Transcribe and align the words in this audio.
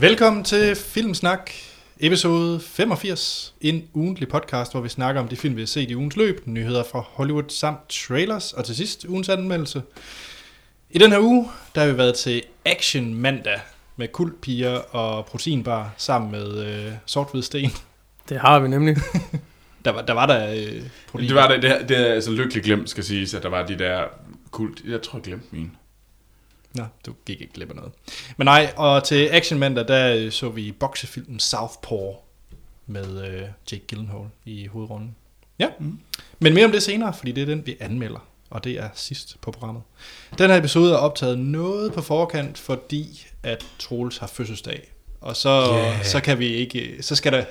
Velkommen 0.00 0.44
til 0.44 0.74
Filmsnak, 0.76 1.50
episode 2.00 2.60
85. 2.60 3.54
En 3.60 3.88
ugentlig 3.94 4.28
podcast, 4.28 4.72
hvor 4.72 4.80
vi 4.80 4.88
snakker 4.88 5.20
om 5.20 5.28
de 5.28 5.36
film, 5.36 5.56
vi 5.56 5.60
har 5.60 5.66
set 5.66 5.90
i 5.90 5.94
ugens 5.96 6.16
løb, 6.16 6.42
nyheder 6.46 6.84
fra 6.84 7.00
Hollywood 7.00 7.44
samt 7.48 7.88
trailers, 7.88 8.52
og 8.52 8.64
til 8.64 8.76
sidst 8.76 9.04
ugens 9.04 9.28
anmeldelse. 9.28 9.82
I 10.90 10.98
den 10.98 11.12
her 11.12 11.18
uge, 11.20 11.48
der 11.74 11.80
har 11.80 11.88
vi 11.88 11.98
været 11.98 12.14
til 12.14 12.42
Action 12.64 13.14
Mandag 13.14 13.60
med 13.96 14.08
kultpiger 14.08 14.70
og 14.78 15.26
proteinbar 15.26 15.94
sammen 15.96 16.30
med 16.30 16.66
øh, 16.66 16.92
Sorthvid 17.06 17.42
Sten. 17.42 17.70
Det 18.28 18.40
har 18.40 18.58
vi 18.60 18.68
nemlig. 18.68 18.96
Der 19.84 19.92
var 19.92 20.02
der, 20.02 20.12
var 20.12 20.26
der 20.26 20.50
øh, 20.52 20.82
protein. 21.10 21.28
Det 21.28 21.36
var 21.36 21.48
det, 21.48 21.62
det, 21.62 21.70
er- 21.70 21.86
det 21.86 21.96
er 22.10 22.14
altså 22.14 22.30
lykkeligt 22.30 22.64
glemt, 22.66 22.90
skal 22.90 23.04
siges, 23.04 23.34
at 23.34 23.42
der 23.42 23.48
var 23.48 23.66
de 23.66 23.78
der 23.78 24.02
kult... 24.50 24.80
Jeg 24.88 25.02
tror, 25.02 25.18
jeg 25.18 25.24
glemte 25.24 25.46
min. 25.50 25.70
Nå, 26.76 26.84
du 27.06 27.14
gik 27.26 27.40
ikke 27.40 27.52
glip 27.52 27.70
af 27.70 27.76
noget. 27.76 27.92
Men 28.36 28.44
nej, 28.44 28.72
og 28.76 29.04
til 29.04 29.28
Action 29.32 29.58
Mandag, 29.58 29.88
der 29.88 30.14
øh, 30.16 30.32
så 30.32 30.48
vi 30.48 30.72
boksefilmen 30.72 31.40
Southpaw 31.40 32.14
med 32.86 33.26
øh, 33.28 33.42
Jake 33.72 33.84
Gyllenhaal 33.86 34.26
i 34.44 34.66
hovedrollen. 34.66 35.16
Ja, 35.58 35.68
mm. 35.78 35.98
men 36.38 36.54
mere 36.54 36.64
om 36.64 36.72
det 36.72 36.82
senere, 36.82 37.14
fordi 37.14 37.32
det 37.32 37.42
er 37.42 37.46
den, 37.46 37.66
vi 37.66 37.76
anmelder, 37.80 38.28
og 38.50 38.64
det 38.64 38.72
er 38.72 38.88
sidst 38.94 39.36
på 39.40 39.50
programmet. 39.50 39.82
Den 40.38 40.50
her 40.50 40.58
episode 40.58 40.92
er 40.92 40.96
optaget 40.96 41.38
noget 41.38 41.92
på 41.92 42.02
forkant, 42.02 42.58
fordi 42.58 43.26
at 43.42 43.66
Troels 43.78 44.18
har 44.18 44.26
fødselsdag. 44.26 44.92
Og 45.20 45.36
så, 45.36 45.72
yeah. 45.72 46.04
så 46.04 46.20
kan 46.20 46.38
vi 46.38 46.46
ikke, 46.46 46.96
så 47.00 47.16
skal 47.16 47.32
der, 47.32 47.44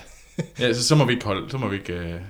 Ja, 0.59 0.73
så, 0.73 0.83
så 0.83 0.95
må 0.95 1.05
vi 1.05 1.13
ikke 1.13 1.25
holde... 1.25 1.49
Så 1.49 1.57
må 1.57 1.67
vi 1.67 1.75
ikke... 1.75 1.93
Øh, 1.93 2.21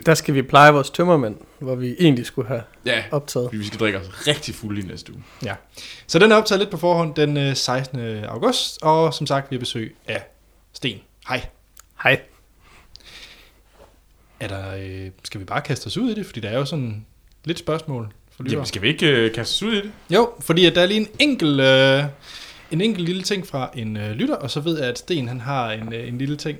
Der 0.00 0.14
skal 0.14 0.34
vi 0.34 0.42
pleje 0.42 0.72
vores 0.72 0.90
tømmermænd, 0.90 1.36
hvor 1.58 1.74
vi 1.74 1.96
egentlig 2.00 2.26
skulle 2.26 2.48
have 2.48 2.62
ja, 2.86 3.04
optaget. 3.10 3.48
vi 3.52 3.64
skal 3.66 3.78
drikke 3.80 3.98
os 3.98 4.26
rigtig 4.28 4.54
fulde 4.54 4.80
i 4.80 4.84
næste 4.84 5.12
uge. 5.12 5.22
ja. 5.44 5.54
Så 6.06 6.18
den 6.18 6.32
er 6.32 6.36
optaget 6.36 6.58
lidt 6.60 6.70
på 6.70 6.76
forhånd 6.76 7.14
den 7.14 7.36
øh, 7.36 7.56
16. 7.56 8.24
august, 8.24 8.82
og 8.82 9.14
som 9.14 9.26
sagt, 9.26 9.50
vi 9.50 9.56
har 9.56 9.60
besøg 9.60 9.96
af 10.06 10.22
Sten. 10.72 10.98
Hej. 11.28 11.46
Hej. 12.02 12.20
Er 14.40 14.48
der, 14.48 14.76
øh, 14.76 15.10
skal 15.24 15.40
vi 15.40 15.44
bare 15.44 15.60
kaste 15.60 15.86
os 15.86 15.96
ud 15.96 16.10
i 16.10 16.14
det? 16.14 16.26
Fordi 16.26 16.40
der 16.40 16.48
er 16.48 16.58
jo 16.58 16.64
sådan 16.64 17.06
lidt 17.44 17.58
spørgsmål 17.58 18.12
for 18.36 18.42
lyttere. 18.42 18.56
Jamen, 18.56 18.66
skal 18.66 18.82
vi 18.82 18.88
ikke 18.88 19.06
øh, 19.06 19.34
kaste 19.34 19.52
os 19.52 19.62
ud 19.62 19.72
i 19.72 19.76
det? 19.76 19.92
Jo, 20.10 20.30
fordi 20.40 20.66
at 20.66 20.74
der 20.74 20.82
er 20.82 20.86
lige 20.86 21.00
en 21.00 21.08
enkelt, 21.18 21.60
øh, 21.60 22.04
en 22.70 22.80
enkelt 22.80 23.06
lille 23.06 23.22
ting 23.22 23.46
fra 23.46 23.70
en 23.74 23.96
øh, 23.96 24.10
lytter, 24.10 24.34
og 24.34 24.50
så 24.50 24.60
ved 24.60 24.78
jeg, 24.78 24.88
at 24.88 24.98
Sten 24.98 25.28
han 25.28 25.40
har 25.40 25.72
en, 25.72 25.92
øh, 25.92 26.08
en 26.08 26.18
lille 26.18 26.36
ting. 26.36 26.58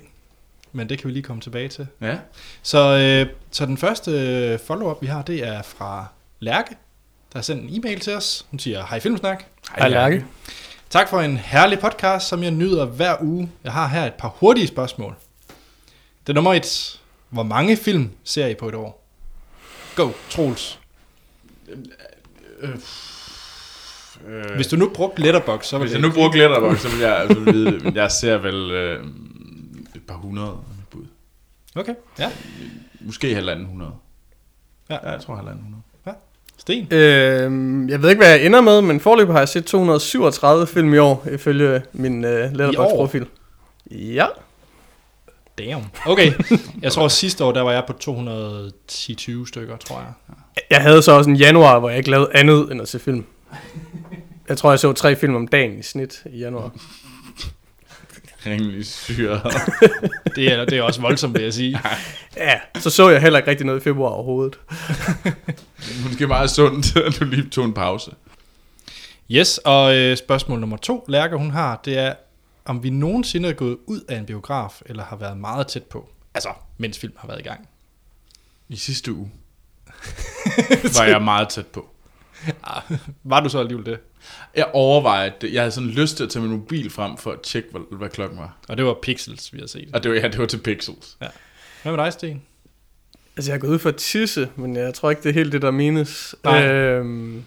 Men 0.73 0.89
det 0.89 0.99
kan 0.99 1.07
vi 1.07 1.13
lige 1.13 1.23
komme 1.23 1.41
tilbage 1.41 1.67
til. 1.67 1.87
Ja. 2.01 2.17
Så, 2.61 2.79
øh, 2.97 3.33
så 3.51 3.65
den 3.65 3.77
første 3.77 4.11
øh, 4.11 4.59
follow-up, 4.59 5.01
vi 5.01 5.07
har, 5.07 5.21
det 5.21 5.47
er 5.47 5.61
fra 5.61 6.05
Lærke, 6.39 6.69
der 7.33 7.39
har 7.39 7.41
sendt 7.41 7.63
en 7.63 7.79
e-mail 7.79 7.99
til 7.99 8.13
os. 8.15 8.45
Hun 8.49 8.59
siger, 8.59 8.85
hej 8.89 8.99
Filmsnak. 8.99 9.43
Hej, 9.77 9.89
Lærke. 9.89 10.25
Tak 10.89 11.09
for 11.09 11.21
en 11.21 11.37
herlig 11.37 11.79
podcast, 11.79 12.27
som 12.27 12.43
jeg 12.43 12.51
nyder 12.51 12.85
hver 12.85 13.15
uge. 13.21 13.51
Jeg 13.63 13.71
har 13.71 13.87
her 13.87 14.05
et 14.05 14.13
par 14.13 14.27
hurtige 14.39 14.67
spørgsmål. 14.67 15.15
Det 16.27 16.29
er 16.29 16.33
nummer 16.33 16.53
et. 16.53 16.99
Hvor 17.29 17.43
mange 17.43 17.77
film 17.77 18.09
ser 18.23 18.47
I 18.47 18.53
på 18.55 18.69
et 18.69 18.75
år? 18.75 19.03
Go, 19.95 20.09
Troels. 20.29 20.79
Øh, 24.27 24.55
Hvis 24.55 24.67
du 24.67 24.75
nu 24.75 24.89
brugte 24.95 25.21
Letterboxd, 25.21 25.69
så 25.69 25.77
var 25.77 25.83
hvis 25.83 25.91
det 25.91 26.01
jeg 26.01 26.07
nu 26.07 26.13
bruger 26.13 26.29
Glitterbox, 26.31 26.79
så 26.81 26.89
vil 26.89 26.99
jeg 26.99 27.17
altså 27.17 27.39
vide 27.39 27.71
det. 27.71 27.83
Men 27.83 27.95
jeg 27.95 28.11
ser 28.11 28.37
vel 28.37 28.71
øh, 28.71 29.03
et 30.03 30.07
par 30.07 30.15
hundrede 30.15 30.57
bud. 30.89 31.05
Okay, 31.75 31.95
ja. 32.19 32.31
Måske 32.99 33.35
halvanden 33.35 33.65
hundrede. 33.65 33.91
Ja. 34.89 34.97
Ja, 35.03 35.11
jeg 35.11 35.21
tror 35.21 35.35
halvanden 35.35 35.63
hundrede. 35.63 35.83
Sten. 36.57 36.87
Øhm, 36.93 37.89
jeg 37.89 38.01
ved 38.01 38.09
ikke, 38.09 38.19
hvad 38.19 38.29
jeg 38.31 38.45
ender 38.45 38.61
med, 38.61 38.81
men 38.81 38.99
forløb 38.99 39.29
har 39.29 39.39
jeg 39.39 39.49
set 39.49 39.65
237 39.65 40.67
film 40.67 40.93
i 40.93 40.97
år, 40.97 41.27
ifølge 41.31 41.81
min 41.93 42.23
uh, 42.25 42.29
Letterboxd-profil. 42.29 43.27
Ja. 43.91 44.25
Damn. 45.57 45.83
Okay, 46.05 46.33
jeg 46.81 46.91
tror 46.91 47.07
sidste 47.07 47.43
år, 47.43 47.51
der 47.51 47.61
var 47.61 47.71
jeg 47.71 47.83
på 47.87 47.93
210-20 48.03 49.47
stykker, 49.47 49.77
tror 49.77 49.99
jeg. 49.99 50.35
Jeg 50.69 50.81
havde 50.81 51.01
så 51.01 51.11
også 51.11 51.29
en 51.29 51.35
januar, 51.35 51.79
hvor 51.79 51.89
jeg 51.89 51.97
ikke 51.97 52.09
lavede 52.09 52.29
andet 52.33 52.71
end 52.71 52.81
at 52.81 52.87
se 52.87 52.99
film. 52.99 53.25
Jeg 54.49 54.57
tror, 54.57 54.69
jeg 54.69 54.79
så 54.79 54.93
tre 54.93 55.15
film 55.15 55.35
om 55.35 55.47
dagen 55.47 55.79
i 55.79 55.81
snit 55.81 56.23
i 56.33 56.39
januar. 56.39 56.71
Rimelig 58.45 58.85
syre. 58.85 59.41
Det 60.35 60.53
er, 60.53 60.65
det 60.65 60.77
er 60.77 60.81
også 60.81 61.01
voldsomt, 61.01 61.33
vil 61.33 61.43
jeg 61.43 61.53
sige. 61.53 61.79
Ja, 62.37 62.59
så 62.79 62.89
så 62.89 63.09
jeg 63.09 63.21
heller 63.21 63.39
ikke 63.39 63.49
rigtig 63.49 63.65
noget 63.65 63.79
i 63.79 63.83
februar 63.83 64.09
overhovedet. 64.09 64.59
Måske 66.07 66.27
meget 66.27 66.49
sundt, 66.49 66.97
at 66.97 67.19
du 67.19 67.25
lige 67.25 67.49
tog 67.49 67.65
en 67.65 67.73
pause. 67.73 68.11
Yes, 69.31 69.57
og 69.57 69.95
øh, 69.95 70.17
spørgsmål 70.17 70.59
nummer 70.59 70.77
to, 70.77 71.05
Lærke, 71.07 71.37
hun 71.37 71.51
har, 71.51 71.81
det 71.85 71.97
er, 71.97 72.13
om 72.65 72.83
vi 72.83 72.89
nogensinde 72.89 73.49
er 73.49 73.53
gået 73.53 73.77
ud 73.85 74.01
af 74.09 74.17
en 74.17 74.25
biograf, 74.25 74.81
eller 74.85 75.03
har 75.03 75.15
været 75.15 75.37
meget 75.37 75.67
tæt 75.67 75.83
på. 75.83 76.09
Altså, 76.33 76.49
mens 76.77 76.99
film 76.99 77.13
har 77.17 77.27
været 77.27 77.39
i 77.39 77.43
gang. 77.43 77.69
I 78.69 78.75
sidste 78.75 79.13
uge 79.13 79.31
var 80.97 81.03
jeg 81.03 81.21
meget 81.21 81.49
tæt 81.49 81.67
på. 81.67 81.89
Ah, 82.63 82.81
var 83.23 83.39
du 83.39 83.49
så 83.49 83.59
alligevel 83.59 83.85
det? 83.85 83.99
Jeg 84.55 84.69
overvejede 84.73 85.33
det. 85.41 85.53
Jeg 85.53 85.61
havde 85.61 85.71
sådan 85.71 85.89
lyst 85.89 86.17
til 86.17 86.23
at 86.23 86.29
tage 86.29 86.43
min 86.43 86.51
mobil 86.51 86.89
frem 86.89 87.17
for 87.17 87.31
at 87.31 87.41
tjekke, 87.41 87.69
hvad, 87.71 87.97
hvad 87.97 88.09
klokken 88.09 88.39
var. 88.39 88.57
Og 88.69 88.77
det 88.77 88.85
var 88.85 88.97
Pixels, 89.01 89.53
vi 89.53 89.59
har 89.59 89.67
set. 89.67 89.89
Og 89.93 90.03
det 90.03 90.11
var, 90.11 90.17
ja, 90.17 90.27
det 90.27 90.39
var 90.39 90.45
til 90.45 90.57
Pixels. 90.57 91.17
Hvad 91.83 91.91
med 91.91 91.97
dig, 92.03 92.13
Sten? 92.13 92.41
Altså, 93.37 93.51
jeg 93.51 93.55
er 93.55 93.59
gået 93.59 93.71
ud 93.71 93.79
for 93.79 93.89
at 93.89 93.95
tisse, 93.95 94.49
men 94.55 94.75
jeg 94.75 94.93
tror 94.93 95.09
ikke, 95.09 95.23
det 95.23 95.29
er 95.29 95.33
helt 95.33 95.51
det, 95.51 95.61
der 95.61 95.71
menes. 95.71 96.35
Nej. 96.43 96.67
Øhm, 96.67 97.45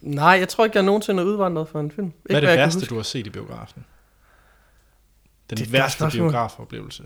nej, 0.00 0.26
jeg 0.26 0.48
tror 0.48 0.64
ikke, 0.64 0.76
jeg 0.76 0.84
nogensinde 0.84 1.22
er 1.22 1.26
udvandret 1.26 1.68
for 1.68 1.80
en 1.80 1.90
film. 1.90 2.06
Ikke, 2.06 2.20
Hvad 2.24 2.36
er 2.36 2.40
det 2.40 2.48
kan 2.48 2.58
værste, 2.58 2.86
du 2.86 2.96
har 2.96 3.02
set 3.02 3.26
i 3.26 3.30
biografen? 3.30 3.84
Den 5.50 5.58
Det 5.58 5.72
værste 5.72 6.08
biografoplevelse. 6.12 7.02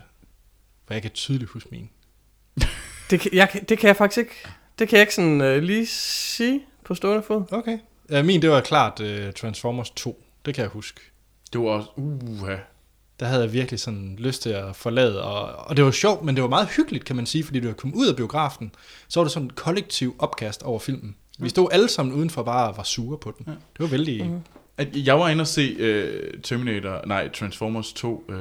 For 0.86 0.94
jeg 0.94 1.02
kan 1.02 1.10
tydeligt 1.10 1.50
huske 1.50 1.68
min. 1.72 1.90
Det 3.10 3.20
kan, 3.20 3.30
jeg, 3.34 3.60
det 3.68 3.78
kan 3.78 3.88
jeg 3.88 3.96
faktisk 3.96 4.18
ikke. 4.18 4.34
Det 4.78 4.88
kan 4.88 4.96
jeg 4.96 5.02
ikke 5.02 5.14
sådan 5.14 5.40
uh, 5.40 5.62
lige 5.62 5.86
sige 5.86 6.64
på 6.84 6.94
stående 6.94 7.22
fod. 7.22 7.44
Okay. 7.52 7.78
Uh, 8.18 8.24
min, 8.24 8.42
det 8.42 8.50
var 8.50 8.60
klart 8.60 9.00
uh, 9.00 9.32
Transformers 9.36 9.90
2. 9.90 10.24
Det 10.46 10.54
kan 10.54 10.62
jeg 10.62 10.70
huske. 10.70 11.00
Det 11.52 11.60
var 11.60 11.66
også... 11.66 11.88
Uh, 11.96 12.48
Der 13.20 13.26
havde 13.26 13.42
jeg 13.42 13.52
virkelig 13.52 13.80
sådan 13.80 14.16
lyst 14.18 14.42
til 14.42 14.50
at 14.50 14.76
forlade, 14.76 15.24
og, 15.24 15.68
og 15.68 15.76
det 15.76 15.84
var 15.84 15.90
sjovt, 15.90 16.24
men 16.24 16.34
det 16.34 16.42
var 16.42 16.48
meget 16.48 16.68
hyggeligt, 16.68 17.04
kan 17.04 17.16
man 17.16 17.26
sige, 17.26 17.44
fordi 17.44 17.60
du 17.60 17.66
var 17.66 17.74
kommet 17.74 17.96
ud 17.96 18.08
af 18.08 18.16
biografen, 18.16 18.72
så 19.08 19.20
var 19.20 19.24
det 19.24 19.32
sådan 19.32 19.46
en 19.46 19.50
kollektiv 19.50 20.16
opkast 20.18 20.62
over 20.62 20.78
filmen. 20.78 21.16
Vi 21.38 21.48
stod 21.48 21.68
alle 21.72 21.88
sammen 21.88 22.14
udenfor 22.14 22.42
bare 22.42 22.68
og 22.68 22.76
var 22.76 22.82
sure 22.82 23.18
på 23.18 23.34
den. 23.38 23.46
Ja. 23.48 23.52
Det 23.52 23.58
var 23.78 23.86
vældig... 23.86 24.24
Mhm. 24.24 24.34
Mm. 24.34 24.40
at 24.76 24.88
jeg 24.94 25.18
var 25.18 25.28
inde 25.28 25.42
og 25.42 25.46
se 25.46 25.74
uh, 25.74 26.40
Terminator, 26.42 27.06
nej, 27.06 27.28
Transformers 27.28 27.92
2 27.92 28.24
uh, 28.28 28.34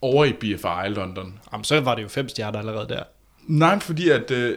over 0.00 0.24
i 0.24 0.32
BFI 0.32 0.88
London. 0.88 1.38
Jamen, 1.52 1.64
så 1.64 1.80
var 1.80 1.94
det 1.94 2.02
jo 2.02 2.08
fem 2.08 2.28
stjerner 2.28 2.58
allerede 2.58 2.88
der. 2.88 3.02
Nej, 3.46 3.78
fordi 3.78 4.08
at 4.08 4.30
uh, 4.30 4.50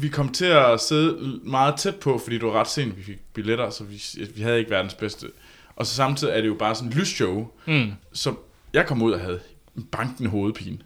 vi 0.00 0.08
kom 0.08 0.28
til 0.32 0.44
at 0.44 0.80
sidde 0.80 1.40
meget 1.44 1.74
tæt 1.76 1.96
på, 1.96 2.18
fordi 2.18 2.36
det 2.38 2.44
var 2.46 2.52
ret 2.52 2.68
sent, 2.68 2.96
vi 2.98 3.02
fik 3.02 3.18
billetter, 3.34 3.70
så 3.70 3.84
vi, 3.84 4.02
vi 4.34 4.42
havde 4.42 4.58
ikke 4.58 4.70
verdens 4.70 4.94
bedste. 4.94 5.26
Og 5.76 5.86
så 5.86 5.94
samtidig 5.94 6.32
er 6.36 6.40
det 6.40 6.48
jo 6.48 6.54
bare 6.54 6.74
sådan 6.74 6.88
et 6.88 6.94
lysshow, 6.96 7.48
Mm. 7.66 7.92
som 8.12 8.38
jeg 8.72 8.86
kom 8.86 9.02
ud 9.02 9.12
og 9.12 9.20
havde 9.20 9.40
en 9.76 9.82
bankende 9.84 10.30
hovedpine. 10.30 10.78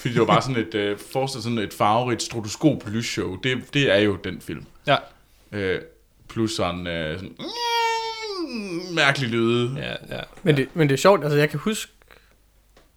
Fordi 0.00 0.14
det 0.14 0.20
var 0.20 0.26
bare 0.26 0.42
sådan 0.42 0.56
et, 0.66 0.74
øh, 0.74 0.98
forestil 1.12 1.42
sådan 1.42 1.58
et 1.58 1.74
farverigt 1.74 2.22
stroboskop 2.22 2.88
lysshow. 2.88 3.36
Det, 3.36 3.74
det 3.74 3.92
er 3.92 3.98
jo 3.98 4.16
den 4.24 4.40
film. 4.40 4.64
Ja. 4.86 4.96
Øh, 5.52 5.80
plus 6.28 6.52
sådan, 6.56 6.86
øh, 6.86 7.18
sådan 7.18 7.36
mærkelig 8.94 9.28
lyde. 9.28 9.74
Ja, 9.76 10.16
ja. 10.16 10.20
Men, 10.42 10.56
det, 10.56 10.68
men 10.74 10.88
det 10.88 10.94
er 10.94 10.98
sjovt, 10.98 11.22
altså 11.24 11.38
jeg 11.38 11.50
kan 11.50 11.58
huske, 11.58 11.92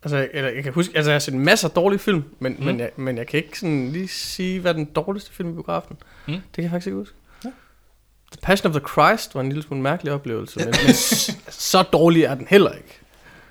altså, 0.04 0.30
eller 0.34 0.50
jeg 0.50 0.64
kan 0.64 0.74
huske, 0.74 0.96
altså 0.96 1.12
jeg 1.12 1.16
har 1.16 1.20
set 1.20 1.34
masser 1.34 1.68
af 1.68 1.74
dårlige 1.74 2.00
film, 2.00 2.24
men, 2.40 2.56
Mm. 2.60 2.66
men, 2.66 2.80
jeg, 2.80 2.90
men 2.96 3.18
jeg 3.18 3.28
kan 3.28 3.38
ikke 3.44 3.60
sådan 3.60 3.92
lige 3.92 4.08
sige, 4.08 4.60
hvad 4.60 4.74
den 4.74 4.86
dårligste 4.86 5.32
film 5.34 5.50
i 5.50 5.54
biografen. 5.54 5.98
Mm. 6.28 6.34
Det 6.34 6.42
kan 6.54 6.64
jeg 6.64 6.72
faktisk 6.72 6.88
ikke 6.88 6.98
huske. 6.98 7.16
Ja. 7.46 7.50
The 8.32 8.40
Passion 8.42 8.72
of 8.72 8.80
the 8.82 8.88
Christ 8.90 9.36
var 9.36 9.42
en 9.42 9.50
lille 9.50 9.64
smule 9.64 9.82
mærkelig 9.82 10.14
oplevelse, 10.14 10.60
men, 10.60 10.68
men 10.86 10.94
så 11.50 11.84
dårlig 11.94 12.24
er 12.24 12.36
den 12.36 12.48
heller 12.50 12.72
ikke. 12.72 13.00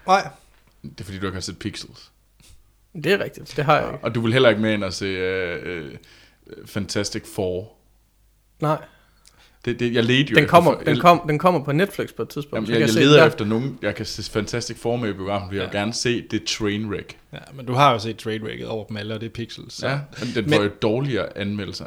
Nej. 0.06 0.28
Det 0.82 1.00
er 1.00 1.04
fordi, 1.04 1.18
du 1.18 1.26
ikke 1.26 1.36
har 1.36 1.40
set 1.40 1.58
Pixels. 1.58 2.10
Det 2.94 3.06
er 3.06 3.18
rigtigt, 3.24 3.52
det 3.56 3.64
har 3.64 3.80
jeg 3.80 3.92
ikke. 3.92 4.04
Og 4.04 4.14
du 4.14 4.20
vil 4.20 4.32
heller 4.32 4.48
ikke 4.48 4.60
med 4.62 4.72
ind 4.72 4.84
og 4.84 4.92
se 4.92 5.04
øh, 5.06 5.86
øh, 5.86 5.94
Fantastic 6.66 7.22
Four. 7.34 7.72
Nej, 8.60 8.78
Det, 9.64 9.80
det, 9.80 9.94
jeg 9.94 10.04
ledte 10.04 10.30
jo 10.30 10.34
den 10.34 10.44
efter- 10.44 10.50
kommer, 10.50 10.74
jeg, 10.78 10.86
den, 10.86 11.00
kom, 11.00 11.20
den 11.28 11.38
kommer 11.38 11.64
på 11.64 11.72
Netflix 11.72 12.08
på 12.16 12.22
et 12.22 12.28
tidspunkt. 12.28 12.54
Jamen, 12.54 12.66
så 12.66 12.72
jeg, 12.72 12.78
kan 12.80 12.86
jeg, 12.86 12.94
se 12.94 13.00
leder 13.00 13.26
efter 13.26 13.44
nogen, 13.44 13.78
jeg 13.82 13.94
kan 13.94 14.06
se 14.06 14.30
Fantastic 14.30 14.76
Four 14.78 14.96
med 14.96 15.08
i 15.10 15.12
biografen, 15.12 15.48
fordi 15.48 15.56
ja. 15.56 15.62
jeg 15.62 15.72
vil 15.72 15.78
gerne 15.78 15.94
se 15.94 16.22
det 16.30 16.44
Trainwreck. 16.44 17.16
Ja, 17.32 17.38
men 17.54 17.66
du 17.66 17.72
har 17.72 17.92
jo 17.92 17.98
set 17.98 18.16
Trainwrecket 18.16 18.66
over 18.68 18.84
dem 18.86 18.96
alle, 18.96 19.14
og 19.14 19.20
det 19.20 19.26
er 19.26 19.30
Pixels. 19.30 19.74
Så. 19.74 19.88
Ja, 19.88 19.98
men 20.18 20.28
den 20.34 20.44
Men- 20.44 20.54
får 20.54 20.62
jo 20.62 20.70
dårligere 20.82 21.38
anmeldelser 21.38 21.84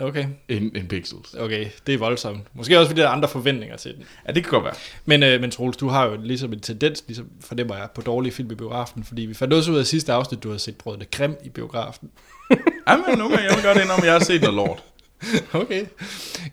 Okay, 0.00 0.26
end, 0.48 0.76
end 0.76 0.88
Pixels. 0.88 1.34
okay, 1.34 1.66
det 1.86 1.94
er 1.94 1.98
voldsomt. 1.98 2.40
Måske 2.54 2.78
også 2.78 2.88
fordi 2.90 3.00
der 3.00 3.06
er 3.06 3.10
andre 3.12 3.28
forventninger 3.28 3.76
til 3.76 3.94
den. 3.94 4.04
Ja, 4.28 4.32
det 4.32 4.42
kan 4.44 4.50
godt 4.50 4.64
være. 4.64 4.74
Men, 5.04 5.22
øh, 5.22 5.40
men 5.40 5.50
Troels, 5.50 5.76
du 5.76 5.88
har 5.88 6.04
jo 6.06 6.16
ligesom 6.22 6.52
en 6.52 6.60
tendens, 6.60 7.04
ligesom 7.06 7.26
fornemmer 7.40 7.76
jeg, 7.76 7.88
på 7.94 8.00
dårlige 8.00 8.32
film 8.32 8.50
i 8.50 8.54
biografen, 8.54 9.04
fordi 9.04 9.22
vi 9.22 9.34
fandt 9.34 9.54
også 9.54 9.72
ud 9.72 9.78
af 9.78 9.86
sidste 9.86 10.12
afsnit, 10.12 10.42
du 10.42 10.50
har 10.50 10.58
set 10.58 10.76
Brødrene 10.78 11.04
Krim 11.12 11.36
i 11.44 11.48
biografen. 11.48 12.10
Ja, 12.88 12.96
men 12.96 13.18
nogle 13.18 13.36
gange, 13.36 13.48
jeg 13.50 13.56
vil 13.56 13.64
godt 13.64 13.78
indrømme, 13.78 14.02
at 14.02 14.04
jeg 14.04 14.12
har 14.12 14.20
set 14.24 14.40
noget 14.42 14.54
lort. 14.56 14.82
Okay. 15.62 15.86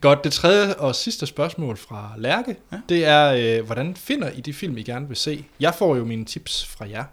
Godt, 0.01 0.23
det 0.23 0.33
tredje 0.33 0.73
og 0.73 0.95
sidste 0.95 1.25
spørgsmål 1.25 1.77
fra 1.77 2.13
Lærke, 2.18 2.56
ja. 2.71 2.77
det 2.89 3.06
er, 3.06 3.57
øh, 3.59 3.65
hvordan 3.65 3.95
finder 3.95 4.29
I 4.29 4.41
de 4.41 4.53
film, 4.53 4.77
I 4.77 4.83
gerne 4.83 5.07
vil 5.07 5.18
se? 5.18 5.45
Jeg 5.59 5.75
får 5.75 5.95
jo 5.95 6.06
mine 6.06 6.25
tips 6.25 6.65
fra 6.65 6.89
jer. 6.89 7.03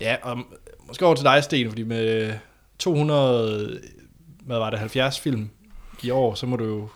Ja, 0.00 0.16
og 0.22 0.38
måske 0.86 1.06
over 1.06 1.14
til 1.14 1.24
dig, 1.24 1.44
Sten, 1.44 1.68
fordi 1.68 1.82
med 1.82 2.34
200, 2.78 3.80
hvad 4.46 4.58
var 4.58 4.70
det, 4.70 4.78
70 4.78 5.20
film 5.20 5.50
i 6.02 6.10
år, 6.10 6.34
så 6.34 6.46
må 6.46 6.56
du 6.56 6.64
jo... 6.64 6.88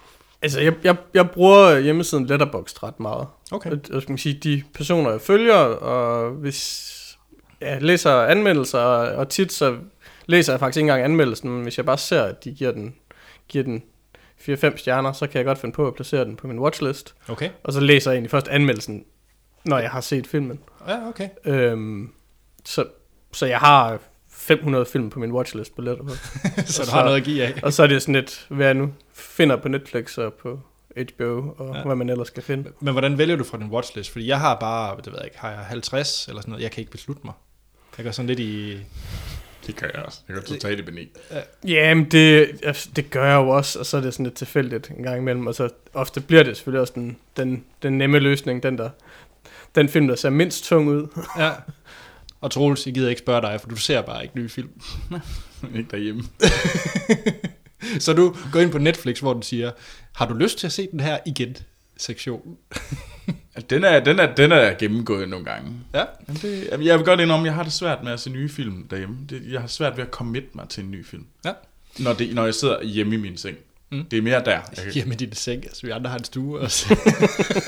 Altså, 0.43 0.61
jeg, 0.61 0.75
jeg, 0.85 0.97
jeg 1.15 1.31
bruger 1.31 1.79
hjemmesiden 1.79 2.27
Letterboxd 2.27 2.83
ret 2.83 3.01
meget. 3.01 3.27
Okay. 3.51 3.71
Og, 3.71 3.79
og 3.93 4.03
skal 4.03 4.19
sige, 4.19 4.35
de 4.35 4.63
personer, 4.75 5.11
jeg 5.11 5.21
følger, 5.21 5.55
og 5.55 6.31
hvis 6.31 6.87
jeg 7.61 7.83
læser 7.83 8.23
anmeldelser, 8.23 8.79
og 8.79 9.29
tit 9.29 9.53
så 9.53 9.77
læser 10.27 10.53
jeg 10.53 10.61
faktisk 10.61 10.77
ikke 10.77 10.85
engang 10.85 11.05
anmeldelsen, 11.05 11.51
men 11.51 11.63
hvis 11.63 11.77
jeg 11.77 11.87
bare 11.87 11.99
ser, 11.99 12.23
at 12.23 12.45
de 12.45 12.53
giver 12.53 12.73
den, 12.73 12.95
giver 13.51 13.65
den 13.65 13.83
4-5 14.41 14.77
stjerner, 14.77 15.13
så 15.13 15.27
kan 15.27 15.39
jeg 15.39 15.45
godt 15.45 15.59
finde 15.59 15.75
på 15.75 15.87
at 15.87 15.95
placere 15.95 16.25
den 16.25 16.37
på 16.37 16.47
min 16.47 16.59
watchlist. 16.59 17.15
Okay. 17.29 17.51
Og 17.65 17.73
så 17.73 17.81
læser 17.81 18.11
jeg 18.11 18.17
egentlig 18.17 18.31
først 18.31 18.49
anmeldelsen, 18.49 19.05
når 19.65 19.79
jeg 19.79 19.91
har 19.91 20.01
set 20.01 20.27
filmen. 20.27 20.59
Ja, 20.89 21.09
okay. 21.09 21.29
Øhm, 21.45 22.13
så, 22.65 22.85
så 23.33 23.47
jeg 23.47 23.59
har 23.59 23.99
500 24.33 24.87
film 24.87 25.11
på 25.11 25.19
min 25.19 25.33
watchlist 25.33 25.77
på 25.77 25.83
Letterboxd. 25.83 26.25
så 26.73 26.83
du 26.85 26.91
har 26.91 27.05
noget 27.05 27.17
at 27.17 27.25
give 27.25 27.45
af. 27.45 27.61
og 27.63 27.73
så 27.73 27.83
er 27.83 27.87
det 27.87 28.03
sådan 28.03 28.15
lidt, 28.15 28.47
hvad 28.51 28.67
jeg 28.67 28.75
nu 28.75 28.93
finder 29.15 29.57
på 29.57 29.69
Netflix 29.69 30.19
og 30.19 30.35
på 30.35 30.61
HBO, 30.97 31.55
og 31.59 31.77
Ja. 31.77 31.83
hvad 31.85 31.95
man 31.97 32.09
ellers 32.09 32.27
skal 32.27 32.43
finde. 32.43 32.71
Men 32.81 32.95
hvordan 32.95 33.19
vælger 33.19 33.37
du 33.37 33.45
fra 33.45 33.59
din 33.59 33.67
watchlist? 33.71 34.11
Fordi 34.11 34.27
jeg 34.27 34.41
har 34.41 34.55
bare, 34.61 34.97
det 34.97 35.07
ved 35.07 35.15
jeg 35.19 35.25
ikke, 35.25 35.39
har 35.39 35.51
jeg 35.51 35.59
50 35.59 36.29
eller 36.29 36.41
sådan 36.41 36.51
noget. 36.51 36.63
Jeg 36.63 36.71
kan 36.71 36.81
ikke 36.81 36.91
beslutte 36.93 37.23
mig. 37.25 37.35
Jeg 37.99 38.05
går 38.05 38.13
sådan 38.13 38.27
lidt 38.27 38.39
i... 38.41 38.79
Det 39.71 39.79
kan 39.79 39.91
jeg 39.95 40.03
også. 40.03 40.21
Jeg 40.29 40.37
kan 40.37 40.45
totalt 40.45 40.79
i 40.79 40.83
benig. 40.83 41.09
Jamen, 41.65 42.05
det, 42.05 42.51
det 42.97 43.11
gør 43.11 43.27
jeg 43.27 43.35
jo 43.35 43.49
også, 43.49 43.79
og 43.79 43.87
så 43.87 43.97
er 43.97 44.01
det 44.01 44.13
sådan 44.13 44.25
lidt 44.27 44.35
tilfældigt 44.35 44.91
en 44.91 45.03
gang 45.03 45.19
imellem, 45.19 45.47
og 45.47 45.55
så 45.55 45.69
ofte 45.95 46.21
bliver 46.21 46.43
det 46.43 46.57
selvfølgelig 46.57 46.81
også 46.81 46.93
den, 46.97 47.17
den, 47.37 47.65
den 47.83 47.99
nemme 47.99 48.19
løsning, 48.19 48.63
den 48.63 48.79
der, 48.79 48.91
den 49.75 49.89
film, 49.89 50.09
der 50.09 50.15
ser 50.15 50.31
mindst 50.31 50.65
tung 50.65 50.89
ud. 50.89 51.07
Ja. 51.39 51.51
Og 52.41 52.51
Troels, 52.51 52.87
jeg 52.87 52.95
gider 52.95 53.09
ikke 53.09 53.19
spørge 53.19 53.43
dig, 53.43 53.61
for 53.61 53.69
du 53.69 53.77
ser 53.77 54.03
bare 54.03 54.23
ikke 54.23 54.37
nye 54.37 54.49
film. 54.49 54.71
Ikke 55.77 55.91
derhjemme. 55.91 56.23
Så 58.05 58.13
du 58.13 58.37
går 58.53 58.61
ind 58.61 58.73
på 58.73 58.79
Netflix, 58.79 59.19
hvor 59.19 59.33
den 59.33 59.43
siger, 59.43 59.71
har 60.15 60.27
du 60.27 60.35
lyst 60.35 60.59
til 60.59 60.67
at 60.67 60.73
se 60.73 60.89
den 60.91 61.01
her 61.01 61.19
igen? 61.27 61.57
Sektion. 62.01 62.57
Altså, 63.55 63.67
Den 63.71 63.85
er, 63.85 64.01
den, 64.01 64.19
er, 64.19 64.35
den 64.35 64.53
er 64.53 64.75
gennemgået 64.79 65.29
nogle 65.29 65.45
gange. 65.45 65.73
Ja. 65.95 66.05
Jamen, 66.29 66.41
det, 66.43 66.69
jamen, 66.73 66.87
jeg 66.87 66.99
vil 66.99 67.05
godt 67.07 67.21
indrømme, 67.21 67.47
jeg 67.47 67.55
har 67.55 67.63
det 67.63 67.73
svært 67.73 68.03
med 68.05 68.13
at 68.13 68.21
se 68.21 68.31
nye 68.31 68.49
film 68.49 68.89
derhjemme. 68.89 69.17
Det, 69.31 69.43
jeg 69.51 69.61
har 69.61 69.69
svært 69.69 69.97
ved 69.97 70.05
at 70.05 70.11
commit 70.11 70.55
mig 70.55 70.69
til 70.69 70.85
en 70.85 70.91
ny 70.91 71.07
film. 71.07 71.25
Ja. 71.45 71.53
Når, 71.99 72.13
det, 72.13 72.35
når 72.35 72.45
jeg 72.45 72.55
sidder 72.55 72.83
hjemme 72.83 73.15
i 73.15 73.19
min 73.19 73.37
seng. 73.37 73.57
Mm. 73.93 74.05
Det 74.05 74.17
er 74.19 74.23
mere 74.23 74.45
der. 74.45 74.51
Jeg, 74.51 74.63
kan- 74.85 74.93
Hjemme 74.93 75.15
i 75.15 75.17
din 75.17 75.33
seng, 75.33 75.65
altså 75.65 75.87
vi 75.87 75.91
andre 75.91 76.11
har 76.11 76.19
en 76.19 76.25
stue 76.25 76.59
også. 76.61 76.97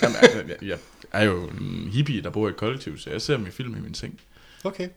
jamen, 0.03 0.17
altså, 0.23 0.39
jeg, 0.39 0.47
jeg, 0.49 0.59
jeg 0.63 0.79
er 1.13 1.25
jo 1.25 1.43
en 1.47 1.91
hippie, 1.93 2.23
der 2.23 2.31
bor 2.31 2.49
i 2.49 2.51
et 2.51 2.57
kollektiv, 2.57 2.99
så 2.99 3.11
jeg 3.11 3.23
ser 3.23 3.39
min 3.39 3.53
film 3.53 3.77
i 3.77 3.81
min 3.81 3.95
seng. 3.95 4.21
okay. 4.65 4.89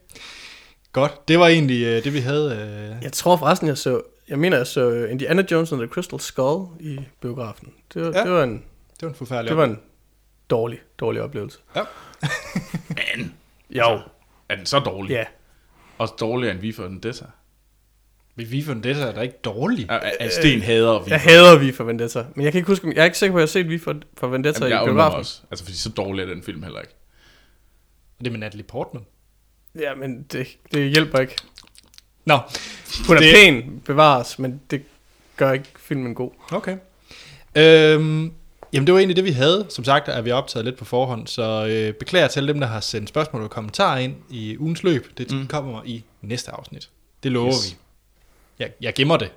Godt, 0.92 1.28
det 1.28 1.38
var 1.38 1.46
egentlig 1.46 1.82
øh, 1.84 2.04
det, 2.04 2.14
vi 2.14 2.18
havde. 2.18 2.50
øh. 2.96 3.02
Jeg 3.04 3.12
tror 3.12 3.36
forresten, 3.36 3.68
jeg 3.68 3.78
så, 3.78 4.00
jeg 4.28 4.38
mener, 4.38 4.56
jeg 4.56 4.66
så 4.66 4.90
Indiana 5.10 5.44
Jones 5.50 5.72
and 5.72 5.80
the 5.80 5.88
Crystal 5.88 6.20
Skull 6.20 6.66
i 6.80 6.98
biografen. 7.22 7.68
Det 7.94 8.02
var, 8.02 8.12
ja. 8.14 8.22
det 8.24 8.30
var, 8.30 8.42
en, 8.44 8.62
Det 9.00 9.02
var 9.02 9.08
en 9.08 9.14
forfærdelig 9.14 9.48
det 9.50 9.56
var 9.56 9.64
en 9.64 9.80
dårlig, 10.50 10.78
dårlig 10.98 11.22
oplevelse. 11.22 11.58
Men, 12.88 13.34
Jo. 13.70 14.00
er 14.48 14.56
den 14.56 14.66
så 14.66 14.78
dårlig? 14.78 15.10
Ja. 15.10 15.24
Også 15.98 16.14
dårligere 16.20 16.52
end 16.54 16.60
vi 16.60 16.72
for 16.72 16.82
den 16.84 16.98
Dessa. 17.00 17.24
Men 18.34 18.50
vi 18.50 18.62
for 18.62 18.74
det 18.74 18.96
er 18.96 19.12
da 19.12 19.20
ikke 19.20 19.38
dårligt. 19.44 19.90
Er, 19.90 20.10
er 20.20 20.28
Sten 20.30 20.62
hader 20.62 20.98
vi. 21.02 21.10
Jeg 21.10 21.20
hader 21.20 21.58
Vi 21.58 21.72
for 21.72 21.84
Vendetta, 21.84 22.24
men 22.34 22.44
jeg 22.44 22.52
kan 22.52 22.58
ikke 22.58 22.68
huske, 22.68 22.88
jeg 22.88 23.00
er 23.00 23.04
ikke 23.04 23.18
sikker 23.18 23.32
på, 23.32 23.38
at 23.38 23.40
jeg 23.40 23.46
har 23.46 23.52
set 23.64 23.68
Vi 23.68 23.78
for, 23.78 23.94
for 24.16 24.26
Vendetta 24.28 24.58
Jamen, 24.64 24.72
jeg 24.72 24.82
i 24.82 24.86
biografen. 24.86 25.18
også. 25.18 25.40
Altså, 25.50 25.64
fordi 25.64 25.76
så 25.78 25.88
dårlig 25.90 26.22
er 26.22 26.26
den 26.26 26.42
film 26.42 26.62
heller 26.62 26.80
ikke. 26.80 26.94
Det 28.18 28.26
er 28.26 28.30
med 28.30 28.38
Natalie 28.40 28.64
Portman. 28.64 29.06
Ja, 29.78 29.94
men 29.94 30.22
det, 30.22 30.46
det 30.72 30.90
hjælper 30.90 31.18
ikke. 31.18 31.36
Nå, 32.24 32.38
Hun 33.06 33.16
er 33.16 33.20
Det- 33.20 33.34
pæn, 33.34 33.80
bevares, 33.84 34.38
men 34.38 34.60
det 34.70 34.82
gør 35.36 35.52
ikke 35.52 35.68
filmen 35.78 36.14
god. 36.14 36.30
okay. 36.52 36.76
Øhm, 37.56 38.32
jamen 38.72 38.86
det 38.86 38.92
var 38.92 38.98
egentlig 38.98 39.16
det, 39.16 39.24
vi 39.24 39.30
havde. 39.30 39.66
Som 39.68 39.84
sagt 39.84 40.08
er 40.08 40.20
vi 40.20 40.30
optaget 40.30 40.64
lidt 40.64 40.76
på 40.76 40.84
forhånd, 40.84 41.26
så 41.26 41.66
øh, 41.66 41.94
beklager 41.94 42.28
til 42.28 42.48
dem, 42.48 42.60
der 42.60 42.66
har 42.66 42.80
sendt 42.80 43.08
spørgsmål 43.08 43.42
og 43.42 43.50
kommentarer 43.50 43.98
ind 43.98 44.14
i 44.30 44.58
ugens 44.58 44.82
løb. 44.82 45.18
Det 45.18 45.30
mm. 45.30 45.38
Mm. 45.38 45.46
kommer 45.46 45.82
i 45.84 46.04
næste 46.22 46.50
afsnit. 46.50 46.90
Det 47.22 47.32
lover 47.32 47.48
Yes. 47.48 47.72
vi. 47.72 47.76
Jeg, 48.58 48.70
jeg 48.80 48.94
gemmer 48.94 49.16
det. 49.16 49.30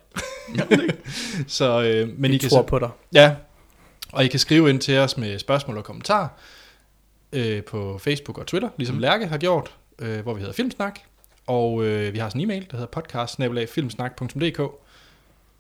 så, 1.48 1.82
øh, 1.84 2.08
men 2.08 2.16
Men 2.22 2.32
I 2.32 2.38
kan 2.38 2.50
tror 2.50 2.58
så, 2.58 2.68
på 2.68 2.80
dig. 2.80 2.90
Ja, 3.14 3.36
og 4.12 4.26
I 4.26 4.28
kan 4.28 4.40
skrive 4.40 4.70
ind 4.70 4.80
til 4.80 4.98
os 4.98 5.18
med 5.18 5.40
spørgsmål 5.40 5.78
og 5.78 5.84
kommentarer 5.84 6.28
øh, 7.34 7.64
på 7.64 7.98
Facebook 7.98 8.38
og 8.38 8.48
Twitter, 8.48 8.70
ligesom. 8.78 8.96
Mm. 8.96 9.02
Lærke 9.02 9.28
har 9.28 9.38
gjort, 9.38 9.72
øh, 10.00 10.20
hvor 10.20 10.34
vi 10.34 10.40
hedder 10.40 10.54
Filmsnak. 10.54 11.00
Og 11.48 11.86
øh, 11.86 12.14
vi 12.14 12.20
har 12.20 12.30
sådan 12.30 12.42
en 12.42 12.46
e-mail, 12.46 12.68
der 12.72 12.78
hedder 12.78 12.92
podcast 12.92 13.40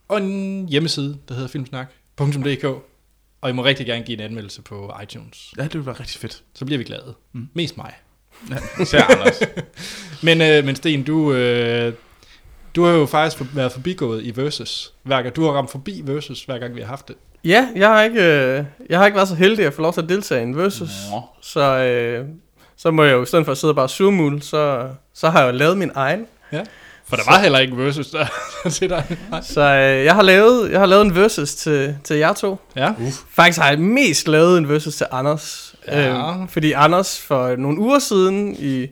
og 0.07 0.17
en 0.17 0.69
hjemmeside, 0.69 1.17
der 1.27 1.33
hedder 1.33 1.47
filmsnak.dk. 1.47 2.88
Og 3.41 3.49
I 3.49 3.53
må 3.53 3.65
rigtig 3.65 3.85
gerne 3.85 4.03
give 4.03 4.17
en 4.17 4.23
anmeldelse 4.23 4.61
på 4.61 4.93
iTunes. 5.03 5.53
Ja, 5.57 5.63
det 5.63 5.73
ville 5.73 5.85
være 5.85 5.95
rigtig 5.99 6.21
fedt. 6.21 6.43
Så 6.53 6.65
bliver 6.65 6.77
vi 6.77 6.83
glade. 6.83 7.13
Mm. 7.33 7.47
Mest 7.53 7.77
mig. 7.77 7.93
Ja, 8.49 8.55
især 8.83 9.03
Anders. 9.03 9.39
Men, 10.23 10.41
øh, 10.41 10.65
men 10.65 10.75
Sten, 10.75 11.03
du, 11.03 11.33
øh, 11.33 11.93
du 12.75 12.83
har 12.83 12.91
jo 12.91 13.05
faktisk 13.05 13.37
for, 13.37 13.47
været 13.53 13.71
forbigået 13.71 14.23
i 14.23 14.35
Versus. 14.35 14.93
Hver 15.03 15.21
gang, 15.21 15.35
du 15.35 15.43
har 15.43 15.51
ramt 15.51 15.71
forbi 15.71 16.01
Versus, 16.03 16.43
hver 16.43 16.57
gang 16.57 16.75
vi 16.75 16.81
har 16.81 16.87
haft 16.87 17.07
det. 17.07 17.15
Ja, 17.43 17.69
jeg 17.75 17.89
har 17.89 18.03
ikke, 18.03 18.23
øh, 18.23 18.65
jeg 18.89 18.99
har 18.99 19.05
ikke 19.05 19.15
været 19.15 19.27
så 19.27 19.35
heldig 19.35 19.65
at 19.65 19.73
få 19.73 19.81
lov 19.81 19.93
til 19.93 20.01
at 20.01 20.09
deltage 20.09 20.41
i 20.41 20.43
en 20.43 20.57
versus. 20.57 20.91
Nå. 21.11 21.21
Så, 21.41 21.61
øh, 21.61 22.25
så 22.75 22.91
må 22.91 23.03
jeg 23.03 23.13
jo, 23.13 23.23
i 23.23 23.25
stedet 23.25 23.45
for 23.45 23.51
at 23.51 23.57
sidde 23.57 23.71
og 23.71 23.75
bare 23.75 23.89
surmule, 23.89 24.41
så, 24.41 24.89
så 25.13 25.29
har 25.29 25.39
jeg 25.39 25.53
jo 25.53 25.57
lavet 25.57 25.77
min 25.77 25.91
egen. 25.95 26.25
For 27.09 27.15
der 27.15 27.23
var 27.27 27.39
heller 27.39 27.59
ikke 27.59 27.77
Versus 27.77 28.07
der 28.07 28.25
til 28.69 28.89
dig. 28.89 29.17
Så 29.41 29.61
øh, 29.61 30.05
jeg, 30.05 30.15
har 30.15 30.21
lavet, 30.21 30.71
jeg 30.71 30.79
har 30.79 30.85
lavet 30.85 31.05
en 31.05 31.15
versus 31.15 31.55
til, 31.55 31.97
til 32.03 32.17
jer 32.17 32.33
to. 32.33 32.59
Ja. 32.75 32.93
Faktisk 33.29 33.59
har 33.59 33.69
jeg 33.69 33.79
mest 33.79 34.27
lavet 34.27 34.57
en 34.57 34.69
versus 34.69 34.95
til 34.95 35.05
Anders. 35.11 35.75
Ja. 35.87 36.09
Øhm, 36.09 36.47
fordi 36.47 36.71
Anders 36.71 37.19
for 37.21 37.55
nogle 37.55 37.79
uger 37.79 37.99
siden 37.99 38.55
i 38.59 38.87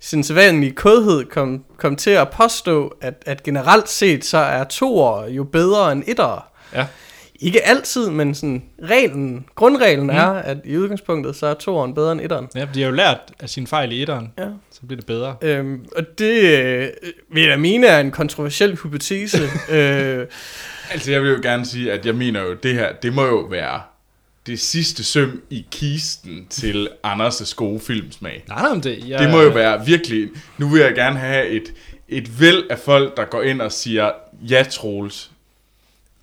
sin 0.00 0.24
sædvanlige 0.24 0.72
kodhed 0.72 1.24
kom, 1.24 1.64
kom 1.76 1.96
til 1.96 2.10
at 2.10 2.28
påstå, 2.30 2.94
at, 3.00 3.14
at 3.26 3.42
generelt 3.42 3.88
set 3.88 4.24
så 4.24 4.38
er 4.38 4.64
toer 4.64 5.28
jo 5.28 5.44
bedre 5.44 5.92
end 5.92 6.02
etter. 6.06 6.48
Ja. 6.74 6.86
Ikke 7.40 7.66
altid, 7.66 8.10
men 8.10 8.34
sådan 8.34 8.62
reglen, 8.82 9.46
grundreglen 9.54 10.06
mm. 10.06 10.10
er, 10.16 10.26
at 10.30 10.56
i 10.64 10.76
udgangspunktet 10.76 11.36
så 11.36 11.46
er 11.46 11.54
toeren 11.54 11.94
bedre 11.94 12.12
end 12.12 12.20
etteren. 12.20 12.48
Ja, 12.54 12.66
de 12.74 12.82
har 12.82 12.88
jo 12.88 12.94
lært 12.94 13.18
af 13.40 13.48
sine 13.50 13.66
fejl 13.66 13.92
i 13.92 14.02
etteren, 14.02 14.32
Ja. 14.38 14.46
så 14.72 14.80
bliver 14.86 14.96
det 15.00 15.06
bedre. 15.06 15.36
Øhm, 15.42 15.84
og 15.96 16.18
det 16.18 16.40
øh, 16.42 16.88
vil 17.32 17.42
jeg 17.42 17.60
mene 17.60 17.86
er 17.86 18.00
en 18.00 18.10
kontroversiel 18.10 18.78
hypotese. 18.82 19.42
øh, 19.70 20.26
Altså, 20.90 21.12
jeg 21.12 21.22
vil 21.22 21.30
jo 21.30 21.38
gerne 21.42 21.66
sige, 21.66 21.92
at 21.92 22.06
jeg 22.06 22.14
mener 22.14 22.42
jo, 22.42 22.54
det 22.54 22.74
her, 22.74 22.92
det 23.02 23.12
må 23.14 23.24
jo 23.26 23.38
være 23.50 23.80
det 24.46 24.60
sidste 24.60 25.04
søm 25.04 25.42
i 25.50 25.66
kisten 25.70 26.46
til 26.50 26.88
Anders' 27.06 27.54
gode 27.56 27.80
filmsmag. 27.80 28.44
Nej, 28.48 28.62
nej, 28.62 28.80
det, 28.80 29.08
jeg, 29.08 29.18
Det 29.18 29.30
må 29.30 29.40
jo 29.42 29.48
være 29.48 29.86
virkelig... 29.86 30.28
Nu 30.58 30.68
vil 30.68 30.80
jeg 30.80 30.94
gerne 30.94 31.18
have 31.18 31.46
et, 31.48 31.72
et 32.08 32.40
væld 32.40 32.62
af 32.70 32.78
folk, 32.78 33.16
der 33.16 33.24
går 33.24 33.42
ind 33.42 33.60
og 33.60 33.72
siger, 33.72 34.10
ja, 34.48 34.64
Troels, 34.70 35.30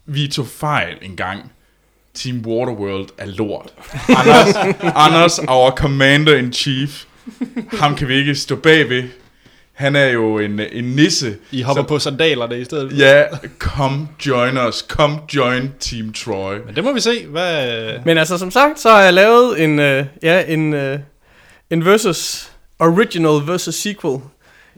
vi 0.05 0.27
tog 0.27 0.47
fejl 0.47 0.97
en 1.01 1.15
gang. 1.15 1.51
Team 2.13 2.43
Waterworld 2.45 3.07
er 3.17 3.25
lort. 3.25 3.73
Anders, 4.17 4.55
Anders 4.95 5.39
our 5.39 5.71
commander-in-chief, 5.71 7.03
ham 7.79 7.95
kan 7.95 8.07
vi 8.07 8.13
ikke 8.15 8.35
stå 8.35 8.55
bagved. 8.55 9.03
Han 9.73 9.95
er 9.95 10.05
jo 10.07 10.39
en, 10.39 10.59
en 10.59 10.83
nisse. 10.83 11.35
I 11.51 11.61
hopper 11.61 11.81
som- 11.81 11.87
på 11.87 11.99
sandalerne 11.99 12.59
i 12.59 12.63
stedet. 12.65 12.99
Ja, 12.99 13.23
come 13.59 14.07
join 14.25 14.57
us. 14.57 14.75
Come 14.87 15.19
join 15.35 15.71
Team 15.79 16.13
Troy. 16.13 16.55
Men 16.65 16.75
det 16.75 16.83
må 16.83 16.93
vi 16.93 16.99
se. 16.99 17.27
Hvad... 17.27 17.93
men 18.05 18.17
altså 18.17 18.37
som 18.37 18.51
sagt, 18.51 18.79
så 18.79 18.89
har 18.89 19.01
jeg 19.01 19.13
lavet 19.13 19.63
en, 19.63 19.79
øh, 19.79 20.05
ja, 20.23 20.43
en, 20.47 20.73
øh, 20.73 20.99
en 21.69 21.85
versus 21.85 22.51
original 22.79 23.47
versus 23.47 23.75
sequel. 23.75 24.19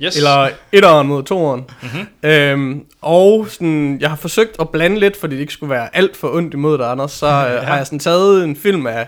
Yes. 0.04 0.18
Eller 0.18 0.50
etteren 0.72 1.08
mod 1.08 1.24
toeren. 1.24 1.66
Mm-hmm. 1.82 2.30
Øhm, 2.30 2.84
og 3.02 3.48
sådan, 3.50 3.98
jeg 4.02 4.10
har 4.10 4.16
forsøgt 4.18 4.56
at 4.60 4.70
blande 4.70 5.00
lidt, 5.00 5.18
fordi 5.20 5.36
det 5.36 5.42
ikke 5.42 5.54
skulle 5.54 5.70
være 5.70 5.96
alt 5.96 6.18
for 6.18 6.30
ondt 6.36 6.54
imod 6.54 6.78
dig, 6.78 6.92
Anders. 6.92 7.12
Så 7.12 7.26
øh, 7.28 7.34
Ja. 7.54 7.60
har 7.62 7.78
jeg 7.78 7.86
sådan 7.86 8.00
taget 8.00 8.44
en 8.44 8.56
film 8.56 8.88
af, 8.88 9.08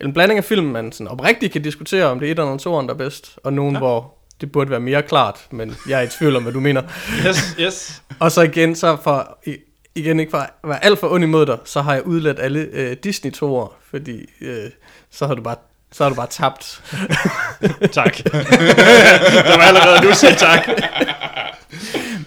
en 0.00 0.12
blanding 0.12 0.38
af 0.38 0.44
film, 0.44 0.66
man 0.66 0.92
sådan 0.92 1.08
oprigtigt 1.08 1.52
kan 1.52 1.62
diskutere, 1.62 2.04
om 2.04 2.20
det 2.20 2.26
er 2.26 2.30
etteren 2.30 2.48
eller 2.48 2.58
toeren, 2.58 2.86
der 2.88 2.94
er 2.94 2.98
bedst. 2.98 3.38
Og 3.44 3.52
nogen, 3.52 3.72
Ja. 3.74 3.78
hvor 3.78 4.14
det 4.40 4.52
burde 4.52 4.70
være 4.70 4.80
mere 4.80 5.02
klart, 5.02 5.38
men 5.50 5.76
jeg 5.88 5.98
er 5.98 6.02
i 6.02 6.08
tvivl 6.08 6.36
om, 6.36 6.42
hvad 6.42 6.52
du 6.52 6.60
mener. 6.60 6.82
Yes, 7.26 7.56
yes. 7.60 8.02
Og 8.18 8.32
så 8.32 8.42
igen, 8.42 8.74
så 8.76 8.96
for, 9.04 9.38
igen 9.94 10.20
ikke 10.20 10.30
for 10.30 10.38
at 10.38 10.50
være 10.64 10.84
alt 10.84 10.98
for 10.98 11.08
ond 11.08 11.24
imod 11.24 11.46
dig, 11.46 11.58
så 11.64 11.80
har 11.80 11.94
jeg 11.94 12.06
udladt 12.06 12.40
alle 12.40 12.68
øh, 12.72 12.96
Disney-toer, 13.04 13.76
fordi 13.90 14.26
øh, 14.40 14.70
så 15.10 15.26
har 15.26 15.34
du 15.34 15.42
bare 15.42 15.56
så 15.92 16.04
har 16.04 16.08
du 16.08 16.14
bare 16.14 16.26
tabt. 16.30 16.82
tak. 17.92 18.16
det 18.16 18.32
var 19.56 19.62
allerede 19.62 20.06
nu 20.06 20.14
sige 20.14 20.34
tak. 20.34 20.68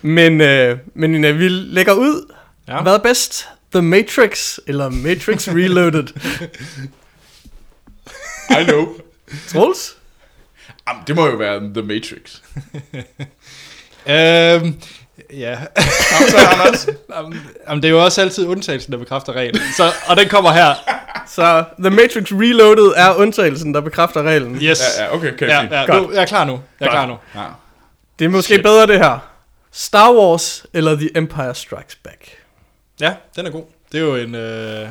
Men, 0.02 0.42
øh, 0.42 0.78
men 0.96 1.26
øh, 1.26 1.40
vi 1.40 1.48
lægger 1.50 1.94
ud. 1.94 2.34
Ja. 2.68 2.82
Hvad 2.82 2.94
er 2.94 3.00
bedst? 3.00 3.48
The 3.72 3.82
Matrix 3.82 4.58
eller 4.68 4.90
Matrix 4.90 5.48
Reloaded? 5.48 6.08
I 8.50 8.64
know. 8.64 8.88
Troels? 9.48 9.98
Jamen, 10.88 11.04
det 11.08 11.16
må 11.16 11.28
jo 11.28 11.36
være 11.36 11.60
The 11.60 11.82
Matrix. 11.82 12.42
Øhm, 14.08 14.82
ja. 15.34 15.60
Så 16.30 16.38
Anders. 16.38 16.88
Jamen, 17.70 17.84
det 17.84 17.88
er 17.88 17.92
jo 17.92 18.04
også 18.04 18.22
altid 18.22 18.48
undtagelsen, 18.48 18.92
der 18.92 18.98
bekræfter 18.98 19.34
reglen. 19.34 19.62
Så, 19.78 19.92
og 20.08 20.18
den 20.18 20.30
kommer 20.30 20.52
her. 20.52 20.74
Så 21.28 21.64
The 21.80 21.90
Matrix 21.90 22.32
Reloaded 22.32 22.94
er 22.96 23.14
undtagelsen, 23.16 23.74
der 23.74 23.82
bekræfter 23.82 24.24
reglen. 24.24 24.56
Yes. 24.56 24.82
Ja, 24.98 25.04
ja, 25.04 25.16
okay, 25.16 25.34
okay, 25.34 25.48
Ja, 25.48 25.62
ja, 25.72 25.86
Godt. 25.86 26.04
nu, 26.04 26.14
jeg 26.14 26.22
er 26.22 26.26
klar 26.26 26.46
nu. 26.46 26.62
Jeg 26.80 26.86
er 26.86 26.92
klar 26.92 27.06
nu. 27.06 27.18
Ja. 27.36 27.46
Det 28.20 28.26
er 28.26 28.30
måske 28.30 28.54
Shit. 28.54 28.64
bedre 28.64 28.88
det 28.88 28.98
her. 29.00 29.20
Star 29.72 30.14
Wars 30.14 30.66
eller 30.74 30.96
The 30.96 31.18
Empire 31.18 31.56
Strikes 31.56 31.96
Back? 31.96 32.38
Ja, 33.00 33.14
den 33.36 33.46
er 33.46 33.50
god. 33.52 33.64
Det 33.92 33.98
er 34.00 34.04
jo 34.04 34.16
en... 34.16 34.36
Øh... 34.36 34.90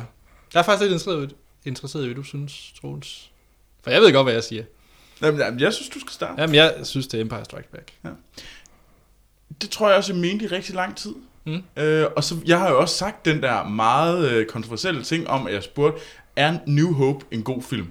Jeg 0.53 0.59
er 0.59 0.63
faktisk 0.63 0.81
lidt 0.81 0.91
interesseret, 0.91 1.33
interesseret 1.65 2.03
i, 2.03 2.05
hvad 2.05 2.15
du 2.15 2.23
synes, 2.23 2.53
Troels. 2.81 3.29
For 3.83 3.91
jeg 3.91 4.01
ved 4.01 4.13
godt, 4.13 4.25
hvad 4.25 4.33
jeg 4.33 4.43
siger. 4.43 4.63
Jamen, 5.21 5.59
jeg 5.59 5.73
synes, 5.73 5.89
du 5.89 5.99
skal 5.99 6.11
starte. 6.11 6.41
Jamen, 6.41 6.55
jeg 6.55 6.73
synes, 6.83 7.07
det 7.07 7.17
er 7.17 7.21
Empire 7.21 7.45
Strikes 7.45 7.69
Back. 7.71 8.15
Det 9.61 9.69
tror 9.69 9.87
jeg 9.87 9.97
også, 9.97 10.13
jeg 10.13 10.21
mente 10.21 10.45
i 10.45 10.47
rigtig 10.47 10.75
lang 10.75 10.95
tid. 10.95 11.15
Mm. 11.45 11.63
Øh, 11.77 12.07
og 12.15 12.23
så, 12.23 12.35
jeg 12.45 12.59
har 12.59 12.69
jo 12.69 12.79
også 12.79 12.95
sagt 12.95 13.25
den 13.25 13.41
der 13.41 13.67
meget 13.67 14.31
øh, 14.31 14.45
kontroversielle 14.45 15.03
ting 15.03 15.27
om, 15.27 15.47
at 15.47 15.53
jeg 15.53 15.63
spurgte, 15.63 16.01
er 16.35 16.57
New 16.65 16.93
Hope 16.93 17.25
en 17.31 17.43
god 17.43 17.61
film? 17.61 17.87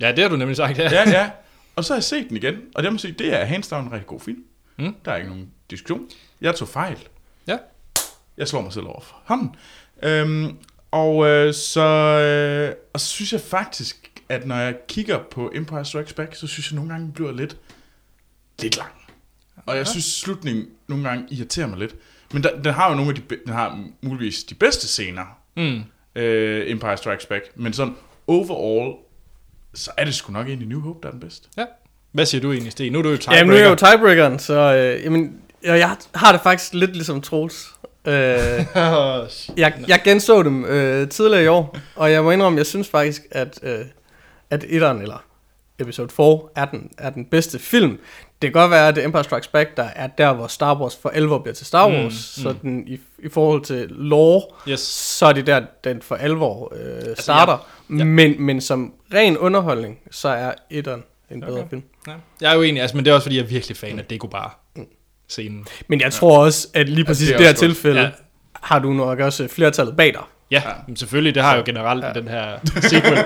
Ja, 0.00 0.12
det 0.12 0.18
har 0.18 0.28
du 0.28 0.36
nemlig 0.36 0.56
sagt, 0.56 0.78
ja. 0.78 0.90
Ja, 0.92 1.10
ja. 1.10 1.30
Og 1.76 1.84
så 1.84 1.92
har 1.92 1.96
jeg 1.96 2.04
set 2.04 2.28
den 2.28 2.36
igen, 2.36 2.54
og 2.74 2.82
det 2.82 2.92
må 2.92 2.98
sige, 2.98 3.12
det 3.12 3.34
er 3.34 3.44
hands 3.44 3.68
down 3.68 3.84
en 3.84 3.92
rigtig 3.92 4.06
god 4.06 4.20
film. 4.20 4.44
Mm. 4.78 4.94
Der 5.04 5.12
er 5.12 5.16
ikke 5.16 5.28
nogen 5.28 5.50
diskussion. 5.70 6.08
Jeg 6.40 6.54
tog 6.54 6.68
fejl. 6.68 7.08
Ja. 7.46 7.58
Jeg 8.36 8.48
slår 8.48 8.60
mig 8.60 8.72
selv 8.72 8.86
over 8.86 9.00
for 9.00 9.16
hånden. 9.24 9.56
Øhm, 10.02 10.56
og 10.90 11.26
øh, 11.26 11.54
så 11.54 11.80
øh, 11.80 12.74
og 12.92 13.00
så 13.00 13.06
synes 13.06 13.32
jeg 13.32 13.40
faktisk, 13.40 14.10
at 14.28 14.46
når 14.46 14.56
jeg 14.56 14.74
kigger 14.88 15.18
på 15.30 15.52
Empire 15.54 15.84
Strikes 15.84 16.12
Back, 16.12 16.34
så 16.34 16.46
synes 16.46 16.70
jeg 16.70 16.76
nogle 16.76 16.90
gange, 16.90 17.04
den 17.04 17.12
bliver 17.12 17.32
lidt, 17.32 17.56
lidt 18.62 18.76
lang. 18.76 18.92
Og 19.66 19.76
jeg 19.76 19.86
synes, 19.86 20.04
slutningen 20.04 20.64
nogle 20.88 21.08
gange 21.08 21.24
irriterer 21.30 21.66
mig 21.66 21.78
lidt. 21.78 21.94
Men 22.32 22.42
der, 22.42 22.50
den 22.64 22.72
har 22.74 22.88
jo 22.90 22.94
nogle 22.94 23.10
af 23.10 23.14
de, 23.14 23.22
den 23.46 23.52
har 23.52 23.78
muligvis 24.02 24.44
de 24.44 24.54
bedste 24.54 24.88
scener, 24.88 25.22
Mm. 25.56 25.82
øh, 26.22 26.70
Empire 26.70 26.96
Strikes 26.96 27.26
Back. 27.26 27.44
Men 27.54 27.72
sådan 27.72 27.94
overall, 28.26 28.94
så 29.74 29.90
er 29.96 30.04
det 30.04 30.14
sgu 30.14 30.32
nok 30.32 30.46
egentlig 30.46 30.68
New 30.68 30.80
Hope, 30.80 30.98
der 31.02 31.08
er 31.08 31.10
den 31.12 31.20
bedste. 31.20 31.48
ja. 31.56 31.64
Hvad 32.12 32.26
siger 32.26 32.40
du 32.42 32.52
egentlig, 32.52 32.72
Sten? 32.72 32.92
Nu 32.92 32.98
er 32.98 33.02
du 33.02 33.10
jo 33.10 33.16
tiebreaker. 33.16 33.38
Jamen, 33.38 33.50
nu 33.50 33.56
er 33.56 33.60
jeg 33.60 33.70
jo 33.70 33.74
tiebreakeren, 33.74 34.38
så 34.38 34.54
øh, 34.74 35.04
jamen, 35.04 35.40
jeg, 35.62 35.78
jeg 35.78 35.96
har 36.14 36.32
det 36.32 36.40
faktisk 36.40 36.74
lidt 36.74 36.92
ligesom 36.92 37.20
Troels. 37.20 37.66
Øh, 38.06 38.12
jeg, 39.56 39.74
jeg 39.88 40.00
genså 40.04 40.42
dem 40.42 40.64
øh, 40.64 41.08
tidligere 41.08 41.44
i 41.44 41.46
år, 41.46 41.76
og 41.96 42.12
jeg 42.12 42.22
må 42.24 42.30
indrømme, 42.30 42.58
jeg 42.58 42.66
synes 42.66 42.88
faktisk, 42.88 43.22
at, 43.30 43.58
øh, 43.62 43.78
at 44.50 44.64
etteren, 44.68 45.02
eller 45.02 45.24
episode 45.78 46.08
4, 46.16 46.40
er 46.56 46.64
den, 46.64 46.90
er 46.98 47.10
den 47.10 47.24
bedste 47.24 47.58
film. 47.58 47.90
Det 48.42 48.52
kan 48.52 48.52
godt 48.52 48.70
være, 48.70 48.88
at 48.88 48.94
The 48.94 49.04
Empire 49.04 49.24
Strikes 49.24 49.48
Back, 49.48 49.76
der 49.76 49.82
er 49.96 50.06
der, 50.06 50.32
hvor 50.32 50.46
Star 50.46 50.80
Wars 50.80 50.96
for 50.96 51.08
alvor 51.08 51.38
bliver 51.38 51.54
til 51.54 51.66
Star 51.66 51.88
Mm, 51.88 51.94
Wars, 51.94 52.34
mm, 52.38 52.42
så 52.42 52.54
den, 52.62 52.88
i, 52.88 52.98
i 53.18 53.28
forhold 53.28 53.62
til 53.64 53.86
lore, 53.90 54.42
yes. 54.68 54.80
så 54.80 55.26
er 55.26 55.32
det 55.32 55.46
der, 55.46 55.62
den 55.84 56.02
for 56.02 56.14
alvor 56.14 56.72
øh, 56.76 57.16
starter. 57.18 57.68
ja. 57.90 57.96
Ja. 57.96 58.04
Men, 58.04 58.34
men 58.42 58.60
som 58.60 58.92
ren 59.14 59.38
underholdning, 59.38 59.98
så 60.10 60.28
er 60.28 60.52
etteren 60.70 61.02
en 61.30 61.40
bedre 61.40 61.52
Okay. 61.60 61.68
film. 61.70 61.82
Ja. 62.08 62.12
Jeg 62.40 62.50
er 62.50 62.54
jo 62.56 62.62
enig, 62.62 62.82
altså, 62.82 62.96
men 62.96 63.04
det 63.04 63.10
er 63.10 63.14
også, 63.14 63.24
fordi 63.24 63.36
jeg 63.36 63.42
er 63.42 63.46
virkelig 63.48 63.76
fan 63.76 63.98
af 63.98 64.04
Dagobah 64.04 64.50
scenen. 65.28 65.66
Men 65.88 66.00
jeg 66.00 66.12
tror 66.12 66.44
også, 66.44 66.68
at 66.74 66.88
lige 66.88 67.04
præcis 67.04 67.28
det 67.28 67.32
ja, 67.32 67.34
er 67.34 67.38
det, 67.38 67.46
her 67.46 67.52
godt. 67.52 67.58
tilfælde, 67.58 68.00
Ja. 68.00 68.06
ja. 68.06 68.10
har 68.52 68.78
du 68.78 68.92
nok 68.92 69.18
også 69.20 69.48
flertallet 69.48 69.96
bag 69.96 70.12
dig. 70.12 70.22
Ja, 70.50 70.62
Ja. 70.66 70.72
men 70.86 70.96
selvfølgelig, 70.96 71.34
det 71.34 71.42
har 71.42 71.56
jo 71.56 71.62
generelt 71.66 72.04
ja. 72.04 72.12
den 72.12 72.28
her 72.28 72.58
sequel. 72.80 73.24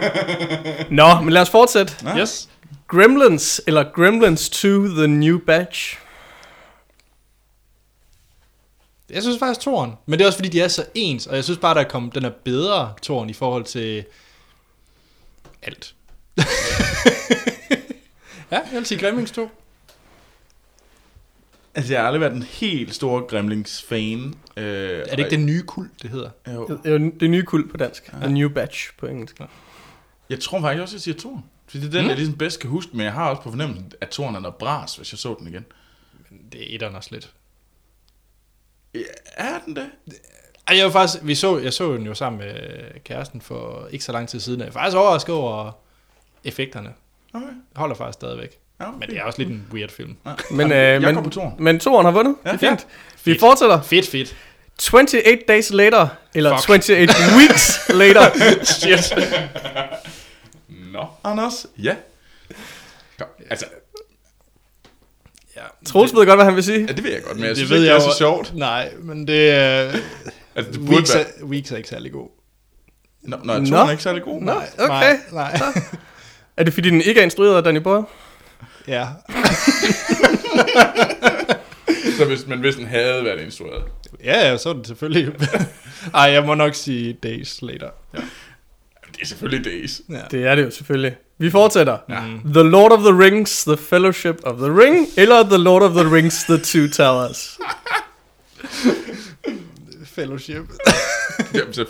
Nå, 0.98 1.20
men 1.20 1.32
lad 1.32 1.42
os 1.42 1.50
fortsætte. 1.50 1.92
Ja. 2.04 2.18
yes. 2.18 2.48
Gremlins 2.88 3.60
eller 3.66 3.84
Gremlins 3.94 4.48
2 4.50 4.86
The 4.88 5.06
New 5.06 5.38
Batch? 5.38 5.98
Jeg 9.10 9.22
synes 9.22 9.38
faktisk 9.38 9.60
toren, 9.60 9.92
men 10.06 10.18
det 10.18 10.24
er 10.24 10.28
også 10.28 10.38
fordi, 10.38 10.48
de 10.48 10.60
er 10.60 10.68
så 10.68 10.84
ens, 10.94 11.26
og 11.26 11.36
jeg 11.36 11.44
synes 11.44 11.58
bare, 11.58 11.74
der 11.74 11.80
er 11.80 11.88
kommet, 11.88 12.14
den 12.14 12.24
er 12.24 12.30
bedre 12.44 12.94
toren 13.02 13.30
i 13.30 13.32
forhold 13.32 13.64
til 13.64 14.04
alt. 15.62 15.94
ja, 18.50 18.58
jeg 18.72 18.72
vil 18.72 18.86
sige 18.86 19.00
Gremlings 19.00 19.30
2. 19.30 19.50
Altså, 21.74 21.92
jeg 21.92 22.00
har 22.02 22.06
aldrig 22.06 22.20
været 22.20 22.32
en 22.32 22.42
helt 22.42 22.94
stor 22.94 23.26
Gremlings-fan. 23.26 24.34
Øh, 24.60 24.98
Er 25.00 25.04
det 25.04 25.18
ikke 25.18 25.30
den 25.30 25.46
nye 25.46 25.62
kult, 25.62 25.90
det 26.02 26.10
hedder? 26.10 26.30
Jo. 26.54 26.78
Det 26.84 27.22
er 27.22 27.28
nye 27.28 27.42
kul 27.42 27.68
på 27.70 27.76
dansk. 27.76 28.10
Ja. 28.12 28.18
The 28.26 28.32
New 28.34 28.48
Batch 28.48 28.90
på 28.98 29.06
engelsk. 29.06 29.40
Jeg 30.30 30.40
tror 30.40 30.60
faktisk 30.60 30.82
også, 30.82 30.94
jeg 30.96 31.00
siger 31.00 31.14
Toren. 31.18 31.44
Fordi 31.68 31.82
det 31.86 31.88
er 31.88 31.92
den, 31.92 32.02
Mm. 32.04 32.08
jeg 32.08 32.16
ligesom 32.16 32.36
bedst 32.38 32.60
kan 32.60 32.70
huske, 32.70 32.90
men 32.96 33.04
jeg 33.04 33.12
har 33.12 33.30
også 33.30 33.42
på 33.42 33.50
fornemmelsen, 33.50 33.92
at 34.00 34.08
Toren 34.08 34.34
er 34.34 34.40
noget 34.40 34.54
bras, 34.54 34.96
hvis 34.96 35.12
jeg 35.12 35.18
så 35.18 35.36
den 35.38 35.46
igen. 35.48 35.64
Det 36.52 36.60
er 36.60 36.74
etteren 36.74 36.94
også 36.96 37.08
lidt. 37.12 37.30
Ja, 38.94 39.00
er 39.36 39.58
den 39.66 39.76
det? 39.76 39.86
Ej, 40.68 40.76
jeg 40.76 40.84
var 40.86 40.92
faktisk, 40.92 41.18
vi 41.26 41.34
så, 41.34 41.58
jeg 41.58 41.72
så 41.72 41.92
den 41.94 42.06
jo 42.06 42.14
sammen 42.14 42.38
med 42.38 42.54
kæresten 43.04 43.40
for 43.40 43.88
ikke 43.90 44.04
så 44.04 44.12
lang 44.12 44.28
tid 44.28 44.40
siden. 44.40 44.60
Jeg 44.60 44.68
er 44.68 44.72
faktisk 44.72 44.96
overrasket 44.96 45.34
over 45.34 45.72
effekterne. 46.44 46.92
Okay. 47.34 47.46
Holder 47.76 47.94
faktisk 47.94 48.14
stadigvæk. 48.14 48.58
Ja, 48.80 48.90
Men 48.90 49.08
det 49.08 49.18
er 49.18 49.22
også 49.24 49.38
lidt 49.38 49.48
en 49.50 49.66
weird 49.72 49.90
film. 49.90 50.16
Men, 50.50 50.72
øh, 50.72 50.78
jeg 50.78 51.00
men, 51.00 51.14
går 51.14 51.22
på 51.22 51.30
Toren. 51.30 51.52
men 51.58 51.80
toren 51.80 52.04
har 52.04 52.12
vundet. 52.12 52.36
Ja. 52.44 52.52
Det 52.52 52.62
er 52.62 52.68
fint. 52.70 52.86
Vi 53.24 53.30
Fedt. 53.32 53.40
fortsætter. 53.40 53.82
Fedt, 53.82 54.06
fedt. 54.08 54.36
28 54.80 55.38
days 55.48 55.70
later, 55.72 56.06
eller 56.34 56.56
Fuck. 56.58 56.68
28 56.70 57.08
weeks 57.36 57.80
later. 57.88 58.30
Shit. 58.64 59.14
Nå, 60.92 61.06
Anders. 61.24 61.66
Ja. 61.78 61.94
Kom, 63.18 63.28
altså, 63.50 63.66
ja. 65.56 65.62
Troels 65.86 66.14
ved 66.14 66.26
godt, 66.26 66.36
hvad 66.38 66.44
han 66.44 66.54
vil 66.56 66.64
sige. 66.64 66.80
ja, 66.80 66.86
det 66.92 67.04
ved 67.04 67.12
jeg 67.12 67.22
godt, 67.22 67.36
men 67.36 67.42
jeg 67.44 67.48
Det 67.50 67.56
synes 67.56 67.70
ved 67.70 67.76
ikke, 67.76 67.86
det 67.94 68.00
er 68.00 68.04
jo- 68.04 68.12
så 68.12 68.18
sjovt. 68.18 68.52
Nej, 68.56 68.92
men 68.98 69.26
det 69.26 69.50
er... 69.50 69.92
Altså, 70.54 70.72
det 70.72 70.80
burde 70.80 70.90
Weeks 70.96 71.14
være... 71.14 71.24
er, 71.40 71.44
weeks 71.44 71.72
er 71.72 71.76
ikke 71.76 71.88
særlig 71.88 72.12
god. 72.12 72.28
Nå, 73.22 73.36
når 73.44 73.58
Nå. 73.58 73.66
Toren 73.66 73.86
er 73.86 73.90
ikke 73.90 74.02
særlig 74.02 74.22
god. 74.22 74.40
Nå, 74.40 74.52
Nej, 74.52 74.68
okay. 74.78 75.16
Nej, 75.32 75.58
nej. 75.58 75.72
Er 76.56 76.64
det 76.64 76.74
fordi, 76.74 76.90
den 76.90 77.00
ikke 77.02 77.20
er 77.20 77.24
instrueret 77.24 77.56
af 77.56 77.62
Danny 77.62 77.78
Boyle? 77.78 78.04
ja. 78.88 79.06
Så 82.20 82.26
hvis, 82.26 82.46
men 82.46 82.60
hvis 82.60 82.76
den 82.76 82.86
havde 82.86 83.24
været 83.24 83.40
instrueret. 83.40 83.82
Ja, 84.24 84.48
ja, 84.50 84.56
så 84.56 84.68
er 84.68 84.72
det 84.72 84.86
selvfølgelig. 84.86 85.32
Ej, 86.14 86.22
jeg 86.22 86.44
må 86.44 86.54
nok 86.54 86.74
sige 86.74 87.12
Days 87.12 87.62
Later. 87.62 87.90
Ja. 88.14 88.18
Det 89.12 89.22
er 89.22 89.26
selvfølgelig 89.26 89.64
Days. 89.64 90.00
ja. 90.08 90.20
Det 90.30 90.46
er 90.46 90.54
det 90.54 90.64
jo 90.64 90.70
selvfølgelig. 90.70 91.16
Vi 91.38 91.50
fortsætter. 91.50 91.98
Ja. 92.08 92.20
Mm. 92.20 92.52
The 92.52 92.62
Lord 92.62 92.92
of 92.92 92.98
the 92.98 93.18
Rings, 93.24 93.64
The 93.64 93.76
Fellowship 93.76 94.40
of 94.42 94.58
the 94.58 94.80
Ring, 94.80 95.06
eller 95.16 95.42
The 95.42 95.56
Lord 95.56 95.82
of 95.82 95.90
the 95.90 96.14
Rings, 96.14 96.44
The 96.44 96.58
Two 96.58 96.88
Towers. 96.92 97.58
Fellowship. 100.16 100.62
Jamen, 101.54 101.74
så... 101.74 101.86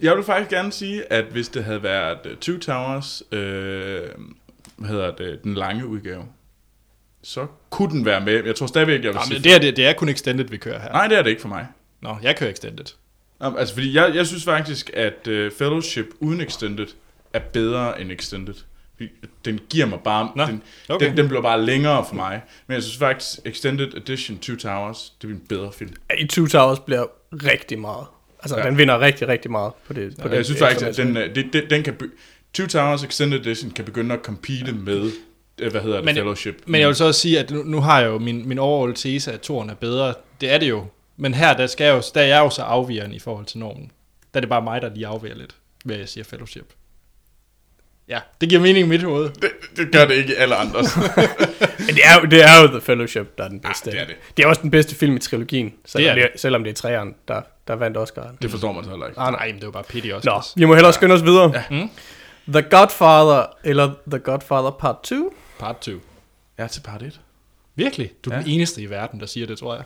Jeg 0.00 0.16
vil 0.16 0.24
faktisk 0.24 0.50
gerne 0.50 0.72
sige, 0.72 1.12
at 1.12 1.24
hvis 1.24 1.48
det 1.48 1.64
havde 1.64 1.82
været 1.82 2.18
uh, 2.26 2.36
Two 2.36 2.58
Towers, 2.58 3.22
øh, 3.32 4.00
hvad 4.76 4.88
hedder 4.88 5.10
det, 5.10 5.40
den 5.44 5.54
lange 5.54 5.86
udgave, 5.86 6.24
så 7.24 7.46
kunne 7.70 7.90
den 7.90 8.04
være 8.04 8.20
med. 8.20 8.44
Jeg 8.44 8.56
tror 8.56 8.66
stadigvæk, 8.66 8.94
jeg 9.04 9.08
vil 9.08 9.14
Nå, 9.14 9.20
sige... 9.26 9.34
men 9.34 9.44
det, 9.44 9.54
er, 9.54 9.58
det, 9.58 9.76
det 9.76 9.86
er 9.86 9.92
kun 9.92 10.08
Extended, 10.08 10.44
vi 10.44 10.56
kører 10.56 10.80
her. 10.80 10.92
Nej, 10.92 11.06
det 11.08 11.18
er 11.18 11.22
det 11.22 11.30
ikke 11.30 11.42
for 11.42 11.48
mig. 11.48 11.66
Nå, 12.00 12.16
jeg 12.22 12.36
kører 12.36 12.50
Extended. 12.50 12.84
Jamen, 13.42 13.58
Altså, 13.58 13.74
fordi 13.74 13.94
jeg, 13.94 14.14
jeg 14.14 14.26
synes 14.26 14.44
faktisk, 14.44 14.90
at 14.94 15.28
uh, 15.28 15.50
Fellowship 15.58 16.06
uden 16.20 16.40
Extended 16.40 16.86
er 17.32 17.38
bedre 17.38 18.00
end 18.00 18.12
Extended. 18.12 18.54
Den 19.44 19.60
giver 19.70 19.86
mig 19.86 19.98
bare... 20.04 20.32
Nå, 20.36 20.46
den, 20.46 20.62
okay. 20.88 21.06
den, 21.06 21.16
den 21.16 21.28
bliver 21.28 21.42
bare 21.42 21.62
længere 21.62 22.04
for 22.08 22.14
mig. 22.14 22.42
Men 22.66 22.74
jeg 22.74 22.82
synes 22.82 22.98
faktisk, 22.98 23.38
Extended 23.44 23.94
Edition 23.94 24.38
Two 24.38 24.56
Towers, 24.56 25.12
det 25.22 25.28
er 25.28 25.32
en 25.32 25.42
bedre 25.48 25.72
film. 25.72 25.92
I 26.18 26.26
Two 26.26 26.46
Towers 26.46 26.78
bliver 26.78 27.06
rigtig 27.32 27.78
meget. 27.78 28.06
Altså, 28.42 28.56
Ja. 28.56 28.62
ja. 28.62 28.68
den 28.70 28.78
vinder 28.78 29.00
rigtig, 29.00 29.28
rigtig 29.28 29.50
meget 29.50 29.72
på 29.86 29.92
det. 29.92 30.16
På 30.16 30.22
Og 30.22 30.30
det 30.30 30.36
jeg 30.36 30.44
synes 30.44 30.60
faktisk, 30.60 30.86
at 30.86 30.96
den, 30.96 31.16
øh, 31.16 31.34
det, 31.34 31.46
det, 31.52 31.70
den 31.70 31.82
kan... 31.82 31.94
Be, 31.94 32.04
Two 32.54 32.66
Towers 32.66 33.04
Extended 33.04 33.40
Edition 33.40 33.70
kan 33.70 33.84
begynde 33.84 34.14
at 34.14 34.20
compete 34.22 34.72
med, 34.72 35.04
øh, 35.04 35.12
hvad 35.56 35.80
hedder 35.80 35.96
det, 35.96 36.04
Men- 36.04 36.14
Fellowship. 36.16 36.62
Men 36.66 36.80
jeg 36.80 36.88
vil 36.88 36.96
så 36.96 37.04
også 37.04 37.20
sige, 37.20 37.38
at 37.38 37.50
nu, 37.50 37.62
nu 37.62 37.80
har 37.80 38.00
jeg 38.00 38.06
jo 38.08 38.18
min, 38.18 38.48
min 38.48 38.58
overall 38.58 38.94
tese, 38.94 39.32
at 39.32 39.40
toren 39.40 39.70
er 39.70 39.74
bedre. 39.74 40.14
Det 40.40 40.50
er 40.52 40.58
det 40.58 40.68
jo. 40.68 40.86
Men 41.16 41.34
her, 41.34 41.56
der, 41.56 41.66
skal 41.66 41.84
jeg 41.84 41.94
jo, 41.96 42.02
der 42.14 42.20
er 42.20 42.26
jeg 42.26 42.38
jo 42.40 42.50
så 42.50 42.62
afvigeren 42.62 43.12
i 43.12 43.18
forhold 43.18 43.46
til 43.46 43.58
normen. 43.58 43.90
Der 44.34 44.38
er 44.38 44.40
det 44.40 44.48
bare 44.48 44.62
mig, 44.62 44.82
der 44.82 44.90
lige 44.94 45.06
afviger 45.06 45.34
lidt, 45.34 45.54
hvad 45.84 45.96
jeg 45.96 46.08
siger 46.08 46.24
Fellowship. 46.24 46.72
Ja, 48.08 48.20
det 48.40 48.48
giver 48.48 48.60
mening 48.60 48.86
i 48.86 48.88
mit 48.88 49.02
hoved. 49.02 49.30
Det, 49.30 49.50
det 49.76 49.92
gør 49.92 50.04
det 50.04 50.14
ikke 50.14 50.32
i 50.32 50.36
alle 50.36 50.54
andre. 50.56 50.78
Men 51.86 51.94
det 51.94 52.00
er, 52.04 52.20
jo, 52.20 52.26
det 52.26 52.42
er 52.44 52.62
jo 52.62 52.66
The 52.68 52.80
Fellowship, 52.80 53.38
der 53.38 53.44
er 53.44 53.48
den 53.48 53.60
bedste. 53.60 53.90
det 53.90 54.00
er 54.00 54.04
det. 54.06 54.14
det 54.36 54.42
er 54.42 54.46
også 54.46 54.62
den 54.62 54.70
bedste 54.70 54.94
film 54.94 55.16
i 55.16 55.18
trilogien, 55.18 55.72
selvom, 55.84 56.02
Det 56.04 56.10
er 56.10 56.14
det 56.26 56.34
er, 56.34 56.38
selvom 56.38 56.64
det 56.64 56.70
er 56.70 56.74
træeren, 56.74 57.14
der, 57.28 57.40
der 57.68 57.74
vandt 57.74 57.96
Oscar'en. 57.96 58.36
det 58.42 58.50
forstår 58.50 58.72
man 58.72 58.84
så 58.84 58.90
heller 58.90 59.06
ikke. 59.06 59.20
Ah, 59.20 59.32
nej, 59.32 59.46
men 59.46 59.54
det 59.56 59.64
var 59.64 59.70
bare 59.70 59.82
pity 59.84 60.08
også. 60.08 60.28
Nå, 60.30 60.42
vi 60.56 60.64
må 60.64 60.74
hellere 60.74 60.92
skynde 60.92 61.14
os 61.14 61.24
videre. 61.24 61.52
Ja. 61.54 61.62
Mm. 61.70 61.90
The 62.48 62.62
Godfather 62.62 63.46
eller 63.64 63.90
The 64.10 64.18
Godfather 64.18 64.70
Part 64.70 64.96
2? 65.02 65.34
Part 65.64 65.78
2. 65.80 65.90
Jeg 66.58 66.64
er 66.64 66.68
til 66.68 66.80
part 66.80 67.02
1. 67.02 67.20
Virkelig? 67.74 68.12
Du 68.24 68.30
er 68.30 68.34
Ja. 68.34 68.40
den 68.42 68.50
eneste 68.50 68.82
i 68.82 68.90
verden, 68.90 69.20
der 69.20 69.26
siger 69.26 69.46
det, 69.46 69.58
tror 69.58 69.74
jeg. 69.74 69.84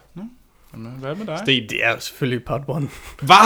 Jamen, 0.72 0.92
hvad 1.00 1.14
med 1.14 1.26
dig? 1.26 1.38
Sten. 1.38 1.68
Det 1.68 1.84
er 1.84 1.90
jo 1.90 2.00
selvfølgelig 2.00 2.44
Part 2.44 2.60
1. 2.60 2.66
Hvad? 3.22 3.36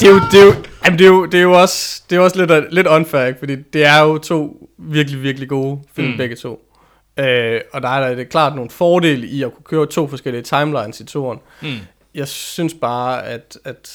det 0.00 0.08
er 0.08 0.12
jo, 0.12 0.20
det 0.32 0.40
er 0.40 0.44
jo, 0.44 0.54
jamen 0.84 0.98
det 0.98 1.04
er 1.04 1.08
jo, 1.08 1.24
det 1.26 1.38
er 1.38 1.42
jo 1.42 1.60
også, 1.60 2.02
det 2.10 2.16
er 2.16 2.20
også 2.20 2.46
lidt, 2.46 2.74
lidt 2.74 2.86
unfair, 2.86 3.24
ikke? 3.26 3.38
fordi 3.38 3.56
det 3.56 3.84
er 3.84 4.00
jo 4.00 4.18
to 4.18 4.68
virkelig, 4.78 5.22
virkelig 5.22 5.48
gode 5.48 5.80
film, 5.92 6.06
Mm. 6.06 6.12
mm. 6.12 6.16
begge 6.18 6.36
to. 6.36 6.74
Øh, 7.16 7.60
og 7.72 7.82
der 7.82 7.88
er 7.88 8.16
er 8.16 8.24
klart 8.24 8.54
nogle 8.54 8.70
fordele 8.70 9.26
i 9.26 9.42
at 9.42 9.54
kunne 9.54 9.64
køre 9.64 9.86
to 9.86 10.08
forskellige 10.08 10.42
timelines 10.42 11.00
i 11.00 11.04
turen. 11.04 11.38
Mm. 11.62 11.76
Jeg 12.14 12.28
synes 12.28 12.74
bare, 12.80 13.24
at, 13.26 13.58
at 13.64 13.90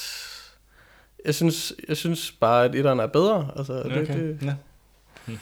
jeg 1.24 1.34
synes, 1.34 1.72
jeg 1.88 1.96
synes 1.96 2.32
bare, 2.40 2.64
at 2.64 2.74
etteren 2.74 3.00
er 3.00 3.06
bedre. 3.06 3.50
Altså, 3.56 3.82
okay. 3.84 4.06
det, 4.06 4.08
det, 4.08 4.38
Ja. 4.46 4.54
Mm. 5.26 5.38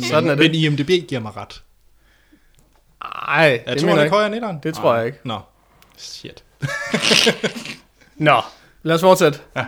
Sådan 0.00 0.30
er 0.30 0.34
det. 0.34 0.50
Men 0.50 0.54
IMDb 0.54 1.08
giver 1.08 1.20
mig 1.20 1.36
ret. 1.36 1.62
ej, 3.28 3.62
Er 3.66 3.74
det 3.74 3.82
mener 3.82 3.96
jeg 3.96 4.04
ikke 4.04 4.14
højere 4.14 4.26
end 4.26 4.34
etteren? 4.34 4.58
Det 4.62 4.74
tror 4.74 4.96
jeg 4.96 5.06
ikke. 5.06 5.18
Nå. 5.24 5.40
Shit. 5.96 6.44
Nå, 8.16 8.40
lad 8.82 8.94
os 8.94 9.00
fortsætte. 9.00 9.38
Ja. 9.56 9.64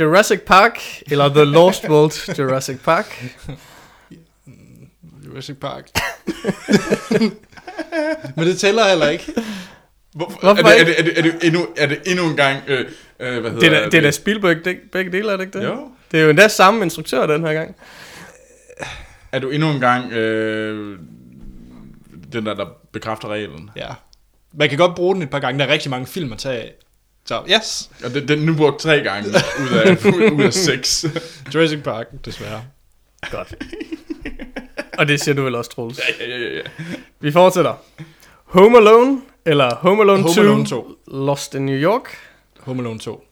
Jurassic 0.00 0.40
Park, 0.40 0.80
eller 1.10 1.28
The 1.28 1.44
Lost 1.44 1.88
World 1.88 2.38
Jurassic 2.38 2.78
Park. 2.84 3.24
Jurassic 5.26 5.56
Park. 5.56 5.88
Men 8.36 8.46
det 8.46 8.58
tæller 8.58 8.88
heller 8.88 9.08
ikke. 9.08 9.32
Hvorfor? 10.14 10.38
Hvorfor 10.40 10.68
er, 10.68 10.84
det, 10.84 10.98
er, 10.98 11.02
det, 11.02 11.18
er, 11.18 11.22
det, 11.22 11.32
er, 11.32 11.32
det 11.32 11.44
endnu, 11.44 11.66
er 11.76 11.86
det 11.86 11.98
endnu 12.06 12.24
en 12.26 12.36
gang... 12.36 12.62
Øh, 12.66 12.80
øh, 13.20 13.40
hvad 13.40 13.50
hedder 13.50 13.68
Det 13.68 13.78
er, 13.78 13.90
det 13.90 13.98
er 13.98 14.00
da 14.02 14.10
Spielberg, 14.10 14.64
det, 14.64 14.78
begge 14.92 15.12
dele 15.12 15.32
er 15.32 15.36
det 15.36 15.44
ikke 15.44 15.58
det? 15.58 15.64
Jo. 15.64 15.90
Det 16.12 16.20
er 16.20 16.24
jo 16.24 16.30
endda 16.30 16.48
samme 16.48 16.82
instruktør 16.82 17.26
den 17.26 17.46
her 17.46 17.52
gang. 17.52 17.76
Er 19.36 19.40
du 19.40 19.50
endnu 19.50 19.70
en 19.70 19.80
gang 19.80 20.12
øh, 20.12 20.98
den 22.32 22.46
der, 22.46 22.54
der 22.54 22.66
bekræfter 22.92 23.28
reglen? 23.28 23.70
Ja. 23.76 23.88
Man 24.54 24.68
kan 24.68 24.78
godt 24.78 24.94
bruge 24.94 25.14
den 25.14 25.22
et 25.22 25.30
par 25.30 25.38
gange. 25.38 25.58
Der 25.58 25.64
er 25.64 25.72
rigtig 25.72 25.90
mange 25.90 26.06
film 26.06 26.32
at 26.32 26.38
tage 26.38 26.58
af. 26.58 26.72
Så 27.24 27.42
yes. 27.50 27.90
Og 28.04 28.14
den, 28.14 28.28
den 28.28 28.38
nu 28.38 28.56
brugt 28.56 28.80
tre 28.80 29.00
gange 29.00 29.28
ud 29.28 29.34
af, 29.74 30.06
ud 30.36 30.42
af 30.42 30.52
seks. 30.52 31.06
Jurassic 31.54 31.82
Park, 31.82 32.06
desværre. 32.24 32.64
Godt. 33.30 33.54
Og 34.98 35.08
det 35.08 35.20
siger 35.20 35.34
du 35.34 35.42
vel 35.42 35.54
også, 35.54 35.70
Troels. 35.70 36.00
ja, 36.20 36.26
ja, 36.26 36.38
ja, 36.38 36.56
ja. 36.56 36.62
Vi 37.20 37.32
fortsætter. 37.32 37.74
Home 38.44 38.78
Alone, 38.78 39.20
eller 39.46 39.74
Home 39.74 40.02
Alone, 40.02 40.22
Home 40.22 40.34
2, 40.34 40.40
Alone 40.40 40.66
2. 40.66 40.98
Lost 41.08 41.54
in 41.54 41.66
New 41.66 41.76
York. 41.76 42.08
Home 42.60 42.82
Alone 42.82 42.98
2. 42.98 43.24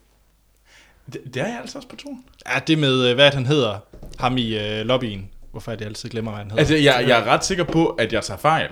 Det, 1.13 1.21
det 1.35 1.43
er 1.43 1.47
jeg 1.47 1.59
altså 1.61 1.79
også 1.79 1.89
på 1.89 1.97
turen. 1.97 2.25
Ja, 2.49 2.59
det 2.67 2.79
med, 2.79 3.09
øh, 3.09 3.15
hvad 3.15 3.31
han 3.31 3.47
hedder, 3.47 3.79
ham 4.19 4.37
i 4.37 4.59
øh, 4.59 4.87
lobbyen. 4.87 5.31
Hvorfor 5.55 5.73
er 5.73 5.77
det 5.77 5.81
jeg 5.81 5.89
altid 5.89 6.09
glemmer, 6.09 6.31
hvad 6.31 6.39
han 6.39 6.51
hedder? 6.51 6.61
Altså, 6.61 6.75
jeg, 6.75 7.05
jeg 7.09 7.19
er 7.19 7.25
ret 7.25 7.45
sikker 7.45 7.65
på, 7.65 7.87
at 7.87 8.13
jeg 8.13 8.25
tager 8.25 8.39
fejl. 8.39 8.71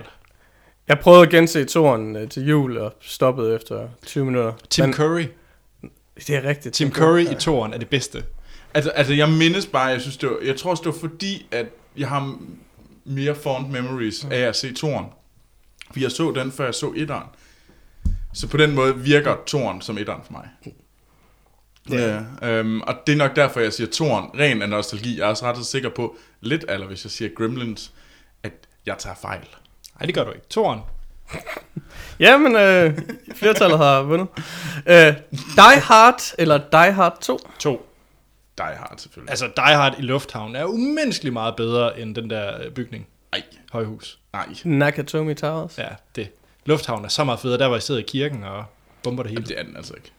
Jeg 0.87 0.99
prøvede 0.99 1.21
at 1.21 1.29
gense 1.29 1.65
toren 1.65 2.15
øh, 2.15 2.29
til 2.29 2.47
jul 2.47 2.77
og 2.77 2.93
stoppede 3.01 3.55
efter 3.55 3.87
20 4.05 4.25
minutter. 4.25 4.53
Tim 4.69 4.85
Men 4.85 4.93
Curry. 4.93 5.25
det 6.27 6.29
er 6.29 6.43
rigtigt. 6.43 6.75
Tim 6.75 6.91
Curry 6.91 7.21
i 7.21 7.35
toren 7.35 7.73
er 7.73 7.77
det 7.77 7.89
bedste. 7.89 8.23
Altså, 8.73 8.89
altså 8.89 9.13
jeg 9.13 9.29
mindes 9.29 9.65
bare, 9.65 9.85
jeg 9.85 10.01
synes 10.01 10.17
det 10.17 10.29
var, 10.29 10.35
jeg 10.45 10.55
tror 10.55 10.71
også, 10.71 10.81
det 10.81 10.93
var 10.93 11.09
fordi, 11.09 11.47
at 11.51 11.65
jeg 11.97 12.07
har 12.09 12.37
mere 13.05 13.35
fond 13.35 13.69
memories 13.69 14.27
af 14.31 14.39
at 14.39 14.55
se 14.55 14.73
toren. 14.73 15.05
For 15.91 15.99
jeg 15.99 16.11
så 16.11 16.31
den, 16.31 16.51
før 16.51 16.65
jeg 16.65 16.75
så 16.75 16.93
etteren. 16.95 17.27
Så 18.33 18.47
på 18.47 18.57
den 18.57 18.75
måde 18.75 18.99
virker 18.99 19.35
toren 19.47 19.81
som 19.81 19.97
etteren 19.97 20.21
for 20.25 20.31
mig. 20.33 20.47
Ja. 21.89 22.21
Øhm, 22.41 22.81
og 22.81 22.95
det 23.07 23.13
er 23.13 23.17
nok 23.17 23.35
derfor, 23.35 23.59
jeg 23.59 23.73
siger 23.73 23.87
toren, 23.89 24.39
ren 24.39 24.61
af 24.61 24.69
nostalgi. 24.69 25.17
Jeg 25.17 25.23
er 25.25 25.29
også 25.29 25.45
ret 25.45 25.65
sikker 25.65 25.89
på, 25.89 26.17
lidt 26.41 26.65
eller 26.69 26.87
hvis 26.87 27.03
jeg 27.05 27.11
siger 27.11 27.29
Gremlins, 27.37 27.91
at 28.43 28.51
jeg 28.85 28.97
tager 28.97 29.15
fejl. 29.21 29.47
Nej, 29.99 30.05
det 30.05 30.15
gør 30.15 30.23
du 30.23 30.31
ikke. 30.31 30.47
Toren. 30.49 30.79
Jamen, 32.19 32.55
øh, 32.55 32.99
flertallet 33.35 33.77
har 33.77 34.01
vundet. 34.01 34.27
Øh, 34.85 35.13
Die 35.55 35.79
Hard, 35.81 36.21
eller 36.37 36.57
Die 36.57 36.91
Hard 36.91 37.17
2. 37.21 37.39
To. 37.59 37.89
Die 38.57 38.65
Hard 38.65 38.93
selvfølgelig. 38.97 39.29
Altså, 39.29 39.45
Die 39.55 39.75
Hard 39.75 39.95
i 39.99 40.01
Lufthavn 40.01 40.55
er 40.55 40.65
umenneskeligt 40.65 41.33
meget 41.33 41.55
bedre 41.55 41.99
end 41.99 42.15
den 42.15 42.29
der 42.29 42.61
øh, 42.65 42.71
bygning. 42.71 43.07
Nej, 43.31 43.43
Højhus. 43.71 44.19
nej. 44.33 44.45
Nakatomi 44.63 45.33
Towers. 45.33 45.77
Ja, 45.77 45.87
det. 46.15 46.29
Lufthavn 46.65 47.05
er 47.05 47.09
så 47.09 47.23
meget 47.23 47.39
federe. 47.39 47.57
Der 47.59 47.65
var 47.65 47.75
jeg 47.75 47.83
sidder 47.83 48.01
i 48.01 48.03
kirken 48.07 48.43
og 48.43 48.63
bomber 49.03 49.23
det 49.23 49.29
hele. 49.29 49.39
Jamen, 49.41 49.49
det 49.49 49.59
er 49.59 49.63
den 49.63 49.77
altså 49.77 49.93
ikke. 49.93 50.11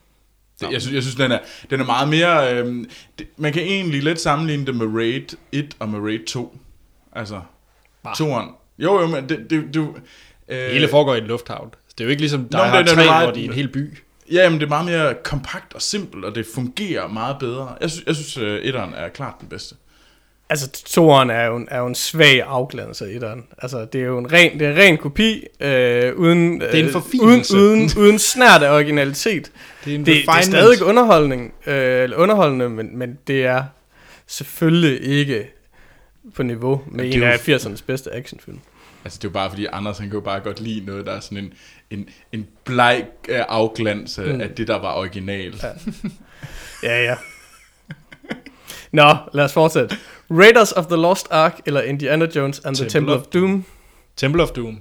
Det, 0.60 0.72
jeg, 0.72 0.80
synes, 0.82 0.94
jeg 0.94 1.02
synes, 1.02 1.16
den 1.16 1.32
er, 1.32 1.38
den 1.70 1.80
er 1.80 1.84
meget 1.84 2.08
mere... 2.08 2.54
Øhm, 2.54 2.90
det, 3.18 3.26
man 3.36 3.52
kan 3.52 3.62
egentlig 3.62 4.02
lidt 4.02 4.20
sammenligne 4.20 4.66
det 4.66 4.74
med 4.76 4.86
Raid 4.86 5.36
1 5.52 5.76
og 5.78 5.88
med 5.88 5.98
Raid 6.00 6.26
2. 6.26 6.58
Altså, 7.12 7.40
Bah. 8.04 8.14
toeren. 8.16 8.48
Jo, 8.78 9.00
jo, 9.00 9.06
men 9.06 9.28
det... 9.28 9.46
det, 9.50 9.74
det 9.74 9.88
øh, 10.48 10.70
Hele 10.70 10.88
foregår 10.88 11.14
i 11.14 11.18
en 11.18 11.24
lufthavn. 11.24 11.70
Det 11.98 12.00
er 12.00 12.04
jo 12.04 12.10
ikke 12.10 12.22
ligesom 12.22 12.40
Die 12.48 12.58
Nå, 12.58 12.64
men 12.64 12.70
Hard 12.70 12.84
det 12.84 12.90
er 12.90 12.94
3, 12.96 13.04
meget- 13.04 13.26
hvor 13.26 13.32
det 13.34 13.40
er 13.44 13.48
en 13.48 13.52
hel 13.54 13.68
by. 13.68 13.98
Ja, 14.32 14.50
men 14.50 14.58
det 14.60 14.64
er 14.66 14.68
meget 14.68 14.86
mere 14.86 15.14
kompakt 15.24 15.74
og 15.74 15.82
simpelt, 15.82 16.24
og 16.24 16.34
det 16.34 16.46
fungerer 16.54 17.08
meget 17.08 17.36
bedre. 17.40 17.76
Jeg 17.80 17.90
synes, 17.90 18.06
jeg 18.06 18.14
synes 18.16 18.38
uh, 18.38 18.44
etteren 18.44 18.94
er 18.94 19.08
klart 19.08 19.34
den 19.40 19.48
bedste. 19.48 19.74
Altså, 20.54 20.70
toeren 20.86 21.30
er 21.30 21.44
jo 21.46 21.56
en, 21.56 21.68
er 21.70 21.78
jo 21.78 21.86
en 21.86 21.94
svag 21.94 22.42
afglædelse 22.42 23.04
af 23.06 23.10
etteren. 23.10 23.44
Altså, 23.58 23.84
det 23.84 24.00
er 24.00 24.04
jo 24.04 24.18
en 24.18 24.32
ren, 24.32 24.58
det 24.58 24.66
er 24.66 24.70
en 24.70 24.76
ren 24.78 24.98
kopi, 24.98 25.44
øh, 25.60 26.14
uden, 26.16 26.60
Det 26.60 26.74
er 26.74 26.78
en 26.78 26.86
øh, 26.88 26.94
uden, 27.22 27.44
uden, 27.54 27.90
uden 27.98 28.18
snært 28.18 28.62
af 28.62 28.74
originalitet. 28.74 29.52
Det 29.84 29.90
er 29.90 29.94
en 29.94 30.06
Det, 30.06 30.16
det 30.16 30.24
er 30.28 30.42
stadig 30.42 30.82
underholdning, 30.84 31.54
øh, 31.66 32.02
eller 32.02 32.16
underholdende, 32.16 32.68
men, 32.68 32.98
men 32.98 33.18
det 33.26 33.44
er 33.46 33.64
selvfølgelig 34.26 35.02
ikke 35.02 35.46
på 36.34 36.42
niveau 36.42 36.82
med 36.86 37.04
det 37.04 37.14
en 37.14 37.22
af 37.22 37.48
jo- 37.48 37.56
80'ernes 37.56 37.82
bedste 37.86 38.12
actionfilm. 38.14 38.58
Altså, 39.04 39.18
det 39.18 39.24
er 39.24 39.28
jo 39.28 39.32
bare 39.32 39.50
fordi, 39.50 39.66
Anders 39.72 39.98
han 39.98 40.08
kan 40.08 40.14
jo 40.14 40.20
bare 40.24 40.40
godt 40.40 40.60
lide 40.60 40.86
noget, 40.86 41.06
der 41.06 41.12
er 41.12 41.20
sådan 41.20 41.38
en, 41.38 41.52
en, 41.90 42.08
en 42.32 42.46
bleg 42.64 43.04
øh, 43.28 43.40
afglans 43.48 44.18
af, 44.18 44.24
Mm. 44.26 44.32
mm. 44.34 44.40
af 44.40 44.48
det, 44.50 44.68
der 44.68 44.78
var 44.78 44.94
original. 44.94 45.54
Ja. 45.62 45.68
Ja, 46.82 47.04
ja. 47.04 47.14
Nå, 48.92 49.14
lad 49.32 49.44
os 49.44 49.52
fortsætte. 49.52 49.96
Raiders 50.30 50.72
of 50.72 50.86
the 50.86 50.96
Lost 50.96 51.28
Ark, 51.30 51.60
eller 51.66 51.80
Indiana 51.82 52.26
Jones 52.36 52.58
and 52.64 52.76
the 52.76 52.88
Temple 52.88 52.92
Temple 53.00 53.14
of 53.14 53.20
of 53.20 53.26
Doom. 53.26 53.64
Temple 54.16 54.42
of 54.42 54.50
Doom. 54.50 54.80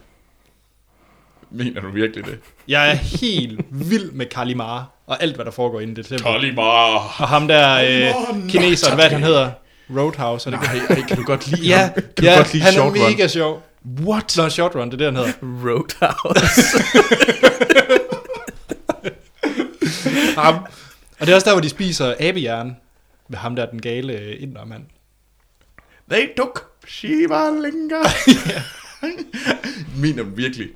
Mener 1.51 1.81
du 1.81 1.91
virkelig 1.91 2.25
det? 2.25 2.39
Jeg 2.67 2.89
er 2.91 2.95
helt 2.95 3.61
vild 3.71 4.11
med 4.11 4.25
Kalimar 4.25 4.89
og 5.07 5.23
alt, 5.23 5.35
hvad 5.35 5.45
der 5.45 5.51
foregår 5.51 5.79
inde 5.79 5.91
i 5.91 5.95
det 5.95 6.05
tempel. 6.05 6.23
Kalimar! 6.25 7.15
Og 7.19 7.27
ham 7.27 7.47
der 7.47 7.73
øh, 7.75 8.49
kineseren, 8.49 8.95
hvad 8.95 9.09
han 9.09 9.23
hedder? 9.23 9.51
Roadhouse, 9.97 10.49
er 10.49 10.51
det? 10.51 10.61
Nej, 10.63 10.79
ej, 10.89 11.01
kan 11.07 11.17
du 11.17 11.23
godt 11.23 11.47
lide 11.47 11.67
Ja, 11.67 11.77
ham? 11.77 11.93
Kan 11.93 12.03
ja 12.25 12.31
du 12.31 12.37
godt 12.37 12.53
lide 12.53 12.63
han 12.63 12.73
er 12.73 12.77
Short 12.77 12.93
Run? 12.93 13.09
mega 13.11 13.27
sjov. 13.27 13.63
What? 13.99 14.33
Nå, 14.37 14.49
Short 14.49 14.75
Run, 14.75 14.91
det 14.91 14.93
er 14.93 14.97
det, 14.97 15.05
han 15.05 15.15
hedder. 15.15 15.33
Roadhouse. 15.69 16.61
Ham. 20.41 20.55
Og 21.19 21.27
det 21.27 21.29
er 21.29 21.35
også 21.35 21.45
der, 21.45 21.51
hvor 21.53 21.61
de 21.61 21.69
spiser 21.69 22.13
abehjern 22.19 22.77
med 23.27 23.37
ham 23.37 23.55
der, 23.55 23.65
den 23.65 23.81
gale 23.81 24.13
øh, 24.13 24.35
indermand. 24.39 24.83
They 26.11 26.27
took 26.37 26.71
Shiva 26.87 27.49
Linga. 27.49 28.01
Mener 30.01 30.23
virkelig 30.23 30.69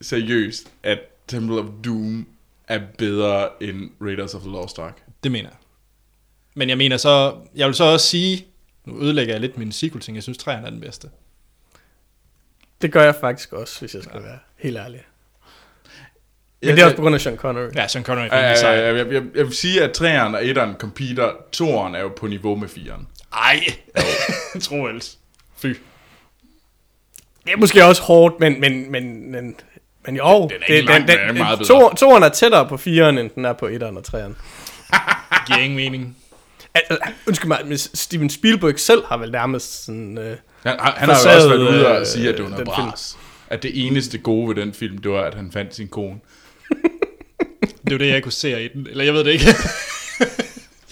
seriøst, 0.00 0.68
at 0.82 0.98
Temple 1.28 1.58
of 1.60 1.66
Doom 1.84 2.26
er 2.68 2.80
bedre 2.98 3.48
end 3.62 3.90
Raiders 4.00 4.34
of 4.34 4.40
the 4.40 4.50
Lost 4.50 4.78
Ark? 4.78 5.02
Det 5.24 5.32
mener 5.32 5.48
jeg. 5.48 5.56
Men 6.54 6.68
jeg 6.68 6.78
mener 6.78 6.96
så, 6.96 7.34
jeg 7.54 7.66
vil 7.66 7.74
så 7.74 7.84
også 7.84 8.06
sige, 8.06 8.46
nu 8.84 9.00
ødelægger 9.02 9.34
jeg 9.34 9.40
lidt 9.40 9.58
min 9.58 9.72
sequel 9.72 10.02
ting, 10.02 10.14
jeg 10.16 10.22
synes, 10.22 10.38
træerne 10.38 10.66
er 10.66 10.70
den 10.70 10.80
bedste. 10.80 11.08
det 12.82 12.92
gør 12.92 13.02
jeg 13.04 13.14
faktisk 13.20 13.52
også, 13.52 13.80
hvis 13.80 13.94
jeg 13.94 14.02
skal 14.02 14.22
være 14.22 14.38
helt 14.56 14.76
ærlig. 14.76 15.00
Men 16.60 16.68
Jeg- 16.68 16.76
det 16.76 16.82
er 16.82 16.86
også 16.86 16.96
på 16.96 17.02
grund 17.02 17.14
af 17.14 17.20
Sean 17.20 17.36
Connery. 17.36 17.68
Ja, 17.74 17.88
Sean 17.88 18.04
Connery 18.04 18.24
er 18.30 18.36
Ja, 18.36 18.42
ja, 18.42 18.48
ja, 18.48 18.56
sej. 18.56 18.70
ja, 18.70 18.94
jeg, 18.94 19.12
jeg, 19.12 19.22
jeg 19.34 19.44
vil 19.46 19.52
sige, 19.54 19.82
at 19.82 20.00
3'eren 20.00 20.34
og 20.36 20.42
1'eren 20.42 20.76
competer. 20.78 21.30
2'eren 21.56 21.96
er 21.96 22.00
jo 22.00 22.08
på 22.08 22.26
niveau 22.26 22.54
med 22.56 22.68
4'eren. 22.68 23.04
Ej, 23.34 23.64
Troels. 24.62 25.18
Fy. 25.58 25.66
Det 27.44 27.52
er 27.52 27.56
måske 27.56 27.84
også 27.84 28.02
hårdt, 28.02 28.40
men, 28.40 28.60
men, 28.60 28.90
men, 28.92 29.30
men, 29.32 29.54
men 30.06 30.16
jo. 30.16 30.48
Den 30.48 30.62
er 30.68 30.74
ikke 30.74 30.88
langt, 30.88 31.08
den 31.08 31.38
meget 31.38 31.58
bedre. 31.58 31.90
to, 31.90 31.94
toeren 31.94 32.22
er 32.22 32.28
tættere 32.28 32.68
på 32.68 32.74
4'eren, 32.74 33.18
end 33.18 33.30
den 33.30 33.44
er 33.44 33.52
på 33.52 33.66
1'eren 33.68 33.84
og 33.96 34.02
3'eren. 34.14 34.32
Giver 35.46 35.58
ingen 35.58 35.76
mening. 35.76 36.16
Al- 36.74 36.82
al- 36.90 37.12
Undskyld 37.26 37.48
mig, 37.48 37.58
men 37.64 37.78
Steven 37.78 38.30
Spielberg 38.30 38.78
selv 38.80 39.04
har 39.06 39.16
vel 39.16 39.30
nærmest 39.32 39.84
sådan... 39.84 40.18
Øh, 40.18 40.36
Han, 40.62 40.76
han 40.80 40.80
har 40.80 41.06
jo 41.06 41.12
også 41.36 41.48
været 41.48 41.58
ude 41.60 41.86
og 41.88 42.00
øh, 42.00 42.06
sige, 42.06 42.28
at 42.28 42.34
det 42.34 42.42
var 42.44 42.50
noget 42.50 42.66
den 42.66 42.74
film. 42.76 42.88
bras. 42.88 43.18
At 43.48 43.62
det 43.62 43.86
eneste 43.86 44.18
gode 44.18 44.48
ved 44.48 44.54
den 44.64 44.74
film, 44.74 44.98
det 44.98 45.10
var, 45.10 45.22
at 45.22 45.34
han 45.34 45.52
fandt 45.52 45.74
sin 45.74 45.88
kone. 45.88 46.16
Det 47.84 47.92
er 47.92 47.92
jo 47.92 47.98
det, 47.98 48.08
jeg 48.12 48.22
kunne 48.22 48.32
se 48.32 48.64
i 48.64 48.68
den. 48.68 48.86
Eller 48.90 49.04
jeg 49.04 49.14
ved 49.14 49.24
det 49.24 49.30
ikke. 49.32 49.44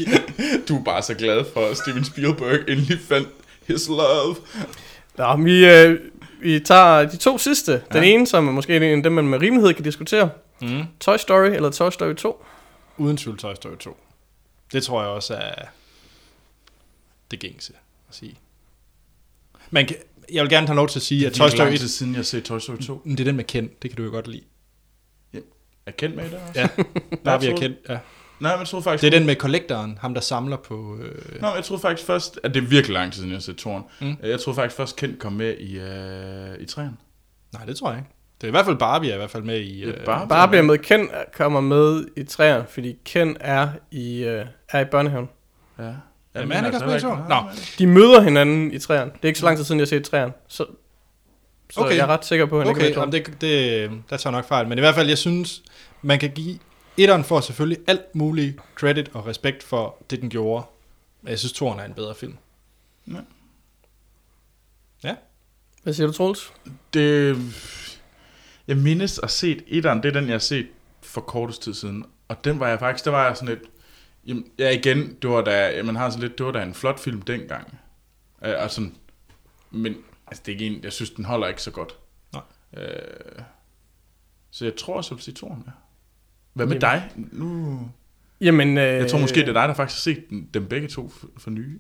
Du 0.69 0.79
er 0.79 0.85
bare 0.85 1.03
så 1.03 1.15
glad 1.15 1.45
for, 1.53 1.67
at 1.67 1.77
Steven 1.77 2.05
Spielberg 2.05 2.59
endelig 2.69 2.99
fandt 3.09 3.29
his 3.67 3.89
love. 3.89 4.37
Nå, 5.17 5.37
vi, 5.37 5.67
øh, 5.67 6.01
vi 6.43 6.61
tager 6.61 7.09
de 7.09 7.17
to 7.17 7.39
sidste. 7.39 7.73
Den 7.73 8.03
Ja. 8.05 8.09
ene, 8.11 8.27
som 8.27 8.49
er 8.49 8.53
måske 8.53 8.77
en 8.77 8.83
af 8.83 9.03
dem, 9.03 9.13
man 9.13 9.29
med 9.29 9.41
rimelighed 9.41 9.75
kan 9.75 9.85
diskutere. 9.85 10.31
Mm. 10.63 10.83
Toy 11.01 11.17
Story 11.17 11.49
eller 11.51 11.71
Toy 11.71 11.91
Story 11.91 12.15
2. 12.15 12.45
Uden 12.99 13.17
tvivl 13.17 13.39
Toy 13.39 13.55
Story 13.55 13.77
2. 13.77 13.97
Det 14.73 14.83
tror 14.83 15.01
jeg 15.01 15.11
også 15.11 15.35
er 15.35 15.65
det 17.31 17.39
gængse 17.41 17.73
at 18.09 18.15
sige. 18.15 18.39
Man 19.71 19.87
kan, 19.87 19.97
jeg 20.33 20.43
vil 20.43 20.51
gerne 20.51 20.67
have 20.67 20.77
lov 20.77 20.89
til 20.89 20.99
at 20.99 21.03
sige, 21.03 21.27
at 21.27 21.33
Toy 21.33 21.49
Story 21.49 21.67
1, 21.73 21.81
tid 21.81 21.89
siden, 21.89 22.13
jeg 22.13 22.19
har 22.19 22.23
set 22.25 22.45
Toy 22.45 22.59
Story 22.59 22.77
2. 22.77 23.03
det 23.05 23.21
er 23.21 23.25
den 23.25 23.37
med 23.37 23.45
Ken, 23.45 23.71
det 23.83 23.91
kan 23.91 23.97
du 23.97 24.05
jo 24.05 24.11
godt 24.11 24.29
lide. 24.29 24.43
Er 25.33 25.39
er 25.87 25.91
kendt 25.93 26.17
med 26.17 26.25
i 26.27 26.29
det 26.29 26.39
også? 26.49 26.61
Ja, 26.61 26.69
bare 27.25 27.41
vi 27.41 27.47
troede- 27.47 27.61
kendt. 27.61 27.77
Ja. 27.89 27.99
Nej, 28.41 28.53
men 28.53 28.59
jeg 28.61 28.69
troede 28.69 28.83
faktisk... 28.85 29.03
Det 29.03 29.15
er 29.15 29.19
den 29.19 29.27
med 29.27 29.37
kollektoren, 29.37 29.99
ham 30.01 30.15
der 30.15 30.21
samler 30.21 30.57
på... 30.57 30.97
Øh, 31.03 31.41
Nå, 31.41 31.47
men 31.49 31.57
jeg 31.57 31.65
troede 31.65 31.81
faktisk 31.83 32.07
først, 32.07 32.41
at 32.45 32.55
det 32.55 32.63
er 32.63 32.67
virkelig 32.67 32.95
lang 32.95 33.13
tid 33.13 33.17
siden, 33.17 33.31
jeg 33.31 33.37
har 33.37 33.41
set 33.43 33.57
Toren. 33.57 33.83
Mm. 34.01 34.17
Jeg 34.23 34.41
troede 34.41 34.55
faktisk 34.55 34.77
først, 34.77 34.97
Kent 34.97 35.19
kom 35.19 35.33
med 35.33 35.55
i, 35.59 35.79
øh, 35.79 36.61
i 36.61 36.65
træerne. 36.67 36.97
nej, 37.53 37.65
det 37.65 37.77
tror 37.77 37.91
jeg 37.91 37.99
ikke. 37.99 38.11
Det 38.41 38.47
er 38.47 38.49
i 38.49 38.51
hvert 38.51 38.65
fald 38.65 38.77
Barbie 38.77 39.11
er 39.11 39.15
i 39.15 39.19
hvert 39.19 39.31
fald 39.31 39.43
med 39.43 39.61
i... 39.61 39.83
Er 39.83 39.89
Øh, 39.89 40.05
Barbie. 40.05 40.29
Barbie 40.29 40.59
er 40.59 40.63
med, 40.63 40.79
Ken 40.79 41.09
kommer 41.37 41.61
med 41.61 42.05
i 42.17 42.23
træerne, 42.25 42.65
fordi 42.69 42.97
Ken 43.05 43.37
er 43.41 43.69
i, 43.91 44.25
øh, 44.25 44.47
er 44.69 44.81
i 44.81 44.85
børnehaven. 44.85 45.29
Ja. 45.79 45.85
Jamen, 45.85 46.49
men 46.49 46.53
er 46.53 46.57
han 46.57 46.65
ikke 46.67 46.77
også 46.77 46.87
med 46.87 46.95
i 46.95 46.97
heller 46.97 47.09
toeren? 47.17 47.29
Nej, 47.29 47.43
Nå. 47.43 47.49
De 47.79 47.87
møder 47.87 48.21
hinanden 48.21 48.73
i 48.73 48.79
træerne. 48.79 49.11
Det 49.11 49.19
er 49.23 49.27
ikke 49.29 49.39
så 49.41 49.47
lang 49.47 49.57
tid 49.57 49.65
siden, 49.65 49.79
jeg 49.79 49.85
har 49.85 49.89
set 49.89 50.05
træerne. 50.05 50.33
Så, 50.49 50.65
så 51.71 51.81
Okay. 51.81 51.97
jeg 51.97 52.03
er 52.03 52.07
ret 52.07 52.25
sikker 52.25 52.47
på, 52.47 52.61
at 52.61 52.67
han 52.67 52.71
Okay, 52.77 52.87
ikke 52.87 53.01
er 53.01 53.07
med 53.07 53.15
i 53.15 53.17
jamen 53.17 53.27
det, 53.41 53.91
det, 54.01 54.01
der 54.11 54.17
tager 54.17 54.33
nok 54.33 54.49
fejl. 54.49 54.69
Men 54.69 54.79
i 54.79 54.81
hvert 54.81 54.95
fald, 54.95 55.09
jeg 55.09 55.19
synes, 55.19 55.63
man 56.03 56.19
kan 56.19 56.31
give... 56.31 56.59
Etteren 57.01 57.25
får 57.25 57.41
selvfølgelig 57.41 57.85
alt 57.87 58.15
muligt 58.15 58.57
credit 58.75 59.11
og 59.15 59.27
respekt 59.27 59.63
for 59.63 59.97
det, 60.11 60.21
den 60.21 60.31
gjorde. 60.31 60.67
Men 61.23 61.31
jeg 61.31 61.39
synes, 61.39 61.53
Toren 61.53 61.81
er 61.81 61.85
en 61.85 61.95
bedre 61.95 62.15
film. 62.15 62.37
Hvad 65.83 65.95
siger 65.95 66.07
du, 66.07 66.13
Troels? 66.13 66.53
Det, 66.95 67.37
jeg 68.67 68.77
mindes 68.77 69.19
at 69.19 69.31
set 69.31 69.65
etteren, 69.67 70.03
det 70.03 70.09
er 70.09 70.21
den, 70.21 70.25
jeg 70.25 70.35
har 70.35 70.39
set 70.39 70.69
for 71.03 71.21
kortest 71.21 71.63
tid 71.63 71.75
siden. 71.75 72.05
Og 72.29 72.45
den 72.45 72.61
var 72.61 72.69
jeg 72.69 72.79
faktisk, 72.79 73.05
der 73.05 73.11
var 73.11 73.27
jeg 73.27 73.37
sådan 73.37 73.49
lidt, 73.49 73.71
jamen, 74.27 74.47
ja 74.59 74.71
igen, 74.71 75.15
det 75.23 75.31
var 75.31 75.41
da, 75.41 75.83
man 75.83 75.97
har 75.97 76.11
sådan 76.11 76.23
lidt, 76.23 76.39
det 76.39 76.47
var 76.47 76.53
da 76.53 76.63
en 76.63 76.75
flot 76.75 77.01
film 77.01 77.23
dengang. 77.23 77.79
Øh, 78.45 78.55
og 78.59 78.71
sådan, 78.71 78.97
men 79.71 79.97
altså, 80.27 80.43
det 80.47 80.53
er 80.53 80.57
ikke 80.57 80.77
en, 80.77 80.85
jeg 80.85 80.93
synes, 80.93 81.11
den 81.11 81.25
holder 81.25 81.49
ikke 81.49 81.63
så 81.63 81.71
godt. 81.71 81.99
Nej. 82.33 82.43
Øh, 82.77 83.43
så 84.51 84.65
jeg 84.65 84.77
tror 84.77 84.95
jeg 84.95 85.17
vil 85.17 85.23
sige 85.23 85.35
toren, 85.35 85.65
ja. 85.67 85.73
Hvad 86.55 86.67
med 86.67 86.81
dig? 86.81 87.11
Nu, 87.17 87.81
Jamen, 88.41 88.79
øh, 88.79 88.85
jeg 88.85 89.11
tror 89.11 89.19
måske, 89.19 89.41
det 89.41 89.49
er 89.49 89.53
dig, 89.53 89.69
der 89.69 89.75
faktisk 89.75 90.07
har 90.07 90.13
set 90.15 90.31
dem, 90.31 90.47
dem 90.55 90.67
begge 90.67 90.89
to 90.89 91.09
for, 91.09 91.27
for 91.39 91.51
nye. 91.51 91.79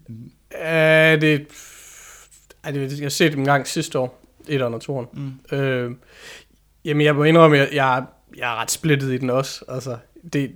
Er 0.51 1.17
det... 1.17 1.47
Ej, 2.65 2.71
det, 2.71 2.99
jeg 2.99 3.05
har 3.05 3.09
set 3.09 3.33
dem 3.33 3.41
en 3.41 3.45
gang 3.45 3.67
sidste 3.67 3.99
år, 3.99 4.25
et 4.49 4.63
og 4.63 4.81
toeren. 4.81 5.07
Mm. 5.13 5.57
Øh, 5.57 5.91
jamen, 6.85 7.07
jeg 7.07 7.15
må 7.15 7.25
indrømme, 7.25 7.59
at 7.59 7.61
jeg, 7.61 7.75
jeg, 7.75 8.05
jeg 8.37 8.53
er 8.53 8.57
ret 8.57 8.71
splittet 8.71 9.13
i 9.13 9.19
den 9.19 9.31
også. 9.31 9.65
Altså, 9.69 9.97
det, 10.33 10.53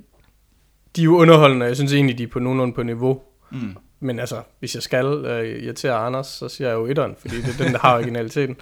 de 0.96 1.00
er 1.00 1.04
jo 1.04 1.16
underholdende, 1.16 1.64
og 1.64 1.68
jeg 1.68 1.76
synes 1.76 1.92
egentlig, 1.92 2.18
de 2.18 2.22
er 2.22 2.26
på 2.26 2.38
nogenlunde 2.38 2.74
på 2.74 2.82
niveau. 2.82 3.22
Mm. 3.50 3.76
Men 4.00 4.18
altså, 4.18 4.42
hvis 4.58 4.74
jeg 4.74 4.82
skal 4.82 5.06
øh, 5.06 5.62
irritere 5.62 5.94
Anders, 5.94 6.26
så 6.26 6.48
siger 6.48 6.68
jeg 6.68 6.74
jo 6.74 6.86
etteren, 6.86 7.14
fordi 7.18 7.36
det 7.36 7.60
er 7.60 7.64
den, 7.64 7.72
der 7.72 7.78
har 7.78 7.94
originaliteten. 7.94 8.56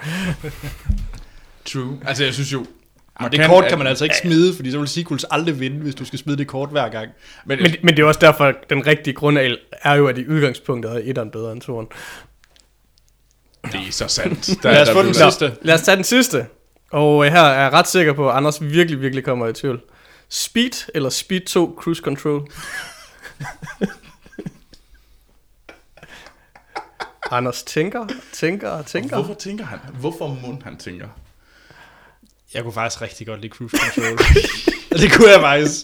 True. 1.65 1.99
Altså, 2.07 2.25
jeg 2.25 2.35
synes 2.35 2.53
jo... 2.53 2.67
Man 3.21 3.33
det 3.33 3.47
kort 3.47 3.65
kan 3.69 3.79
man 3.79 3.87
altså 3.87 4.05
ikke 4.05 4.17
smide, 4.17 4.55
fordi 4.55 4.71
så 4.71 4.79
vil 4.79 4.89
sequels 4.89 5.25
aldrig 5.31 5.61
vinde, 5.61 5.77
hvis 5.77 5.95
du 5.95 6.05
skal 6.05 6.19
smide 6.19 6.39
det 6.39 6.47
kort 6.47 6.71
hver 6.71 6.89
gang. 6.89 7.11
Men, 7.47 7.63
Men, 7.63 7.75
men 7.83 7.97
det 7.97 8.03
er 8.03 8.07
også 8.07 8.21
derfor, 8.21 8.45
at 8.45 8.55
den 8.71 8.87
rigtige 8.87 9.15
grund 9.15 9.39
er, 9.83 9.95
jo, 9.95 10.07
at 10.07 10.19
i 10.19 10.29
udgangspunktet 10.29 10.93
er 10.93 11.01
etteren 11.05 11.31
bedre 11.31 11.53
end 11.53 11.61
toeren. 11.61 11.87
det 13.65 13.75
er 13.89 13.93
så 13.93 14.09
sandt. 14.09 14.49
Lad 14.65 14.83
os 14.83 14.91
få 14.91 15.03
den 15.03 15.15
sidste. 15.15 15.57
Lad 15.63 15.75
os 15.75 15.83
tage 15.83 15.97
den 15.97 16.05
sidste. 16.05 16.47
Og 16.91 17.27
øh, 17.27 17.33
her 17.33 17.41
er 17.41 17.63
jeg 17.63 17.73
ret 17.73 17.89
sikker 17.89 18.13
på, 18.13 18.31
at 18.31 18.37
Anders 18.37 18.63
virkelig, 18.63 19.01
virkelig 19.01 19.25
kommer 19.25 19.47
i 19.47 19.53
tvivl. 19.53 19.81
Speed 20.29 20.91
eller 20.95 21.11
Speed 21.11 21.41
2 21.41 21.79
Cruise 21.79 22.03
Control? 22.03 22.49
Anders 27.31 27.63
tænker, 27.63 28.07
tænker 28.33 28.71
og 28.71 28.87
tænker. 28.87 29.17
Hvorfor 29.17 29.35
tænker 29.35 29.65
han? 29.65 29.79
Hvorfor 30.01 30.29
må 30.29 30.59
han 30.65 30.77
tænker? 30.77 31.09
Jeg 32.55 32.63
kunne 32.63 32.73
faktisk 32.73 33.03
rigtig 33.03 33.27
godt 33.27 33.41
lide 33.41 33.53
Cruise 33.53 33.77
Control. 33.77 34.19
det 35.01 35.13
kunne 35.13 35.31
jeg 35.31 35.41
faktisk. 35.41 35.77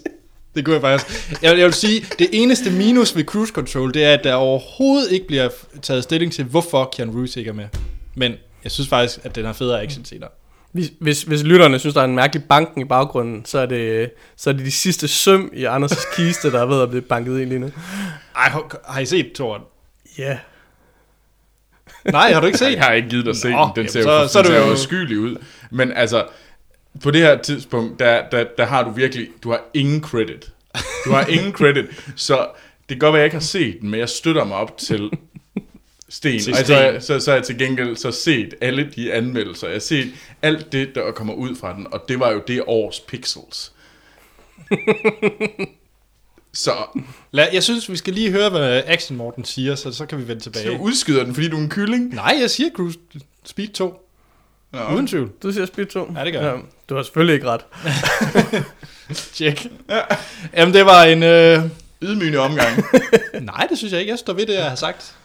Det 0.55 0.65
kunne 0.65 0.75
jeg 0.75 0.83
faktisk. 0.83 1.33
Jeg, 1.43 1.59
jeg 1.59 1.65
vil 1.65 1.75
sige, 1.75 2.07
det 2.19 2.29
eneste 2.33 2.71
minus 2.71 3.17
ved 3.17 3.25
Cruise 3.25 3.53
Control, 3.53 3.95
det 3.95 4.05
er, 4.05 4.15
at 4.15 4.25
der 4.25 4.35
overhovedet 4.35 5.13
ikke 5.13 5.27
bliver 5.27 5.49
taget 5.83 6.03
stilling 6.03 6.33
til, 6.33 6.45
hvorfor 6.45 6.93
Keanu 6.97 7.13
Reeves 7.13 7.37
ikke 7.37 7.49
er 7.49 7.55
med. 7.55 7.69
Men 8.15 8.33
jeg 8.65 8.73
synes 8.73 8.89
faktisk, 8.89 9.21
at 9.25 9.35
den 9.35 9.45
har 9.45 9.53
federe 9.53 9.83
action 9.83 10.05
scener. 10.05 10.27
Hvis, 10.73 10.91
hvis, 11.01 11.23
hvis 11.23 11.43
lytterne 11.43 11.79
synes, 11.79 11.95
der 11.95 12.01
er 12.01 12.05
en 12.05 12.15
mærkelig 12.15 12.45
banken 12.45 12.81
i 12.81 12.85
baggrunden, 12.85 13.45
så 13.45 13.59
er 13.59 13.67
det, 13.67 14.11
så 14.37 14.51
er 14.51 14.55
det 14.55 14.67
de 14.67 14.71
sidste 14.71 15.09
søm 15.09 15.51
i 15.55 15.65
Anders' 15.65 16.17
kiste, 16.17 16.53
der 16.53 16.61
er 16.61 16.67
ved 16.67 16.83
at 16.83 16.89
blive 16.89 17.03
banket 17.03 17.41
ind 17.41 17.49
lige 17.49 17.59
nu. 17.59 17.67
Ej, 18.37 18.49
har, 18.49 18.81
har 18.93 19.01
I 19.01 19.07
set 19.07 19.33
Toren? 19.35 19.63
Ja. 20.19 20.39
Nej, 22.05 22.33
har 22.33 22.41
du 22.41 22.47
ikke 22.47 22.59
set? 22.59 22.73
Jeg 22.73 22.83
har 22.85 22.93
ikke 22.93 23.09
givet 23.09 23.25
dig 23.25 23.31
at 23.31 23.37
se 23.37 23.49
den. 23.49 23.57
Den 23.77 23.89
ser 23.89 24.01
jamen, 24.01 24.13
jo, 24.23 24.29
så- 24.29 24.33
så. 24.33 24.43
Men 25.71 25.93
altså, 25.93 26.25
på 27.03 27.11
det 27.11 27.21
her 27.21 27.43
tidspunkt, 27.43 27.99
der, 27.99 28.29
der, 28.31 28.45
der 28.59 28.67
har 28.67 28.83
du 28.85 28.91
virkelig, 28.91 29.29
du 29.43 29.51
har 29.51 29.65
ingen 29.75 30.03
credit. 30.03 30.53
Du 31.05 31.11
har 31.11 31.27
ingen 31.27 31.53
credit. 31.53 31.85
Så 32.17 32.39
det 32.89 32.89
kan 32.89 32.99
godt 32.99 33.13
være, 33.13 33.19
jeg 33.21 33.25
ikke 33.27 33.37
har 33.37 33.41
set 33.41 33.81
den, 33.81 33.91
men 33.91 34.01
jeg 34.01 34.09
støtter 34.09 34.45
mig 34.45 34.57
op 34.57 34.79
til 34.79 35.11
Sten. 36.09 36.41
Til 36.41 36.53
Og 36.53 36.59
så, 36.59 36.65
Sten. 36.65 37.01
så, 37.01 37.21
så 37.25 37.31
har 37.31 37.37
jeg 37.37 37.45
til 37.47 37.59
gengæld 37.59 37.97
så 37.97 38.11
set 38.11 38.55
alle 38.61 38.91
de 38.97 39.13
anmeldelser. 39.13 39.67
Jeg 39.67 39.75
har 39.75 39.81
set 39.81 40.13
alt 40.43 40.73
det, 40.73 40.95
der 40.95 41.13
kommer 41.13 41.35
ud 41.35 41.57
fra 41.57 41.75
den, 41.77 41.87
og 41.93 42.05
det 42.09 42.21
var 42.21 42.33
jo 42.33 42.43
det 42.49 42.63
års 42.67 43.01
pixels. 43.01 43.73
så 46.53 46.73
Lad, 47.31 47.47
jeg 47.53 47.63
synes, 47.63 47.91
vi 47.91 47.97
skal 47.97 48.13
lige 48.15 48.31
høre, 48.31 48.51
hvad 48.51 48.83
Action 48.87 49.17
Morten 49.17 49.45
siger, 49.45 49.75
så, 49.75 49.93
så 49.93 50.07
kan 50.07 50.19
vi 50.19 50.29
vende 50.29 50.43
tilbage. 50.43 50.81
udskyder 50.81 51.25
den, 51.25 51.35
fordi 51.35 51.49
du 51.49 51.57
er 51.57 51.61
en 51.61 51.69
kylling. 51.69 52.15
Nej, 52.15 52.37
jeg 52.41 52.51
siger 52.51 52.71
Cruise 52.71 52.99
Speed 53.45 53.69
2. 53.69 54.08
Nå. 54.73 54.95
Uden 54.95 55.07
tvivl. 55.07 55.31
Du 55.43 55.53
siger 55.53 55.67
Speed 55.67 55.87
2? 55.87 56.13
Ja, 56.17 56.25
det 56.25 56.33
gør 56.33 56.41
jeg. 56.41 56.61
Du 56.89 56.95
har 56.97 57.03
selvfølgelig 57.03 57.35
ikke 57.35 57.47
ret. 57.51 57.61
Tjek. 59.35 59.67
Jamen, 60.57 60.75
det 60.75 60.87
var 60.87 61.03
en... 61.05 61.23
Øh... 61.23 61.63
Ydmygende 62.03 62.39
omgang. 62.39 62.85
Nej, 63.41 63.67
det 63.71 63.79
synes 63.79 63.93
jeg 63.93 64.01
ikke. 64.01 64.11
Jeg 64.11 64.19
står 64.19 64.33
ved 64.33 64.47
det, 64.47 64.55
jeg 64.55 64.65
har 64.65 64.75
sagt. 64.75 65.17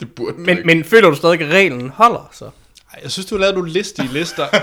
Det 0.00 0.14
burde 0.14 0.36
Men, 0.38 0.48
ikke. 0.58 0.66
men 0.66 0.84
føler 0.84 1.10
du 1.10 1.16
stadig, 1.16 1.40
at 1.40 1.50
reglen 1.52 1.88
holder 1.90 2.28
så? 2.32 2.44
Ej, 2.44 3.00
jeg 3.02 3.10
synes, 3.10 3.26
du 3.26 3.34
har 3.34 3.40
lavet 3.40 3.54
nogle 3.54 3.70
listige 3.70 4.08
lister. 4.12 4.46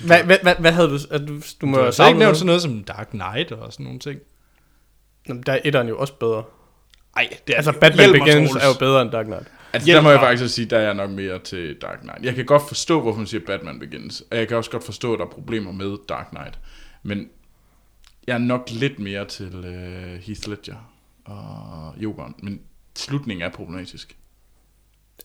Hvad, 0.00 0.22
hvad, 0.22 0.38
hvad, 0.42 0.54
hvad 0.58 0.72
havde 0.72 0.88
du? 0.88 0.98
At 1.10 1.20
du, 1.28 1.40
du 1.60 1.66
må 1.66 1.76
Du 1.78 1.82
har 1.82 2.08
ikke 2.08 2.18
nævnt 2.18 2.18
noget. 2.18 2.36
sådan 2.36 2.46
noget 2.46 2.62
som 2.62 2.84
Dark 2.84 3.08
Knight 3.10 3.52
og 3.52 3.72
sådan 3.72 3.84
nogle 3.84 3.98
ting. 3.98 4.20
Jamen, 5.28 5.42
Der 5.42 5.52
er 5.52 5.58
etteren 5.64 5.88
jo 5.88 5.98
også 5.98 6.12
bedre. 6.12 6.42
Ej, 7.16 7.28
det 7.46 7.52
er 7.52 7.56
Altså, 7.56 7.72
Batman 7.72 8.12
Begins 8.12 8.50
er 8.50 8.66
jo 8.66 8.74
bedre 8.78 9.02
end 9.02 9.10
Dark 9.10 9.24
Knight. 9.26 9.46
Altså, 9.72 9.86
Hjælp 9.86 9.96
der 9.96 10.02
må 10.02 10.10
jeg 10.10 10.20
faktisk 10.20 10.54
sige, 10.54 10.66
der 10.66 10.78
er 10.78 10.82
jeg 10.82 10.94
nok 10.94 11.10
mere 11.10 11.38
til 11.38 11.76
Dark 11.82 12.00
Knight. 12.00 12.24
Jeg 12.24 12.34
kan 12.34 12.44
godt 12.44 12.62
forstå, 12.68 13.00
hvorfor 13.00 13.18
man 13.18 13.26
siger 13.26 13.46
Batman 13.46 13.78
Begins, 13.78 14.20
og 14.30 14.36
jeg 14.36 14.48
kan 14.48 14.56
også 14.56 14.70
godt 14.70 14.84
forstå, 14.84 15.12
at 15.12 15.18
der 15.18 15.24
er 15.24 15.30
problemer 15.30 15.72
med 15.72 15.96
Dark 16.08 16.26
Knight. 16.30 16.58
Men 17.02 17.28
jeg 18.26 18.34
er 18.34 18.38
nok 18.38 18.68
lidt 18.70 18.98
mere 18.98 19.24
til 19.24 19.54
uh, 19.58 19.64
Heath 20.22 20.48
Ledger 20.48 20.92
og 21.24 21.94
Jokeren, 21.96 22.34
men 22.42 22.60
slutningen 22.96 23.42
er 23.42 23.50
problematisk. 23.50 24.16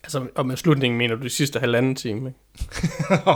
Altså, 0.02 0.26
og 0.34 0.46
med 0.46 0.56
slutningen 0.56 0.98
mener 0.98 1.14
du 1.14 1.22
de 1.22 1.30
sidste 1.30 1.60
halvanden 1.60 1.94
time, 1.94 2.28
ikke? 2.28 2.38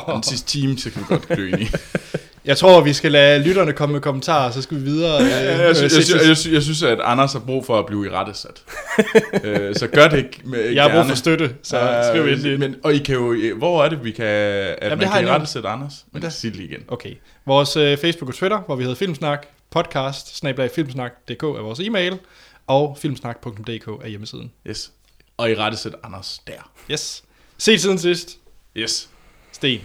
Den 0.15 0.23
sidste 0.23 0.49
time, 0.49 0.79
så 0.79 0.91
kan 0.91 1.01
vi 1.01 1.07
godt 1.09 1.29
dø 1.29 1.53
i. 1.57 1.67
Jeg 2.45 2.57
tror, 2.57 2.81
vi 2.81 2.93
skal 2.93 3.13
lade 3.13 3.43
lytterne 3.45 3.73
komme 3.73 3.93
med 3.93 4.01
kommentarer, 4.01 4.51
så 4.51 4.63
skal 4.63 4.77
vi 4.77 4.83
videre. 4.83 5.23
øh, 5.23 5.29
jeg, 5.31 5.77
synes, 5.77 6.11
jeg, 6.47 6.83
jeg, 6.83 6.91
at 6.91 7.01
Anders 7.05 7.33
har 7.33 7.41
brug 7.41 7.67
for 7.67 7.79
at 7.79 7.87
blive 7.87 8.07
i 8.07 8.11
rettesat. 8.11 8.63
øh, 9.45 9.75
så 9.77 9.87
gør 9.87 10.09
det 10.09 10.19
ikke 10.19 10.41
med 10.45 10.61
Jeg 10.71 10.83
har 10.83 10.91
brug 11.01 11.09
for 11.09 11.17
støtte, 11.17 11.55
så 11.63 12.11
skriv 12.13 12.29
ind 12.29 12.41
lige. 12.41 12.59
men, 12.59 12.77
Og 12.85 12.95
I 12.95 12.99
kan 12.99 13.15
jo, 13.15 13.57
hvor 13.57 13.85
er 13.85 13.89
det, 13.89 14.05
vi 14.05 14.11
kan, 14.11 14.25
at 14.27 14.91
det 14.91 14.99
man 14.99 15.09
kan 15.11 15.25
i 15.25 15.27
rettesætte 15.29 15.69
Anders? 15.69 16.05
Men 16.13 16.23
der- 16.23 16.29
det 16.29 16.37
sig 16.37 16.51
det 16.51 16.57
lige 16.61 16.69
igen. 16.71 16.85
Okay. 16.89 17.15
Vores 17.47 17.77
øh, 17.77 17.99
Facebook 17.99 18.29
og 18.29 18.35
Twitter, 18.35 18.59
hvor 18.67 18.77
vi 18.77 18.83
hedder 18.83 18.97
Filmsnak, 18.97 19.47
podcast, 19.71 20.37
snablag 20.37 20.71
filmsnak.dk 20.75 21.43
er 21.43 21.63
vores 21.63 21.81
e-mail, 21.81 22.19
og 22.67 22.99
filmsnak.dk 23.01 23.89
er 24.05 24.09
hjemmesiden. 24.09 24.53
Yes. 24.67 24.93
Og 25.37 25.51
i 25.51 25.55
rettesæt 25.55 25.93
Anders 26.05 26.41
der. 26.47 26.71
Yes. 26.91 27.23
Se 27.59 27.79
siden 27.79 27.99
sidst. 27.99 28.39
Yes. 28.77 29.09
Sten. 29.53 29.81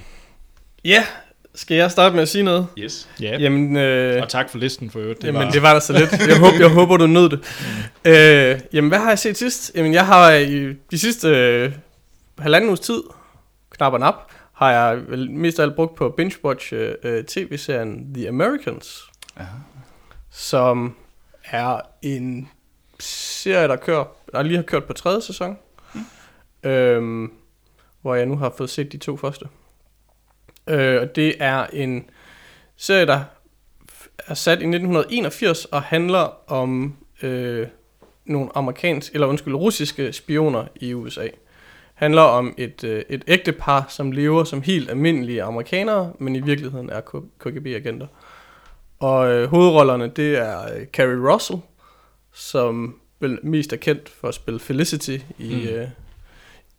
Ja, 0.85 1.05
skal 1.57 1.77
jeg 1.77 1.91
starte 1.91 2.15
med 2.15 2.21
at 2.21 2.29
sige 2.29 2.43
noget? 2.43 2.67
Yes. 2.77 3.09
Ja. 3.21 3.37
Jamen, 3.37 3.77
øh, 3.77 4.21
Og 4.21 4.29
tak 4.29 4.49
for 4.49 4.57
listen 4.57 4.89
for 4.89 4.99
øvrigt. 4.99 5.21
Det 5.21 5.27
jamen, 5.27 5.41
var... 5.41 5.51
det 5.51 5.61
var 5.61 5.73
der 5.73 5.79
så 5.79 5.93
lidt. 5.93 6.11
Jeg 6.27 6.39
håber, 6.39 6.57
jeg 6.59 6.69
håber 6.69 6.97
du 6.97 7.07
nød 7.07 7.29
det. 7.29 7.39
Øh, 8.05 8.59
jamen, 8.73 8.89
hvad 8.89 8.99
har 8.99 9.09
jeg 9.09 9.19
set 9.19 9.37
sidst? 9.37 9.71
Jamen, 9.75 9.93
jeg 9.93 10.05
har 10.05 10.33
i 10.33 10.73
de 10.91 10.99
sidste 10.99 11.27
øh, 11.27 11.71
halvanden 12.39 12.69
uges 12.69 12.79
tid, 12.79 13.03
knap 13.69 13.93
og 13.93 13.99
nap, 13.99 14.15
har 14.53 14.71
jeg 14.71 15.01
vel 15.07 15.31
mest 15.31 15.59
af 15.59 15.63
alt 15.63 15.75
brugt 15.75 15.95
på 15.95 16.05
at 16.05 16.11
binge-watch 16.19 16.75
øh, 16.75 16.95
øh, 17.03 17.23
tv-serien 17.23 18.13
The 18.13 18.27
Americans, 18.27 19.01
Aha. 19.37 19.57
som 20.31 20.95
er 21.43 21.81
en 22.01 22.49
serie, 22.99 23.67
der 23.67 23.75
kører, 23.75 24.05
der 24.31 24.43
lige 24.43 24.55
har 24.55 24.63
kørt 24.63 24.83
på 24.83 24.93
tredje 24.93 25.21
sæson, 25.21 25.57
mm. 25.93 26.69
øhm, 26.69 27.31
hvor 28.01 28.15
jeg 28.15 28.25
nu 28.25 28.37
har 28.37 28.53
fået 28.57 28.69
set 28.69 28.91
de 28.91 28.97
to 28.97 29.17
første. 29.17 29.45
Øh, 30.67 31.01
og 31.01 31.15
det 31.15 31.35
er 31.39 31.65
en 31.73 32.09
serie, 32.77 33.05
der 33.05 33.23
er 34.27 34.33
sat 34.33 34.51
i 34.51 34.65
1981 34.67 35.65
og 35.65 35.81
handler 35.81 36.51
om 36.51 36.95
øh, 37.21 37.67
nogle 38.25 38.49
amerikanske, 38.55 39.13
eller 39.13 39.27
undskyld, 39.27 39.53
russiske 39.55 40.13
spioner 40.13 40.65
i 40.75 40.93
USA. 40.93 41.27
handler 41.93 42.21
om 42.21 42.53
et, 42.57 42.83
øh, 42.83 43.03
et 43.09 43.23
ægtepar, 43.27 43.85
som 43.89 44.11
lever 44.11 44.43
som 44.43 44.61
helt 44.61 44.89
almindelige 44.89 45.43
amerikanere, 45.43 46.13
men 46.19 46.35
i 46.35 46.39
virkeligheden 46.39 46.89
er 46.89 47.01
KGB-agenter. 47.39 48.07
Og 48.99 49.31
øh, 49.33 49.49
hovedrollerne, 49.49 50.07
det 50.07 50.37
er 50.37 50.73
øh, 50.75 50.85
Carrie 50.85 51.33
Russell, 51.33 51.59
som 52.33 52.99
vel 53.19 53.39
mest 53.43 53.73
er 53.73 53.77
kendt 53.77 54.09
for 54.09 54.27
at 54.27 54.33
spille 54.33 54.59
Felicity 54.59 55.17
i, 55.37 55.55
Mm. 55.55 55.75
øh, 55.75 55.87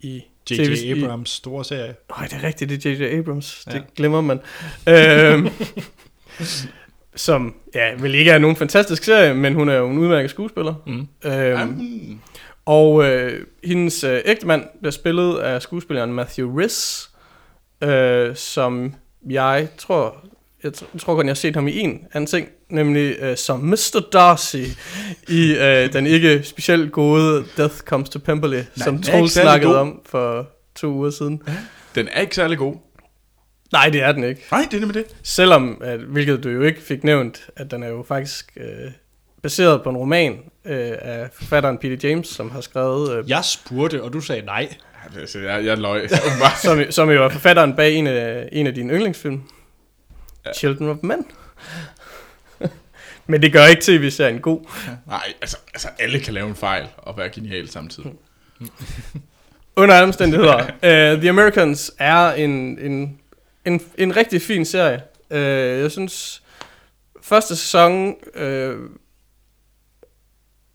i 0.00 0.24
J.J. 0.50 1.02
Abrams 1.04 1.30
store 1.30 1.64
serie. 1.64 1.94
Nej, 2.18 2.26
det 2.26 2.32
er 2.42 2.46
rigtigt, 2.46 2.70
det 2.70 2.86
er 2.86 2.90
J.J. 2.90 3.18
Abrams. 3.18 3.64
Ja. 3.66 3.72
Det 3.72 3.82
glemmer 3.96 4.20
man. 4.20 4.40
øhm, 4.88 5.48
som, 7.14 7.54
ja, 7.74 7.94
vel 7.98 8.14
ikke 8.14 8.30
er 8.30 8.38
nogen 8.38 8.56
fantastisk 8.56 9.04
serie, 9.04 9.34
men 9.34 9.54
hun 9.54 9.68
er 9.68 9.74
jo 9.74 9.90
en 9.90 9.98
udmærket 9.98 10.30
skuespiller. 10.30 10.74
Mm. 10.86 11.08
Øhm, 11.30 11.68
Mm. 11.68 12.18
og 12.66 13.04
øh, 13.04 13.46
hendes 13.64 14.04
øh, 14.04 14.20
ægtemand 14.24 14.64
bliver 14.80 14.92
spillet 14.92 15.38
af 15.38 15.62
skuespilleren 15.62 16.12
Matthew 16.12 16.58
Rhys, 16.60 17.10
øh, 17.82 18.36
som 18.36 18.94
jeg 19.30 19.68
tror, 19.78 20.24
jeg, 20.64 20.72
jeg 20.94 21.00
tror 21.00 21.14
godt, 21.14 21.24
jeg 21.26 21.30
har 21.30 21.34
set 21.34 21.54
ham 21.54 21.68
i 21.68 21.78
en 21.78 22.00
anden 22.12 22.26
ting, 22.28 22.48
nemlig 22.70 23.16
øh, 23.20 23.36
som 23.36 23.60
Mr. 23.60 24.00
Darcy 24.12 24.56
i 25.28 25.54
øh, 25.56 25.92
den 25.92 26.06
ikke 26.06 26.42
specielt 26.44 26.92
gode 26.92 27.44
Death 27.56 27.74
Comes 27.76 28.08
to 28.10 28.18
Pemberley, 28.18 28.56
Nej, 28.58 28.66
som 28.84 29.02
Troels 29.02 29.32
snakkede 29.32 29.70
god. 29.72 29.78
om 29.78 30.00
for 30.06 30.48
to 30.76 30.88
uger 30.88 31.10
siden. 31.10 31.42
Den 31.94 32.08
er 32.12 32.20
ikke 32.20 32.34
særlig 32.34 32.58
god. 32.58 32.74
Nej, 33.72 33.88
det 33.88 34.02
er 34.02 34.12
den 34.12 34.24
ikke. 34.24 34.44
Nej, 34.50 34.66
det 34.70 34.76
er 34.76 34.80
nemlig 34.80 34.94
det. 34.94 35.16
Selvom, 35.22 35.80
at, 35.84 36.00
hvilket 36.00 36.44
du 36.44 36.48
jo 36.48 36.62
ikke 36.62 36.82
fik 36.82 37.04
nævnt, 37.04 37.46
at 37.56 37.70
den 37.70 37.82
er 37.82 37.88
jo 37.88 38.04
faktisk 38.08 38.52
øh, 38.56 38.90
baseret 39.42 39.82
på 39.82 39.90
en 39.90 39.96
roman 39.96 40.32
øh, 40.66 40.92
af 41.02 41.28
forfatteren 41.32 41.78
Peter 41.78 42.08
James, 42.08 42.26
som 42.28 42.50
har 42.50 42.60
skrevet, 42.60 43.18
øh, 43.18 43.30
Jeg 43.30 43.44
spurgte, 43.44 44.02
og 44.02 44.12
du 44.12 44.20
sagde 44.20 44.42
nej. 44.46 44.68
Ja, 45.14 45.20
det- 45.20 45.28
så 45.30 45.38
jeg, 45.38 45.64
jeg 45.64 45.78
løg. 45.78 46.02
åbenbart. 46.26 46.58
som, 46.62 46.78
som 46.90 47.10
jo 47.10 47.24
er 47.24 47.28
forfatteren 47.28 47.76
bag 47.76 47.94
en 47.94 48.06
af, 48.06 48.48
en 48.52 48.66
af 48.66 48.74
dine 48.74 48.92
yndlingsfilm, 48.92 49.40
Ja. 50.46 50.52
Children 50.52 50.88
of 50.88 50.96
Men. 51.02 51.26
Men 53.30 53.42
det 53.42 53.52
gør 53.52 53.64
ikke 53.64 53.82
tv-serien 53.82 54.40
god. 54.40 54.60
Nej, 55.06 55.32
altså, 55.40 55.56
altså 55.74 55.88
alle 55.98 56.20
kan 56.20 56.34
lave 56.34 56.48
en 56.48 56.54
fejl 56.54 56.88
og 56.96 57.18
være 57.18 57.28
genial 57.28 57.70
samtidig. 57.70 58.12
Under 59.76 59.94
alle 59.94 60.06
omstændigheder. 60.06 60.64
uh, 60.64 61.20
The 61.20 61.28
Americans 61.28 61.92
er 61.98 62.32
en, 62.32 62.78
en, 62.78 63.18
en, 63.64 63.80
en 63.98 64.16
rigtig 64.16 64.42
fin 64.42 64.64
serie. 64.64 65.02
Uh, 65.30 65.36
jeg 65.82 65.90
synes, 65.90 66.42
første 67.22 67.56
sæson 67.56 68.14
uh, 68.36 68.90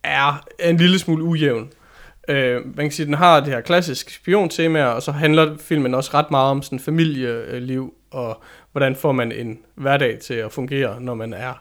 er 0.03 0.45
en 0.59 0.77
lille 0.77 0.99
smule 0.99 1.23
ujævn. 1.23 1.71
Uh, 2.29 2.35
man 2.35 2.75
kan 2.77 2.91
sige, 2.91 3.03
at 3.03 3.07
den 3.07 3.13
har 3.13 3.39
det 3.39 3.53
her 3.53 3.61
klassiske 3.61 4.13
spiontemaer, 4.13 4.85
og 4.85 5.03
så 5.03 5.11
handler 5.11 5.57
filmen 5.57 5.93
også 5.93 6.11
ret 6.13 6.31
meget 6.31 6.51
om 6.51 6.61
sådan 6.61 6.79
familieliv, 6.79 7.93
og 8.11 8.43
hvordan 8.73 8.95
får 8.95 9.11
man 9.11 9.31
en 9.31 9.59
hverdag 9.75 10.19
til 10.19 10.33
at 10.33 10.51
fungere, 10.51 11.01
når 11.01 11.13
man 11.13 11.33
er 11.33 11.53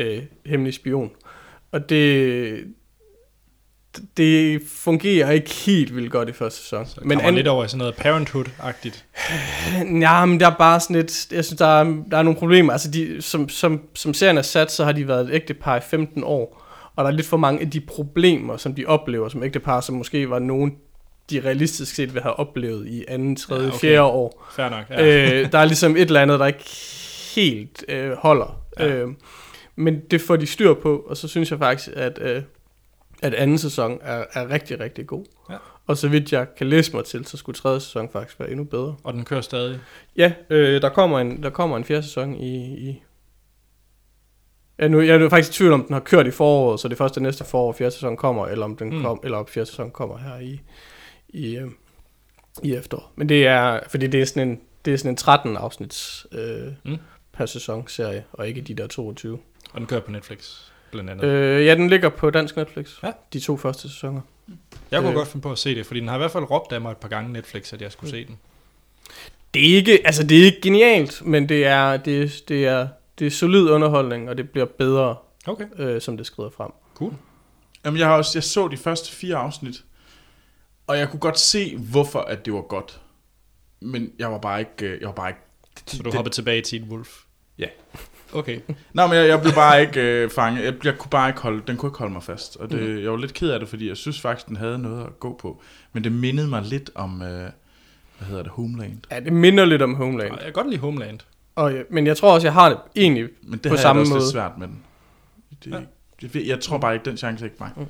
uh, 0.00 0.22
hemmelig 0.46 0.74
spion. 0.74 1.10
Og 1.72 1.90
det, 1.90 2.64
det 4.16 4.62
fungerer 4.68 5.30
ikke 5.30 5.50
helt 5.50 5.96
vildt 5.96 6.12
godt 6.12 6.28
i 6.28 6.32
første 6.32 6.62
sæson. 6.62 6.86
Så 6.86 7.00
men 7.04 7.20
an... 7.20 7.34
lidt 7.34 7.48
over 7.48 7.64
i 7.64 7.68
sådan 7.68 7.78
noget 7.78 7.94
Parenthood-agtigt. 7.94 9.04
Ja, 10.00 10.24
men 10.24 10.40
der 10.40 10.50
er 10.50 10.54
bare 10.58 10.80
sådan 10.80 10.96
lidt, 10.96 11.32
jeg 11.32 11.44
synes, 11.44 11.58
der 11.58 11.66
er, 11.66 11.84
der 12.10 12.18
er 12.18 12.22
nogle 12.22 12.38
problemer. 12.38 12.72
Altså, 12.72 12.90
de, 12.90 13.22
som, 13.22 13.48
som, 13.48 13.82
som 13.94 14.14
serien 14.14 14.38
er 14.38 14.42
sat, 14.42 14.72
så 14.72 14.84
har 14.84 14.92
de 14.92 15.08
været 15.08 15.28
et 15.28 15.34
ægtepar 15.34 15.76
i 15.76 15.80
15 15.80 16.24
år. 16.24 16.62
Og 16.96 17.04
der 17.04 17.10
er 17.10 17.14
lidt 17.14 17.26
for 17.26 17.36
mange 17.36 17.60
af 17.60 17.70
de 17.70 17.80
problemer, 17.80 18.56
som 18.56 18.74
de 18.74 18.86
oplever 18.86 19.28
som 19.28 19.42
ægtepar, 19.42 19.80
som 19.80 19.94
måske 19.94 20.30
var 20.30 20.38
nogen, 20.38 20.76
de 21.30 21.40
realistisk 21.40 21.94
set 21.94 22.14
vil 22.14 22.22
have 22.22 22.34
oplevet 22.34 22.86
i 22.86 23.04
anden, 23.08 23.36
tredje, 23.36 23.62
Ja, 23.62 23.68
okay. 23.68 23.78
fjerde 23.78 24.02
år. 24.02 24.46
Fair 24.56 24.68
nok. 24.68 24.84
Ja. 24.90 25.40
øh, 25.42 25.52
der 25.52 25.58
er 25.58 25.64
ligesom 25.64 25.96
et 25.96 26.02
eller 26.02 26.22
andet, 26.22 26.40
der 26.40 26.46
ikke 26.46 26.64
helt 27.34 27.84
øh, 27.88 28.12
holder. 28.12 28.62
Ja. 28.78 28.88
Øh, 28.88 29.08
men 29.76 30.00
det 30.10 30.20
får 30.20 30.36
de 30.36 30.46
styr 30.46 30.74
på, 30.74 31.04
og 31.08 31.16
så 31.16 31.28
synes 31.28 31.50
jeg 31.50 31.58
faktisk, 31.58 31.96
at, 31.96 32.18
øh, 32.22 32.42
at 33.22 33.34
anden 33.34 33.58
sæson 33.58 33.98
er, 34.02 34.24
er 34.32 34.50
rigtig, 34.50 34.80
rigtig 34.80 35.06
god. 35.06 35.24
Ja. 35.50 35.56
Og 35.86 35.96
så 35.96 36.08
vidt 36.08 36.32
jeg 36.32 36.46
kan 36.58 36.66
læse 36.66 36.96
mig 36.96 37.04
til, 37.04 37.26
så 37.26 37.36
skulle 37.36 37.56
tredje 37.56 37.80
sæson 37.80 38.08
faktisk 38.12 38.40
være 38.40 38.50
endnu 38.50 38.64
bedre. 38.64 38.96
Og 39.04 39.12
den 39.12 39.24
kører 39.24 39.40
stadig. 39.40 39.78
Ja, 40.16 40.32
øh, 40.50 40.82
der, 40.82 40.88
kommer 40.88 41.20
en, 41.20 41.42
der 41.42 41.50
kommer 41.50 41.76
en 41.76 41.84
fjerde 41.84 42.02
sæson 42.02 42.34
i... 42.34 42.56
i 42.88 43.02
Ja, 44.78 44.88
nu, 44.88 45.00
jeg 45.00 45.22
er 45.22 45.28
faktisk 45.28 45.50
i 45.50 45.52
tvivl 45.52 45.72
om, 45.72 45.84
den 45.84 45.92
har 45.92 46.00
kørt 46.00 46.26
i 46.26 46.30
foråret, 46.30 46.80
så 46.80 46.88
det 46.88 46.94
er 46.94 46.96
først 46.96 47.14
det 47.14 47.22
næste 47.22 47.44
forår, 47.44 47.72
fjerde 47.72 47.90
sæson 47.90 48.16
kommer, 48.16 48.46
eller 48.46 48.64
om 48.64 48.76
den 48.76 48.96
mm. 48.96 49.02
kom, 49.02 49.20
eller 49.24 49.38
om 49.38 49.46
fjerde 49.46 49.66
sæson 49.66 49.90
kommer 49.90 50.18
her 50.18 50.38
i, 50.38 50.60
i, 51.36 51.56
øh, 51.56 51.70
i 52.62 52.74
efterår. 52.74 53.12
Men 53.16 53.28
det 53.28 53.46
er, 53.46 53.80
fordi 53.88 54.06
det 54.06 54.20
er 54.20 54.24
sådan 54.24 54.48
en, 54.48 54.60
det 54.84 54.92
er 54.94 54.98
sådan 54.98 55.10
en 55.12 55.16
13 55.16 55.56
afsnits 55.56 56.26
øh, 56.32 56.66
Mm. 56.66 56.90
mm. 56.90 56.98
per 57.32 57.46
sæson 57.46 57.88
serie, 57.88 58.24
og 58.32 58.48
ikke 58.48 58.60
de 58.60 58.74
der 58.74 58.86
22. 58.86 59.38
Og 59.72 59.78
den 59.80 59.86
kører 59.86 60.00
på 60.00 60.10
Netflix, 60.10 60.60
blandt 60.90 61.10
andet. 61.10 61.24
Øh, 61.24 61.66
ja, 61.66 61.74
den 61.74 61.88
ligger 61.88 62.08
på 62.08 62.30
dansk 62.30 62.56
Netflix, 62.56 63.02
Ja. 63.02 63.12
de 63.32 63.40
to 63.40 63.56
første 63.56 63.82
sæsoner. 63.88 64.20
jeg 64.90 65.00
kunne 65.00 65.08
øh. 65.10 65.14
godt 65.16 65.28
finde 65.28 65.42
på 65.42 65.52
at 65.52 65.58
se 65.58 65.74
det, 65.74 65.86
fordi 65.86 66.00
den 66.00 66.08
har 66.08 66.14
i 66.14 66.18
hvert 66.18 66.30
fald 66.30 66.50
råbt 66.50 66.72
af 66.72 66.80
mig 66.80 66.90
et 66.90 66.96
par 66.96 67.08
gange 67.08 67.32
Netflix, 67.32 67.72
at 67.72 67.82
jeg 67.82 67.92
skulle 67.92 68.10
se 68.10 68.26
den. 68.26 68.38
Det 69.54 69.70
er 69.70 69.76
ikke, 69.76 70.06
altså 70.06 70.22
det 70.26 70.40
er 70.40 70.44
ikke 70.44 70.60
genialt, 70.60 71.26
men 71.26 71.48
det 71.48 71.66
er, 71.66 71.96
det, 71.96 72.22
er- 72.22 72.40
det 72.48 72.66
er, 72.66 72.88
det 73.18 73.26
er 73.26 73.30
solid 73.30 73.70
underholdning, 73.70 74.28
og 74.30 74.38
det 74.38 74.50
bliver 74.50 74.66
bedre, 74.66 75.16
Okay, 75.46 75.64
øh, 75.78 76.00
som 76.00 76.16
det 76.16 76.26
skrider 76.26 76.50
frem. 76.50 76.70
cool. 76.94 77.12
Jamen, 77.84 77.98
jeg, 78.00 78.06
har 78.06 78.14
også, 78.16 78.30
jeg 78.34 78.44
så 78.44 78.68
de 78.68 78.76
første 78.76 79.12
fire 79.12 79.36
afsnit, 79.36 79.84
og 80.86 80.98
jeg 80.98 81.08
kunne 81.10 81.20
godt 81.20 81.38
se, 81.38 81.76
hvorfor 81.76 82.20
at 82.20 82.44
det 82.44 82.52
var 82.52 82.60
godt. 82.60 83.00
Men 83.80 84.10
jeg 84.18 84.32
var 84.32 84.38
bare 84.38 84.60
ikke... 84.60 84.86
øh, 84.86 85.00
Jeg 85.00 85.06
var 85.08 85.14
bare 85.14 85.28
ikke 85.28 85.40
Så 85.86 86.02
du 86.02 86.10
hoppede 86.14 86.34
tilbage 86.34 86.62
til 86.62 86.80
Teen 86.80 86.90
Wolf? 86.92 87.08
Ja. 87.58 87.66
Okay. 88.32 88.60
Nej, 88.92 89.06
men 89.06 89.16
jeg, 89.16 89.28
jeg 89.28 89.40
blev 89.40 89.52
bare 89.52 89.80
ikke 89.80 90.00
øh, 90.00 90.30
fanget. 90.30 90.64
Jeg, 90.64 90.74
jeg 90.84 90.98
kunne 90.98 91.10
bare 91.10 91.28
ikke 91.28 91.40
holde, 91.40 91.62
den 91.66 91.76
kunne 91.76 91.88
ikke 91.88 91.98
holde 91.98 92.12
mig 92.12 92.22
fast. 92.22 92.56
Og 92.56 92.70
det, 92.70 92.82
mm. 92.82 93.02
jeg 93.02 93.10
var 93.10 93.16
lidt 93.16 93.34
ked 93.34 93.50
af 93.50 93.60
det, 93.60 93.68
fordi 93.68 93.88
jeg 93.88 93.96
synes 93.96 94.20
faktisk, 94.20 94.46
den 94.48 94.56
havde 94.56 94.78
noget 94.78 95.04
at 95.06 95.20
gå 95.20 95.38
på. 95.40 95.62
Men 95.92 96.04
det 96.04 96.12
mindede 96.12 96.48
mig 96.48 96.62
lidt 96.62 96.90
om, 96.94 97.22
øh, 97.22 97.28
hvad 98.18 98.28
hedder 98.28 98.42
det, 98.42 98.52
Homeland. 98.52 98.98
Ja, 99.10 99.20
det 99.20 99.32
minder 99.32 99.64
lidt 99.64 99.82
om 99.82 99.94
Homeland. 99.94 100.32
Jeg 100.34 100.44
kan 100.44 100.52
godt 100.52 100.70
lide 100.70 100.80
Homeland. 100.80 101.18
Og, 101.54 101.74
ja, 101.74 101.82
men 101.90 102.06
jeg 102.06 102.16
tror 102.16 102.34
også, 102.34 102.46
jeg 102.46 102.52
har 102.54 102.68
det 102.68 102.78
egentlig... 102.96 103.28
Men 103.42 103.58
det 103.58 103.70
På 103.72 103.76
samme 103.76 103.88
jeg 103.88 103.94
da 103.94 104.00
også 104.00 104.12
måde. 104.12 104.20
lidt 104.22 104.32
svært 104.32 104.58
med 104.58 104.68
den. 104.68 104.82
Det, 105.64 105.70
Ja. 105.70 105.78
jeg, 106.34 106.46
jeg 106.46 106.60
tror 106.60 106.78
bare 106.78 106.94
ikke, 106.94 107.04
den 107.04 107.16
chance 107.16 107.44
er 107.44 107.46
ikke 107.46 107.56
mig. 107.60 107.70
Mm. 107.76 107.86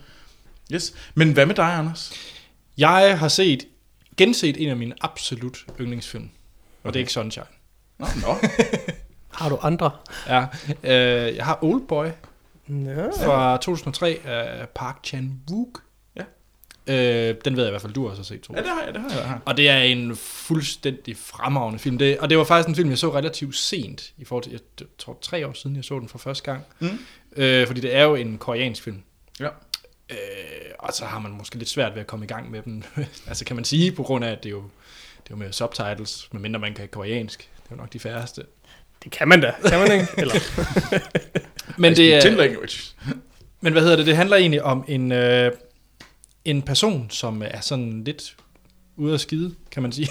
Yes. 0.72 0.94
Men 1.14 1.32
hvad 1.32 1.46
med 1.46 1.54
dig, 1.54 1.64
Anders? 1.74 2.12
Jeg 2.78 3.18
har 3.18 3.28
set, 3.28 3.66
genset 4.16 4.62
en 4.62 4.68
af 4.68 4.76
mine 4.76 4.94
absolut 5.00 5.58
yndlingsfilm. 5.80 6.24
Og 6.24 6.30
okay. 6.82 6.92
det 6.92 6.96
er 6.96 7.00
ikke 7.00 7.12
Sunshine. 7.12 7.46
Nå, 7.98 8.06
nå. 8.22 8.34
Har 9.38 9.48
du 9.48 9.58
andre? 9.62 9.90
Ja, 10.28 10.46
øh, 10.82 11.36
jeg 11.36 11.44
har 11.44 11.58
Oldboy 11.64 12.06
Ja. 12.68 13.06
fra 13.26 13.56
2003 13.56 14.20
af 14.24 14.68
Park 14.68 14.96
Chan-wook. 15.06 15.82
Ja. 16.16 16.22
Øh, 16.86 17.34
den 17.44 17.56
ved 17.56 17.62
jeg 17.62 17.68
i 17.68 17.72
hvert 17.72 17.82
fald, 17.82 17.92
du 17.92 18.08
også 18.08 18.22
har 18.22 18.24
set, 18.24 18.40
tror 18.40 18.54
ja, 18.54 18.60
det 18.60 18.68
har 18.70 18.82
jeg, 18.82 18.94
det 18.94 19.02
har 19.02 19.10
jeg. 19.20 19.38
Og 19.44 19.56
det 19.56 19.68
er 19.68 19.78
en 19.78 20.16
fuldstændig 20.16 21.16
fremragende 21.16 21.78
film. 21.78 21.98
Det, 21.98 22.18
og 22.18 22.30
det 22.30 22.38
var 22.38 22.44
faktisk 22.44 22.68
en 22.68 22.74
film, 22.74 22.90
jeg 22.90 22.98
så 22.98 23.14
relativt 23.14 23.56
sent, 23.56 24.12
i 24.16 24.24
forhold 24.24 24.44
til, 24.44 24.52
jeg 24.52 24.86
tror, 24.98 25.18
tre 25.22 25.46
år 25.46 25.52
siden, 25.52 25.76
jeg 25.76 25.84
så 25.84 25.98
den 25.98 26.08
for 26.08 26.18
første 26.18 26.44
gang. 26.44 26.64
Mm. 26.78 26.98
Øh, 27.36 27.66
fordi 27.66 27.80
det 27.80 27.94
er 27.94 28.02
jo 28.02 28.14
en 28.14 28.38
koreansk 28.38 28.82
film. 28.82 29.02
Ja. 29.40 29.48
Øh, 30.10 30.16
og 30.78 30.92
så 30.92 31.04
har 31.04 31.18
man 31.18 31.32
måske 31.32 31.56
lidt 31.56 31.68
svært 31.68 31.94
ved 31.94 32.00
at 32.00 32.06
komme 32.06 32.24
i 32.24 32.28
gang 32.28 32.50
med 32.50 32.62
dem. 32.62 32.82
altså 33.28 33.44
kan 33.44 33.56
man 33.56 33.64
sige, 33.64 33.92
på 33.92 34.02
grund 34.02 34.24
af, 34.24 34.30
at 34.30 34.42
det 34.42 34.48
er 34.48 34.50
jo, 34.50 34.62
det 35.24 35.30
er 35.30 35.30
jo 35.30 35.36
med 35.36 35.52
subtitles, 35.52 36.28
medmindre 36.32 36.60
man 36.60 36.74
kan 36.74 36.88
koreansk. 36.88 37.38
Det 37.40 37.70
er 37.70 37.76
jo 37.76 37.76
nok 37.76 37.92
de 37.92 37.98
færreste. 37.98 38.42
Det 39.04 39.12
kan 39.12 39.28
man 39.28 39.40
da. 39.40 39.54
Kan 39.68 39.78
man 39.78 39.92
ikke? 39.92 40.06
Eller? 40.18 40.34
Men, 41.82 41.96
det 41.96 42.22
Ten 42.22 42.32
er, 42.32 42.36
language. 42.36 42.94
men 43.60 43.72
hvad 43.72 43.82
hedder 43.82 43.96
det? 43.96 44.06
Det 44.06 44.16
handler 44.16 44.36
egentlig 44.36 44.62
om 44.62 44.84
en, 44.88 45.12
øh, 45.12 45.52
en 46.44 46.62
person, 46.62 47.10
som 47.10 47.42
er 47.44 47.60
sådan 47.60 48.04
lidt 48.04 48.36
ude 48.96 49.12
af 49.12 49.20
skide, 49.20 49.54
kan 49.70 49.82
man 49.82 49.92
sige. 49.92 50.08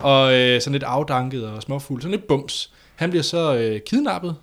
og 0.00 0.34
øh, 0.34 0.60
sådan 0.60 0.72
lidt 0.72 0.82
afdanket 0.82 1.46
og 1.46 1.62
småfuld. 1.62 2.02
Sådan 2.02 2.16
lidt 2.16 2.26
bums. 2.26 2.72
Han 2.94 3.10
bliver 3.10 3.22
så 3.22 3.54
øh, 3.54 3.80
kidnappet, 3.86 4.36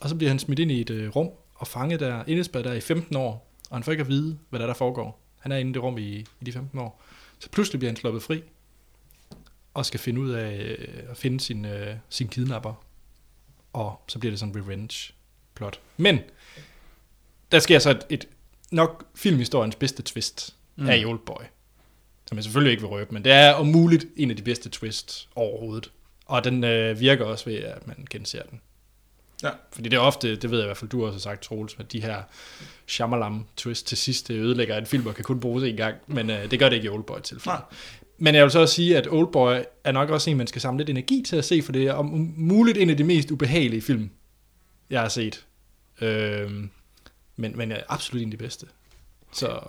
og 0.00 0.08
så 0.08 0.14
bliver 0.14 0.30
han 0.30 0.38
smidt 0.38 0.58
ind 0.58 0.70
i 0.70 0.80
et 0.80 0.90
øh, 0.90 1.08
rum 1.16 1.28
og 1.54 1.66
fanget 1.66 2.00
der, 2.00 2.22
indespærret 2.26 2.64
der 2.64 2.72
i 2.72 2.80
15 2.80 3.16
år. 3.16 3.51
Og 3.72 3.78
han 3.78 3.82
får 3.82 3.92
ikke 3.92 4.02
at 4.02 4.08
vide, 4.08 4.38
hvad 4.50 4.58
der, 4.60 4.64
er, 4.64 4.70
der 4.70 4.74
foregår. 4.74 5.20
Han 5.38 5.52
er 5.52 5.56
inde 5.56 5.70
i 5.70 5.74
det 5.74 5.82
rum 5.82 5.98
i, 5.98 6.02
i 6.40 6.44
de 6.46 6.52
15 6.52 6.78
år. 6.78 7.02
Så 7.38 7.50
pludselig 7.50 7.78
bliver 7.78 7.90
han 7.90 7.96
sluppet 7.96 8.22
fri, 8.22 8.42
og 9.74 9.86
skal 9.86 10.00
finde 10.00 10.20
ud 10.20 10.30
af 10.30 10.76
øh, 10.78 10.88
at 11.10 11.16
finde 11.16 11.40
sin, 11.40 11.64
øh, 11.64 11.96
sin 12.08 12.28
kidnapper. 12.28 12.84
Og 13.72 14.02
så 14.08 14.18
bliver 14.18 14.30
det 14.30 14.40
sådan 14.40 14.56
en 14.56 14.62
revenge 14.62 15.12
plot. 15.54 15.80
Men 15.96 16.18
der 17.52 17.58
sker 17.58 17.78
så 17.78 17.90
et, 17.90 18.06
et 18.10 18.28
nok 18.70 19.06
filmhistoriens 19.14 19.76
bedste 19.76 20.02
twist 20.02 20.56
mm. 20.76 20.88
af 20.88 21.04
Oldboy. 21.06 21.42
Som 22.26 22.36
jeg 22.36 22.44
selvfølgelig 22.44 22.70
ikke 22.70 22.82
vil 22.82 22.88
røbe, 22.88 23.14
men 23.14 23.24
det 23.24 23.32
er 23.32 23.52
om 23.52 23.66
muligt 23.66 24.06
en 24.16 24.30
af 24.30 24.36
de 24.36 24.42
bedste 24.42 24.68
twists 24.68 25.28
overhovedet. 25.34 25.92
Og 26.26 26.44
den 26.44 26.64
øh, 26.64 27.00
virker 27.00 27.24
også 27.24 27.44
ved, 27.44 27.56
at 27.56 27.86
man 27.86 28.06
genser 28.10 28.42
den. 28.42 28.60
Ja. 29.42 29.50
Fordi 29.72 29.88
det 29.88 29.96
er 29.96 30.00
ofte, 30.00 30.36
det 30.36 30.50
ved 30.50 30.58
jeg 30.58 30.64
i 30.64 30.68
hvert 30.68 30.76
fald, 30.76 30.90
du 30.90 31.04
også 31.04 31.14
har 31.14 31.20
sagt, 31.20 31.42
Troels, 31.42 31.76
at 31.78 31.92
de 31.92 32.02
her 32.02 32.22
Shyamalan 32.86 33.46
twist 33.56 33.86
til 33.86 33.98
sidst 33.98 34.28
det 34.28 34.34
ødelægger 34.34 34.76
en 34.76 34.86
film 34.86 35.06
og 35.06 35.14
kan 35.14 35.24
kun 35.24 35.40
bruges 35.40 35.64
en 35.64 35.76
gang, 35.76 35.96
men 36.06 36.30
øh, 36.30 36.50
det 36.50 36.58
gør 36.58 36.68
det 36.68 36.76
ikke 36.76 36.86
i 36.86 36.88
Oldboy 36.88 37.18
til. 37.22 37.40
Nej. 37.46 37.60
men 38.18 38.34
jeg 38.34 38.44
vil 38.44 38.50
så 38.50 38.60
også 38.60 38.74
sige, 38.74 38.96
at 38.96 39.08
Oldboy 39.10 39.56
er 39.84 39.92
nok 39.92 40.10
også 40.10 40.30
en, 40.30 40.36
man 40.36 40.46
skal 40.46 40.60
samle 40.60 40.78
lidt 40.78 40.90
energi 40.90 41.22
til 41.26 41.36
at 41.36 41.44
se, 41.44 41.62
for 41.62 41.72
det 41.72 41.86
er 41.86 41.92
om 41.92 42.32
muligt 42.36 42.78
en 42.78 42.90
af 42.90 42.96
de 42.96 43.04
mest 43.04 43.30
ubehagelige 43.30 43.82
film, 43.82 44.10
jeg 44.90 45.00
har 45.00 45.08
set. 45.08 45.44
Øhm, 46.00 46.70
men, 47.36 47.56
men 47.56 47.72
er 47.72 47.80
absolut 47.88 48.22
en 48.22 48.28
af 48.28 48.30
de 48.30 48.36
bedste. 48.36 48.66
Så 49.32 49.60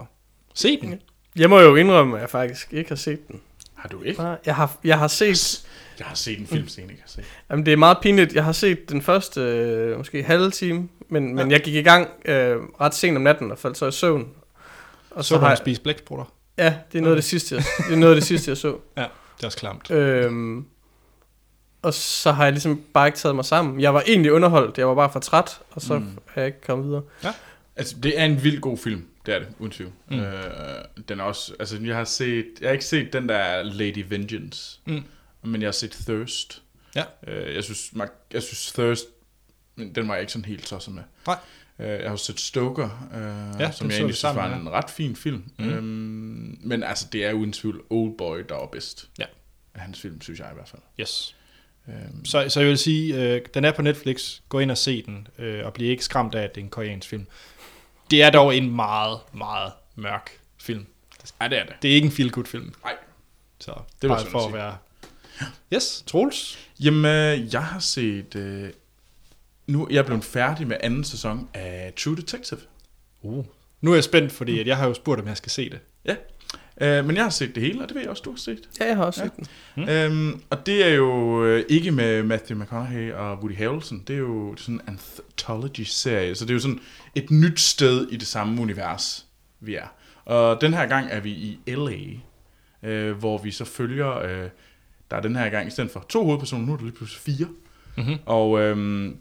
se 0.54 0.82
den. 0.82 1.02
Jeg 1.36 1.50
må 1.50 1.60
jo 1.60 1.76
indrømme, 1.76 2.16
at 2.16 2.22
jeg 2.22 2.30
faktisk 2.30 2.74
ikke 2.74 2.90
har 2.90 2.96
set 2.96 3.28
den. 3.28 3.42
Har 3.74 3.90
du 3.90 4.02
ikke? 4.02 4.24
Jeg 4.46 4.56
har, 4.56 4.78
jeg 4.84 5.00
har 5.00 5.08
set... 5.08 5.66
Jeg 6.00 6.08
har 6.08 6.16
set 6.16 6.40
en 6.40 6.48
film, 6.48 6.68
som 6.68 6.82
jeg 6.84 6.92
ikke 6.92 7.02
har 7.04 7.10
set. 7.10 7.24
Jamen, 7.50 7.66
det 7.66 7.74
er 7.74 7.78
meget 7.78 7.98
pinligt. 8.02 8.34
Jeg 8.34 8.44
har 8.44 8.52
set 8.52 8.90
den 8.90 9.02
første, 9.02 9.42
øh, 9.42 9.98
måske 9.98 10.24
halve 10.24 10.52
time, 10.52 10.90
men, 11.10 11.36
men 11.36 11.52
jeg 11.52 11.62
gik 11.62 11.76
i 11.76 11.82
gang 11.82 12.10
øh, 12.26 12.56
ret 12.82 12.96
sent 12.96 13.18
om 13.18 13.24
natten 13.24 13.52
og 13.52 13.58
faldt 13.60 13.78
så 13.78 13.88
i 13.88 13.92
søvn. 13.92 14.28
Og 15.12 15.26
Så 15.26 15.36
du 15.36 15.40
har 15.40 15.50
jeg, 15.50 15.58
spise 15.58 15.82
blæksprutter? 15.82 16.26
Ja, 16.58 16.76
det 16.92 16.98
er 16.98 17.02
noget 17.02 17.16
af 17.16 17.18
det 17.22 17.24
sidste, 17.30 17.56
jeg, 17.56 17.64
det 17.88 17.94
er 17.94 17.98
noget 17.98 18.14
af 18.14 18.22
det 18.22 18.28
sidste, 18.28 18.50
jeg 18.50 18.58
så. 18.58 18.76
Ja, 18.98 19.06
det 19.38 19.44
er 19.44 19.48
også 19.48 19.58
klamt. 19.58 19.92
Øhm, 19.92 20.66
og 21.82 21.94
så 21.94 22.32
har 22.32 22.44
jeg 22.44 22.54
ligesom 22.54 22.82
bare 22.94 23.08
ikke 23.08 23.18
taget 23.18 23.36
mig 23.36 23.46
sammen. 23.46 23.82
Jeg 23.82 23.94
var 23.94 24.04
egentlig 24.08 24.32
underholdt, 24.32 24.78
jeg 24.78 24.88
var 24.88 24.96
bare 24.96 25.10
for 25.12 25.20
træt, 25.20 25.60
og 25.72 25.82
så 25.82 25.98
Mm. 26.00 26.18
er 26.36 26.42
jeg 26.42 26.46
ikke 26.46 26.62
kommet 26.62 26.88
videre. 26.88 27.04
Altså, 27.76 27.96
det 28.04 28.20
er 28.20 28.26
en 28.26 28.44
vild 28.44 28.60
god 28.62 28.78
film. 28.78 29.06
Det 29.26 29.36
er 29.36 29.40
det, 29.40 29.48
uden 29.60 29.72
tvivl. 29.72 29.92
Mm. 30.10 30.20
Øh, 30.20 30.26
den 31.10 31.20
er 31.20 31.24
også, 31.24 31.54
altså, 31.60 31.78
jeg 31.84 31.96
har 31.96 32.04
set, 32.04 32.46
jeg 32.62 32.68
har 32.70 32.74
ikke 32.74 32.86
set 32.86 33.14
den 33.14 33.30
der 33.30 33.64
Lady 33.64 34.06
Vengeance, 34.10 34.80
Mm. 34.86 35.04
Men 35.44 35.62
jeg 35.62 35.68
har 35.68 35.72
set 35.72 35.92
Thirst. 35.92 36.62
Ja. 36.96 37.04
Øh, 37.28 37.56
jeg 37.56 37.64
synes, 37.64 37.94
jeg 38.34 38.44
synes 38.44 38.72
Thirst, 38.72 39.06
den 39.96 40.08
var 40.08 40.14
jeg 40.14 40.22
ikke 40.22 40.34
sådan 40.34 40.46
helt 40.46 40.66
tosset 40.66 40.94
med. 40.94 41.04
Nej. 41.28 41.38
Øh, 41.80 41.88
jeg 41.90 42.04
har 42.04 42.12
også 42.12 42.26
set 42.26 42.40
Stoker, 42.40 43.08
øh, 43.14 43.62
Ja, 43.62 43.72
som 43.72 43.88
jeg 43.90 43.96
egentlig 43.98 44.16
synes 44.16 44.36
var 44.36 44.50
ja. 44.50 44.56
en 44.56 44.70
ret 44.70 44.90
fin 44.90 45.16
film. 45.16 45.52
Mm. 45.60 45.70
Øhm, 45.70 46.58
men 46.62 46.84
altså, 46.84 47.08
det 47.12 47.26
er 47.26 47.34
uden 47.34 47.54
tvivl 47.54 47.82
Oldboy, 47.90 48.44
der 48.50 48.56
var 48.56 48.66
bedst. 48.66 49.10
Ja. 49.20 49.26
Af 49.74 49.82
hans 49.82 50.02
film, 50.02 50.22
synes 50.22 50.40
jeg 50.40 50.50
i 50.52 50.54
hvert 50.54 50.68
fald. 50.70 50.82
Yes. 51.00 51.36
Øhm, 51.88 52.26
Så, 52.26 52.50
så 52.50 52.60
jeg 52.60 52.70
vil 52.70 52.78
sige, 52.78 53.16
øh, 53.16 53.42
den 53.54 53.66
er 53.66 53.72
på 53.72 53.82
Netflix. 53.82 54.40
Gå 54.50 54.60
ind 54.60 54.72
og 54.72 54.78
se 54.78 55.02
den, 55.06 55.28
øh, 55.38 55.66
og 55.66 55.74
bliv 55.74 55.90
ikke 55.90 56.04
skræmt 56.06 56.36
af, 56.36 56.44
at 56.44 56.56
det 56.56 56.62
er 56.62 56.66
en 56.66 56.70
koreansk 56.70 57.10
film. 57.10 57.28
Det 58.12 58.24
er 58.24 58.30
dog 58.30 58.56
en 58.58 58.76
meget, 58.76 59.20
meget 59.34 59.72
mørk 59.96 60.32
film. 60.62 60.86
ja, 61.42 61.48
det 61.48 61.58
er 61.60 61.66
det. 61.66 61.74
Det 61.82 61.92
er 61.92 61.96
ikke 61.96 62.06
en 62.06 62.12
feel-good 62.12 62.46
film. 62.46 62.74
Nej. 62.84 62.94
Så 63.60 63.74
Det 64.02 64.10
var 64.10 64.20
for 64.24 64.40
at 64.40 64.46
at 64.46 64.52
sige. 64.52 64.78
Være... 65.40 65.50
Yes, 65.74 66.04
Troels. 66.08 66.60
Jamen, 66.80 67.06
øh, 67.06 67.54
jeg 67.54 67.64
har 67.66 67.80
set... 67.80 68.36
Øh, 68.36 68.70
nu 69.68 69.84
er 69.86 69.88
jeg 69.94 70.06
blevet 70.06 70.24
færdig 70.24 70.68
med 70.68 70.78
anden 70.80 71.04
sæson 71.04 71.50
af 71.54 71.94
True 71.98 72.16
Detective. 72.16 72.60
Uh. 73.22 73.46
Nu 73.82 73.92
er 73.92 73.96
jeg 73.96 74.04
spændt, 74.04 74.32
fordi 74.32 74.60
at 74.60 74.68
jeg 74.68 74.78
har 74.78 74.88
jo 74.88 74.94
spurgt, 74.94 75.22
om 75.22 75.28
jeg 75.28 75.38
skal 75.38 75.52
se 75.52 75.70
det. 75.70 75.80
Øh, 76.82 77.06
men 77.06 77.16
jeg 77.16 77.24
har 77.24 77.30
set 77.30 77.56
det 77.56 77.64
hele, 77.64 77.82
og 77.82 77.88
det 77.88 77.96
ved 77.96 78.02
jeg 78.02 78.10
også, 78.10 78.22
du 78.26 78.30
har 78.32 78.38
set. 78.38 78.70
Ja, 78.80 78.86
jeg 78.88 78.96
har 78.96 79.04
også 79.04 79.22
Ja. 79.24 79.28
set 79.28 79.36
den. 79.36 79.48
Mm. 79.84 79.90
Øhm, 79.90 80.42
og 80.50 80.66
det 80.66 80.86
er 80.86 80.90
jo 80.94 81.44
øh, 81.46 81.66
ikke 81.70 81.92
med 81.92 82.24
Matthew 82.24 82.60
McConaughey 82.60 83.12
og 83.12 83.38
Woody 83.38 83.58
Harrelson. 83.58 84.04
Det 84.08 84.14
er 84.14 84.20
jo 84.20 84.56
sådan 84.58 84.76
en 84.76 84.82
anthology-serie, 84.88 86.36
så 86.36 86.46
det 86.46 86.50
er 86.50 86.54
jo 86.54 86.60
sådan 86.60 86.80
et 87.16 87.32
nyt 87.32 87.60
sted 87.60 88.08
i 88.12 88.16
det 88.16 88.28
samme 88.28 88.62
univers, 88.62 89.26
vi 89.60 89.76
er. 89.76 89.88
Og 90.26 90.62
den 90.62 90.74
her 90.74 90.86
gang 90.86 91.08
er 91.12 91.20
vi 91.20 91.30
i 91.32 91.60
L.A., 91.68 92.00
øh, 92.90 93.18
hvor 93.18 93.38
vi 93.38 93.52
så 93.52 93.66
følger... 93.66 94.18
Øh, 94.20 94.50
der 95.14 95.18
er 95.18 95.22
den 95.22 95.36
her 95.36 95.50
gang, 95.50 95.68
i 95.68 95.72
stedet 95.72 95.92
for 95.92 96.06
to 96.10 96.24
hovedpersoner, 96.26 96.66
nu 96.66 96.74
er 96.74 96.78
der 96.78 96.84
lige 96.84 96.96
pludselig 96.96 97.22
fire. 97.36 97.48
Mm-hmm. 97.98 98.18
Og 98.26 98.62
øhm, 98.62 99.18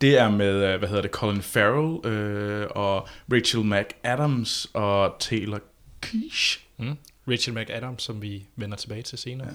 det 0.00 0.18
er 0.18 0.30
med, 0.30 0.72
øh, 0.72 0.78
hvad 0.78 0.88
hedder 0.88 1.02
det, 1.02 1.10
Colin 1.10 1.42
Farrell 1.42 2.12
øh, 2.12 2.66
og 2.70 3.08
Rachel 3.32 3.64
McAdams 3.64 4.70
og 4.74 5.16
Taylor 5.20 5.60
Kish. 6.02 6.60
Mm. 6.76 6.96
Rachel 7.28 7.54
McAdams, 7.54 8.02
som 8.02 8.22
vi 8.22 8.46
vender 8.56 8.76
tilbage 8.76 9.02
til 9.02 9.18
senere. 9.18 9.48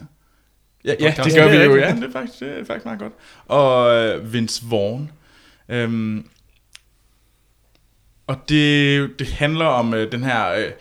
Ja. 0.86 0.92
Ja, 0.92 0.96
ja, 1.00 1.24
det 1.24 1.36
gør 1.36 1.50
vi 1.50 1.58
det 1.58 1.66
jo. 1.66 1.76
Ja, 1.76 1.96
det 1.96 2.04
er 2.04 2.12
faktisk, 2.12 2.40
det 2.40 2.60
er 2.60 2.66
faktisk 2.66 2.86
meget 2.86 3.00
godt. 3.00 3.14
Og 3.46 3.96
øh, 3.96 4.34
Vince 4.34 4.64
Vaughn. 4.70 5.12
Øhm, 5.70 6.28
og 8.28 8.50
det, 8.50 9.20
det 9.20 9.28
handler 9.28 9.66
om 9.66 9.94
øh, 9.94 10.12
den 10.12 10.24
her... 10.24 10.52
Øh, 10.52 10.72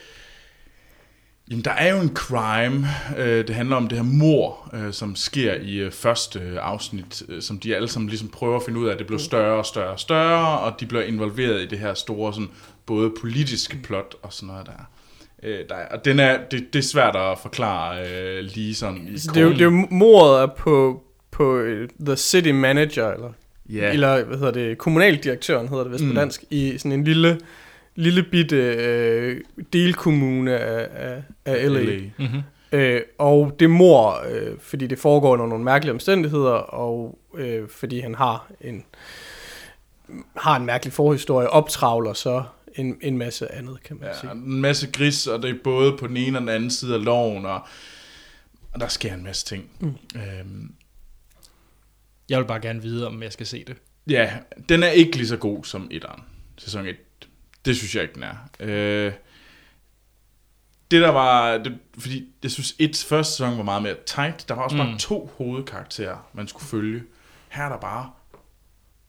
jamen, 1.53 1.65
der 1.65 1.71
er 1.71 1.95
jo 1.95 2.01
en 2.01 2.15
crime. 2.15 2.87
Øh, 3.19 3.47
det 3.47 3.55
handler 3.55 3.77
om 3.77 3.89
det 3.89 3.99
her 3.99 4.05
mor, 4.05 4.71
øh, 4.75 4.93
som 4.93 5.17
sker 5.17 5.55
i 5.55 5.77
øh, 5.77 5.93
første 5.93 6.41
afsnit, 6.61 7.23
øh, 7.29 7.43
som 7.43 7.59
de 7.59 7.77
alle 7.77 7.89
sammen 7.89 8.09
ligesom 8.09 8.29
prøver 8.29 8.57
at 8.57 8.63
finde 8.63 8.81
ud 8.81 8.89
af. 8.89 8.99
Det 8.99 9.07
bliver 9.07 9.21
større 9.21 9.59
og 9.59 9.67
større 9.67 9.91
og 9.91 10.01
større, 10.01 10.59
og 10.59 10.81
de 10.81 10.87
bliver 10.87 11.03
involveret 11.03 11.63
i 11.63 11.67
det 11.67 11.79
her 11.79 11.95
store, 11.95 12.33
sådan, 12.33 12.49
både 12.87 13.13
politiske 13.21 13.79
plot 13.83 14.15
og 14.23 14.33
sådan 14.33 14.47
noget 14.47 14.67
der. 14.67 14.73
Øh, 15.43 15.59
der 15.69 15.75
er, 15.75 15.89
og 15.97 16.05
den 16.05 16.21
er, 16.21 16.39
det, 16.51 16.73
det 16.73 16.79
er 16.79 16.83
svært 16.83 17.17
at 17.17 17.39
forklare 17.43 18.07
øh, 18.09 18.45
lige 18.45 18.75
sådan 18.75 19.09
i 19.15 19.19
Så 19.19 19.31
det, 19.35 19.41
er 19.41 19.45
jo, 19.45 19.53
det 19.53 19.61
er 19.61 19.65
jo 19.65 19.87
mordet 19.91 20.53
på, 20.53 21.03
på 21.31 21.65
The 22.07 22.17
City 22.17 22.51
Manager, 22.51 23.09
eller, 23.09 23.31
yeah. 23.71 23.95
eller 23.95 24.25
hvad 24.25 24.39
hedder 24.39 24.53
det, 24.53 24.79
kommunaldirektøren 24.79 25.69
hedder 25.69 25.83
det 25.83 25.93
vist 25.93 26.05
mm. 26.05 26.09
Mm. 26.09 26.15
på 26.15 26.21
dansk, 26.21 26.45
i 26.51 26.79
sådan 26.79 26.93
en 26.93 27.05
lille, 27.05 27.39
lille 27.95 28.23
bitte 28.23 28.57
øh, 28.57 29.41
delkommune 29.73 30.59
af, 30.59 30.89
af, 30.95 31.23
af 31.45 31.73
LA. 31.73 31.81
LA. 31.83 32.01
Mm-hmm. 32.19 32.43
Øh, 32.73 33.01
og 33.19 33.57
det 33.61 33.71
mor, 33.71 34.25
øh, 34.31 34.59
fordi 34.61 34.87
det 34.87 34.99
foregår 34.99 35.33
under 35.33 35.47
nogle 35.47 35.65
mærkelige 35.65 35.93
omstændigheder, 35.93 36.51
og 36.53 37.19
øh, 37.35 37.69
fordi 37.69 38.01
han 38.01 38.15
har 38.15 38.51
en 38.61 38.85
har 40.37 40.57
en 40.57 40.67
mærkelig 40.67 40.93
forhistorie, 40.93 41.49
optravler 41.51 42.13
så 42.13 42.43
en, 42.75 42.99
en 43.01 43.19
masse 43.19 43.53
andet, 43.53 43.83
kan 43.83 43.97
man 43.97 44.05
ja, 44.05 44.15
Ja, 44.15 44.21
sige. 44.21 44.33
en 44.33 44.61
masse 44.61 44.91
gris, 44.93 45.27
og 45.27 45.43
det 45.43 45.51
er 45.51 45.55
både 45.65 45.97
på 45.97 46.07
den 46.07 46.17
ene 46.17 46.39
og 46.39 46.41
den 46.41 46.49
anden 46.49 46.71
side 46.71 46.95
af 46.95 47.05
loven, 47.05 47.47
og, 47.47 47.61
og 48.73 48.81
der 48.81 48.89
sker 48.89 49.15
en 49.15 49.25
masse 49.25 49.47
ting. 49.47 49.71
Mm. 49.81 49.95
Øhm, 50.17 50.73
Jeg 52.29 52.39
vil 52.39 52.45
bare 52.45 52.61
gerne 52.61 52.83
vide, 52.83 53.07
om 53.07 53.23
jeg 53.23 53.33
skal 53.33 53.47
se 53.47 53.65
det. 53.67 53.77
ja, 54.09 54.33
den 54.69 54.83
er 54.83 54.89
ikke 54.89 55.17
lige 55.17 55.27
så 55.29 55.37
god 55.37 55.65
som 55.65 55.89
etteren. 55.91 56.21
Sæson 56.59 56.87
1. 56.87 56.97
Det 57.65 57.77
synes 57.77 57.95
jeg 57.95 58.03
ikke, 58.03 58.15
den 58.15 58.23
er. 58.23 58.37
Øh, 58.61 59.13
det 60.91 61.03
der 61.03 61.11
var, 61.11 61.59
det, 61.59 61.79
fordi 61.99 62.29
jeg 62.43 62.51
synes, 62.51 62.75
et 62.79 63.05
første 63.09 63.33
sæson 63.33 63.57
var 63.57 63.65
meget 63.65 63.83
mere 63.83 63.97
tight. 64.07 64.49
Der 64.49 64.55
var 64.55 64.63
også 64.63 64.77
mm. 64.77 64.83
Bare 64.83 64.99
to 64.99 65.31
hovedkarakterer, 65.39 66.31
man 66.33 66.49
skulle 66.49 66.65
følge. 66.65 67.03
Her 67.49 67.65
er 67.65 67.69
der 67.69 67.77
bare 67.77 68.11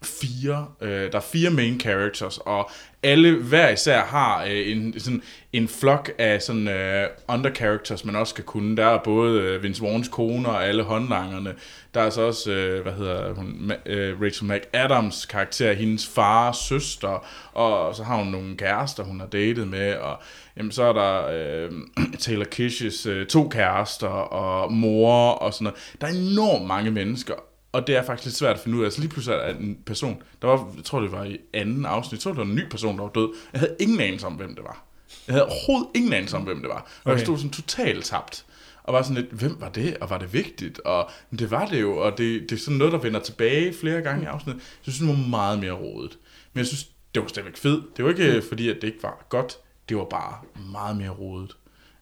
fire, 0.05 0.67
øh, 0.81 1.11
der 1.11 1.17
er 1.17 1.23
fire 1.31 1.49
main 1.49 1.79
characters, 1.79 2.37
og 2.37 2.71
alle 3.03 3.35
hver 3.35 3.69
især 3.69 4.01
har 4.01 4.43
øh, 4.43 4.71
en, 4.71 4.99
sådan, 4.99 5.21
en 5.53 5.67
flok 5.67 6.11
af 6.17 6.41
sådan 6.41 6.67
øh, 6.67 7.07
under 7.27 7.53
characters, 7.53 8.05
man 8.05 8.15
også 8.15 8.31
skal 8.31 8.43
kunne. 8.43 8.77
Der 8.77 8.85
er 8.85 8.99
både 9.03 9.41
øh, 9.41 9.63
Vince 9.63 9.81
Vaughns 9.81 10.07
kone 10.07 10.49
og 10.49 10.65
alle 10.65 10.83
håndlangerne. 10.83 11.53
Der 11.93 12.01
er 12.01 12.09
så 12.09 12.21
også, 12.21 12.51
øh, 12.51 12.81
hvad 12.81 12.93
hedder 12.93 13.33
hun, 13.33 13.71
Ma- 13.71 13.89
øh, 13.89 14.21
Rachel 14.21 14.47
McAdams 14.47 15.25
karakter, 15.25 15.73
hendes 15.73 16.07
far, 16.07 16.51
søster, 16.51 17.25
og 17.53 17.95
så 17.95 18.03
har 18.03 18.15
hun 18.15 18.27
nogle 18.27 18.57
kærester, 18.57 19.03
hun 19.03 19.19
har 19.19 19.27
datet 19.27 19.67
med, 19.67 19.93
og 19.93 20.17
jamen, 20.57 20.71
så 20.71 20.83
er 20.83 20.93
der 20.93 21.27
øh, 21.31 21.71
Taylor 22.19 22.45
Kishes 22.45 23.05
øh, 23.05 23.27
to 23.27 23.49
kærester, 23.49 24.07
og 24.07 24.71
mor, 24.71 25.31
og 25.31 25.53
sådan 25.53 25.63
noget. 25.63 25.93
Der 26.01 26.07
er 26.07 26.11
enormt 26.11 26.67
mange 26.67 26.91
mennesker, 26.91 27.33
og 27.73 27.87
det 27.87 27.95
er 27.95 28.03
faktisk 28.03 28.25
lidt 28.25 28.35
svært 28.35 28.55
at 28.55 28.61
finde 28.61 28.77
ud 28.77 28.81
af. 28.81 28.85
Altså 28.85 28.99
lige 29.01 29.09
pludselig 29.09 29.37
er 29.37 29.55
en 29.55 29.77
person, 29.85 30.23
der 30.41 30.47
var, 30.47 30.73
jeg 30.75 30.83
tror 30.83 30.99
det 30.99 31.11
var 31.11 31.23
i 31.23 31.37
anden 31.53 31.85
afsnit, 31.85 32.21
så 32.21 32.29
var 32.29 32.35
der 32.35 32.49
en 32.49 32.55
ny 32.55 32.69
person, 32.69 32.97
der 32.97 33.03
var 33.03 33.11
død. 33.11 33.29
Jeg 33.53 33.59
havde 33.59 33.75
ingen 33.79 33.99
anelse 33.99 34.27
om, 34.27 34.33
hvem 34.33 34.55
det 34.55 34.63
var. 34.63 34.85
Jeg 35.27 35.33
havde 35.33 35.45
overhovedet 35.45 35.87
ingen 35.95 36.13
anelse 36.13 36.37
om, 36.37 36.43
hvem 36.43 36.61
det 36.61 36.69
var. 36.69 36.75
Og 36.75 36.87
okay. 37.05 37.11
Jeg 37.11 37.19
stod 37.19 37.37
sådan 37.37 37.51
totalt 37.51 38.05
tabt. 38.05 38.45
Og 38.83 38.93
var 38.93 39.01
sådan 39.01 39.15
lidt, 39.15 39.31
hvem 39.31 39.55
var 39.59 39.69
det, 39.69 39.97
og 39.97 40.09
var 40.09 40.17
det 40.17 40.33
vigtigt? 40.33 40.79
Og 40.79 41.09
det 41.39 41.51
var 41.51 41.65
det 41.65 41.81
jo, 41.81 41.97
og 41.97 42.17
det, 42.17 42.41
det 42.41 42.51
er 42.51 42.59
sådan 42.59 42.77
noget, 42.77 42.93
der 42.93 42.99
vender 42.99 43.19
tilbage 43.19 43.73
flere 43.73 44.01
gange 44.01 44.23
i 44.23 44.25
afsnittet. 44.25 44.63
Så 44.63 44.77
jeg 44.85 44.93
synes, 44.93 45.09
det 45.09 45.17
var 45.23 45.29
meget 45.29 45.59
mere 45.59 45.71
rodet. 45.71 46.17
Men 46.53 46.59
jeg 46.59 46.67
synes, 46.67 46.89
det 47.15 47.21
var 47.21 47.27
stadigvæk 47.27 47.57
fedt. 47.57 47.97
Det 47.97 48.05
var 48.05 48.11
ikke 48.11 48.41
fordi, 48.47 48.69
at 48.69 48.75
det 48.81 48.87
ikke 48.87 49.03
var 49.03 49.25
godt. 49.29 49.57
Det 49.89 49.97
var 49.97 50.05
bare 50.05 50.35
meget 50.71 50.97
mere 50.97 51.09
rodet. 51.09 51.57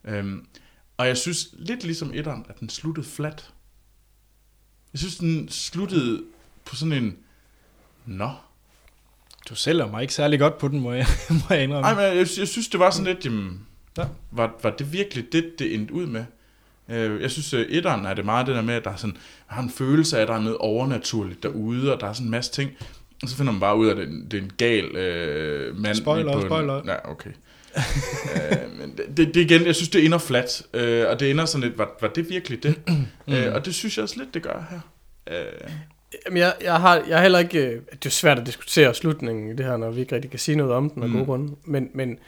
Øhm, 0.05 0.45
og 0.97 1.07
jeg 1.07 1.17
synes, 1.17 1.47
lidt 1.53 1.83
ligesom 1.83 2.11
etteren, 2.13 2.45
at 2.49 2.59
den 2.59 2.69
sluttede 2.69 3.07
flat. 3.07 3.51
Jeg 4.93 4.99
synes, 4.99 5.15
den 5.15 5.49
sluttede 5.49 6.23
på 6.65 6.75
sådan 6.75 6.91
en... 6.93 7.17
Nå. 8.05 8.29
Du 9.49 9.55
sælger 9.55 9.87
mig 9.91 10.01
ikke 10.01 10.13
særlig 10.13 10.39
godt 10.39 10.57
på 10.57 10.67
den, 10.67 10.79
må 10.79 10.93
jeg, 10.93 11.05
må 11.49 11.55
jeg 11.55 11.63
indrømme. 11.63 11.87
Ej, 11.87 11.93
men 11.95 12.03
jeg, 12.03 12.15
jeg 12.39 12.47
synes, 12.47 12.67
det 12.67 12.79
var 12.79 12.89
sådan 12.89 13.13
lidt... 13.13 13.25
Jamen, 13.25 13.67
Ja. 13.97 14.03
var, 14.31 14.55
var 14.63 14.69
det 14.69 14.93
virkelig 14.93 15.33
det, 15.33 15.51
det 15.59 15.73
endte 15.75 15.93
ud 15.93 16.05
med? 16.05 16.25
Øh, 16.89 17.21
Jeg 17.21 17.31
synes, 17.31 17.53
at 17.53 17.65
etteren 17.69 18.05
er 18.05 18.13
det 18.13 18.25
meget 18.25 18.47
det 18.47 18.55
der 18.55 18.61
med, 18.61 18.73
at 18.73 18.83
der 18.83 18.91
er 18.91 18.95
sådan, 18.95 19.13
man 19.49 19.55
har 19.55 19.61
en 19.63 19.69
følelse 19.69 20.17
af, 20.17 20.21
at 20.21 20.27
der 20.27 20.33
er 20.33 20.39
noget 20.41 20.57
overnaturligt 20.57 21.43
derude, 21.43 21.93
og 21.93 21.99
der 22.01 22.07
er 22.07 22.13
sådan 22.13 22.27
en 22.27 22.31
masse 22.31 22.51
ting. 22.51 22.71
Og 23.23 23.29
så 23.29 23.37
finder 23.37 23.51
man 23.51 23.59
bare 23.59 23.77
ud 23.77 23.87
af, 23.87 23.91
at 23.91 23.97
det, 23.97 24.03
er 24.03 24.09
en- 24.09 24.27
det 24.31 24.37
er 24.37 24.41
en 24.43 24.51
gal 24.57 24.85
øh, 24.85 25.77
mand. 25.77 25.95
Spoiler, 25.95 26.33
på 26.33 26.39
en- 26.39 26.45
spoiler. 26.45 26.81
Ja, 26.85 27.11
okay. 27.11 27.29
Øh, 28.35 28.79
men 28.79 28.97
det, 29.17 29.35
det, 29.35 29.35
igen, 29.35 29.65
jeg 29.65 29.75
synes, 29.75 29.89
det 29.89 30.05
ender 30.05 30.17
flat. 30.17 30.63
Øh, 30.73 31.05
og 31.09 31.19
det 31.19 31.31
ender 31.31 31.45
sådan 31.45 31.67
lidt, 31.67 31.77
var, 31.77 31.97
var 32.01 32.07
det 32.07 32.29
virkelig 32.29 32.63
det? 32.63 32.75
mm. 33.27 33.33
øh, 33.33 33.53
og 33.55 33.65
det 33.65 33.75
synes 33.75 33.97
jeg 33.97 34.03
også 34.03 34.15
lidt, 34.17 34.33
det 34.33 34.41
gør 34.43 34.63
her. 34.69 34.79
Øh, 35.37 35.71
Jamen, 36.25 36.37
jeg, 36.37 36.53
jeg, 36.63 36.75
har, 36.79 37.03
jeg 37.07 37.17
har 37.17 37.21
heller 37.21 37.39
ikke... 37.39 37.59
øh, 37.59 37.71
Det 37.73 37.79
er 37.91 37.97
jo 38.05 38.09
svært 38.09 38.39
at 38.39 38.45
diskutere 38.45 38.93
slutningen 38.93 39.49
i 39.51 39.55
det 39.55 39.65
her, 39.65 39.77
når 39.77 39.91
vi 39.91 40.01
ikke 40.01 40.15
rigtig 40.15 40.31
kan 40.31 40.39
sige 40.39 40.55
noget 40.55 40.73
om 40.73 40.89
den 40.89 41.03
af 41.03 41.09
Mm. 41.09 41.13
gode 41.15 41.25
grunde. 41.25 41.55
Men, 41.65 41.89
men 41.93 42.19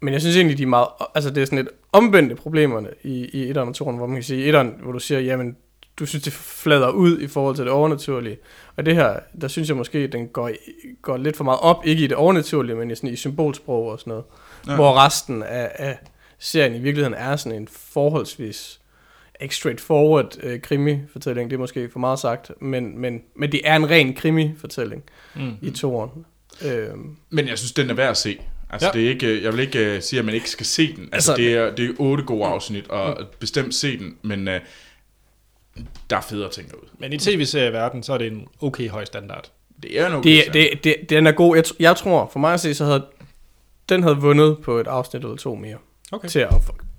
men 0.00 0.12
jeg 0.12 0.20
synes 0.20 0.36
egentlig, 0.36 0.58
de 0.58 0.62
er 0.62 0.66
meget, 0.66 0.88
altså 1.14 1.30
det 1.30 1.40
er 1.40 1.44
sådan 1.44 1.58
lidt 1.58 1.68
omvendte 1.92 2.34
problemerne 2.34 2.88
i, 3.02 3.24
i 3.32 3.48
etteren 3.50 3.68
og 3.68 3.74
toeren, 3.74 3.96
hvor 3.96 4.06
man 4.06 4.16
kan 4.16 4.22
sige, 4.22 4.44
etteren, 4.44 4.74
hvor 4.82 4.92
du 4.92 4.98
siger, 4.98 5.20
jamen, 5.20 5.56
du 5.98 6.06
synes, 6.06 6.24
det 6.24 6.32
flader 6.32 6.88
ud 6.90 7.20
i 7.20 7.26
forhold 7.26 7.56
til 7.56 7.64
det 7.64 7.72
overnaturlige. 7.72 8.38
Og 8.76 8.86
det 8.86 8.94
her, 8.94 9.16
der 9.40 9.48
synes 9.48 9.68
jeg 9.68 9.76
måske, 9.76 10.06
den 10.06 10.28
går, 10.28 10.50
går 11.02 11.16
lidt 11.16 11.36
for 11.36 11.44
meget 11.44 11.60
op, 11.60 11.86
ikke 11.86 12.04
i 12.04 12.06
det 12.06 12.16
overnaturlige, 12.16 12.76
men 12.76 12.90
i, 12.90 12.94
sådan, 12.94 13.10
i 13.10 13.16
symbolsprog 13.16 13.86
og 13.88 14.00
sådan 14.00 14.10
noget. 14.10 14.24
Ja. 14.66 14.74
Hvor 14.74 15.04
resten 15.04 15.42
af, 15.42 15.70
af 15.74 15.98
serien 16.38 16.74
i 16.74 16.78
virkeligheden 16.78 17.14
er 17.14 17.36
sådan 17.36 17.58
en 17.58 17.68
forholdsvis 17.68 18.80
ikke 19.40 19.56
straightforward 19.56 20.36
øh, 20.42 20.60
krimi-fortælling, 20.60 21.50
det 21.50 21.56
er 21.56 21.60
måske 21.60 21.90
for 21.90 21.98
meget 21.98 22.18
sagt, 22.18 22.50
men, 22.60 22.98
men, 22.98 23.22
men 23.36 23.52
det 23.52 23.60
er 23.64 23.76
en 23.76 23.90
ren 23.90 24.14
krimi-fortælling 24.14 25.04
mm. 25.34 25.56
i 25.62 25.70
toeren. 25.70 26.26
Øhm. 26.64 27.16
Men 27.30 27.48
jeg 27.48 27.58
synes, 27.58 27.72
den 27.72 27.90
er 27.90 27.94
værd 27.94 28.10
at 28.10 28.16
se. 28.16 28.38
Altså, 28.70 28.86
ja. 28.86 28.92
det 28.92 29.04
er 29.04 29.08
ikke, 29.08 29.44
jeg 29.44 29.52
vil 29.52 29.60
ikke 29.60 29.94
uh, 29.96 30.02
sige, 30.02 30.18
at 30.18 30.24
man 30.24 30.34
ikke 30.34 30.50
skal 30.50 30.66
se 30.66 30.96
den. 30.96 31.08
Altså, 31.12 31.32
altså 31.32 31.36
det, 31.36 31.54
er, 31.54 31.74
det 31.74 31.90
er 31.90 31.94
otte 31.98 32.24
gode 32.24 32.44
afsnit, 32.44 32.88
og 32.88 33.16
mm. 33.20 33.26
bestemt 33.38 33.74
se 33.74 33.98
den, 33.98 34.16
men 34.22 34.48
uh, 34.48 34.54
der 36.10 36.16
er 36.16 36.20
federe 36.20 36.50
ting 36.50 36.70
derude. 36.70 36.86
Men 36.98 37.12
i 37.12 37.18
tv-serieverden, 37.18 38.02
så 38.02 38.12
er 38.12 38.18
det 38.18 38.26
en 38.26 38.48
okay 38.60 38.88
høj 38.88 39.04
standard. 39.04 39.50
Det 39.82 40.00
er 40.00 40.06
en 40.06 40.12
okay 40.12 40.44
det, 40.44 40.54
det, 40.54 40.84
det, 40.84 41.10
Den 41.10 41.26
er 41.26 41.32
god. 41.32 41.56
Jeg, 41.56 41.64
jeg 41.80 41.96
tror, 41.96 42.28
for 42.32 42.38
mig 42.38 42.54
at 42.54 42.60
se, 42.60 42.74
så 42.74 42.84
havde 42.84 43.06
den 43.88 44.02
havde 44.02 44.16
vundet 44.16 44.58
på 44.64 44.78
et 44.78 44.86
afsnit 44.86 45.22
eller 45.22 45.36
to 45.36 45.54
mere. 45.54 45.76
Okay. 46.12 46.28
Til 46.28 46.38
at 46.38 46.52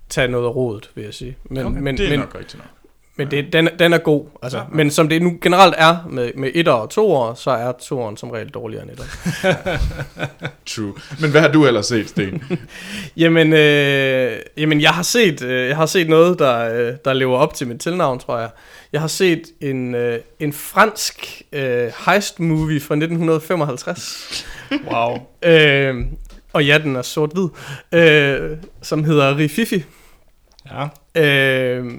tage 0.08 0.28
noget 0.28 0.46
af 0.46 0.54
rodet, 0.54 0.90
vil 0.94 1.04
jeg 1.04 1.14
sige. 1.14 1.36
Men, 1.44 1.66
okay, 1.66 1.78
men, 1.80 1.98
det 1.98 2.06
er 2.06 2.10
men, 2.10 2.18
nok 2.18 2.34
rigtigt 2.34 2.58
nok. 2.58 2.78
Men 3.18 3.30
det, 3.30 3.52
den, 3.52 3.68
den 3.78 3.92
er 3.92 3.98
god. 3.98 4.26
Altså. 4.42 4.58
Ja, 4.58 4.64
ja. 4.64 4.76
Men 4.76 4.90
som 4.90 5.08
det 5.08 5.22
nu 5.22 5.38
generelt 5.42 5.74
er 5.78 5.96
med, 6.10 6.30
med 6.34 6.50
et 6.54 6.68
og 6.68 6.90
to 6.90 7.12
år, 7.12 7.34
så 7.34 7.50
er 7.50 7.72
toeren 7.72 8.16
som 8.16 8.30
regel 8.30 8.48
dårligere 8.48 8.82
end 8.82 8.90
et 8.90 8.98
True. 10.74 10.94
Men 11.20 11.30
hvad 11.30 11.40
har 11.40 11.48
du 11.48 11.66
ellers 11.66 11.86
set, 11.86 12.08
Sten? 12.08 12.42
jamen, 13.16 13.52
øh, 13.52 14.38
jamen, 14.56 14.80
jeg 14.80 14.90
har 14.90 15.02
set, 15.02 15.42
øh, 15.42 15.68
jeg 15.68 15.76
har 15.76 15.86
set 15.86 16.08
noget, 16.08 16.38
der, 16.38 16.74
øh, 16.74 16.94
der 17.04 17.12
lever 17.12 17.38
op 17.38 17.54
til 17.54 17.66
mit 17.66 17.80
tilnavn, 17.80 18.18
tror 18.18 18.38
jeg. 18.38 18.50
Jeg 18.92 19.00
har 19.00 19.08
set 19.08 19.42
en, 19.60 19.94
øh, 19.94 20.18
en 20.40 20.52
fransk 20.52 21.42
øh, 21.52 21.92
heist 22.06 22.40
movie 22.40 22.80
fra 22.80 22.94
1955. 22.94 24.46
wow. 24.92 25.18
øh, 25.52 25.94
og 26.52 26.64
ja, 26.64 26.78
den 26.78 26.96
er 26.96 27.02
sort-hvid. 27.02 27.48
Øh, 27.92 28.56
som 28.82 29.04
hedder 29.04 29.36
Rififi. 29.36 29.84
Ja. 30.70 30.88
Øh, 31.22 31.92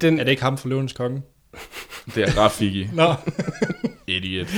den... 0.00 0.20
Er 0.20 0.24
det 0.24 0.30
ikke 0.30 0.42
ham 0.42 0.58
for 0.58 0.68
Løvens 0.68 0.92
Konge? 0.92 1.22
Det 2.14 2.22
er 2.22 2.38
Rafiki. 2.38 2.88
Nå. 2.92 3.14
Idiot. 4.06 4.46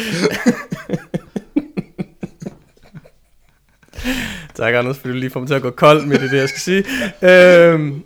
tak, 4.54 4.74
Anders, 4.74 4.98
fordi 4.98 5.12
du 5.12 5.18
lige 5.18 5.30
får 5.30 5.40
mig 5.40 5.46
til 5.46 5.54
at 5.54 5.62
gå 5.62 5.70
kold 5.70 6.04
med 6.06 6.18
det, 6.18 6.30
det 6.30 6.36
jeg 6.38 6.48
skal 6.48 6.60
sige. 6.60 6.84
øhm, 7.22 8.02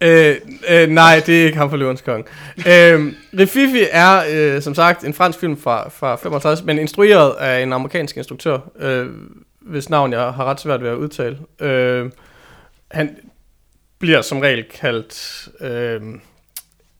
øh, 0.00 0.36
øh, 0.70 0.88
nej, 0.88 1.22
det 1.26 1.40
er 1.40 1.46
ikke 1.46 1.58
ham 1.58 1.70
for 1.70 1.76
Løvens 1.76 2.00
Konge. 2.00 2.24
Øhm, 2.66 3.14
Rififi 3.38 3.86
er, 3.90 4.22
øh, 4.30 4.62
som 4.62 4.74
sagt, 4.74 5.04
en 5.04 5.14
fransk 5.14 5.38
film 5.38 5.56
fra, 5.56 5.88
fra 5.88 6.16
55, 6.16 6.62
men 6.62 6.78
instrueret 6.78 7.32
af 7.32 7.62
en 7.62 7.72
amerikansk 7.72 8.16
instruktør, 8.16 8.58
øh, 8.78 9.06
hvis 9.60 9.90
navn 9.90 10.12
jeg 10.12 10.20
har 10.20 10.44
ret 10.44 10.60
svært 10.60 10.82
ved 10.82 10.88
at 10.88 10.96
udtale. 10.96 11.38
Øh, 11.60 12.10
han 12.90 13.16
bliver 13.98 14.22
som 14.22 14.38
regel 14.38 14.64
kaldt... 14.64 15.48
Øh, 15.60 16.02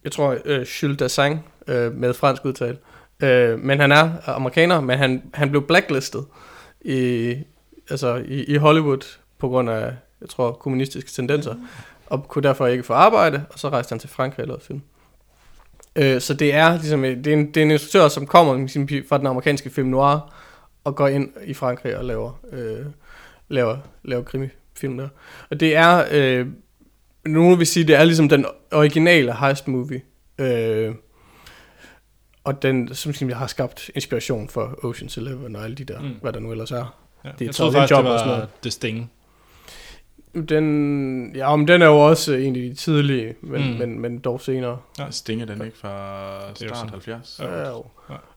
jeg 0.05 0.13
tror, 0.13 0.37
øh, 0.45 0.67
Jules 0.83 0.99
Dassin 0.99 1.39
øh, 1.67 1.93
med 1.93 2.15
fransk 2.15 2.45
udtale. 2.45 2.79
Øh, 3.23 3.59
men 3.59 3.81
han 3.81 3.93
er 3.93 4.11
amerikaner, 4.27 4.81
men 4.81 4.99
han, 4.99 5.23
han 5.35 5.51
blev 5.51 5.67
blacklistet 5.67 6.25
i, 6.81 7.35
altså 7.91 8.15
i, 8.15 8.45
i 8.45 8.57
Hollywood 8.57 9.19
på 9.39 9.49
grund 9.49 9.71
af, 9.71 9.95
jeg 10.21 10.29
tror, 10.29 10.53
kommunistiske 10.53 11.11
tendenser, 11.11 11.55
og 12.07 12.29
kunne 12.29 12.43
derfor 12.43 12.67
ikke 12.67 12.85
få 12.85 12.93
arbejde, 12.93 13.45
og 13.51 13.59
så 13.59 13.69
rejste 13.69 13.93
han 13.93 13.99
til 13.99 14.09
Frankrig 14.09 14.43
og 14.43 14.47
lavede 14.47 14.65
film. 14.65 14.83
Øh, 15.97 16.21
så 16.21 16.35
det 16.35 16.55
er 16.55 16.77
ligesom, 16.77 17.03
det 17.03 17.27
er 17.27 17.33
en, 17.33 17.47
det 17.47 17.57
er 17.57 17.63
en 17.63 17.71
instruktør, 17.71 18.09
som 18.09 18.27
kommer 18.27 18.57
ligesom, 18.57 18.89
fra 19.09 19.19
den 19.19 19.27
amerikanske 19.27 19.71
film 19.71 19.89
noir, 19.89 20.35
og 20.85 20.97
går 20.97 21.09
ind 21.09 21.33
i 21.45 21.55
Frankrig 21.55 21.97
og 21.97 22.05
laver, 22.05 22.41
øh, 22.53 22.87
laver, 23.49 23.77
laver 24.05 24.23
krimifilm 24.23 24.97
der. 24.97 25.09
Og 25.51 25.61
det 25.61 25.77
er, 25.77 26.05
øh, 26.11 26.47
nogen 27.25 27.59
vil 27.59 27.67
sige, 27.67 27.87
det 27.87 27.97
er 27.97 28.05
ligesom 28.05 28.29
den 28.29 28.47
originale 28.73 29.35
heist 29.35 29.69
movie. 29.69 30.03
Øh, 30.39 30.95
og 32.45 32.63
den, 32.63 32.95
som 32.95 33.29
jeg 33.29 33.37
har 33.37 33.47
skabt 33.47 33.91
inspiration 33.95 34.49
for 34.49 34.65
Ocean's 34.65 35.21
Eleven 35.21 35.57
og 35.57 35.65
alle 35.65 35.77
de 35.77 35.85
der, 35.85 36.01
mm. 36.01 36.15
hvad 36.23 36.33
der 36.33 36.41
nu 36.41 36.51
ellers 36.51 36.71
er. 36.71 36.97
Ja, 37.25 37.29
det 37.29 37.41
er 37.41 37.45
jeg 37.45 37.55
tror 37.55 37.71
faktisk, 37.71 37.91
job 37.91 38.05
det 38.05 38.13
var 38.13 38.49
The 38.63 38.71
Sting. 38.71 39.13
Den, 40.49 41.37
ja, 41.37 41.57
men 41.57 41.69
den 41.69 41.83
er 41.83 41.87
jo 41.87 41.99
også 41.99 42.33
en 42.33 42.57
af 42.57 42.63
de 42.63 42.75
tidlige, 42.75 43.35
men, 43.41 43.73
mm. 43.73 43.79
men, 43.79 44.01
men 44.01 44.19
dog 44.19 44.41
senere. 44.41 44.79
Ja, 44.99 45.11
Sting 45.11 45.43
er 45.43 45.47
den 45.47 45.65
ikke 45.65 45.79
fra 45.79 46.55
start 46.55 46.91
70? 46.91 47.41
Ja, 47.43 47.69
jo. 47.69 47.85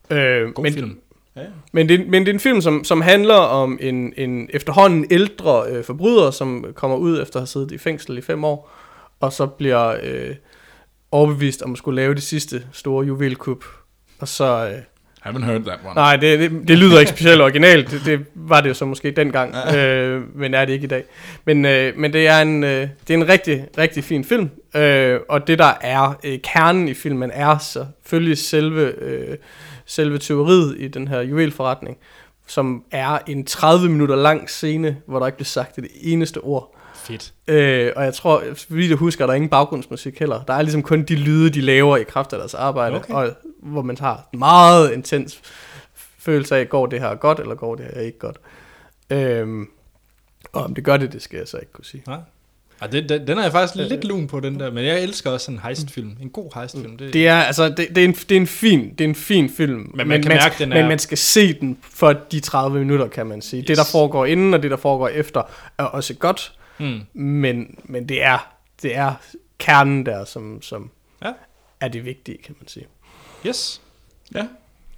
Ja. 0.10 0.16
Øh, 0.16 0.54
God 0.54 0.64
men, 0.64 0.74
film. 0.74 1.00
Ja. 1.36 1.42
Men, 1.72 1.90
det, 1.90 2.08
men 2.08 2.22
det 2.22 2.30
er 2.30 2.34
en 2.34 2.40
film, 2.40 2.62
som, 2.62 2.84
som 2.84 3.02
handler 3.02 3.36
om 3.36 3.78
en, 3.82 4.14
en 4.18 4.50
efterhånden 4.54 5.06
ældre 5.12 5.64
øh, 5.70 5.84
forbryder, 5.84 6.32
som 6.32 6.66
kommer 6.76 6.98
ud 6.98 7.22
efter 7.22 7.36
at 7.36 7.42
have 7.42 7.48
siddet 7.48 7.72
i 7.72 7.78
fængsel 7.78 8.18
i 8.18 8.22
fem 8.22 8.44
år, 8.44 8.72
og 9.20 9.34
så 9.34 9.46
bliver 9.48 9.96
øh, 10.04 10.36
overbevist 11.12 11.62
om 11.62 11.72
at 11.72 11.78
skulle 11.78 11.96
lave 11.96 12.16
det 12.16 12.24
sidste 12.24 12.64
store 12.72 13.06
juvelkup. 13.06 13.66
Og 14.20 14.28
så... 14.28 14.68
Øh, 14.68 14.82
I 15.26 15.30
haven't 15.30 15.46
heard 15.46 15.64
that 15.64 15.80
one. 15.86 15.96
Nej, 15.96 16.16
det, 16.16 16.40
det, 16.40 16.68
det 16.68 16.78
lyder 16.78 17.00
ikke 17.00 17.10
specielt 17.10 17.42
originalt. 17.42 17.92
Det, 17.92 18.02
det 18.06 18.26
var 18.36 18.62
det 18.62 18.70
jo 18.70 18.74
så 18.74 18.86
måske 18.86 19.12
dengang, 19.12 19.56
øh, 19.76 20.36
men 20.36 20.54
er 20.54 20.66
det 20.66 20.74
ikke 20.74 20.84
i 20.84 20.88
dag. 20.88 21.04
Men, 21.46 21.66
øh, 21.66 21.98
men 21.98 22.14
det 22.14 22.28
er 22.28 22.42
en, 22.42 22.64
øh, 22.64 22.88
det 23.08 23.14
er 23.14 23.18
en 23.18 23.30
rigtig, 23.30 23.66
rigtig 23.78 24.04
fin 24.04 24.24
film. 24.24 24.50
Øh, 24.76 25.20
og 25.30 25.48
det, 25.48 25.60
der 25.60 25.74
er 25.82 26.20
øh, 26.24 26.40
kernen 26.44 26.88
i 26.88 26.94
filmen, 26.94 27.32
er 27.34 27.58
selvfølgelig 27.58 28.38
selve... 28.38 28.94
Øh, 29.02 29.38
selve 29.86 30.18
teoriet 30.18 30.76
i 30.80 30.88
den 30.88 31.08
her 31.08 31.22
juvelforretning, 31.22 31.98
som 32.48 32.84
er 32.92 33.20
en 33.28 33.46
30 33.46 33.90
minutter 33.90 34.16
lang 34.16 34.50
scene, 34.50 34.98
hvor 35.06 35.20
der 35.20 35.26
ikke 35.26 35.38
bliver 35.38 35.46
sagt 35.46 35.76
det 35.76 35.88
eneste 36.02 36.38
ord. 36.38 36.76
Fedt. 36.96 37.34
Øh, 37.48 37.92
og 37.96 38.04
jeg 38.04 38.14
tror, 38.14 38.44
vi 38.70 38.90
det 38.90 38.98
husker, 38.98 39.26
der 39.26 39.32
er 39.32 39.36
ingen 39.36 39.50
baggrundsmusik 39.50 40.20
heller. 40.20 40.44
Der 40.44 40.54
er 40.54 40.62
ligesom 40.62 40.84
kun 40.84 41.04
de 41.04 41.16
lyde, 41.16 41.50
de 41.50 41.62
laver 41.62 41.98
i 41.98 42.04
kraft 42.04 42.34
af 42.34 42.40
deres 42.40 42.54
arbejde, 42.54 42.96
okay. 42.96 43.14
og 43.14 43.30
hvor 43.60 43.82
man 43.82 43.98
har 43.98 44.30
meget 44.34 44.94
intens 44.94 45.42
følelse 46.18 46.56
af, 46.56 46.70
går 46.70 46.86
det 46.86 47.00
her 47.00 47.16
godt, 47.16 47.40
eller 47.40 47.56
går 47.56 47.76
det 47.76 47.86
her 47.86 48.02
ikke 48.02 48.20
godt. 48.20 48.38
Øh, 49.10 49.68
og 50.54 50.64
om 50.64 50.76
det 50.76 50.84
gør 50.84 50.98
det, 50.98 51.14
det 51.14 51.22
skal 51.22 51.38
jeg 51.38 51.48
så 51.48 51.58
ikke 51.58 51.72
kunne 51.72 51.86
sige. 51.86 52.04
Nej. 52.08 52.20
Ja, 52.82 52.88
det, 52.88 53.10
den, 53.10 53.28
den 53.28 53.38
er 53.38 53.44
jeg 53.44 53.52
faktisk 53.52 53.90
lidt 53.90 54.04
lun 54.04 54.28
på, 54.28 54.40
den 54.40 54.60
der, 54.60 54.72
men 54.72 54.86
jeg 54.86 55.04
elsker 55.04 55.32
også 55.32 55.46
sådan 55.46 55.58
en 55.58 55.62
heistfilm. 55.64 56.18
En 56.22 56.30
god 56.30 56.50
heistfilm. 56.56 56.98
Det, 56.98 57.14
det 57.14 57.28
er, 57.28 57.36
altså, 57.36 57.70
det, 57.70 57.78
det, 57.78 57.98
er 57.98 58.06
en, 58.06 58.14
det, 58.14 58.32
er 58.32 58.40
en 58.40 58.48
fin, 58.48 58.90
det 58.90 59.02
er 59.02 59.10
en 59.10 59.16
fin 59.16 59.50
film. 59.50 59.80
Men 59.80 59.92
man 59.96 60.08
men, 60.08 60.22
kan 60.22 60.30
man, 60.30 60.38
mærke, 60.38 60.56
den 60.60 60.72
er... 60.72 60.82
Men 60.82 60.88
man 60.88 61.00
skal 61.00 61.18
se 61.18 61.54
den 61.54 61.78
for 61.82 62.14
de 62.14 62.40
30 62.40 62.80
minutter, 62.80 63.08
kan 63.08 63.28
man 63.28 63.42
sige. 63.42 63.60
Yes. 63.60 63.68
Det, 63.68 63.78
der 63.78 63.84
foregår 63.92 64.26
inden, 64.26 64.54
og 64.54 64.64
det, 64.64 64.72
der 64.72 64.78
foregår 64.78 65.08
efter, 65.08 65.42
er 65.78 65.84
også 65.84 66.14
godt. 66.14 66.54
Mm. 66.78 67.02
Men, 67.14 67.78
men 67.84 68.10
det 68.10 68.24
er, 68.24 68.54
det 68.82 68.96
er 68.96 69.14
kernen 69.58 70.06
der, 70.06 70.26
som, 70.26 70.62
som 70.62 70.90
ja. 71.26 71.32
er 71.80 71.88
det 71.88 72.06
vigtige, 72.06 72.38
kan 72.38 72.56
man 72.60 72.68
sige. 72.68 72.86
Yes. 73.48 73.82
Ja. 74.36 74.48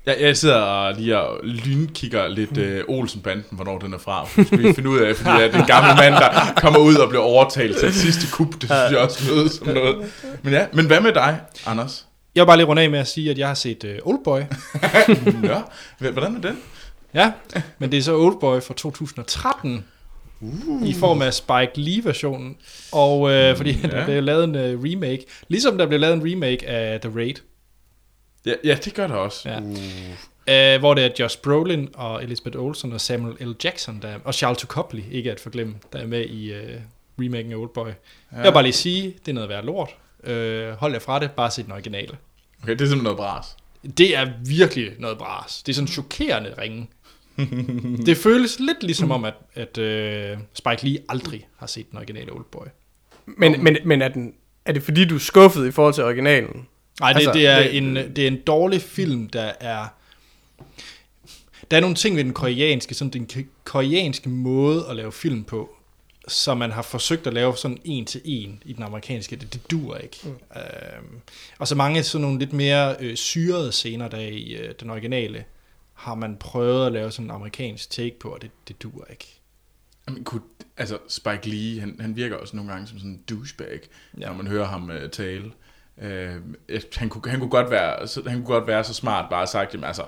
Jeg, 0.05 0.17
jeg 0.19 0.37
sidder 0.37 0.55
og 0.55 0.93
lige 0.93 1.19
og 1.19 1.39
lynkigger 1.43 2.27
lidt 2.27 2.57
uh, 2.57 2.97
Olsen-banden, 2.97 3.45
hvornår 3.51 3.79
den 3.79 3.93
er 3.93 3.97
fra. 3.97 4.27
Det 4.35 4.47
skal 4.47 4.59
vi 4.59 4.73
finde 4.73 4.89
ud 4.89 4.99
af, 4.99 5.15
fordi 5.15 5.43
det 5.43 5.55
er 5.55 5.59
en 5.59 5.65
gammel 5.65 5.95
mand, 5.95 6.13
der 6.13 6.53
kommer 6.57 6.79
ud 6.79 6.95
og 6.95 7.09
bliver 7.09 7.23
overtalt 7.23 7.77
til 7.77 7.93
sidste 7.93 8.27
kup. 8.31 8.53
Det 8.53 8.61
synes 8.61 8.91
jeg 8.91 8.97
også 8.97 9.33
lød 9.33 9.49
som 9.49 9.67
noget. 9.67 10.11
Men 10.43 10.53
ja, 10.53 10.65
men 10.73 10.85
hvad 10.87 11.01
med 11.01 11.13
dig, 11.13 11.39
Anders? 11.65 12.05
Jeg 12.35 12.41
vil 12.41 12.45
bare 12.45 12.57
lige 12.57 12.67
runde 12.67 12.81
af 12.81 12.89
med 12.89 12.99
at 12.99 13.07
sige, 13.07 13.31
at 13.31 13.37
jeg 13.37 13.47
har 13.47 13.53
set 13.53 13.83
uh, 13.83 14.13
Oldboy. 14.13 14.39
ja, 15.43 15.61
hvordan 16.11 16.35
er 16.35 16.41
den? 16.41 16.57
Ja, 17.13 17.31
men 17.79 17.91
det 17.91 17.97
er 17.97 18.03
så 18.03 18.15
Oldboy 18.17 18.61
fra 18.61 18.73
2013. 18.73 19.85
Uh. 20.41 20.87
I 20.87 20.93
form 20.93 21.21
af 21.21 21.33
Spike 21.33 21.71
Lee-versionen. 21.75 22.55
Og 22.91 23.21
uh, 23.21 23.57
fordi 23.57 23.71
ja. 23.83 23.87
der 23.87 24.05
blev 24.05 24.23
lavet 24.23 24.43
en 24.43 24.55
uh, 24.55 24.83
remake. 24.83 25.25
Ligesom 25.47 25.77
der 25.77 25.85
blev 25.87 25.99
lavet 25.99 26.13
en 26.13 26.31
remake 26.31 26.67
af 26.67 27.01
The 27.01 27.11
Raid. 27.15 27.35
Ja, 28.45 28.53
ja 28.63 28.77
det 28.85 28.93
gør 28.93 29.07
der 29.07 29.15
også. 29.15 29.49
Ja. 29.49 29.59
Uh. 29.59 29.77
Uh, 30.47 30.79
hvor 30.79 30.93
det 30.93 31.05
er 31.05 31.09
Josh 31.19 31.39
Brolin 31.41 31.89
og 31.93 32.23
Elizabeth 32.23 32.59
Olsen 32.59 32.93
og 32.93 33.01
Samuel 33.01 33.47
L. 33.47 33.55
Jackson, 33.63 33.99
der, 34.01 34.15
og 34.23 34.33
Charles 34.33 34.61
Copley, 34.61 35.03
ikke 35.11 35.31
at 35.31 35.39
forglemme, 35.39 35.75
der 35.93 35.99
er 35.99 36.07
med 36.07 36.25
i 36.25 36.51
uh, 36.51 36.59
remaken 37.19 37.51
af 37.51 37.55
Oldboy. 37.55 37.87
Ja. 37.87 37.91
Jeg 38.31 38.43
vil 38.43 38.51
bare 38.51 38.63
lige 38.63 38.73
sige, 38.73 39.15
det 39.25 39.31
er 39.31 39.33
noget 39.33 39.49
værd 39.49 39.63
lort. 39.63 39.89
Uh, 40.19 40.79
hold 40.79 40.93
jer 40.93 40.99
fra 40.99 41.19
det, 41.19 41.31
bare 41.31 41.51
se 41.51 41.63
den 41.63 41.71
originale. 41.71 42.17
Okay, 42.63 42.71
det 42.71 42.81
er 42.81 42.85
simpelthen 42.85 43.03
noget 43.03 43.17
bras. 43.17 43.57
Det 43.97 44.17
er 44.17 44.31
virkelig 44.45 44.91
noget 44.99 45.17
bras. 45.17 45.63
Det 45.63 45.71
er 45.71 45.75
sådan 45.75 45.87
chokerende 45.87 46.53
ringe. 46.57 46.89
det 48.05 48.17
føles 48.17 48.59
lidt 48.59 48.83
ligesom 48.83 49.11
om, 49.11 49.25
at, 49.25 49.33
at 49.53 49.77
uh, 49.77 50.39
Spike 50.53 50.87
Lee 50.87 50.99
aldrig 51.09 51.47
har 51.57 51.67
set 51.67 51.91
den 51.91 51.97
originale 51.97 52.31
Oldboy. 52.31 52.65
Men, 53.25 53.63
men, 53.63 53.77
men 53.85 54.01
er, 54.01 54.07
den, 54.07 54.33
er 54.65 54.73
det 54.73 54.83
fordi, 54.83 55.05
du 55.05 55.15
er 55.15 55.19
skuffet 55.19 55.67
i 55.67 55.71
forhold 55.71 55.93
til 55.93 56.03
originalen? 56.03 56.67
Nej, 56.99 57.13
det, 57.13 57.19
altså, 57.19 57.31
det, 57.33 57.47
er 57.47 57.59
det, 57.63 57.77
en, 57.77 57.95
det 57.95 58.19
er 58.19 58.27
en 58.27 58.41
dårlig 58.41 58.81
film, 58.81 59.29
der 59.29 59.51
er... 59.59 59.87
Der 61.71 61.77
er 61.77 61.81
nogle 61.81 61.95
ting 61.95 62.15
ved 62.15 62.23
den 62.23 62.33
koreanske, 62.33 62.93
sådan 62.93 63.11
den 63.11 63.47
koreanske 63.63 64.29
måde 64.29 64.85
at 64.89 64.95
lave 64.95 65.11
film 65.11 65.43
på, 65.43 65.75
så 66.27 66.55
man 66.55 66.71
har 66.71 66.81
forsøgt 66.81 67.27
at 67.27 67.33
lave 67.33 67.57
sådan 67.57 67.77
en 67.83 68.05
til 68.05 68.21
en 68.25 68.63
i 68.65 68.73
den 68.73 68.83
amerikanske, 68.83 69.35
det, 69.35 69.53
det 69.53 69.71
dur 69.71 69.95
ikke. 69.95 70.17
Mm. 70.23 70.29
Øhm, 70.29 71.21
og 71.59 71.67
så 71.67 71.75
mange 71.75 72.03
sådan 72.03 72.21
nogle 72.21 72.39
lidt 72.39 72.53
mere 72.53 72.95
øh, 72.99 73.15
syrede 73.15 73.71
scener, 73.71 74.07
der 74.07 74.17
er 74.17 74.27
i 74.27 74.53
øh, 74.53 74.73
den 74.79 74.89
originale, 74.89 75.43
har 75.93 76.15
man 76.15 76.37
prøvet 76.37 76.85
at 76.85 76.91
lave 76.91 77.11
sådan 77.11 77.25
en 77.25 77.31
amerikansk 77.31 77.89
take 77.89 78.19
på, 78.19 78.29
og 78.29 78.41
det, 78.41 78.51
det 78.67 78.81
dur 78.83 79.07
ikke. 79.09 79.39
Jamen, 80.07 80.23
kunne, 80.23 80.41
altså 80.77 80.97
Spike 81.07 81.49
Lee, 81.49 81.79
han, 81.79 81.97
han 81.99 82.15
virker 82.15 82.35
også 82.35 82.55
nogle 82.55 82.71
gange 82.71 82.87
som 82.87 82.97
sådan 82.97 83.11
en 83.11 83.21
douchebag, 83.29 83.79
Ja. 84.19 84.27
når 84.27 84.33
man 84.33 84.47
hører 84.47 84.65
ham 84.65 84.89
uh, 84.89 85.09
tale. 85.11 85.51
Uh, 85.97 86.05
han, 86.95 87.09
kunne, 87.09 87.31
han, 87.31 87.39
kunne 87.39 87.49
godt 87.49 87.71
være, 87.71 88.07
så, 88.07 88.21
han 88.27 88.35
kunne 88.37 88.45
godt 88.55 88.67
være 88.67 88.83
så 88.83 88.93
smart 88.93 89.25
bare 89.29 89.47
sagt, 89.47 89.73
jamen 89.73 89.83
altså, 89.83 90.03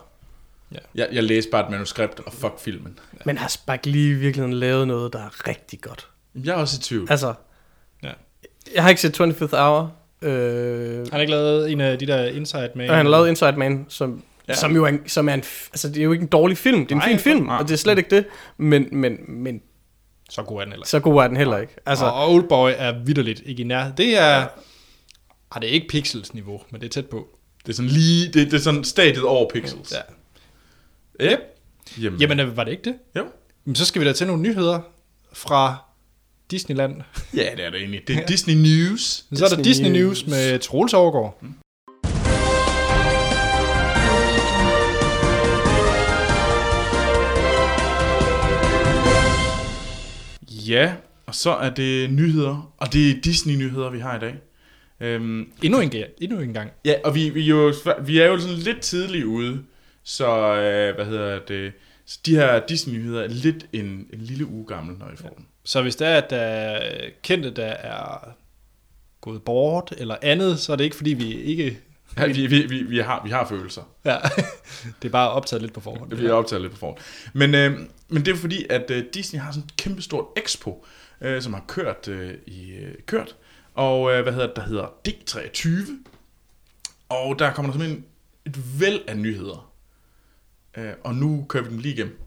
Ja. 0.71 0.77
jeg, 0.95 1.07
jeg 1.11 1.23
læste 1.23 1.51
bare 1.51 1.65
et 1.65 1.71
manuskript, 1.71 2.19
og 2.19 2.33
fuck 2.33 2.59
filmen. 2.59 2.99
Men 3.25 3.38
har 3.38 3.47
Spike 3.47 3.89
Lee 3.89 4.13
virkelig 4.19 4.53
lavet 4.53 4.88
noget, 4.88 5.13
der 5.13 5.19
er 5.19 5.47
rigtig 5.47 5.81
godt? 5.81 6.07
Jeg 6.35 6.51
er 6.51 6.55
også 6.55 6.77
i 6.79 6.83
tvivl. 6.83 7.07
Altså, 7.11 7.33
Ja. 8.03 8.11
jeg 8.75 8.83
har 8.83 8.89
ikke 8.89 9.01
set 9.01 9.21
25th 9.21 9.55
Hour. 9.57 9.93
Øh, 10.21 10.97
Han 10.97 11.07
har 11.11 11.19
ikke 11.19 11.31
lavet 11.31 11.71
en 11.71 11.81
af 11.81 11.99
de 11.99 12.07
der 12.07 12.23
Inside 12.25 12.69
Man. 12.75 12.89
og 12.89 12.95
han 12.95 13.05
har 13.05 13.11
lavet 13.11 13.29
Inside 13.29 13.53
Man, 13.57 13.85
som, 13.89 14.23
ja. 14.47 14.51
Ja. 14.53 14.55
som 14.57 14.75
jo 14.75 14.83
er 14.83 14.88
en, 14.88 15.07
som 15.09 15.29
er 15.29 15.33
en, 15.33 15.43
altså 15.71 15.88
det 15.88 15.97
er 15.97 16.03
jo 16.03 16.11
ikke 16.11 16.21
en 16.21 16.27
dårlig 16.27 16.57
film, 16.57 16.79
det 16.85 16.91
er 16.91 16.95
en 16.95 16.97
Nej, 16.97 17.09
fin 17.09 17.19
film, 17.19 17.45
nej. 17.45 17.57
og 17.57 17.67
det 17.67 17.73
er 17.73 17.77
slet 17.77 17.97
ikke 17.97 18.15
det, 18.15 18.25
men, 18.57 18.88
men, 18.91 19.17
men 19.27 19.61
Så 20.29 20.43
god 20.43 20.57
er 20.59 20.63
den 20.63 20.71
heller. 20.71 20.85
så 20.85 20.99
god 20.99 21.23
er 21.23 21.27
den 21.27 21.38
heller 21.38 21.57
ikke. 21.57 21.73
Altså, 21.85 22.05
Altså, 22.05 22.05
og 22.05 22.33
Oldboy 22.33 22.71
er 22.77 23.03
vidderligt 23.05 23.41
ikke 23.45 23.61
i 23.61 23.65
nærheden. 23.65 23.97
Det 23.97 24.17
er... 24.19 24.38
Ja. 24.39 24.45
Ah, 25.51 25.61
det 25.61 25.69
er 25.69 25.73
ikke 25.73 25.87
pixels 25.87 26.33
niveau, 26.33 26.61
men 26.71 26.81
det 26.81 26.87
er 26.87 26.91
tæt 26.91 27.05
på. 27.05 27.27
Det 27.65 27.69
er 27.69 27.75
sådan 27.75 27.91
lige, 27.91 28.25
det, 28.25 28.51
det 28.51 28.53
er 28.53 28.57
sådan 28.57 28.83
stadiet 28.83 29.23
over 29.23 29.49
pixels. 29.49 29.93
Ja. 31.19 31.31
Yep. 31.31 31.39
Jamen, 32.01 32.19
Jamen, 32.19 32.39
øh, 32.39 32.57
var 32.57 32.63
det 32.63 32.71
ikke 32.71 32.83
det? 32.83 32.95
Jo. 33.15 33.25
Men 33.65 33.75
så 33.75 33.85
skal 33.85 34.01
vi 34.01 34.07
da 34.07 34.13
til 34.13 34.27
nogle 34.27 34.41
nyheder 34.41 34.79
fra 35.33 35.75
Disneyland. 36.51 37.01
Ja, 37.35 37.49
det 37.57 37.65
er 37.65 37.69
det 37.69 37.79
egentlig. 37.79 38.01
Det 38.07 38.15
er 38.17 38.25
Disney 38.25 38.53
News. 38.53 39.25
Så 39.33 39.45
er 39.45 39.49
der 39.49 39.63
Disney 39.63 39.89
News. 39.89 40.25
News 40.25 40.27
med 40.27 40.59
Troels 40.59 40.93
Overgaard. 40.93 41.43
Ja, 50.49 50.93
og 51.25 51.35
så 51.35 51.51
er 51.51 51.69
det 51.69 52.09
nyheder, 52.11 52.73
og 52.77 52.93
det 52.93 53.09
er 53.11 53.21
Disney-nyheder, 53.21 53.89
vi 53.89 53.99
har 53.99 54.17
i 54.17 54.19
dag. 54.19 54.35
Øhm, 54.99 55.51
Endnu 55.63 55.79
en, 55.79 55.89
gang- 55.89 56.05
endnu 56.21 56.39
en 56.39 56.53
gang. 56.53 56.71
ja, 56.85 56.93
og 57.03 57.15
vi, 57.15 57.29
vi, 57.29 57.41
er 57.41 57.47
jo, 57.55 57.73
vi 58.01 58.19
er 58.19 58.25
jo 58.25 58.39
sådan 58.39 58.55
lidt 58.55 58.81
tidligt 58.81 59.25
ude, 59.25 59.63
så 60.03 60.27
øh, 60.55 60.95
hvad 60.95 61.05
hedder 61.05 61.39
det, 61.39 61.73
så 62.05 62.19
de 62.25 62.35
her 62.35 62.65
Disney-nyheder 62.65 63.23
er 63.23 63.27
lidt 63.27 63.65
en, 63.73 63.85
en 64.13 64.19
lille 64.21 64.45
uge 64.45 64.65
gammel, 64.67 64.97
når 64.97 65.07
I 65.13 65.15
får 65.15 65.29
dem. 65.29 65.45
Så 65.65 65.81
hvis 65.81 65.95
der 65.95 66.07
er, 66.07 66.17
at 66.21 66.29
der 66.29 66.37
er 66.37 67.09
kendte, 67.23 67.49
der 67.51 67.65
er 67.65 68.29
gået 69.21 69.41
bort 69.43 69.93
eller 69.97 70.15
andet, 70.21 70.59
så 70.59 70.71
er 70.71 70.75
det 70.75 70.83
ikke 70.83 70.95
fordi, 70.95 71.13
vi 71.13 71.33
ikke... 71.41 71.77
Ja, 72.17 72.25
vi, 72.27 72.47
vi, 72.47 72.65
vi, 72.65 72.83
vi, 72.83 72.97
har, 72.99 73.21
vi 73.25 73.29
har 73.29 73.47
følelser. 73.47 73.81
Ja, 74.05 74.17
det 75.01 75.07
er 75.07 75.11
bare 75.11 75.29
optaget 75.29 75.61
lidt 75.61 75.73
på 75.73 75.79
forhånd. 75.81 76.13
Vi 76.13 76.25
har 76.25 76.33
optaget 76.33 76.61
lidt 76.61 76.73
på 76.73 76.79
forhånd. 76.79 76.97
Men, 77.33 77.55
øh, 77.55 77.79
men 78.09 78.25
det 78.25 78.31
er 78.31 78.35
fordi, 78.35 78.65
at 78.69 78.91
øh, 78.91 79.03
Disney 79.13 79.39
har 79.39 79.51
sådan 79.51 79.63
et 79.63 79.75
kæmpestort 79.77 80.25
expo, 80.37 80.85
øh, 81.21 81.41
som 81.41 81.53
har 81.53 81.63
kørt 81.67 82.07
øh, 82.07 82.33
i 82.47 82.71
øh, 82.71 82.93
kørt, 83.05 83.35
og 83.78 84.11
øh, 84.11 84.23
hvad 84.23 84.34
hedder 84.34 84.47
det, 84.47 84.55
der 84.55 84.61
hedder 84.61 84.88
D23. 85.07 85.91
Og 87.09 87.39
der 87.39 87.53
kommer 87.53 87.71
der 87.71 87.80
simpelthen 87.80 88.05
et 88.45 88.80
væld 88.80 89.01
af 89.07 89.17
nyheder. 89.17 89.71
Øh, 90.78 90.93
og 91.03 91.15
nu 91.15 91.45
kører 91.49 91.63
vi 91.63 91.69
dem 91.69 91.78
lige 91.78 91.93
igennem. 91.93 92.19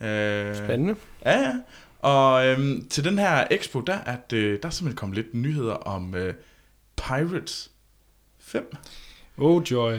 Øh, 0.00 0.56
spændende. 0.56 0.96
Ja, 1.24 1.38
ja. 1.40 1.54
Og 1.98 2.46
øhm, 2.46 2.88
til 2.88 3.04
den 3.04 3.18
her 3.18 3.46
expo, 3.50 3.80
der 3.80 3.98
er, 4.06 4.16
det, 4.30 4.62
der 4.62 4.68
er 4.68 4.72
simpelthen 4.72 4.96
kommet 4.96 5.16
lidt 5.16 5.34
nyheder 5.34 5.74
om 5.74 6.14
øh, 6.14 6.34
Pirates 6.96 7.70
5. 8.38 8.76
Oh 9.38 9.62
joy. 9.70 9.92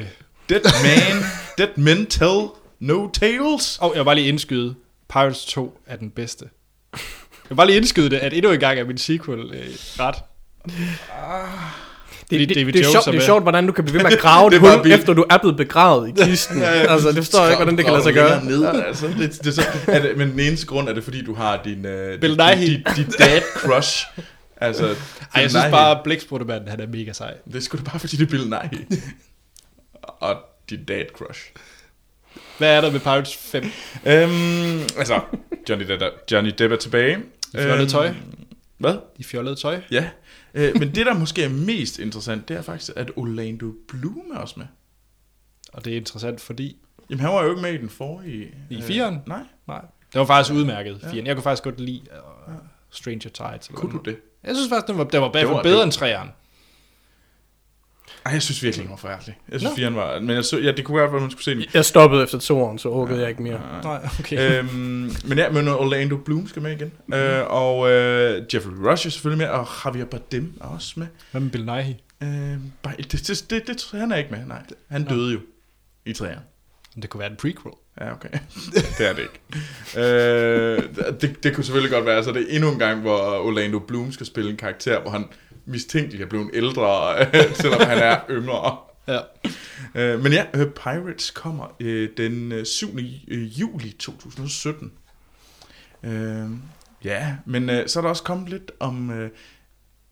Dead 0.50 0.62
Man, 0.84 1.24
Dead 1.58 1.78
Men 1.78 2.06
Tell 2.06 2.48
No 2.80 3.10
Tales. 3.12 3.78
Og 3.82 3.92
jeg 3.94 4.00
vil 4.00 4.06
bare 4.06 4.16
lige 4.16 4.28
indskyde, 4.28 4.76
Pirates 5.10 5.46
2 5.46 5.82
er 5.86 5.96
den 5.96 6.10
bedste. 6.12 6.50
Jeg 7.50 7.58
bare 7.58 7.68
lige 7.68 7.78
indskyde 7.78 8.10
det, 8.10 8.18
at 8.18 8.34
endnu 8.34 8.52
en 8.52 8.60
gang 8.60 8.80
er 8.80 8.86
min 8.86 8.98
sequel 8.98 9.40
øh, 9.40 9.68
ret. 10.00 10.16
Det, 12.30 12.39
det, 12.39 12.49
det, 12.49 12.55
David 12.55 12.74
det, 12.74 12.80
er 12.86 12.91
sjovt, 12.91 13.05
det 13.05 13.16
er 13.16 13.20
sjovt, 13.22 13.43
hvordan 13.43 13.68
du 13.68 13.72
kan 13.72 13.84
blive 13.84 13.93
ved 13.93 14.03
med 14.03 14.12
at 14.12 14.20
grave 14.28 14.49
Det 14.49 14.62
det 14.62 14.70
hul, 14.78 14.91
efter 14.91 15.14
du 15.14 15.26
er 15.30 15.38
blevet 15.38 15.57
begravet 15.57 16.10
i 16.10 16.24
kisten. 16.26 16.62
altså, 16.64 17.07
det 17.07 17.16
forstår 17.18 17.39
jeg 17.41 17.49
ikke, 17.51 17.57
hvordan 17.64 17.78
det 17.78 17.86
kan 17.86 17.91
lade 17.93 18.03
sig 18.03 18.14
gøre. 18.14 18.45
Ned, 18.45 18.66
altså. 18.66 19.07
det, 19.07 19.32
det 19.43 19.47
er 19.47 19.51
så, 19.51 19.64
er 19.88 19.99
det, 20.01 20.18
men 20.18 20.32
den 20.32 20.39
eneste 20.39 20.68
grund 20.68 20.89
er 20.89 20.93
det, 20.93 21.03
fordi 21.03 21.24
du 21.26 21.34
har 21.34 21.62
din, 21.64 21.78
uh, 21.86 22.20
Bill 22.22 22.38
din, 22.38 22.57
din, 22.57 22.84
din 22.95 23.05
dad 23.20 23.41
crush. 23.55 24.07
Altså, 24.62 24.84
Ej, 24.86 24.91
jeg 24.91 24.95
Bill 25.36 25.49
synes 25.49 25.66
bare, 25.72 25.91
at 25.97 26.03
Blæksprutemanden, 26.03 26.70
han 26.70 26.80
er 26.80 26.88
mega 26.88 27.14
sej. 27.14 27.34
Det 27.45 27.55
er 27.55 27.60
sgu 27.60 27.78
da 27.78 27.84
bare, 27.84 27.99
fordi 27.99 28.18
det 28.18 28.26
er 28.26 28.30
Bill 28.30 28.43
Nighy. 28.49 29.01
Og 30.03 30.36
din 30.70 30.84
dad 30.84 31.03
crush. 31.18 31.41
Hvad 32.57 32.70
er 32.78 32.82
der 32.82 32.91
med 32.91 32.99
Pirates 32.99 33.36
5? 33.36 33.64
Øhm, 34.05 34.80
altså, 34.97 35.20
Johnny 35.70 35.86
Depp, 35.88 36.01
er- 36.01 36.10
Johnny 36.32 36.51
Depp 36.60 36.74
er 36.74 36.78
tilbage. 36.78 37.18
De 37.53 37.57
fjollede 37.64 37.89
tøj. 37.89 38.10
Hvad? 38.78 38.95
De 39.18 39.24
fjollede 39.24 39.55
tøj. 39.55 39.80
Ja. 39.91 40.05
Øh, 40.54 40.80
men 40.80 40.95
det, 40.95 41.06
der 41.06 41.14
måske 41.14 41.43
er 41.43 41.50
mest 41.50 42.00
interessant, 42.00 42.47
det 42.47 42.58
er 42.58 42.62
faktisk, 42.62 42.91
at 42.95 43.12
Orlando 43.16 43.72
Bloom 43.88 44.32
er 44.34 44.38
også 44.38 44.54
med. 44.58 44.66
Og 45.74 45.86
det 45.86 45.93
er 45.93 45.97
interessant, 45.97 46.41
fordi... 46.41 46.78
Jamen, 47.10 47.20
han 47.20 47.30
var 47.34 47.43
jo 47.43 47.50
ikke 47.50 47.62
med 47.62 47.74
i 47.74 47.78
den 47.78 47.89
forrige. 47.89 48.56
I 48.70 48.76
øh, 48.78 48.84
fireren? 48.84 49.20
Nej. 49.28 49.41
Nej, 49.68 49.82
det 50.14 50.20
var 50.20 50.26
faktisk 50.26 50.54
udmærket. 50.56 51.00
Ja. 51.14 51.22
Jeg 51.26 51.36
kunne 51.36 51.43
faktisk 51.43 51.64
godt 51.64 51.80
lide 51.80 52.02
uh, 52.47 52.54
Stranger 52.89 53.20
Tides. 53.30 53.68
eller 53.68 53.80
Kunne 53.80 53.91
du 53.91 53.97
det? 54.06 54.18
Jeg 54.43 54.56
synes 54.56 54.70
faktisk, 54.70 54.88
den 54.88 54.97
var, 54.97 55.04
den 55.04 55.22
var, 55.22 55.32
Det 55.32 55.47
var- 55.47 55.54
var 55.54 55.64
bedre 55.64 55.78
det- 55.78 55.84
end 55.84 55.91
træeren. 55.91 56.30
Ej, 58.30 58.34
jeg 58.34 58.42
synes 58.42 58.64
virkelig, 58.64 58.84
den 58.84 58.92
var 58.92 58.98
forfærdelig. 58.98 59.38
Jeg 59.52 59.60
synes, 59.60 59.72
Nå. 59.72 59.76
fireren 59.76 59.96
var... 59.96 60.20
Men 60.20 60.30
jeg 60.30 60.46
så, 60.46 60.58
ja, 60.58 60.72
det 60.72 60.86
kunne 60.86 60.98
være, 60.98 61.16
at 61.16 61.22
man 61.22 61.32
skulle 61.32 61.44
se 61.44 61.56
den. 61.56 61.64
Jeg 61.74 61.86
stoppede 61.86 62.24
efter 62.24 62.40
to 62.40 62.62
år, 62.62 62.78
så 62.78 62.90
orkede 62.90 63.20
jeg 63.22 63.30
ikke 63.30 63.44
mere. 63.44 63.62
Nej, 63.84 64.00
okay. 64.20 64.60
øhm, 64.60 64.70
men 65.26 65.38
ja, 65.38 65.50
men 65.50 65.68
Orlando 65.68 66.18
Bloom 66.18 66.48
skal 66.48 66.62
med 66.62 66.72
igen. 66.72 66.92
Mm-hmm. 67.08 67.14
Øh, 67.14 67.46
og 67.50 67.92
øh, 67.92 68.44
Jeffrey 68.54 68.74
Rush 68.74 69.08
er 69.08 69.12
selvfølgelig 69.12 69.48
med, 69.48 69.54
og 69.54 69.68
Javier 69.86 70.06
Bardem 70.06 70.54
er 70.62 70.66
også 70.66 70.94
med. 70.96 71.08
Hvad 71.32 71.42
med 71.42 71.52
Bill 71.52 71.66
Nighy? 71.66 71.94
Øh, 72.24 72.58
bare, 72.84 72.94
det, 72.98 73.12
det, 73.12 73.46
det, 73.50 73.68
det, 73.68 73.90
han 74.00 74.12
er 74.12 74.16
ikke 74.16 74.32
med, 74.32 74.46
nej. 74.46 74.62
Han 74.90 75.02
Nå. 75.02 75.16
døde 75.16 75.34
jo 75.34 75.40
i 76.06 76.14
træerne. 76.14 76.42
Det 77.02 77.10
kunne 77.10 77.20
være 77.20 77.32
en 77.32 77.38
prequel. 77.38 77.74
Ja, 78.02 78.12
okay. 78.12 78.30
det 78.98 79.10
er 79.10 79.14
det 79.14 79.22
ikke. 79.22 79.40
øh, 79.98 80.84
det, 81.22 81.44
det 81.44 81.56
kunne 81.56 81.64
selvfølgelig 81.64 81.92
godt 81.92 82.06
være, 82.06 82.24
så 82.24 82.32
det 82.32 82.42
er 82.42 82.56
endnu 82.56 82.72
en 82.72 82.80
gang, 82.80 83.02
hvor 83.02 83.20
Orlando 83.20 83.80
Bloom 83.80 84.12
skal 84.12 84.26
spille 84.26 84.52
en 84.52 84.58
karakter, 84.58 85.02
hvor 85.02 85.12
han 85.12 85.26
mistænkeligt 85.70 86.24
er 86.24 86.28
blevet 86.28 86.50
ældre, 86.54 87.16
selvom 87.62 87.82
han 87.82 87.98
er 87.98 88.20
yngre. 88.30 88.78
Ja. 89.08 89.20
Øh, 89.96 90.24
men 90.24 90.34
ja, 90.34 90.46
øh, 90.54 90.68
Pirates 90.72 91.32
kommer 91.32 91.76
øh, 91.80 92.10
den 92.18 92.52
øh, 92.52 92.66
7. 92.66 92.98
øh, 93.28 93.60
juli 93.60 93.92
2017. 93.92 94.92
Øh, 96.04 96.50
ja, 97.04 97.36
men 97.46 97.70
øh, 97.70 97.88
så 97.88 98.00
er 98.00 98.02
der 98.02 98.10
også 98.10 98.24
kommet 98.24 98.50
lidt 98.50 98.72
om... 98.80 99.12
Øh, 99.12 99.30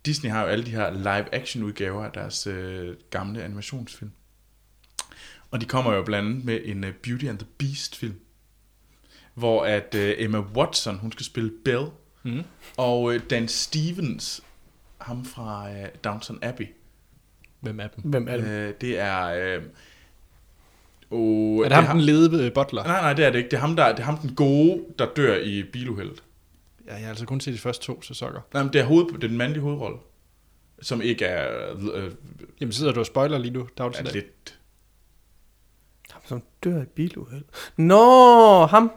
Disney 0.06 0.30
har 0.32 0.42
jo 0.42 0.48
alle 0.48 0.66
de 0.66 0.72
her 0.72 0.92
live-action 0.94 1.64
udgaver 1.64 2.06
af 2.06 2.12
deres 2.12 2.48
øh, 2.48 2.96
gamle 3.10 3.44
animationsfilm. 3.44 4.12
Og 5.52 5.62
de 5.62 5.66
kommer 5.66 5.94
jo 5.94 6.04
blandt 6.04 6.30
andet 6.30 6.46
med 6.46 6.60
en 6.66 6.84
uh, 6.84 6.90
Beauty 7.04 7.26
and 7.26 7.38
the 7.40 7.48
Beast 7.58 7.96
film, 7.96 8.16
hvor 9.34 9.66
at 9.66 9.96
uh, 9.96 10.02
Emma 10.02 10.40
Watson, 10.40 10.98
hun 10.98 11.12
skal 11.12 11.26
spille 11.26 11.52
Belle, 11.66 11.88
Mm. 12.24 12.44
og 12.78 13.04
uh, 13.04 13.16
Dan 13.30 13.48
Stevens, 13.48 14.42
ham 14.98 15.26
fra 15.26 15.70
uh, 15.70 15.88
Downton 16.04 16.40
Abbey, 16.42 16.68
Hvem 17.60 17.80
er 17.80 17.88
dem? 17.88 18.04
Hvem 18.04 18.28
er 18.28 18.38
det? 18.38 18.44
uh, 18.70 18.76
det 18.82 19.00
er... 19.00 19.58
Uh, 19.58 19.64
oh, 21.12 21.66
Er 21.66 21.70
det 21.70 21.78
ham, 21.78 21.98
den 21.98 22.06
lede 22.06 22.46
øh, 22.46 22.54
butler? 22.54 22.84
Nej, 22.84 23.02
nej, 23.02 23.14
det 23.14 23.26
er 23.26 23.30
det 23.30 23.38
ikke. 23.38 23.50
Det 23.50 23.58
er 23.58 23.62
ham, 23.62 23.76
der, 23.76 23.90
det 23.92 24.00
er 24.00 24.04
ham 24.04 24.18
den 24.18 24.36
gode, 24.36 24.84
der 25.00 25.06
dør 25.16 25.36
i 25.38 25.64
biluheldet. 25.74 26.24
Ja, 26.88 26.94
jeg 26.94 27.02
har 27.02 27.10
altså 27.10 27.26
kun 27.26 27.40
set 27.40 27.54
de 27.54 27.60
første 27.60 27.86
to 27.86 28.02
sæsoner. 28.02 28.40
Nej, 28.54 28.64
men 28.64 28.74
det 28.74 28.82
er, 28.82 28.86
hoved, 28.86 29.06
det 29.06 29.24
er 29.24 29.28
den 29.28 29.38
mandlige 29.38 29.62
hovedrolle, 29.64 29.98
som 30.82 31.02
ikke 31.02 31.26
er, 31.26 31.74
øh, 31.94 32.12
Jamen 32.62 32.72
sidder 32.72 32.92
du 32.92 33.00
og 33.00 33.06
spoiler 33.06 33.38
lige 33.38 33.54
nu? 33.54 33.60
Er, 33.78 33.84
er 33.84 33.90
er 34.00 34.12
lidt... 34.14 34.60
Ham, 36.12 36.22
som 36.26 36.44
dør 36.64 36.82
i 36.82 36.86
biluheld. 36.86 37.44
Nå, 37.78 38.66
ham. 38.66 38.92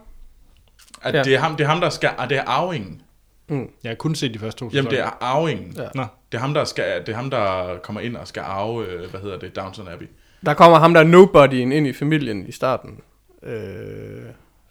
At 1.02 1.14
Ja. 1.14 1.22
det, 1.22 1.34
er 1.34 1.38
ham, 1.38 1.56
det 1.56 1.64
er 1.64 1.68
ham, 1.68 1.80
der 1.80 1.90
skal... 1.90 2.10
Ah, 2.18 2.28
det 2.28 2.38
er 2.38 2.44
arvingen. 2.44 3.02
Mm. 3.50 3.70
Jeg 3.84 3.90
har 3.90 3.94
kun 3.94 4.14
set 4.14 4.34
de 4.34 4.38
første 4.38 4.58
to 4.58 4.70
sæsoner. 4.70 4.76
Jamen, 4.78 4.90
det 4.90 5.00
er 5.00 5.22
arvingen. 5.24 5.72
Ja. 5.76 5.88
Nå, 5.94 6.04
Det 6.32 6.38
er 6.38 6.42
ham, 6.42 6.54
der, 6.54 6.64
skal, 6.64 7.00
det 7.06 7.08
er 7.08 7.16
ham, 7.16 7.30
der 7.30 7.76
kommer 7.78 8.00
ind 8.00 8.16
og 8.16 8.28
skal 8.28 8.40
arve, 8.40 8.86
øh, 8.86 9.10
hvad 9.10 9.20
hedder 9.20 9.38
det, 9.38 9.56
Downton 9.56 9.88
Abbey. 9.88 10.06
Der 10.46 10.54
kommer 10.54 10.78
ham 10.78 10.94
der 10.94 11.02
nobodyen 11.04 11.72
ind 11.72 11.86
i 11.86 11.92
familien 11.92 12.46
i 12.46 12.52
starten. 12.52 13.00
Øh, 13.42 14.22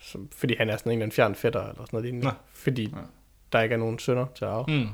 som, 0.01 0.29
fordi 0.37 0.55
han 0.57 0.69
er 0.69 0.77
sådan 0.77 0.91
en 0.91 0.93
eller 0.97 1.03
anden 1.05 1.15
fjern 1.15 1.35
fætter 1.35 1.59
eller 1.61 1.73
sådan 1.73 1.87
noget 1.91 2.03
lignende. 2.05 2.25
Nå. 2.27 2.31
Fordi 2.53 2.85
Nå. 2.91 2.97
der 3.53 3.61
ikke 3.61 3.73
er 3.73 3.79
nogen 3.79 3.99
sønner 3.99 4.25
til 4.35 4.45
at 4.45 4.51
arve. 4.51 4.65
hmm. 4.67 4.87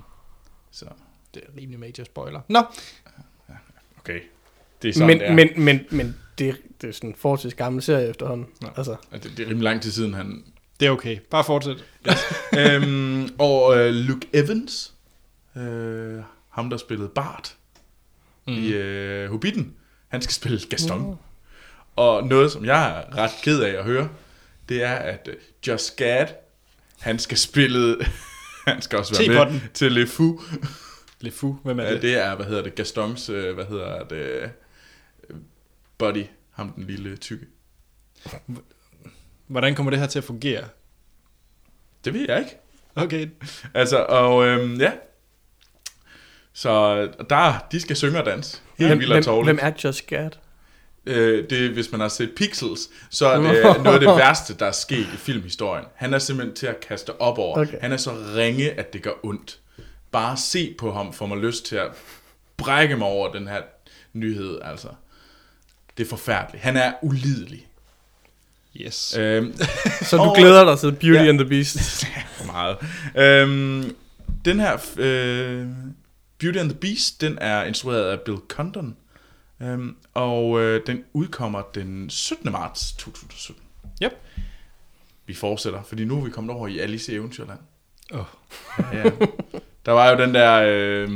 Så, 0.72 0.86
det 1.34 1.42
er 1.48 1.62
rimelig 1.62 1.80
major 1.80 2.04
spoiler. 2.04 2.42
Nå, 2.50 2.60
okay. 4.00 4.20
Det 4.82 4.90
er 4.90 4.94
sådan, 4.94 5.08
Men, 5.08 5.20
det 5.20 5.28
er. 5.30 5.34
men, 5.34 5.50
men, 5.58 5.80
men 5.92 6.16
det, 6.38 6.58
det 6.82 6.88
er 6.88 6.92
sådan 6.92 7.10
en 7.10 7.16
forholdsvis 7.16 7.54
gammel 7.54 7.82
serie 7.84 8.10
efterhånden. 8.10 8.48
Altså, 8.78 8.96
det, 9.14 9.24
det 9.24 9.40
er 9.40 9.44
rimelig 9.50 9.64
lang 9.64 9.82
tid 9.82 9.92
siden, 9.92 10.14
han 10.14 10.44
Det 10.80 10.86
er 10.86 10.92
okay. 10.92 11.20
Bare 11.30 11.44
fortsæt. 11.44 11.86
øhm, 12.60 13.30
og 13.40 13.78
øh, 13.78 13.94
Luke 13.94 14.28
Evans, 14.34 14.94
øh, 15.58 16.20
ham 16.50 16.70
der 16.70 16.78
spillede 16.78 17.10
Bart 17.10 17.56
mm. 18.48 18.54
i 18.54 18.68
øh, 18.74 19.30
Hobbiten, 19.30 19.74
han 20.08 20.22
skal 20.22 20.34
spille 20.34 20.60
Gaston. 20.70 21.10
Mm. 21.10 21.16
Og 21.96 22.24
noget, 22.28 22.52
som 22.52 22.66
jeg 22.66 22.90
er 23.00 23.18
ret 23.18 23.32
ked 23.44 23.62
af 23.62 23.78
at 23.78 23.84
høre, 23.84 24.10
det 24.70 24.84
er, 24.84 24.94
at 24.96 25.30
øh, 25.32 25.36
Josh 25.68 25.96
Gad, 25.96 26.28
han 27.00 27.20
skal 27.20 27.38
spille, 27.38 27.98
han 28.68 28.82
skal 28.82 29.00
også 29.00 29.24
være 29.28 29.52
med 29.52 29.60
til 29.74 29.92
Le 29.92 30.08
Fou. 30.08 30.42
Le 31.22 31.32
Fou, 31.32 31.54
hvem 31.64 31.80
er 31.80 31.84
Ja, 31.84 31.94
det? 31.94 32.02
det 32.02 32.18
er, 32.26 32.36
hvad 32.36 32.46
hedder 32.46 32.64
det, 32.64 32.76
Gastons, 32.76 33.30
øh, 33.30 33.54
hvad 33.56 33.66
hedder 33.66 34.04
det, 34.04 34.16
øh, 35.30 35.36
buddy, 35.98 36.24
ham 36.52 36.70
den 36.72 36.84
lille 36.84 37.16
tykke. 37.18 37.46
Hvordan 39.48 39.76
kommer 39.76 39.90
det 39.90 40.00
her 40.00 40.08
til 40.08 40.20
at 40.20 40.26
fungere? 40.26 40.64
Det 42.06 42.14
ved 42.14 42.26
jeg 42.28 42.40
ikke. 42.40 42.58
Okay. 42.96 43.28
Altså, 43.74 44.06
og 44.10 44.46
øhm, 44.46 44.76
ja. 44.82 44.92
Så 46.54 46.96
der, 47.30 47.68
de 47.72 47.80
skal 47.82 47.96
synge 47.96 48.20
og 48.20 48.26
danse. 48.26 48.62
Helt 48.78 48.90
Hvem, 48.90 49.00
vildt 49.00 49.28
og 49.28 49.44
hvem, 49.44 49.60
er 49.62 49.72
Just 49.84 50.08
Gad? 50.08 50.30
Øh, 51.06 51.50
det, 51.50 51.70
hvis 51.70 51.92
man 51.92 52.02
har 52.02 52.08
set 52.08 52.32
Pixels, 52.36 52.90
så 53.10 53.28
er 53.28 53.38
det 53.38 53.84
noget 53.84 53.94
af 53.94 54.00
det 54.00 54.10
værste, 54.10 54.54
der 54.54 54.66
er 54.66 54.72
sket 54.72 55.08
i 55.14 55.18
filmhistorien. 55.18 55.86
Han 55.96 56.14
er 56.14 56.20
simpelthen 56.20 56.56
til 56.56 56.68
at 56.68 56.80
kaste 56.80 57.22
op 57.22 57.38
over. 57.38 57.58
Okay. 57.60 57.80
Han 57.82 57.92
er 57.92 57.98
så 57.98 58.12
ringe, 58.36 58.72
at 58.72 58.94
det 58.94 59.02
gør 59.02 59.12
ondt. 59.24 59.60
Bare 60.12 60.38
se 60.38 60.76
på 60.78 60.92
ham, 60.92 61.14
får 61.14 61.26
mig 61.26 61.38
lyst 61.38 61.66
til 61.66 61.76
at 61.76 61.88
brække 62.58 62.98
mig 62.98 63.08
over 63.08 63.32
den 63.32 63.48
her 63.48 63.62
nyhed, 64.14 64.60
altså. 64.64 64.88
Det 65.98 66.04
er 66.04 66.10
forfærdeligt. 66.10 66.64
Han 66.64 66.78
er 66.78 66.94
ulidelig. 67.02 67.68
Yes. 68.82 69.18
Øhm, 69.20 69.54
Så 70.10 70.18
du 70.18 70.22
Og- 70.24 70.36
glæder 70.38 70.66
dig 70.66 70.80
til 70.80 70.92
Beauty 70.92 71.24
Ja. 71.24 71.30
and 71.30 71.40
the 71.40 71.48
Beast? 71.50 72.06
meget. 72.54 72.78
Øhm, 73.18 73.96
den 74.46 74.60
her 74.60 74.74
øh, 74.98 75.68
Beauty 76.40 76.58
and 76.60 76.70
the 76.70 76.80
Beast, 76.80 77.22
den 77.22 77.38
er 77.42 77.64
instrueret 77.64 78.12
af 78.12 78.20
Bill 78.22 78.38
Condon. 78.48 78.96
Øhm, 79.62 79.96
og 80.14 80.62
øh, 80.62 80.82
den 80.88 81.04
udkommer 81.14 81.62
den 81.76 82.10
17. 82.10 82.52
marts 82.52 82.92
2017. 82.94 83.64
Yep. 84.04 84.12
Vi 85.28 85.34
fortsætter, 85.34 85.84
fordi 85.84 86.06
nu 86.06 86.18
er 86.20 86.24
vi 86.26 86.30
kommet 86.30 86.56
over 86.56 86.68
i 86.68 86.80
Alice 86.80 87.12
i 87.12 87.16
Eventyrland. 87.16 87.60
Åh. 88.14 88.24
Ja. 88.94 89.04
Der 89.86 89.92
var 89.92 90.10
jo 90.12 90.18
den 90.18 90.34
der 90.34 90.54
øh, 90.68 91.10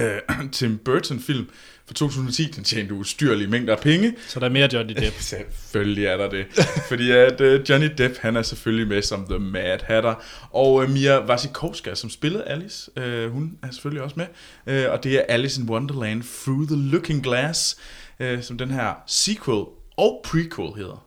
øh, 0.00 0.50
Tim 0.52 0.78
Burton-film 0.78 1.48
fra 1.90 1.94
2010, 1.94 2.50
den 2.50 2.64
tjente 2.64 2.94
ustyrlige 2.94 3.48
mængder 3.48 3.76
af 3.76 3.80
penge. 3.82 4.14
Så 4.26 4.40
der 4.40 4.46
er 4.46 4.50
mere 4.50 4.68
Johnny 4.72 4.94
Depp. 4.94 5.16
Selvfølgelig 5.32 6.06
er 6.06 6.16
der 6.16 6.30
det. 6.30 6.46
Fordi 6.88 7.10
at 7.10 7.40
uh, 7.40 7.70
Johnny 7.70 7.88
Depp, 7.98 8.18
han 8.18 8.36
er 8.36 8.42
selvfølgelig 8.42 8.88
med 8.88 9.02
som 9.02 9.26
The 9.26 9.38
Mad 9.38 9.78
Hatter. 9.84 10.14
Og 10.50 10.74
uh, 10.74 10.90
Mia 10.90 11.26
Wasikowska, 11.26 11.94
som 11.94 12.10
spillede 12.10 12.44
Alice, 12.44 12.90
uh, 12.96 13.32
hun 13.32 13.58
er 13.62 13.70
selvfølgelig 13.70 14.02
også 14.02 14.16
med. 14.16 14.26
Uh, 14.66 14.92
og 14.92 15.04
det 15.04 15.14
er 15.14 15.22
Alice 15.28 15.60
in 15.60 15.68
Wonderland 15.68 16.22
Through 16.44 16.66
the 16.66 16.76
Looking 16.76 17.22
Glass, 17.22 17.76
uh, 18.20 18.42
som 18.42 18.58
den 18.58 18.70
her 18.70 18.94
sequel 19.06 19.64
og 19.96 20.20
prequel 20.24 20.72
hedder. 20.76 21.06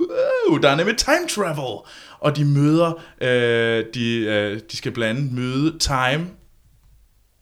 Wow, 0.00 0.58
der 0.58 0.68
er 0.68 0.76
nemlig 0.76 0.96
time 0.96 1.28
travel. 1.28 1.90
Og 2.20 2.36
de 2.36 2.44
møder, 2.44 2.92
uh, 3.20 3.92
de, 3.94 4.52
uh, 4.54 4.60
de 4.70 4.76
skal 4.76 4.92
blandt 4.92 5.18
andet 5.18 5.32
møde 5.32 5.78
Time, 5.78 6.26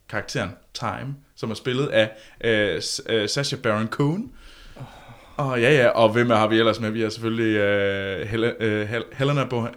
karakteren 0.08 0.50
Time, 0.74 1.14
som 1.42 1.50
er 1.50 1.54
spillet 1.54 1.86
af 1.86 2.10
uh, 2.76 2.82
S- 2.82 3.00
uh, 3.12 3.26
Sacha 3.28 3.56
Baron 3.56 3.86
Cohen. 3.88 4.32
Og 5.36 5.60
ja, 5.60 5.72
ja, 5.72 5.88
og 5.88 6.08
hvem 6.12 6.30
har 6.30 6.46
vi 6.46 6.58
ellers 6.58 6.80
med? 6.80 6.90
Vi 6.90 7.00
har 7.00 7.08
selvfølgelig 7.08 7.56
uh, 7.60 8.28
Hel- 8.28 8.86
Hel- 8.88 9.04
Helena 9.12 9.44
Bohan, 9.44 9.74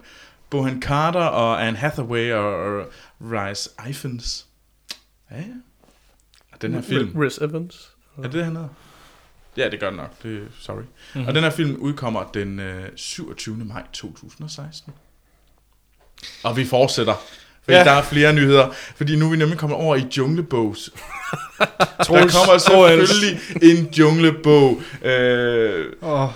Bohan 0.50 0.82
Carter 0.82 1.20
og 1.20 1.66
Anne 1.66 1.78
Hathaway 1.78 2.32
og, 2.32 2.54
og 2.54 2.86
Rice 3.20 3.70
Ifans. 3.90 4.46
Ja, 5.30 5.36
ja. 5.36 5.42
Og 6.52 6.62
den 6.62 6.74
her 6.74 6.80
film... 6.82 7.12
Rhys 7.22 7.38
Evans. 7.38 7.90
Er 8.18 8.22
det 8.22 8.32
det, 8.32 8.44
han 8.44 8.56
hedder? 8.56 8.68
Ja, 9.56 9.68
det 9.70 9.80
gør 9.80 9.88
den 9.90 9.96
nok. 9.96 10.22
Det, 10.22 10.48
sorry. 10.60 10.76
Mhm. 10.76 10.86
Mm-hmm. 11.14 11.28
Og 11.28 11.34
den 11.34 11.42
her 11.42 11.50
film 11.50 11.76
udkommer 11.76 12.24
den 12.34 12.60
øh, 12.60 12.88
27. 12.96 13.56
maj 13.56 13.82
2016. 13.92 14.92
Og 16.44 16.56
vi 16.56 16.64
fortsætter. 16.64 17.14
Fordi 17.64 17.76
ja. 17.76 17.84
der 17.84 17.90
er 17.90 18.02
flere 18.02 18.32
nyheder. 18.32 18.70
Fordi 18.72 19.16
nu 19.16 19.26
er 19.26 19.30
vi 19.30 19.36
nemlig 19.36 19.58
kommet 19.58 19.78
over 19.78 19.96
i 19.96 20.06
junglebogs. 20.16 20.90
der 21.58 22.04
Troels, 22.04 22.34
kommer 22.34 22.58
Troels. 22.58 23.08
selvfølgelig 23.08 23.40
en 23.62 23.88
junglebog. 23.98 24.80
Øh, 25.04 25.84
Åh, 26.02 26.28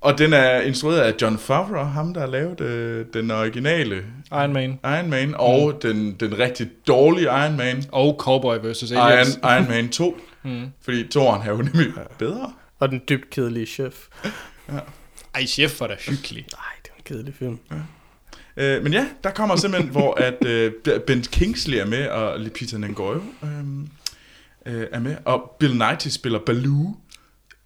og 0.00 0.18
den 0.18 0.32
er 0.32 0.60
instrueret 0.60 1.00
af 1.00 1.14
John 1.22 1.38
Favreau, 1.38 1.84
ham 1.84 2.14
der 2.14 2.20
har 2.20 2.26
lavet 2.26 2.60
øh, 2.60 3.06
den 3.14 3.30
originale 3.30 4.04
Iron 4.32 4.52
Man. 4.52 4.78
Iron 4.84 5.10
Man, 5.10 5.34
og 5.38 5.72
mm. 5.74 5.80
den, 5.80 6.12
den 6.20 6.38
rigtig 6.38 6.68
dårlige 6.86 7.24
Iron 7.24 7.56
Man, 7.56 7.84
Og 7.92 8.16
Cowboy 8.18 8.56
vs. 8.56 8.82
Iron, 8.90 9.02
Aliens. 9.02 9.38
Iron 9.42 9.68
Man 9.68 9.88
2. 9.88 10.16
Mm. 10.46 10.66
Fordi 10.84 11.08
toren 11.08 11.42
er 11.42 11.50
jo 11.50 11.56
nemlig 11.56 11.86
bedre. 12.18 12.52
Og 12.78 12.88
den 12.88 13.02
dybt 13.08 13.30
kedelige 13.30 13.66
chef. 13.66 13.94
Ej, 15.34 15.46
chef 15.46 15.80
var 15.80 15.86
da 15.86 15.94
hyggelig. 16.08 16.46
Nej, 16.52 16.60
det 16.82 16.90
er 16.90 16.94
en 16.96 17.02
kedelig 17.04 17.34
film. 17.38 17.58
Øh, 18.56 18.82
men 18.82 18.92
ja, 18.92 19.06
der 19.24 19.30
kommer 19.30 19.56
simpelthen, 19.56 19.90
hvor 19.90 20.14
at 20.20 20.44
øh, 20.46 20.72
Ben 21.06 21.22
Kingsley 21.22 21.78
er 21.78 21.86
med, 21.86 22.08
og 22.08 22.40
Lupita 22.40 22.76
Nyong'o 22.76 23.02
øh, 23.02 23.20
øh, 24.66 24.86
er 24.92 24.98
med, 24.98 25.16
og 25.24 25.56
Bill 25.58 25.72
Nighy 25.72 26.08
spiller 26.08 26.38
Baloo. 26.46 26.96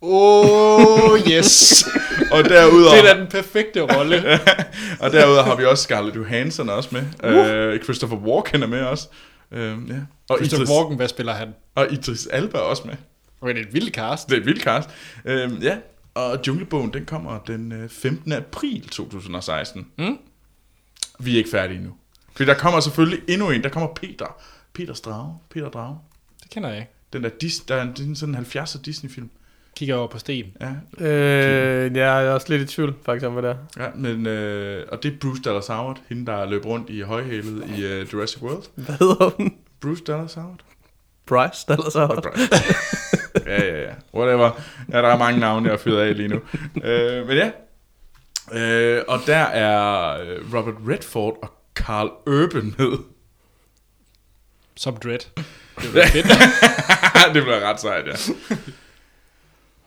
Oh, 0.01 1.19
yes. 1.31 1.85
Og 2.33 2.45
derudover, 2.45 2.95
det 2.95 3.09
er 3.09 3.15
da 3.15 3.21
den 3.21 3.29
perfekte 3.29 3.81
rolle. 3.81 4.17
og 5.03 5.13
derudover 5.13 5.43
har 5.43 5.57
vi 5.57 5.65
også 5.65 5.85
Scarlett 5.85 6.17
Johansson 6.17 6.69
også 6.69 6.89
med. 6.93 7.31
Øh, 7.31 7.83
Christopher 7.83 8.17
Walken 8.17 8.63
er 8.63 8.67
med 8.67 8.81
også. 8.81 9.09
Øh, 9.53 9.61
ja. 9.61 9.95
og, 10.29 10.37
Christopher 10.37 10.65
Idris, 10.65 10.71
Walken, 10.71 10.97
hvad 10.97 11.09
spiller 11.09 11.33
han? 11.33 11.55
og 11.75 11.93
Idris 11.93 12.27
Alba 12.27 12.59
også 12.59 12.83
med. 12.87 12.95
Okay, 13.41 13.55
det 13.55 13.61
er 13.63 13.67
et 13.67 13.75
vildt 13.75 13.95
cast. 13.95 14.29
Det 14.29 14.37
er 14.37 14.41
et 14.41 14.47
vildt 14.47 14.63
cast. 14.63 14.91
Øh, 15.25 15.65
ja, 15.65 15.77
og 16.15 16.41
Junglebogen, 16.47 16.93
den 16.93 17.07
kommer 17.07 17.39
den 17.39 17.73
øh, 17.73 17.89
15. 17.89 18.33
april 18.33 18.89
2016. 18.89 19.87
Mm. 19.99 20.19
Vi 21.19 21.33
er 21.33 21.39
ikke 21.39 21.51
færdige 21.51 21.81
nu. 21.81 21.95
For 22.37 22.45
der 22.45 22.55
kommer 22.55 22.81
selvfølgelig 22.81 23.21
endnu 23.29 23.51
en. 23.51 23.63
Der 23.63 23.69
kommer 23.69 23.89
Peter. 23.95 24.43
Peters 24.75 25.01
Drage. 25.01 25.39
Peter 25.51 25.69
Drage. 25.69 25.99
Det 26.49 26.55
kender 26.55 26.69
jeg 26.69 26.79
ikke. 26.79 26.91
Den 27.13 27.25
der, 27.25 27.31
Dis, 27.41 27.61
der 27.61 27.75
er 27.75 27.83
en, 27.83 28.17
sådan 28.17 28.35
en 28.35 28.41
70'er 28.45 28.83
Disney-film. 28.83 29.31
Kigger 29.77 29.97
over 29.97 30.09
på 30.09 30.19
Sten. 30.19 30.53
Ja, 30.61 31.05
Øh, 31.07 31.97
jeg 31.97 32.27
er 32.27 32.31
også 32.31 32.47
lidt 32.49 32.63
i 32.63 32.75
tvivl, 32.75 32.95
faktisk, 33.05 33.27
om 33.27 33.33
hvad 33.33 33.43
det 33.43 33.51
er. 33.51 33.85
ja 33.85 33.91
men, 33.95 34.27
øh, 34.27 34.87
og 34.93 35.03
det 35.03 35.13
er 35.13 35.17
Bruce 35.21 35.43
Dallas 35.43 35.67
Howard, 35.67 36.01
hende 36.09 36.27
der 36.27 36.47
løb 36.47 36.65
rundt 36.67 36.91
i 36.91 37.01
højhælet 37.01 37.65
i 37.79 38.01
uh, 38.01 38.13
Jurassic 38.13 38.43
World. 38.43 38.63
Hvad 38.75 38.95
hedder 38.99 39.31
hun? 39.37 39.57
Bruce 39.81 40.05
Dallas 40.05 40.35
Howard? 40.35 40.61
Bryce, 41.27 41.65
der 41.69 41.77
er 41.77 41.91
så 41.91 42.31
ja, 43.47 43.65
ja, 43.65 43.83
ja. 43.83 43.95
Whatever. 44.15 44.51
Ja, 44.93 44.99
der 45.03 45.09
er 45.09 45.19
mange 45.19 45.41
navne, 45.41 45.65
jeg 45.67 45.73
har 45.73 45.79
fyret 45.79 46.01
af 46.09 46.17
lige 46.17 46.29
nu. 46.29 46.41
øh, 46.85 47.27
men 47.27 47.37
ja. 47.37 47.51
Øh, 48.53 49.05
og 49.09 49.19
der 49.27 49.37
er 49.37 50.09
øh, 50.21 50.55
Robert 50.55 50.75
Redford 50.89 51.39
og 51.43 51.53
Carl 51.75 52.11
Urban 52.27 52.75
med. 52.79 52.99
Som 54.77 54.97
Dread. 54.97 55.45
Det 55.83 55.95
var 55.95 56.07
fedt. 56.07 56.26
det 57.35 57.43
bliver 57.43 57.61
ret 57.70 57.81
sejt, 57.81 58.07
ja. 58.07 58.12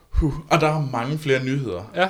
Huh. 0.09 0.33
Og 0.49 0.61
der 0.61 0.67
er 0.67 0.89
mange 0.91 1.19
flere 1.19 1.43
nyheder, 1.43 1.91
ja. 1.95 2.09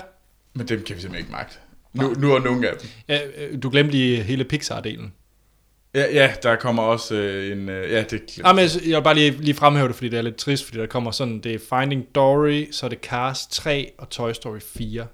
men 0.54 0.68
dem 0.68 0.84
kan 0.84 0.96
vi 0.96 1.02
simpelthen 1.02 1.16
ikke 1.26 1.32
magte. 1.32 1.56
Nu, 1.94 2.14
nu 2.14 2.34
er 2.36 2.40
nogle 2.40 2.70
af 2.70 2.78
dem. 2.82 2.90
ja. 3.08 3.20
øh, 3.38 3.64
Du 3.64 3.70
glemte 3.70 3.92
lige 3.92 4.24
hele 4.24 4.44
Pixar-delen. 4.54 5.12
Ja, 5.96 6.06
ja, 6.14 6.34
der 6.44 6.56
kommer 6.56 6.84
også 6.84 7.16
øh, 7.16 7.52
en... 7.52 7.70
Øh, 7.70 7.92
ja, 7.92 8.04
det 8.04 8.40
Ah, 8.44 8.56
men 8.56 8.70
jeg 8.88 8.98
vil 8.98 9.04
bare 9.04 9.16
lige, 9.16 9.32
lige 9.32 9.54
fremhæve 9.54 9.88
det, 9.88 9.96
fordi 9.96 10.10
det 10.10 10.18
er 10.18 10.22
lidt 10.22 10.36
trist, 10.36 10.66
fordi 10.66 10.78
der 10.80 10.86
kommer 10.88 11.12
sådan, 11.12 11.40
det 11.40 11.54
er 11.56 11.60
Finding 11.80 12.06
Dory, 12.16 12.72
så 12.72 12.86
er 12.86 12.90
det 12.90 13.00
Cars 13.04 13.48
3 13.48 13.92
og 13.98 14.10
Toy 14.10 14.32
Story 14.34 14.60
4. 14.60 15.08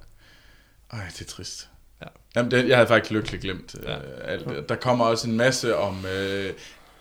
Ej, 0.94 1.00
det 1.14 1.22
er 1.22 1.26
trist. 1.26 1.70
Ja. 2.02 2.08
Jamen, 2.36 2.52
det, 2.52 2.68
jeg 2.68 2.78
havde 2.78 2.88
faktisk 2.88 3.12
lykkeligt 3.12 3.44
glemt 3.44 3.76
øh, 3.80 3.90
Ja. 3.90 3.96
alt 4.32 4.46
det. 4.48 4.70
Der 4.70 4.76
kommer 4.76 5.06
også 5.06 5.30
en 5.30 5.38
masse 5.38 5.78
om... 5.78 6.06
Øh, 6.06 6.54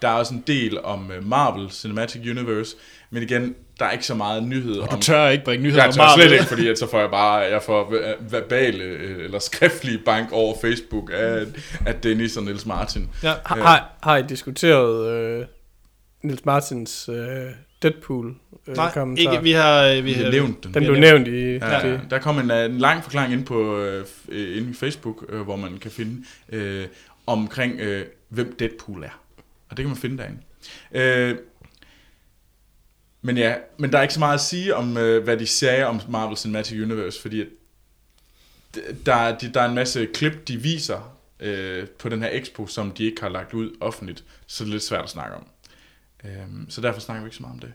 der 0.02 0.08
er 0.08 0.12
også 0.12 0.34
en 0.34 0.44
del 0.46 0.80
om 0.84 1.10
øh, 1.16 1.26
Marvel 1.28 1.70
Cinematic 1.70 2.20
Universe, 2.30 2.76
men 3.10 3.22
igen, 3.22 3.54
der 3.78 3.84
er 3.84 3.90
ikke 3.90 4.06
så 4.06 4.14
meget 4.14 4.42
nyhed 4.42 4.76
Og 4.78 4.88
om... 4.88 4.96
du 4.98 5.02
tør 5.02 5.28
ikke 5.28 5.44
bringe 5.44 5.62
nyheder 5.62 5.82
jeg 5.82 5.88
om 5.88 5.92
tør 5.94 6.02
Marvel. 6.02 6.22
slet 6.22 6.32
ikke, 6.32 6.44
fordi 6.44 6.68
at 6.68 6.78
så 6.78 6.90
får 6.90 7.00
jeg 7.00 7.10
bare 7.10 7.34
jeg 7.36 7.62
får 7.62 7.90
ver- 7.90 8.14
verbale 8.30 8.84
øh, 8.84 9.24
eller 9.24 9.38
skriftlige 9.38 9.98
bank 9.98 10.32
over 10.32 10.54
Facebook 10.60 11.10
af, 11.14 11.44
af 11.86 11.94
Dennis 11.94 12.36
og 12.36 12.42
Niels 12.42 12.66
Martin. 12.66 13.08
Ja. 13.22 13.32
Har, 13.44 13.56
har, 13.56 13.96
har 14.02 14.16
I 14.16 14.22
diskuteret 14.22 15.10
øh, 15.10 15.46
Nils 16.22 16.44
Martins 16.44 17.08
øh, 17.08 17.16
Deadpool 17.82 18.34
øh, 18.68 18.76
Nej, 18.76 18.90
kommentar? 18.92 19.32
ikke, 19.32 19.42
vi 19.42 19.52
har... 19.52 20.00
Vi 20.02 20.12
har 20.12 20.30
nævnt 20.30 20.64
den. 20.64 20.74
Den 20.74 20.82
blev 20.84 20.96
nævnt 20.96 21.28
i 21.28 21.52
Ja, 21.52 21.80
det. 21.82 22.00
der 22.10 22.18
kom 22.18 22.38
en, 22.38 22.50
øh, 22.50 22.64
en 22.64 22.78
lang 22.78 23.02
forklaring 23.02 23.32
ind 23.32 23.44
på 23.46 23.78
øh, 23.78 24.04
øh, 24.28 24.56
inde 24.56 24.70
i 24.70 24.74
Facebook, 24.74 25.24
øh, 25.28 25.40
hvor 25.40 25.56
man 25.56 25.78
kan 25.78 25.90
finde 25.90 26.24
øh, 26.52 26.84
omkring, 27.26 27.80
øh, 27.80 28.04
hvem 28.28 28.56
Deadpool 28.58 29.02
er. 29.04 29.20
Og 29.68 29.76
det 29.76 29.82
kan 29.82 29.88
man 29.88 29.96
finde 29.96 30.18
derinde. 30.18 30.42
Øh, 30.92 31.38
men 33.22 33.38
ja, 33.38 33.56
men 33.78 33.92
der 33.92 33.98
er 33.98 34.02
ikke 34.02 34.14
så 34.14 34.20
meget 34.20 34.34
at 34.34 34.40
sige 34.40 34.74
om, 34.74 34.96
øh, 34.96 35.24
hvad 35.24 35.36
de 35.36 35.46
sagde 35.46 35.86
om 35.86 36.00
Marvel 36.08 36.36
Cinematic 36.36 36.82
Universe, 36.82 37.20
fordi 37.20 37.40
at 37.40 37.48
der, 39.06 39.38
de, 39.38 39.52
der 39.54 39.60
er 39.60 39.68
en 39.68 39.74
masse 39.74 40.06
klip, 40.14 40.48
de 40.48 40.56
viser 40.56 41.18
øh, 41.40 41.88
på 41.88 42.08
den 42.08 42.22
her 42.22 42.28
expo, 42.32 42.66
som 42.66 42.90
de 42.90 43.04
ikke 43.04 43.22
har 43.22 43.28
lagt 43.28 43.54
ud 43.54 43.76
offentligt, 43.80 44.24
så 44.46 44.64
det 44.64 44.70
er 44.70 44.72
lidt 44.72 44.82
svært 44.82 45.04
at 45.04 45.10
snakke 45.10 45.36
om. 45.36 45.46
Øh, 46.24 46.46
så 46.68 46.80
derfor 46.80 47.00
snakker 47.00 47.22
vi 47.22 47.26
ikke 47.26 47.36
så 47.36 47.42
meget 47.42 47.54
om 47.54 47.58
det. 47.58 47.72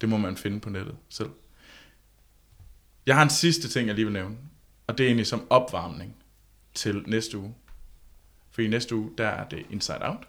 Det 0.00 0.08
må 0.08 0.16
man 0.16 0.36
finde 0.36 0.60
på 0.60 0.70
nettet 0.70 0.96
selv. 1.08 1.30
Jeg 3.06 3.14
har 3.14 3.22
en 3.22 3.30
sidste 3.30 3.68
ting, 3.68 3.86
jeg 3.86 3.94
lige 3.94 4.04
vil 4.04 4.12
nævne, 4.12 4.36
og 4.86 4.98
det 4.98 5.04
er 5.04 5.08
egentlig 5.08 5.26
som 5.26 5.46
opvarmning 5.50 6.16
til 6.74 7.04
næste 7.06 7.38
uge. 7.38 7.54
For 8.50 8.62
i 8.62 8.66
næste 8.66 8.94
uge, 8.94 9.10
der 9.18 9.28
er 9.28 9.48
det 9.48 9.66
Inside 9.70 9.98
Out. 10.00 10.28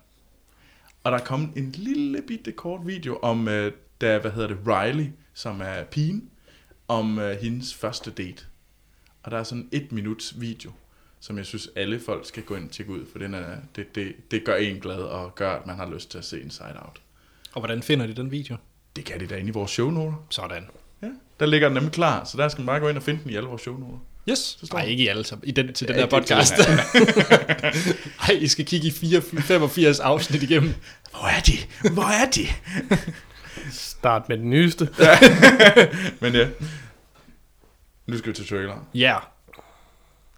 Og 1.06 1.12
der 1.12 1.18
er 1.18 1.24
kommet 1.24 1.49
en 1.58 1.72
lille 1.72 2.22
bitte 2.22 2.51
kort 2.51 2.88
video 2.88 3.20
om, 3.22 3.47
øh, 3.47 3.72
da, 4.01 4.20
hvad 4.20 4.32
hedder 4.32 4.47
det, 4.47 4.58
Riley, 4.68 5.06
som 5.34 5.62
er 5.62 5.84
pigen, 5.84 6.30
om 6.88 7.20
øh, 7.20 7.38
hendes 7.38 7.74
første 7.74 8.12
date. 8.12 8.45
Og 9.24 9.32
der 9.32 9.38
er 9.38 9.43
sådan 9.43 9.70
et 9.72 9.91
minuts 9.91 10.41
video, 10.41 10.72
som 11.20 11.38
jeg 11.38 11.45
synes, 11.45 11.70
alle 11.76 11.99
folk 11.99 12.26
skal 12.26 12.43
gå 12.43 12.56
ind 12.56 12.66
og 12.66 12.72
tjekke 12.72 12.91
ud, 12.91 13.06
for 13.12 13.20
den 13.20 13.34
er, 13.34 13.56
det, 13.76 13.95
det, 13.95 14.32
det 14.32 14.45
gør 14.45 14.56
en 14.56 14.80
glad 14.80 14.97
og 14.99 15.36
gør, 15.36 15.51
at 15.51 15.66
man 15.66 15.76
har 15.76 15.89
lyst 15.89 16.12
til 16.12 16.18
at 16.18 16.26
se 16.26 16.41
Inside 16.41 16.76
Out. 16.86 17.01
Og 17.53 17.62
hvordan 17.62 17.84
finder 17.84 18.08
de 18.08 18.14
den 18.14 18.32
video? 18.32 18.56
Det 18.95 19.06
kan 19.06 19.20
de 19.20 19.28
da 19.28 19.36
inde 19.36 19.49
i 19.49 19.53
vores 19.53 19.72
shownoter. 19.72 20.26
Sådan. 20.30 20.64
Ja, 21.01 21.10
der 21.39 21.45
ligger 21.45 21.68
den 21.68 21.76
nemlig 21.76 21.93
klar, 21.93 22.24
så 22.24 22.38
der 22.38 22.47
skal 22.47 22.62
man 22.62 22.66
bare 22.66 22.80
gå 22.80 22.89
ind 22.89 22.97
og 22.97 23.03
finde 23.03 23.24
den 23.24 23.32
i 23.32 23.36
alle 23.36 23.49
vores 23.49 23.62
shownoter. 23.62 23.99
Yes. 24.30 24.57
Nej, 24.73 24.86
ikke 24.86 25.03
i 25.03 25.07
alle 25.07 25.23
sammen. 25.23 25.47
I 25.47 25.51
den, 25.51 25.73
til 25.73 25.88
den 25.88 25.95
Ja, 25.95 26.01
her 26.01 26.05
er 26.05 26.09
til 26.09 26.34
podcast. 26.34 26.53
Nej, 28.28 28.38
I 28.45 28.47
skal 28.47 28.65
kigge 28.65 28.88
i 28.88 28.91
4, 28.91 29.21
85 29.21 29.99
afsnit 29.99 30.43
igennem. 30.43 30.73
Hvor 31.11 31.28
er 31.28 31.39
de? 31.39 31.57
Hvor 31.93 32.03
er 32.23 32.30
de? 32.32 32.47
Start 33.71 34.30
med 34.30 34.38
den 34.38 34.49
nyeste. 34.49 34.89
Men 36.21 36.36
ja, 36.36 36.47
nu 38.07 38.17
skal 38.17 38.30
vi 38.30 38.36
til 38.36 38.47
trailer. 38.47 38.88
Ja. 38.93 38.99
Yeah. 39.11 39.21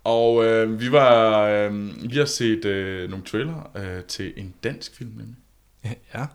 Og 0.03 0.45
øh, 0.45 0.79
vi 0.81 0.91
var, 0.91 1.41
øh, 1.47 1.73
vi 2.11 2.17
har 2.17 2.25
set 2.25 2.65
øh, 2.65 3.09
nogle 3.09 3.25
trailer 3.25 3.71
øh, 3.77 4.03
til 4.03 4.33
en 4.37 4.53
dansk 4.63 4.95
film, 4.95 5.11
nemlig. 5.17 5.35
Ja. 6.13 6.25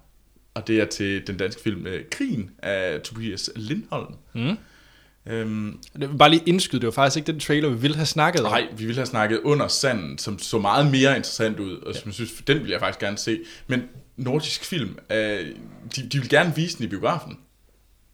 Og 0.55 0.67
det 0.67 0.81
er 0.81 0.85
til 0.85 1.27
den 1.27 1.37
danske 1.37 1.63
film 1.63 1.87
øh, 1.87 2.05
Krigen 2.11 2.51
af 2.63 3.01
Tobias 3.01 3.51
Lindholm. 3.57 4.15
Mm. 4.35 4.57
Øhm, 5.27 5.79
bare 6.19 6.31
lige 6.31 6.43
indskyde, 6.47 6.81
det 6.81 6.87
var 6.87 6.93
faktisk 6.93 7.17
ikke 7.17 7.33
den 7.33 7.41
trailer, 7.41 7.69
vi 7.69 7.77
ville 7.77 7.97
have 7.97 8.07
snakket 8.07 8.45
om. 8.45 8.51
nej, 8.53 8.67
vi 8.77 8.85
ville 8.85 8.99
have 8.99 9.07
snakket 9.07 9.41
under 9.45 9.69
sanden, 9.69 10.19
som 10.19 10.39
så 10.39 10.59
meget 10.59 10.91
mere 10.91 11.17
interessant 11.17 11.61
ud, 11.61 11.77
og 11.77 11.95
som 11.95 12.03
jeg 12.07 12.15
synes, 12.15 12.33
den 12.47 12.61
vil 12.63 12.71
jeg 12.71 12.81
faktisk 12.81 13.01
gerne 13.01 13.19
se. 13.19 13.41
Men 13.67 13.83
nordisk 14.17 14.65
film, 14.65 14.99
øh, 15.13 15.17
de, 15.97 16.09
de 16.13 16.19
vil 16.19 16.29
gerne 16.29 16.53
vise 16.57 16.77
den 16.79 16.85
i 16.85 16.89
biografen, 16.89 17.39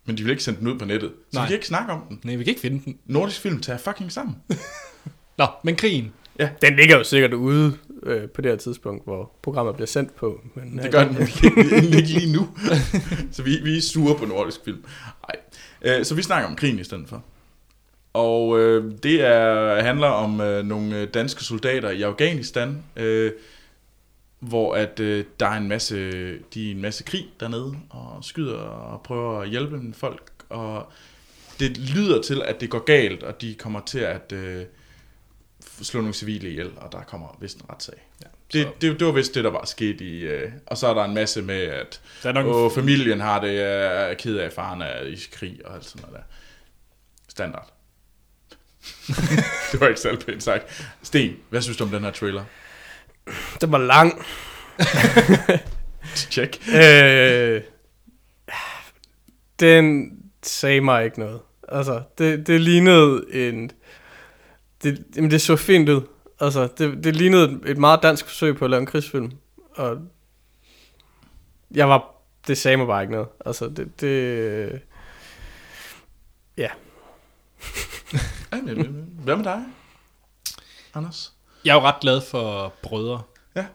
men 0.06 0.18
de 0.18 0.22
vil 0.22 0.30
ikke 0.30 0.44
sende 0.44 0.60
den 0.60 0.68
ud 0.68 0.78
på 0.78 0.84
nettet. 0.84 1.10
Så 1.32 1.38
Nej. 1.38 1.44
vi 1.44 1.48
kan 1.48 1.54
ikke 1.54 1.66
snakke 1.66 1.92
om 1.92 2.00
den. 2.08 2.20
Nej, 2.24 2.36
vi 2.36 2.44
kan 2.44 2.50
ikke 2.50 2.60
finde 2.60 2.84
den. 2.84 2.98
Nordisk 3.06 3.40
film 3.40 3.60
tager 3.60 3.78
fucking 3.78 4.12
sammen. 4.12 4.36
Nå, 5.38 5.46
men 5.64 5.76
krigen. 5.76 6.12
Den 6.62 6.76
ligger 6.76 6.96
jo 6.96 7.04
sikkert 7.04 7.32
ude 7.32 7.76
øh, 8.02 8.28
på 8.28 8.40
det 8.40 8.50
her 8.50 8.56
tidspunkt, 8.56 9.04
hvor 9.04 9.32
programmet 9.42 9.74
bliver 9.74 9.86
sendt 9.86 10.16
på. 10.16 10.40
Men, 10.54 10.78
Det 10.78 10.92
gør 10.92 11.04
den 11.04 11.16
ikke, 11.20 11.96
ikke 11.96 12.08
lige 12.08 12.32
nu. 12.32 12.48
så 13.32 13.42
vi, 13.42 13.58
vi 13.62 13.76
er 13.76 13.82
sure 13.82 14.14
på 14.18 14.24
nordisk 14.24 14.60
film. 14.64 14.84
Nej. 15.28 15.36
Øh, 15.82 16.04
så 16.04 16.14
vi 16.14 16.22
snakker 16.22 16.48
om 16.48 16.56
krigen 16.56 16.78
i 16.78 16.84
stedet 16.84 17.08
for. 17.08 17.22
Og 18.12 18.60
øh, 18.60 18.92
det 19.02 19.24
er, 19.24 19.82
handler 19.82 20.08
om 20.08 20.40
øh, 20.40 20.64
nogle 20.64 20.96
øh, 20.96 21.08
danske 21.14 21.44
soldater 21.44 21.90
i 21.90 22.02
Afghanistan, 22.02 22.84
øh, 22.96 23.32
hvor 24.40 24.74
at 24.74 25.00
øh, 25.00 25.24
der 25.40 25.46
er 25.46 25.56
en 25.56 25.68
masse, 25.68 25.96
de 26.38 26.66
er 26.66 26.70
en 26.70 26.82
masse 26.82 27.04
krig 27.04 27.28
dernede, 27.40 27.76
og 27.90 28.24
skyder 28.24 28.58
og 28.58 29.02
prøver 29.02 29.40
at 29.40 29.48
hjælpe 29.48 29.92
folk, 29.92 30.32
og 30.48 30.92
det 31.60 31.78
lyder 31.78 32.22
til, 32.22 32.42
at 32.42 32.60
det 32.60 32.70
går 32.70 32.84
galt, 32.84 33.22
og 33.22 33.40
de 33.40 33.54
kommer 33.54 33.80
til 33.80 33.98
at 33.98 34.32
øh, 34.32 34.64
slå 35.82 36.00
nogle 36.00 36.14
civile 36.14 36.50
ihjel, 36.50 36.70
og 36.76 36.92
der 36.92 37.02
kommer 37.02 37.38
vist 37.40 37.58
en 37.58 37.70
retssag. 37.70 38.08
Ja, 38.22 38.28
det, 38.52 38.68
det, 38.80 38.98
det 39.00 39.06
var 39.06 39.12
vist 39.12 39.34
det, 39.34 39.44
der 39.44 39.50
var 39.50 39.64
sket 39.64 40.00
i... 40.00 40.20
Øh, 40.20 40.52
og 40.66 40.78
så 40.78 40.86
er 40.86 40.94
der 40.94 41.04
en 41.04 41.14
masse 41.14 41.42
med, 41.42 41.62
at 41.62 42.00
Der 42.22 42.28
er 42.28 42.32
nok 42.32 42.46
og 42.46 42.72
familien 42.72 43.20
har 43.20 43.40
det, 43.40 43.60
er 43.60 44.14
ked 44.14 44.36
af, 44.36 44.52
faren 44.52 44.82
er 44.82 45.00
i 45.02 45.18
krig 45.32 45.60
og 45.64 45.74
alt 45.74 45.84
sådan 45.84 46.02
noget 46.02 46.16
der. 46.16 46.22
Standard. 47.28 47.72
det 49.72 49.80
var 49.80 49.88
ikke 49.88 50.00
selv 50.00 50.18
pænt 50.18 50.42
sagt. 50.42 50.90
Sten, 51.02 51.36
hvad 51.50 51.62
synes 51.62 51.76
du 51.76 51.84
om 51.84 51.90
den 51.90 52.04
her 52.04 52.10
trailer? 52.10 52.44
Den 53.60 53.72
var 53.72 53.78
lang. 53.78 54.26
Check. 56.32 56.68
øh, 56.74 57.62
den 59.60 60.12
sagde 60.42 60.80
mig 60.80 61.04
ikke 61.04 61.20
noget. 61.20 61.40
Altså, 61.68 62.02
det, 62.18 62.46
det 62.46 62.60
lignede 62.60 63.24
en... 63.32 63.70
Det, 64.82 65.04
jamen, 65.16 65.30
det 65.30 65.40
så 65.40 65.56
fint 65.56 65.88
ud. 65.88 66.02
Altså, 66.40 66.68
det, 66.78 67.04
det 67.04 67.16
lignede 67.16 67.44
et- 67.44 67.70
et 67.70 67.78
meget 67.78 68.02
dansk 68.02 68.26
forsøg 68.26 68.56
på 68.56 68.64
at 68.64 68.70
lave 68.70 68.80
en 68.80 68.86
krigsfilm. 68.86 69.32
Og 69.74 69.98
jeg 71.70 71.88
var... 71.88 72.14
Det 72.46 72.58
sagde 72.58 72.76
mig 72.76 72.86
bare 72.86 73.02
ikke 73.02 73.12
noget. 73.12 73.28
Altså, 73.46 73.68
det... 73.68 74.00
det 74.00 74.80
ja. 76.56 76.68
Hvad 79.24 79.36
med 79.36 79.44
dig, 79.44 79.64
Anders? 80.94 81.32
Jeg 81.64 81.70
er 81.70 81.74
jo 81.74 81.80
ret 81.80 82.00
glad 82.00 82.20
for 82.20 82.74
brødre. 82.82 83.22
Ja. 83.56 83.66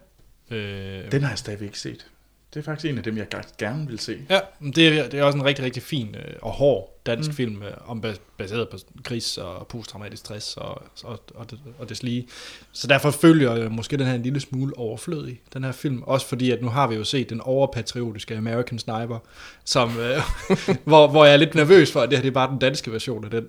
Øh, 0.52 1.12
Den 1.12 1.22
har 1.24 1.30
jeg 1.30 1.38
stadigvæk 1.38 1.66
ikke 1.66 1.80
set. 1.80 2.08
Det 2.54 2.60
er 2.60 2.64
faktisk 2.64 2.86
en 2.92 2.98
af 2.98 3.04
dem, 3.04 3.18
jeg 3.18 3.28
gerne 3.58 3.88
vil 3.88 4.00
se. 4.00 4.26
Ja, 4.30 4.40
men 4.60 4.72
det 4.74 4.88
er, 5.00 5.10
det 5.10 5.20
er 5.20 5.24
også 5.24 5.38
en 5.38 5.46
rigtig, 5.46 5.66
rigtig 5.66 5.84
fin 5.84 6.16
øh, 6.16 6.36
og 6.42 6.52
hård 6.52 6.93
dansk 7.06 7.30
Mm. 7.30 7.36
film, 7.36 7.62
øh, 7.64 7.72
om, 7.86 8.02
bas- 8.06 8.22
baseret 8.38 8.70
på 8.70 8.78
krigs 9.04 9.38
og 9.38 9.68
posttraumatisk 9.68 10.20
stress 10.20 10.58
og, 10.58 10.82
og, 11.04 11.20
og, 11.36 11.52
det, 11.52 11.60
og 11.80 11.90
det 11.90 12.04
lige. 12.04 12.28
Så 12.72 12.88
derfor 12.88 13.12
følger 13.12 13.56
jeg 13.56 13.72
måske 13.72 13.98
den 13.98 14.08
her 14.08 14.14
en 14.14 14.24
lille 14.24 14.40
smule 14.40 14.78
overflødig, 14.78 15.42
den 15.54 15.64
her 15.64 15.72
film. 15.72 16.04
Også 16.04 16.28
fordi, 16.28 16.52
at 16.52 16.62
nu 16.62 16.70
har 16.70 16.88
vi 16.88 16.96
jo 16.96 17.04
set 17.04 17.30
den 17.30 17.42
overpatriotiske 17.42 18.36
American 18.38 18.80
Sniper, 18.80 19.20
som, 19.66 20.00
øh, 20.00 20.18
hvor, 20.90 21.08
hvor 21.08 21.26
jeg 21.26 21.34
er 21.34 21.38
lidt 21.38 21.56
nervøs 21.56 21.92
for, 21.92 22.02
at 22.02 22.10
det 22.10 22.18
her 22.18 22.22
det 22.22 22.30
er 22.30 22.34
bare 22.34 22.50
den 22.52 22.60
danske 22.60 22.92
version 22.92 23.24
af 23.26 23.30
den. 23.32 23.48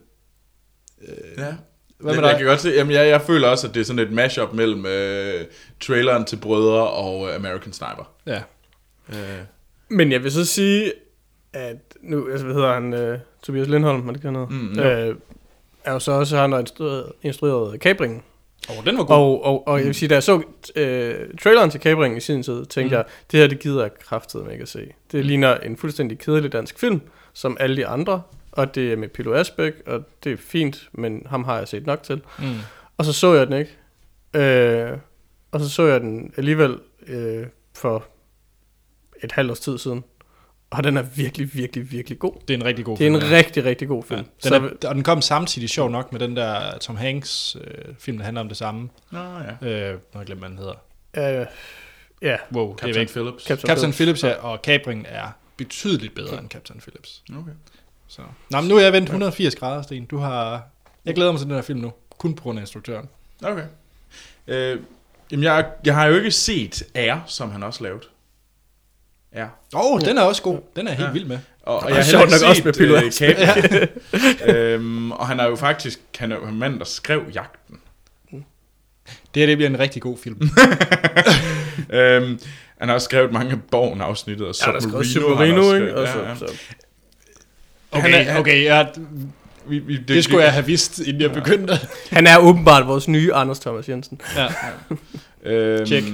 Ja. 1.39 1.55
Hvad 1.99 2.13
jeg, 2.15 2.21
med 2.23 2.29
jeg 2.29 2.39
kan 2.39 2.47
godt 2.47 2.61
se, 2.61 2.69
jamen 2.69 2.93
jeg, 2.93 3.09
jeg 3.09 3.23
føler 3.23 3.49
også, 3.49 3.67
at 3.69 3.75
det 3.75 3.81
er 3.81 3.85
sådan 3.85 3.99
et 4.07 4.13
mashup 4.13 4.53
mellem 4.53 4.87
øh, 4.87 5.45
traileren 5.81 6.25
til 6.25 6.37
Brødre 6.37 6.91
og 6.91 7.29
øh, 7.29 7.35
American 7.35 7.73
Sniper. 7.73 8.11
Ja. 8.27 8.43
Øh, 9.09 9.39
Men 9.89 10.13
jeg 10.13 10.23
vil 10.23 10.33
så 10.33 10.45
sige, 10.45 10.93
at 11.55 11.77
nu, 12.01 12.31
altså, 12.31 12.45
hvad 12.45 12.55
hedder 12.55 12.75
han, 12.75 13.13
uh, 13.13 13.19
Tobias 13.43 13.69
Lindholm, 13.69 14.09
er 14.09 14.13
det 14.13 14.23
hedder? 14.23 14.47
Mm, 14.47 14.73
jo. 14.73 14.83
øh, 14.83 15.17
er 15.85 15.93
jo 15.93 15.99
så 15.99 16.13
også 16.13 16.37
han, 16.37 16.51
der 16.51 16.57
har 16.57 16.61
instrueret, 16.61 17.13
instrueret 17.23 17.81
Kabringen. 17.81 18.23
Oh, 18.69 18.85
den 18.85 18.99
var 18.99 19.05
god. 19.05 19.17
Og, 19.17 19.45
og, 19.45 19.69
og 19.69 19.79
jeg 19.79 19.87
vil 19.87 19.95
sige, 19.95 20.09
da 20.09 20.15
jeg 20.15 20.23
så 20.23 20.43
øh, 20.77 21.15
traileren 21.43 21.71
til 21.71 21.81
Kabringen 21.81 22.17
i 22.17 22.21
sin 22.21 22.43
tid, 22.43 22.67
tænkte 22.67 22.83
Mm. 22.83 22.87
mm. 22.87 22.93
jeg, 22.93 23.05
det 23.33 23.41
her, 23.41 23.47
det 23.47 23.59
gider 23.59 23.83
jeg 23.83 23.95
kraftedeme 23.99 24.53
ikke 24.53 24.63
at 24.63 24.69
se. 24.69 24.93
Det 25.13 25.25
ligner 25.25 25.57
en 25.57 25.77
fuldstændig 25.77 26.19
kedelig 26.19 26.53
dansk 26.53 26.79
film, 26.79 27.01
som 27.33 27.57
alle 27.61 27.77
de 27.77 27.87
andre, 27.87 28.23
og 28.53 28.75
det 28.75 28.93
er 28.93 28.97
med 28.97 29.09
Pilo 29.09 29.35
Asbæk, 29.35 29.73
og 29.87 30.05
det 30.25 30.33
er 30.33 30.37
fint, 30.37 30.89
men 30.93 31.27
ham 31.27 31.45
har 31.45 31.59
jeg 31.59 31.69
set 31.69 31.87
nok 31.87 32.03
til. 32.03 32.23
Mm. 32.39 32.45
Og 32.97 33.05
så 33.05 33.13
så 33.13 33.35
jeg 33.35 33.47
den 33.47 33.57
ikke. 33.59 33.77
Øh, 34.35 34.99
og 35.53 35.61
så 35.61 35.71
så 35.71 35.83
jeg 35.87 36.01
den 36.01 36.33
alligevel 36.37 36.79
øh, 37.07 37.47
for 37.75 38.05
et 39.25 39.33
halvt 39.33 39.51
års 39.51 39.61
tid 39.61 39.79
siden. 39.79 40.05
Og 40.77 40.85
den 40.85 40.97
er 40.97 41.03
virkelig, 41.03 41.55
virkelig, 41.55 41.91
virkelig 41.91 42.19
god. 42.19 42.33
Det 42.49 42.55
er 42.55 42.59
en 42.59 42.65
rigtig 42.65 42.85
god 42.85 42.97
Det 42.97 43.07
er 43.07 43.11
film. 43.11 43.15
en 43.25 43.31
ja. 43.31 43.37
rigtig, 43.37 43.65
rigtig 43.65 43.89
god 43.89 44.03
film. 44.03 44.21
Ja, 44.21 44.49
så, 44.49 44.55
den 44.55 44.65
er, 44.83 44.89
og 44.89 44.95
den 44.95 45.03
kom 45.03 45.23
samtidig 45.23 45.69
sjov 45.71 45.91
nok 45.91 46.13
med 46.13 46.21
den 46.21 46.37
der 46.37 46.79
Tom 46.79 46.97
Hanks 46.97 47.57
øh, 47.61 47.95
film, 47.99 48.17
der 48.19 48.25
handler 48.25 48.41
om 48.41 48.49
det 48.49 48.57
samme. 48.57 48.89
Nå 49.11 49.19
ja. 49.21 49.69
Øh, 49.69 49.93
nu 49.93 49.99
har 50.13 50.21
jeg 50.21 50.27
glemt, 50.27 50.41
hvad 50.41 50.49
den 50.51 50.59
hedder. 50.59 51.41
øh, 51.41 51.47
ja, 52.23 52.37
Wow, 52.53 52.75
det 52.75 52.83
er 52.83 52.87
Captain. 52.87 53.09
Phillips. 53.09 53.45
Captain 53.45 53.69
Captain 53.69 53.93
Phillips. 53.93 54.21
Phillips, 54.21 54.25
ja, 54.43 54.49
og 54.49 54.59
Capring 54.63 55.07
er 55.09 55.29
betydeligt 55.57 56.15
bedre 56.15 56.39
end 56.39 56.49
Captain 56.49 56.81
Phillips. 56.81 57.23
Okay. 57.31 57.53
Så. 58.09 58.23
Nå, 58.51 58.61
men 58.61 58.69
nu 58.69 58.77
er 58.77 58.81
jeg 58.83 58.93
vendt 58.93 59.09
180 59.09 59.57
grader, 59.57 59.83
Sten. 59.83 60.05
Du 60.05 60.17
har... 60.19 60.63
Jeg 61.05 61.15
glæder 61.15 61.33
mig 61.33 61.39
til 61.41 61.47
den 61.49 61.55
her 61.55 61.63
film 61.63 61.81
nu. 61.81 61.93
Kun 62.19 62.35
på 62.35 62.43
grund 62.43 62.59
af 62.59 62.63
instruktøren. 62.63 63.09
Okay. 63.43 63.65
Øh, 64.47 64.79
jamen, 65.31 65.45
jeg, 65.45 65.67
jeg 65.87 65.95
har 65.95 66.07
jo 66.07 66.15
ikke 66.15 66.31
set 66.31 66.83
Air, 66.95 67.17
som 67.27 67.51
han 67.51 67.63
også 67.63 67.83
lavede. 67.83 68.01
Ja. 69.35 69.45
Åh, 69.75 69.93
oh, 69.93 70.01
den 70.01 70.19
er 70.19 70.23
også 70.23 70.43
god. 70.43 70.59
Den 70.77 70.87
er 70.89 70.93
helt 70.93 71.07
Ja. 71.09 71.13
vild 71.13 71.25
med. 71.25 71.39
Og, 71.63 71.75
og 71.77 71.83
Og 71.83 71.89
jeg 71.89 71.97
har 71.97 72.03
sjovt 72.05 72.23
nok 72.31 72.39
set 72.39 72.49
også 72.49 72.63
med 72.65 72.73
Pilo 72.73 72.95
øh, 72.95 73.03
Asbæk. 73.03 73.37
Captain. 73.39 74.57
øhm, 74.57 75.13
og 75.13 75.27
han 75.27 75.41
er 75.41 75.45
jo 75.47 75.57
faktisk 75.57 76.01
han 76.19 76.33
er 76.33 76.37
jo 76.37 76.51
manden, 76.51 76.79
der 76.79 76.85
skrev 76.85 77.23
Jagten. 77.35 77.79
Det 79.35 79.41
her 79.41 79.47
det 79.47 79.57
bliver 79.59 79.71
en 79.71 79.79
rigtig 79.79 80.03
god 80.03 80.19
film. 80.19 80.41
øhm, 81.91 82.39
han 82.79 82.89
har 82.89 82.95
også 82.95 83.05
skrevet 83.05 83.33
mange 83.33 83.53
af 83.53 83.59
Borgen-afsnittet, 83.71 84.47
og 84.47 84.55
ja, 84.67 84.73
der 84.73 84.77
er 84.99 85.03
Submarino, 85.05 85.59
også 85.61 85.75
ikke? 85.75 85.87
skrevet. 85.89 85.95
Og 85.95 86.05
Ja, 86.07 86.13
så, 86.13 86.23
ja. 86.23 86.35
så. 86.37 86.55
Okay, 87.93 88.25
Han 88.27 88.37
okay, 88.37 88.65
ja, 88.65 88.87
Vi, 89.67 89.79
vi, 89.79 89.97
det, 89.97 90.09
det 90.09 90.25
skulle 90.25 90.45
jeg 90.45 90.53
have 90.53 90.67
vidst, 90.67 90.99
inden 90.99 91.23
jeg 91.23 91.33
begyndte. 91.33 91.75
Han 92.11 92.27
er 92.27 92.39
åbenbart 92.39 92.87
vores 92.87 93.09
nye 93.09 93.33
Anders 93.35 93.59
Thomas 93.59 93.89
Jensen. 93.89 94.21
Ja. 94.37 94.47
Øhm, 95.51 95.87
Check. 95.87 96.07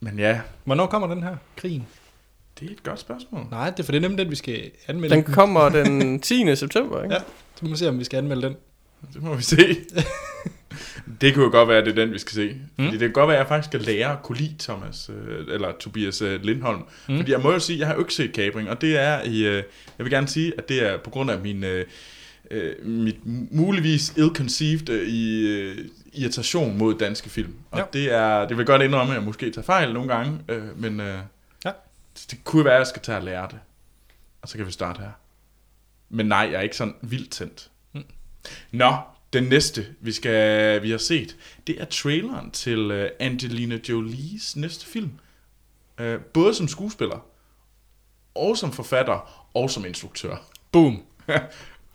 Men 0.00 0.18
ja, 0.18 0.40
Hvornår 0.64 0.86
kommer 0.86 1.14
den 1.14 1.22
her? 1.22 1.36
Krigen? 1.56 1.86
Det 2.60 2.68
er 2.68 2.72
et 2.72 2.82
godt 2.82 3.00
spørgsmål. 3.00 3.46
Nej, 3.50 3.70
det 3.70 3.78
er 3.80 3.84
for 3.84 3.92
det 3.92 3.96
er 3.98 4.02
nemlig 4.02 4.18
den, 4.18 4.30
vi 4.30 4.36
skal 4.36 4.70
anmelde. 4.88 5.14
Den 5.14 5.24
kommer 5.24 5.68
den 5.68 6.20
10. 6.20 6.56
september, 6.56 7.02
ikke? 7.02 7.14
Ja. 7.14 7.20
Så 7.54 7.64
må 7.64 7.70
vi 7.70 7.76
se, 7.76 7.88
om 7.88 7.98
vi 7.98 8.04
skal 8.04 8.16
anmelde 8.16 8.42
den. 8.42 8.56
Det 9.14 9.22
må 9.22 9.34
vi 9.34 9.42
se. 9.42 9.56
Det 11.20 11.34
kunne 11.34 11.44
jo 11.44 11.50
godt 11.50 11.68
være, 11.68 11.78
at 11.78 11.84
det 11.86 11.90
er 11.98 12.04
den, 12.04 12.12
vi 12.12 12.18
skal 12.18 12.34
se. 12.34 12.48
Mm. 12.76 12.84
Fordi 12.84 12.90
det 12.90 13.00
kan 13.00 13.12
godt 13.12 13.28
være, 13.28 13.36
at 13.36 13.40
jeg 13.40 13.48
faktisk 13.48 13.68
skal 13.70 13.80
lære 13.80 14.12
at 14.12 14.22
kunne 14.22 14.38
lide 14.38 14.54
Thomas, 14.58 15.10
øh, 15.28 15.54
eller 15.54 15.72
Tobias 15.80 16.22
øh, 16.22 16.42
Lindholm. 16.44 16.82
Mm. 17.08 17.16
Fordi 17.16 17.32
jeg 17.32 17.40
må 17.40 17.52
jo 17.52 17.58
sige, 17.58 17.76
at 17.76 17.80
jeg 17.80 17.86
har 17.86 17.94
jo 17.94 18.00
ikke 18.00 18.14
set 18.14 18.32
Kabring, 18.32 18.70
og 18.70 18.80
det 18.80 18.96
er 18.98 19.22
i, 19.22 19.46
øh, 19.46 19.54
jeg 19.98 20.04
vil 20.04 20.10
gerne 20.10 20.28
sige, 20.28 20.52
at 20.58 20.68
det 20.68 20.86
er 20.86 20.96
på 20.98 21.10
grund 21.10 21.30
af 21.30 21.38
min, 21.40 21.64
mit 22.84 23.16
muligvis 23.50 24.10
ill-conceived 24.16 25.06
i, 25.06 25.44
irritation 26.12 26.78
mod 26.78 26.94
danske 26.98 27.30
film. 27.30 27.54
Og 27.70 27.78
Ja. 27.78 27.84
det 27.92 28.12
er, 28.14 28.48
det 28.48 28.56
vil 28.58 28.66
godt 28.66 28.82
indrømme, 28.82 29.12
at 29.12 29.18
jeg 29.18 29.24
måske 29.26 29.50
tager 29.50 29.64
fejl 29.64 29.92
nogle 29.92 30.14
gange, 30.14 30.38
men. 30.76 31.00
Det, 32.20 32.30
det 32.30 32.44
kunne 32.44 32.64
være, 32.64 32.74
at 32.74 32.78
jeg 32.78 32.86
skal 32.86 33.02
tage 33.02 33.18
og 33.18 33.24
lære 33.24 33.48
det. 33.50 33.60
Og 34.42 34.48
så 34.48 34.56
kan 34.56 34.66
vi 34.66 34.72
starte 34.72 35.00
her. 35.00 35.10
Men 36.08 36.26
nej, 36.26 36.38
jeg 36.38 36.54
er 36.54 36.60
ikke 36.60 36.76
sådan 36.76 36.94
vildt 37.02 37.30
tændt. 37.30 37.70
Mm. 37.92 38.04
Nå, 38.70 38.96
den 39.32 39.44
næste, 39.44 39.86
vi 40.00 40.12
skal 40.12 40.82
vi 40.82 40.90
har 40.90 40.98
set, 40.98 41.36
det 41.66 41.80
er 41.80 41.84
traileren 41.84 42.50
til 42.50 43.02
uh, 43.02 43.08
Angelina 43.20 43.78
Jolies 43.88 44.56
næste 44.56 44.86
film. 44.86 45.10
Uh, 46.00 46.20
både 46.20 46.54
som 46.54 46.68
skuespiller, 46.68 47.26
og 48.34 48.56
som 48.56 48.72
forfatter, 48.72 49.48
og 49.54 49.70
som 49.70 49.84
instruktør. 49.84 50.36
Boom. 50.72 51.02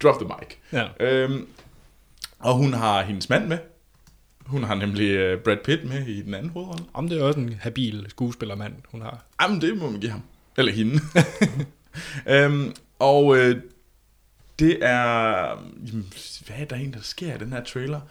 Drop 0.04 0.20
the 0.22 0.28
mic. 0.40 0.58
Ja. 0.72 0.88
Øhm, 1.00 1.48
og 2.40 2.54
hun 2.54 2.74
har 2.74 3.04
hendes 3.04 3.30
mand 3.30 3.48
med. 3.48 3.58
Hun 4.46 4.64
har 4.64 4.76
nemlig 4.76 5.34
uh, 5.34 5.40
Brad 5.40 5.58
Pitt 5.66 5.84
med 5.84 6.08
i 6.08 6.22
den 6.22 6.34
anden 6.34 6.50
hovedrolle. 6.50 6.86
Om 6.94 7.10
det 7.10 7.20
er 7.20 7.24
også 7.24 7.40
en 7.40 7.54
habil 7.54 8.06
skuespillermand, 8.10 8.74
hun 8.92 9.02
har. 9.02 9.26
Jamen, 9.42 9.62
det 9.62 9.78
må 9.78 9.90
man 9.90 10.00
give 10.00 10.12
ham. 10.12 10.22
Eller 10.58 10.72
hende. 10.72 11.00
øhm, 12.36 12.76
og 13.00 13.38
øh, 13.38 13.62
det 14.60 14.78
er... 14.82 15.48
Jamen, 15.88 16.14
hvad 16.46 16.56
er 16.58 16.66
der 16.66 16.76
egentlig, 16.76 16.94
der 16.94 17.04
sker 17.04 17.36
i 17.36 17.38
den 17.38 17.54
her 17.54 17.64
trailer? 17.64 18.02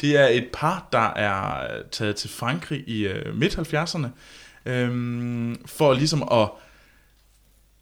Det 0.00 0.16
er 0.16 0.26
et 0.26 0.48
par, 0.52 0.88
der 0.92 1.12
er 1.14 1.82
taget 1.90 2.16
til 2.16 2.30
Frankrig 2.30 2.88
i 2.88 3.06
øh, 3.06 3.36
midt-70'erne, 3.36 4.06
øhm, 4.66 5.66
for 5.66 5.92
ligesom 5.92 6.28
at 6.32 6.50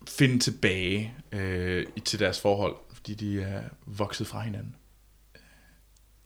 finde 0.08 0.38
tilbage 0.38 1.14
øh, 1.32 1.86
til 2.04 2.18
deres 2.18 2.40
forhold, 2.40 2.76
fordi 2.92 3.14
de 3.14 3.42
er 3.42 3.62
vokset 3.86 4.26
fra 4.26 4.40
hinanden. 4.40 4.75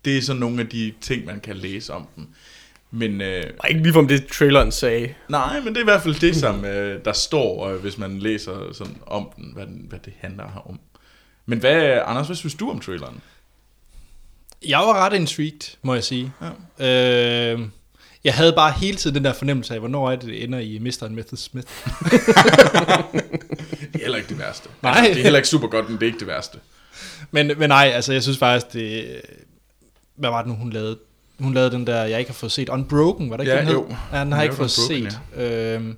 Det 0.04 0.18
er 0.18 0.22
sådan 0.22 0.40
nogle 0.40 0.60
af 0.60 0.68
de 0.68 0.92
ting, 1.00 1.24
man 1.26 1.40
kan 1.40 1.56
læse 1.56 1.92
om 1.92 2.06
dem. 2.16 2.26
Men 2.90 3.20
øh, 3.20 3.44
Og 3.58 3.68
ikke 3.70 3.82
ligefrem 3.82 4.08
det, 4.08 4.26
traileren 4.26 4.72
sagde. 4.72 5.14
Nej, 5.28 5.60
men 5.60 5.68
det 5.68 5.76
er 5.76 5.80
i 5.80 5.84
hvert 5.84 6.02
fald 6.02 6.14
det, 6.20 6.36
som 6.36 6.64
øh, 6.64 7.04
der 7.04 7.12
står, 7.12 7.68
øh, 7.68 7.80
hvis 7.80 7.98
man 7.98 8.18
læser 8.18 8.72
sådan 8.72 8.96
om 9.06 9.30
den, 9.36 9.50
hvad, 9.54 9.66
den, 9.66 9.86
hvad 9.88 9.98
det 10.04 10.12
handler 10.20 10.62
om. 10.68 10.80
Men 11.46 11.58
hvad, 11.58 12.00
Anders, 12.06 12.26
hvad 12.26 12.36
synes 12.36 12.54
du 12.54 12.70
om 12.70 12.80
traileren? 12.80 13.20
Jeg 14.66 14.78
var 14.78 15.06
ret 15.06 15.12
intrigued, 15.16 15.76
må 15.82 15.94
jeg 15.94 16.04
sige. 16.04 16.32
Ja. 16.78 17.52
Øh, 17.54 17.60
jeg 18.24 18.34
havde 18.34 18.52
bare 18.52 18.72
hele 18.72 18.96
tiden 18.96 19.16
den 19.16 19.24
der 19.24 19.32
fornemmelse 19.32 19.74
af, 19.74 19.80
hvornår 19.80 20.10
er 20.10 20.16
det, 20.16 20.26
det 20.28 20.44
ender 20.44 20.58
i 20.58 20.78
Mr. 20.78 21.02
and 21.02 21.14
Mrs. 21.14 21.40
Smith. 21.40 21.68
Det 23.92 23.94
er 23.94 23.98
heller 23.98 24.16
ikke 24.16 24.28
det 24.28 24.38
værste. 24.38 24.68
Nej. 24.82 24.92
Altså, 24.96 25.10
det 25.10 25.18
er 25.18 25.22
heller 25.22 25.38
ikke 25.38 25.48
super 25.48 25.68
godt, 25.68 25.88
men 25.88 25.94
det 25.94 26.02
er 26.02 26.06
ikke 26.06 26.18
det 26.18 26.26
værste. 26.26 26.58
Men, 27.30 27.52
men 27.58 27.68
nej, 27.68 27.92
altså 27.94 28.12
jeg 28.12 28.22
synes 28.22 28.38
faktisk, 28.38 28.72
det... 28.72 29.20
Hvad 30.20 30.30
var 30.30 30.42
det 30.42 30.48
nu, 30.48 30.54
hun 30.54 30.70
lavede? 30.70 30.98
Hun 31.40 31.54
lavede 31.54 31.70
den 31.70 31.86
der, 31.86 32.02
jeg 32.04 32.18
ikke 32.18 32.30
har 32.30 32.34
fået 32.34 32.52
set. 32.52 32.68
Unbroken, 32.68 33.30
var 33.30 33.36
det 33.36 33.44
ikke 33.44 33.52
Ja, 33.52 33.58
den 33.58 33.66
hed? 33.66 33.74
jo. 33.74 33.96
Ja, 34.12 34.20
den 34.20 34.32
har 34.32 34.38
jeg 34.38 34.44
ikke 34.44 34.56
fået 34.56 34.78
Unbroken, 34.90 35.10
set. 35.36 35.74
Øhm, 35.74 35.84
men 35.84 35.96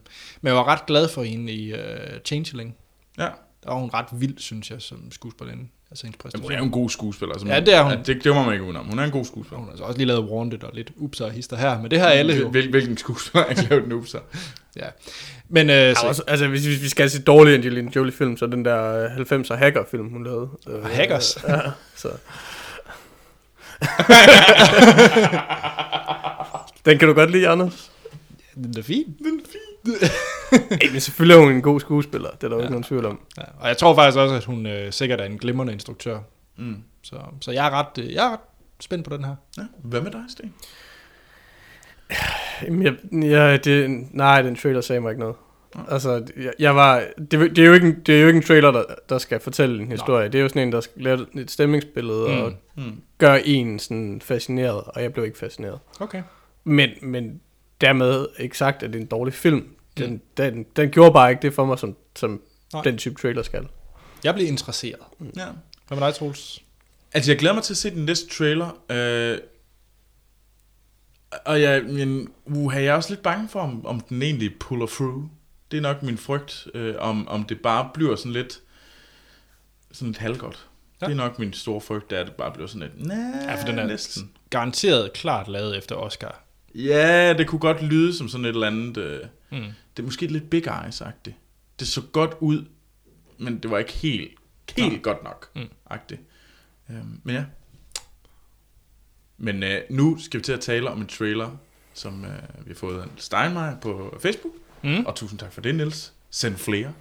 jeg 0.49 0.55
var 0.55 0.65
ret 0.69 0.87
glad 0.87 1.09
for 1.09 1.23
hende 1.23 1.53
i 1.53 1.73
uh, 1.73 1.79
Changeling. 2.25 2.75
Ja. 3.19 3.29
Der 3.65 3.71
var 3.71 3.75
hun 3.75 3.91
ret 3.95 4.07
vild, 4.13 4.39
synes 4.39 4.71
jeg, 4.71 4.83
som 4.83 4.99
skuespillerinde. 5.13 5.65
Altså 5.91 6.07
hendes 6.07 6.19
Jamen, 6.35 6.43
hun 6.43 6.53
er 6.53 6.57
jo 6.57 6.61
præstation. 6.61 6.67
en 6.69 6.71
god 6.83 6.91
skuespiller. 6.91 7.33
Altså, 7.35 7.49
Ja, 7.49 7.61
det 7.61 7.75
er 7.75 7.83
hun. 7.83 7.93
det, 8.07 8.25
det 8.25 8.35
må 8.35 8.43
man 8.43 8.53
ikke 8.53 8.65
udenom. 8.65 8.87
Hun 8.87 8.99
er 8.99 9.05
en 9.05 9.11
god 9.11 9.25
skuespiller. 9.25 9.57
Hun 9.59 9.65
har 9.67 9.71
altså 9.71 9.85
også 9.85 9.99
lige 9.99 10.07
lavet 10.09 10.25
Wanted 10.31 10.65
og 10.65 10.71
lidt 10.75 10.91
ups 10.97 11.21
og 11.21 11.31
hister 11.31 11.57
her, 11.57 11.81
men 11.83 11.91
det 11.91 12.01
har 12.01 12.07
alle 12.07 12.35
jo. 12.37 12.49
Hvil, 12.49 12.71
hvilken 12.71 12.97
skuespiller 12.97 13.43
har 13.45 13.51
ikke 13.51 13.63
lavet 13.71 13.85
den 13.85 13.93
upser? 13.93 14.19
Ja. 14.77 14.87
Men 15.49 15.71
øh, 15.71 15.77
Ja, 15.77 15.95
så, 15.95 16.07
også, 16.07 16.23
altså, 16.27 16.49
hvis, 16.49 16.65
hvis 16.67 16.83
vi 16.83 16.89
skal 16.89 17.11
se 17.11 17.23
dårlig 17.23 17.55
Angelina 17.55 17.91
Jolie-film, 17.97 18.37
så 18.37 18.47
den 18.47 18.65
der 18.65 19.05
øh, 19.05 19.41
90'er 19.41 19.55
hacker-film, 19.55 20.09
hun 20.09 20.25
lavede. 20.25 20.49
Øh, 20.69 20.85
Hackers? 20.85 21.39
Ja, 21.49 21.61
så. 21.97 22.09
Den 26.87 26.99
kan 26.99 27.09
du 27.09 27.15
godt 27.15 27.31
lide, 27.31 27.49
Anders? 27.49 27.93
den 28.55 28.75
er 28.79 28.83
fin. 28.83 29.17
Ej, 30.71 30.89
men 30.93 31.01
selvfølgelig 31.01 31.35
er 31.37 31.41
hun 31.41 31.53
en 31.53 31.63
god 31.63 31.81
skuespiller, 31.81 32.31
det 32.31 32.45
er 32.45 32.49
der 32.49 32.57
jo 32.57 32.61
Ja. 32.61 32.65
ikke 32.65 32.71
nogen 32.73 32.85
tvivl 32.85 33.07
om. 33.07 33.21
Ja, 33.39 33.43
og 33.61 33.69
jeg 33.69 33.77
tror 33.77 33.95
faktisk 33.95 34.19
også, 34.19 34.35
at 34.35 34.45
hun 34.45 34.67
øh, 34.67 34.93
sikkert 34.93 35.21
er 35.21 35.25
en 35.25 35.39
glimrende 35.39 35.73
instruktør. 35.73 36.19
Mm. 36.57 36.77
Så, 37.03 37.17
så 37.41 37.51
jeg, 37.51 37.67
er 37.67 37.71
ret, 37.71 37.99
øh, 38.05 38.13
jeg 38.13 38.27
er 38.27 38.31
ret 38.33 38.39
spændt 38.81 39.09
på 39.09 39.17
den 39.17 39.25
her. 39.25 39.35
Ja. 39.59 39.63
Hvad 39.85 40.01
med 40.01 40.11
dig, 40.11 40.23
Sten? 40.29 40.55
Jamen, 42.63 42.83
jeg, 42.83 42.95
jeg, 43.31 43.65
det, 43.65 43.91
nej, 44.11 44.43
den 44.43 44.57
trailer 44.57 44.81
sagde 44.81 45.01
mig 45.01 45.11
ikke 45.11 45.21
noget. 45.21 45.37
Nej. 45.75 45.85
Altså, 45.91 46.27
jeg, 46.37 46.53
jeg 46.59 46.77
var, 46.77 47.05
det, 47.19 47.31
det, 47.31 47.59
er 47.59 47.67
jo 47.67 47.73
ikke 47.73 47.87
en, 47.87 48.01
det 48.01 48.17
er 48.17 48.21
jo 48.21 48.27
ikke 48.27 48.37
en 48.37 48.43
trailer, 48.43 48.71
der, 48.71 48.85
der 49.09 49.19
skal 49.19 49.41
fortælle 49.41 49.83
en 49.83 49.91
historie. 49.91 50.29
Det 50.29 50.39
er 50.39 50.43
jo 50.43 50.49
sådan 50.49 50.63
en, 50.63 50.73
der 50.73 50.81
skal 50.81 51.03
lave 51.03 51.27
et 51.35 51.51
stemningsbillede 51.51 52.29
mm. 52.29 52.41
og 52.43 52.53
Mm. 52.77 53.03
gøre 53.19 53.47
en 53.47 53.79
sådan 53.79 54.21
fascineret, 54.21 54.83
og 54.87 55.03
jeg 55.03 55.13
blev 55.13 55.25
ikke 55.25 55.39
fascineret. 55.39 55.79
Okay. 56.01 56.23
Men, 56.65 56.91
men 57.03 57.41
dermed 57.81 58.27
ikke 58.39 58.59
sagt, 58.59 58.83
at 58.83 58.91
det 58.93 58.99
er 58.99 59.03
en 59.03 59.07
dårlig 59.07 59.35
film. 59.35 59.69
Den, 59.99 60.11
mm. 60.13 60.21
den, 60.37 60.67
den 60.77 60.91
gjorde 60.91 61.13
bare 61.13 61.31
ikke 61.31 61.43
det 61.43 61.55
for 61.55 61.65
mig, 61.65 61.79
som, 61.79 61.97
som 62.17 62.41
Nej. 62.73 62.83
den 62.83 62.99
type 62.99 63.15
trailer 63.15 63.43
skal. 63.43 63.69
Jeg 64.25 64.35
bliver 64.35 64.49
interesseret. 64.49 65.01
Ja. 65.37 65.47
Hvad 65.89 65.99
med 65.99 66.07
dig, 66.07 66.15
Troels? 66.15 66.63
Altså, 67.15 67.31
jeg 67.31 67.39
glæder 67.39 67.55
mig 67.55 67.63
til 67.63 67.73
at 67.73 67.77
se 67.77 67.91
den 67.91 68.05
næste 68.05 68.29
trailer. 68.29 68.79
Øh, 68.91 69.39
og 71.45 71.61
jeg, 71.63 71.83
men, 71.85 72.29
uh, 72.45 72.75
jeg 72.75 72.85
er 72.85 72.95
også 72.95 73.11
lidt 73.11 73.23
bange 73.23 73.49
for, 73.49 73.61
om, 73.61 73.87
om 73.87 74.01
den 74.01 74.23
egentlig 74.23 74.51
puller 74.61 74.87
through. 74.87 75.25
Det 75.73 75.79
er 75.79 75.83
nok 75.83 76.03
min 76.03 76.19
frygt, 76.19 76.67
øh, 76.75 76.95
om, 76.99 77.29
om 77.29 77.45
det 77.45 77.61
bare 77.61 77.91
bliver 77.95 78.17
sådan 78.17 78.33
lidt, 78.33 78.61
sådan 79.93 80.09
lidt 80.09 80.19
halvgodt. 80.19 80.67
Ja. 81.01 81.07
Ja. 81.07 81.13
Det 81.13 81.21
er 81.21 81.25
nok 81.25 81.39
min 81.39 81.53
store 81.53 81.81
frygt, 81.81 82.11
det 82.11 82.17
er, 82.17 82.21
at 82.21 82.27
det 82.27 82.35
bare 82.37 82.53
bliver 82.53 82.67
sådan 82.67 82.81
lidt, 82.89 83.07
nej, 83.07 83.17
Ja, 83.45 83.55
for 83.63 83.67
den 83.67 83.79
er 83.79 83.87
næsten. 83.87 84.31
garanteret 84.51 85.13
klart 85.13 85.49
lavet 85.49 85.79
efter 85.79 85.97
Oscar. 85.97 86.43
Ja, 86.75 87.35
det 87.39 87.47
kunne 87.47 87.59
godt 87.59 87.83
lyde 87.83 88.17
som 88.17 88.29
sådan 88.29 88.45
et 88.45 88.49
eller 88.49 88.67
andet, 88.67 88.97
øh, 88.97 89.21
Mm. 89.51 89.59
det 89.97 90.03
er 90.03 90.07
måske 90.07 90.27
lidt 90.27 90.51
Big 90.51 90.69
Eyes-agtigt. 90.69 91.33
Det 91.81 91.89
så 91.89 92.01
godt 92.13 92.31
ud, 92.41 92.65
men 93.39 93.59
det 93.59 93.71
var 93.71 93.79
ikke 93.79 93.93
helt, 93.93 94.31
helt 94.77 94.93
Nej. 94.93 95.03
godt 95.03 95.25
nok, 95.25 95.51
mm. 95.55 95.69
agtigt. 95.91 96.21
Øhm, 96.91 97.21
men 97.25 97.35
ja. 97.35 97.45
Men 99.39 99.63
øh, 99.63 99.81
nu 99.91 100.19
skal 100.19 100.41
vi 100.41 100.45
til 100.45 100.53
at 100.53 100.61
tale 100.61 100.91
om 100.91 101.01
en 101.01 101.07
trailer, 101.07 101.57
som 101.95 102.25
øh, 102.25 102.31
vi 102.67 102.71
har 102.71 102.75
fået 102.75 103.01
af 103.03 103.07
Steinmeier 103.17 103.81
på 103.81 104.19
Facebook. 104.23 104.53
Mm. 104.85 105.05
Og 105.07 105.15
tusind 105.15 105.39
tak 105.39 105.53
for 105.53 105.61
det, 105.61 105.75
Niels. 105.75 106.13
Send 106.31 106.57
flere. 106.57 106.93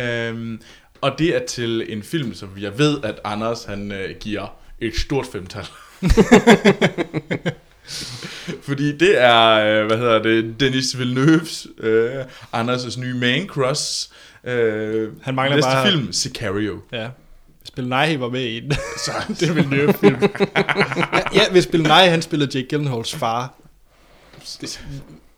Øhm, 0.00 0.60
og 1.00 1.14
det 1.18 1.36
er 1.36 1.46
til 1.46 1.92
en 1.92 2.02
film, 2.02 2.34
som 2.34 2.50
jeg 2.60 2.78
ved, 2.78 2.98
at 3.04 3.20
Anders 3.24 3.64
han 3.64 3.92
øh, 3.92 4.16
giver 4.20 4.56
et 4.80 4.96
stort 4.96 5.26
femtal. 5.32 5.64
Fordi 8.62 8.96
det 8.96 9.20
er, 9.22 9.50
øh, 9.80 9.86
hvad 9.86 9.96
hedder 9.98 10.22
det, 10.22 10.60
Dennis 10.60 10.94
Villeneuve's, 10.94 11.84
øh, 11.86 12.24
Anders' 12.54 13.00
nye 13.00 13.14
man 13.14 13.46
cross. 13.46 14.10
Øh, 14.44 15.12
Han 15.22 15.34
mangler 15.34 15.56
næste 15.56 15.68
bare- 15.70 15.90
film, 15.90 16.12
Sicario. 16.12 16.80
Ja. 16.92 17.08
Hvis 17.60 17.70
Bill 17.70 17.88
Nighy 17.88 18.16
var 18.18 18.28
med 18.28 18.42
i 18.42 18.60
den. 18.60 18.72
Så, 19.06 19.12
det 19.40 19.56
vil 19.56 19.68
nye 19.68 19.92
film. 19.92 20.16
ja, 21.38 21.50
hvis 21.50 21.66
Bill 21.66 21.82
Nighy, 21.82 22.08
han 22.10 22.22
spillede 22.22 22.58
Jake 22.58 22.68
Gyllenhaals 22.68 23.14
far. 23.14 23.54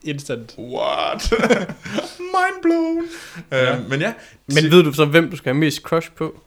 Instant. 0.04 0.54
What? 0.58 1.32
Mind 2.34 2.62
blown. 2.62 3.04
Ja. 3.52 3.76
Øh, 3.76 3.90
men 3.90 4.00
ja. 4.00 4.12
Men 4.46 4.70
ved 4.70 4.82
du 4.82 4.92
så, 4.92 5.04
hvem 5.04 5.30
du 5.30 5.36
skal 5.36 5.52
have 5.52 5.60
mest 5.60 5.82
crush 5.82 6.10
på? 6.12 6.40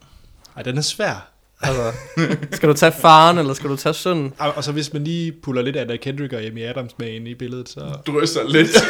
Ej, 0.56 0.62
den 0.62 0.78
er 0.78 0.82
svær. 0.82 1.28
Altså, 1.60 1.92
skal 2.56 2.68
du 2.68 2.74
tage 2.74 2.92
faren, 2.92 3.38
eller 3.38 3.54
skal 3.54 3.70
du 3.70 3.76
tage 3.76 3.94
sønnen? 3.94 4.32
Og, 4.38 4.52
og 4.56 4.64
så 4.64 4.72
hvis 4.72 4.92
man 4.92 5.04
lige 5.04 5.32
puller 5.32 5.62
lidt 5.62 5.76
Anna 5.76 5.96
Kendrick 5.96 6.32
og 6.32 6.42
Amy 6.42 6.62
Adams 6.62 6.98
med 6.98 7.08
ind 7.08 7.28
i 7.28 7.34
billedet, 7.34 7.68
så... 7.68 7.80
drysser 8.06 8.48
lidt. 8.48 8.68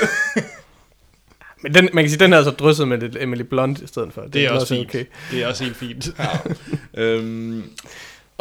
Men 1.62 1.74
den, 1.74 1.88
man 1.92 2.04
kan 2.04 2.10
sige, 2.10 2.20
den 2.20 2.32
er 2.32 2.36
altså 2.36 2.50
drysset 2.50 2.88
med 2.88 2.98
lidt 2.98 3.16
Emily 3.20 3.42
Blunt 3.42 3.80
i 3.80 3.86
stedet 3.86 4.12
for. 4.12 4.22
Det 4.22 4.44
er 4.44 4.50
også 4.50 4.74
fint. 4.74 4.88
okay. 4.88 5.04
Det 5.30 5.42
er 5.42 5.46
også 5.46 5.64
helt 5.64 5.76
fint. 5.76 6.08
øhm, 6.94 7.64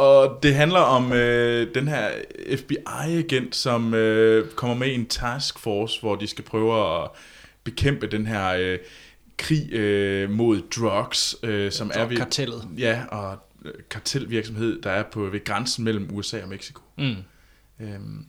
og 0.01 0.43
det 0.43 0.55
handler 0.55 0.79
om 0.79 1.13
øh, 1.13 1.75
den 1.75 1.87
her 1.87 2.11
FBI-agent, 2.55 3.55
som 3.55 3.93
øh, 3.93 4.49
kommer 4.49 4.75
med 4.75 4.87
i 4.87 4.95
en 4.95 5.05
task 5.05 5.59
force, 5.59 5.99
hvor 5.99 6.15
de 6.15 6.27
skal 6.27 6.43
prøve 6.43 7.01
at 7.03 7.09
bekæmpe 7.63 8.07
den 8.07 8.27
her 8.27 8.53
øh, 8.59 8.79
krig 9.37 9.73
øh, 9.73 10.29
mod 10.29 10.61
drugs, 10.75 11.35
øh, 11.43 11.71
som 11.71 11.91
er 11.93 12.05
ved, 12.05 12.17
Kartellet. 12.17 12.67
ja, 12.77 13.03
og 13.09 13.37
øh, 13.65 13.73
kartelvirksomhed, 13.89 14.81
der 14.81 14.91
er 14.91 15.03
på 15.03 15.21
ved 15.21 15.43
grænsen 15.43 15.83
mellem 15.83 16.09
USA 16.11 16.41
og 16.41 16.49
Mexico. 16.49 16.81
Mm. 16.97 17.15
Øhm, 17.79 18.25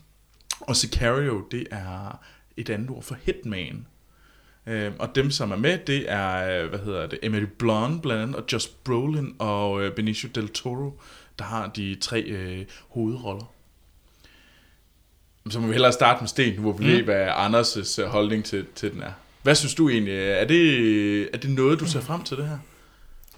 og 0.61 0.77
Sicario, 0.77 1.45
det 1.51 1.67
er 1.71 2.21
et 2.57 2.71
andet 2.71 2.91
ord 2.91 3.03
for 3.03 3.17
hitman. 3.23 3.87
Øhm, 4.67 4.95
og 4.99 5.15
dem, 5.15 5.31
som 5.31 5.51
er 5.51 5.57
med, 5.57 5.79
det 5.87 6.13
er, 6.13 6.63
øh, 6.63 6.69
hvad 6.69 6.79
hedder 6.79 7.07
det, 7.07 7.19
Emily 7.23 7.47
Blunt 7.59 8.03
blandt 8.03 8.23
andet, 8.23 8.37
og 8.37 8.45
Josh 8.53 8.69
Brolin 8.85 9.35
og 9.39 9.83
øh, 9.83 9.95
Benicio 9.95 10.29
Del 10.35 10.49
Toro, 10.49 11.01
der 11.43 11.49
har 11.49 11.71
de 11.77 11.97
tre 12.01 12.21
øh, 12.23 12.65
hovedroller. 12.89 13.53
Så 15.51 15.61
må 15.61 15.67
vi 15.67 15.73
hellere 15.73 15.93
starte 15.93 16.21
med 16.21 16.29
Sten, 16.29 16.59
hvor 16.59 16.73
vi 16.73 16.85
mm. 16.85 16.91
Ved, 16.91 17.03
hvad 17.03 17.29
Anders' 17.29 18.07
holdning 18.07 18.45
til, 18.45 18.65
til 18.75 18.93
den 18.93 19.03
er. 19.03 19.13
Hvad 19.43 19.55
synes 19.55 19.75
du 19.75 19.89
egentlig? 19.89 20.15
Er 20.19 20.45
det, 20.45 21.35
er 21.35 21.39
det 21.39 21.51
noget, 21.51 21.81
du 21.81 21.87
ser 21.87 22.01
frem 22.01 22.23
til 22.23 22.37
det 22.37 22.49
her? 22.49 22.59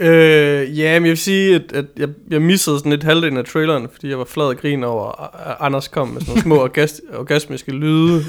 Øh, 0.00 0.78
ja, 0.78 1.00
men 1.00 1.06
jeg 1.06 1.10
vil 1.10 1.18
sige, 1.18 1.54
at, 1.54 1.72
at 1.72 1.84
jeg, 1.96 2.08
jeg 2.30 2.42
missede 2.42 2.78
sådan 2.78 2.90
lidt 2.90 3.02
halvdelen 3.02 3.38
af 3.38 3.44
traileren, 3.44 3.88
fordi 3.92 4.08
jeg 4.08 4.18
var 4.18 4.24
flad 4.24 4.44
og 4.44 4.56
grin 4.56 4.84
over, 4.84 5.34
at 5.50 5.56
Anders 5.60 5.88
kom 5.88 6.08
med 6.08 6.20
sådan 6.20 6.30
nogle 6.30 6.42
små 6.42 6.62
orgas, 6.64 7.00
orgasmiske 7.14 7.72
lyde. 7.72 8.24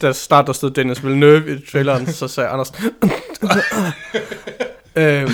Der 0.00 0.12
snart 0.12 0.46
der 0.46 0.52
stod 0.52 0.70
Dennis 0.70 1.04
Villeneuve 1.04 1.56
i 1.56 1.66
traileren, 1.72 2.06
så 2.06 2.28
sagde 2.28 2.48
Anders... 2.48 2.72
øhm, 4.96 5.30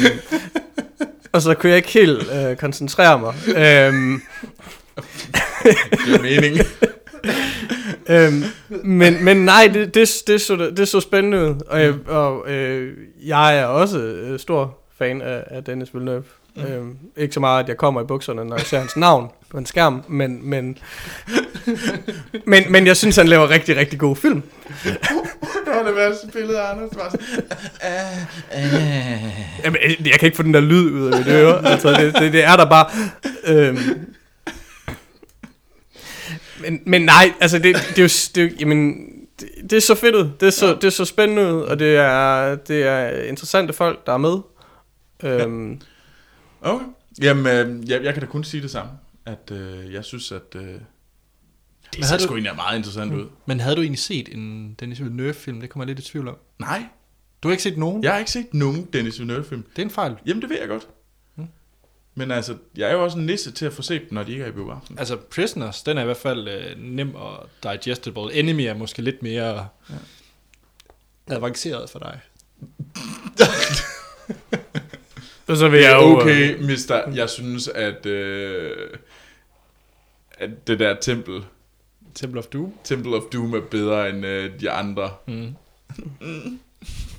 og 1.34 1.42
så 1.42 1.54
kunne 1.54 1.70
jeg 1.70 1.76
ikke 1.76 1.92
helt 1.92 2.32
øh, 2.32 2.56
koncentrere 2.56 3.18
mig. 3.18 3.34
Øhm, 3.56 4.22
Det 5.64 5.76
giver 6.06 6.22
mening. 6.22 6.58
øhm, 8.10 8.42
men, 8.84 9.24
men 9.24 9.36
nej, 9.36 9.70
det, 9.74 9.94
det, 9.94 10.22
det, 10.26 10.40
så, 10.40 10.72
det 10.76 10.88
så 10.88 11.00
spændende 11.00 11.38
ud. 11.38 11.54
Og, 11.66 11.80
jeg, 11.80 11.94
og 12.08 12.50
øh, 12.50 12.96
jeg 13.26 13.58
er 13.58 13.64
også 13.64 13.98
øh, 13.98 14.38
stor 14.38 14.78
fan 14.98 15.22
af, 15.22 15.44
af 15.46 15.64
Dennis 15.64 15.94
Villeneuve. 15.94 16.24
Mm. 16.56 16.62
Øhm, 16.62 16.98
ikke 17.16 17.34
så 17.34 17.40
meget, 17.40 17.62
at 17.62 17.68
jeg 17.68 17.76
kommer 17.76 18.00
i 18.00 18.04
bukserne, 18.04 18.44
når 18.44 18.56
jeg 18.56 18.66
ser 18.66 18.78
hans 18.78 18.96
navn 18.96 19.30
på 19.50 19.58
en 19.58 19.66
skærm, 19.66 20.04
men, 20.08 20.50
men, 20.50 20.78
men, 22.44 22.72
men 22.72 22.86
jeg 22.86 22.96
synes, 22.96 23.16
han 23.16 23.28
laver 23.28 23.50
rigtig, 23.50 23.76
rigtig 23.76 23.98
god 23.98 24.16
film. 24.16 24.42
det 25.64 25.74
var 25.74 25.82
det 25.82 25.96
værste 25.96 26.26
billede 26.32 26.60
af 26.60 26.72
Anders. 26.72 26.90
Var 26.96 27.10
sådan, 27.10 27.44
Jamen, 29.64 29.80
jeg 30.06 30.18
kan 30.18 30.26
ikke 30.26 30.36
få 30.36 30.42
den 30.42 30.54
der 30.54 30.60
lyd 30.60 30.90
ud 30.90 31.12
af 31.12 31.18
mit 31.18 31.28
øre. 31.28 31.66
Altså, 31.66 31.92
det, 31.92 32.18
det, 32.18 32.32
det 32.32 32.44
er 32.44 32.56
der 32.56 32.64
bare. 32.64 32.86
Øhm. 33.46 33.78
Men, 36.60 36.80
men 36.86 37.02
nej, 37.02 37.32
altså, 37.40 37.58
det, 37.58 37.74
det 37.74 37.98
er 37.98 38.02
jo... 38.02 38.08
Det, 38.34 38.38
er 38.38 38.48
jamen, 38.60 38.94
det, 39.40 39.48
det 39.70 39.76
er 39.76 39.80
så 39.80 39.94
fedt 39.94 40.14
ud. 40.14 40.30
Det 40.40 40.46
er 40.46 40.50
så, 40.50 40.74
det 40.74 40.84
er 40.84 40.90
så 40.90 41.04
spændende 41.04 41.54
ud, 41.54 41.62
og 41.62 41.78
det 41.78 41.96
er, 41.96 42.54
det 42.54 42.82
er 42.82 43.22
interessante 43.22 43.72
folk, 43.72 44.06
der 44.06 44.12
er 44.12 44.16
med. 44.16 44.38
Øhm, 45.22 45.80
Okay. 46.64 46.84
Jamen, 47.22 47.46
øh, 47.46 47.90
jeg, 47.90 48.04
jeg 48.04 48.14
kan 48.14 48.22
da 48.22 48.28
kun 48.28 48.44
sige 48.44 48.62
det 48.62 48.70
samme. 48.70 48.92
At 49.26 49.50
øh, 49.50 49.92
jeg 49.92 50.04
synes, 50.04 50.32
at 50.32 50.42
øh, 50.56 50.62
det 51.96 52.04
ser 52.04 52.16
du- 52.16 52.22
sgu 52.22 52.34
egentlig 52.34 52.56
meget 52.56 52.76
interessant 52.76 53.14
ud. 53.14 53.28
Men 53.46 53.60
havde 53.60 53.76
du 53.76 53.80
egentlig 53.80 53.98
set 53.98 54.28
en 54.34 54.74
Dennis 54.74 55.00
Villeneuve-film? 55.00 55.60
Det 55.60 55.70
kommer 55.70 55.84
jeg 55.84 55.96
lidt 55.96 56.06
i 56.08 56.10
tvivl 56.10 56.28
om. 56.28 56.36
Nej, 56.58 56.84
Du 57.42 57.48
har 57.48 57.52
ikke 57.52 57.62
set 57.62 57.78
nogen? 57.78 58.02
jeg 58.04 58.12
har 58.12 58.18
ikke 58.18 58.30
set 58.30 58.54
nogen 58.54 58.84
Dennis 58.92 59.18
Villeneuve-film. 59.18 59.62
Det 59.76 59.78
er 59.78 59.82
en 59.86 59.90
fejl. 59.90 60.16
Jamen, 60.26 60.42
det 60.42 60.50
ved 60.50 60.58
jeg 60.60 60.68
godt. 60.68 60.88
Mm. 61.36 61.46
Men 62.14 62.30
altså, 62.30 62.56
jeg 62.76 62.88
er 62.88 62.92
jo 62.92 63.04
også 63.04 63.18
en 63.18 63.26
nisse 63.26 63.50
til 63.52 63.66
at 63.66 63.72
få 63.72 63.82
set 63.82 64.00
dem, 64.00 64.08
når 64.14 64.22
de 64.22 64.32
ikke 64.32 64.44
er 64.44 64.48
i 64.48 64.52
biografen. 64.52 64.98
Altså, 64.98 65.16
Prisoners, 65.16 65.82
den 65.82 65.98
er 65.98 66.02
i 66.02 66.04
hvert 66.04 66.16
fald 66.16 66.48
øh, 66.48 66.78
nem 66.78 67.14
og 67.14 67.48
digestible. 67.62 68.34
Enemy 68.34 68.60
er 68.60 68.74
måske 68.74 69.02
lidt 69.02 69.22
mere 69.22 69.68
ja. 69.90 69.94
avanceret 71.34 71.90
for 71.90 71.98
dig. 71.98 72.20
og 75.46 75.56
så 75.56 75.68
vil 75.68 75.78
Det 75.78 75.84
jeg 75.84 75.92
er 75.92 76.06
jo... 76.06 76.20
okay, 76.20 76.56
mister. 76.60 77.10
Jeg 77.14 77.30
synes, 77.30 77.68
at, 77.68 78.06
øh, 78.06 78.76
at 80.38 80.66
det 80.66 80.78
der 80.78 80.96
tempel, 81.00 81.44
Temple 82.14 82.38
of 82.38 82.46
Doom. 82.46 82.72
Temple 82.84 83.16
of 83.16 83.22
Doom 83.32 83.54
er 83.54 83.60
bedre 83.60 84.10
end 84.10 84.26
øh, 84.26 84.60
de 84.60 84.70
andre. 84.70 85.10
Mm. 85.26 85.54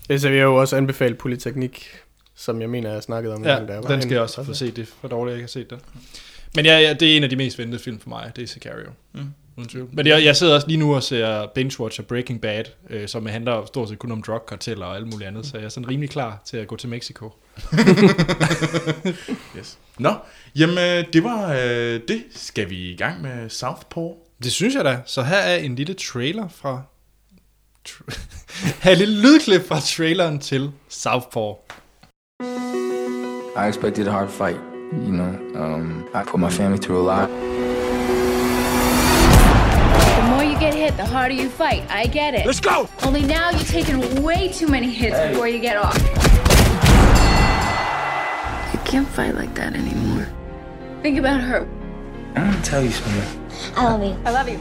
Øh, 0.10 0.20
så 0.20 0.30
vil 0.30 0.38
jeg 0.38 0.44
jo 0.44 0.56
også 0.56 0.76
anbefale 0.78 1.16
Polyteknik, 1.16 1.88
som 2.36 2.62
jeg 2.62 2.70
mener, 2.70 2.94
jeg 2.94 3.04
snakkede 3.04 3.36
om. 3.36 3.44
Ja, 3.44 3.50
engang, 3.52 3.68
da 3.68 3.74
jeg 3.74 3.84
var 3.84 3.90
den 3.90 4.02
skal 4.02 4.14
jeg 4.14 4.22
også 4.22 4.44
få 4.44 4.54
set. 4.54 4.76
Det 4.76 4.82
er 4.82 4.86
for 5.02 5.08
dårligt, 5.08 5.34
at 5.34 5.38
jeg 5.38 5.40
ikke 5.40 5.44
har 5.44 5.60
set 5.62 5.70
den. 5.70 5.80
Men 6.56 6.66
ja, 6.66 6.80
ja, 6.80 6.94
det 6.94 7.12
er 7.12 7.18
en 7.18 7.24
af 7.24 7.30
de 7.30 7.36
mest 7.36 7.60
ventede 7.60 7.84
film 7.84 8.00
for 8.00 8.10
mig. 8.10 8.32
Det 8.36 8.44
er 8.44 8.48
Sicario. 8.48 8.90
Mm. 9.14 9.22
Uden 9.58 9.70
tvivl. 9.70 9.90
Men 9.94 10.08
jeg, 10.08 10.24
jeg 10.24 10.36
sidder 10.36 10.56
også 10.56 10.68
lige 10.68 10.78
nu 10.78 10.96
og 10.96 11.04
ser 11.04 11.46
binge-watcher 11.46 12.04
Breaking 12.04 12.42
Bad, 12.42 12.64
øh, 12.90 13.08
som 13.08 13.26
handler 13.26 13.66
stort 13.66 13.90
set 13.90 14.00
kun 14.00 14.12
om 14.12 14.22
drugkarteller 14.22 14.86
og 14.86 14.96
alt 14.96 15.08
muligt 15.08 15.28
andet, 15.28 15.46
så 15.46 15.58
jeg 15.58 15.66
er 15.66 15.70
sådan 15.70 15.90
rimelig 15.90 16.10
klar 16.10 16.42
til 16.46 16.58
at 16.58 16.68
gå 16.68 16.76
til 16.76 16.90
Mexico. 16.90 17.32
Yes. 19.58 19.78
Nå, 20.00 20.14
jamen 20.56 20.78
øh, 20.78 21.14
det 21.14 21.24
var 21.24 21.54
øh, 21.54 22.00
det. 22.08 22.24
Skal 22.32 22.70
vi 22.70 22.92
i 22.92 22.96
gang 22.96 23.22
med 23.22 23.50
Southpaw? 23.50 24.14
Det 24.44 24.52
synes 24.52 24.76
jeg 24.76 24.86
da. 24.86 25.02
Så 25.06 25.24
her 25.24 25.38
er 25.38 25.58
en 25.58 25.76
lille 25.76 25.94
trailer 25.94 26.48
fra... 26.48 26.82
Tr- 27.90 28.20
her 28.84 28.92
er 28.92 28.96
et 28.96 28.98
lille 28.98 29.22
lydklip 29.22 29.68
fra 29.68 29.80
traileren 29.80 30.40
til 30.40 30.72
Southpaw. 30.90 31.54
I 33.56 33.70
expected 33.70 34.08
a 34.08 34.12
hard 34.12 34.30
fight. 34.30 34.60
You 34.94 35.12
know, 35.12 35.34
um, 35.56 36.06
I 36.14 36.24
put 36.28 36.40
my 36.40 36.50
family 36.50 36.78
through 36.78 37.10
a 37.10 37.22
lot. 37.22 37.30
More 41.04 41.30
you 41.30 41.38
get 41.38 41.44
hit, 41.44 41.44
the 41.44 41.44
harder 41.44 41.44
you 41.44 41.50
fight. 41.50 41.84
I 41.90 42.08
get 42.08 42.34
it. 42.34 42.46
Let's 42.46 42.60
go! 42.60 42.90
Only 43.04 43.22
now 43.22 43.50
you're 43.52 43.60
taking 43.62 44.24
way 44.24 44.50
too 44.50 44.68
many 44.68 44.90
hits 44.90 45.20
before 45.30 45.48
you 45.48 45.60
get 45.60 45.78
off. 45.78 45.98
You 48.74 48.80
can't 48.84 49.08
fight 49.08 49.36
like 49.36 49.56
that 49.56 49.76
anymore. 49.76 50.28
Think 51.02 51.20
about 51.20 51.42
her. 51.42 51.68
I'm 52.36 52.52
gonna 52.52 52.62
tell 52.64 52.84
you 52.84 52.92
something. 52.92 53.42
I 53.78 53.84
love 53.84 54.04
you. 54.04 54.18
I 54.26 54.32
love 54.32 54.50
you. 54.50 54.60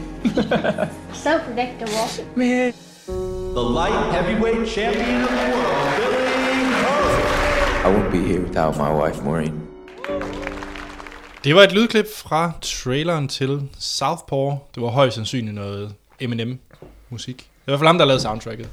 so 1.13 1.39
predictable. 1.39 2.07
Man. 2.35 2.73
The 3.05 3.63
light 3.63 4.11
heavyweight 4.11 4.67
champion 4.67 5.21
of 5.21 5.29
the 5.29 5.35
world, 5.35 5.95
Billy 5.97 6.65
Ho. 6.81 6.99
I 7.83 7.89
wouldn't 7.89 8.11
be 8.11 8.23
here 8.23 8.41
without 8.41 8.77
my 8.77 8.91
wife, 8.91 9.23
Maureen. 9.23 9.61
Det 11.43 11.55
var 11.55 11.63
et 11.63 11.71
lydklip 11.71 12.05
fra 12.15 12.51
traileren 12.61 13.27
til 13.27 13.69
Southpaw. 13.79 14.57
Det 14.75 14.83
var 14.83 14.89
højst 14.89 15.15
sandsynligt 15.15 15.55
noget 15.55 15.95
Eminem-musik. 16.19 17.37
Det 17.37 17.47
var 17.65 17.71
i 17.71 17.71
hvert 17.71 17.79
fald 17.79 17.87
ham, 17.87 17.97
der 17.97 18.05
lavede 18.05 18.21
soundtracket. 18.21 18.69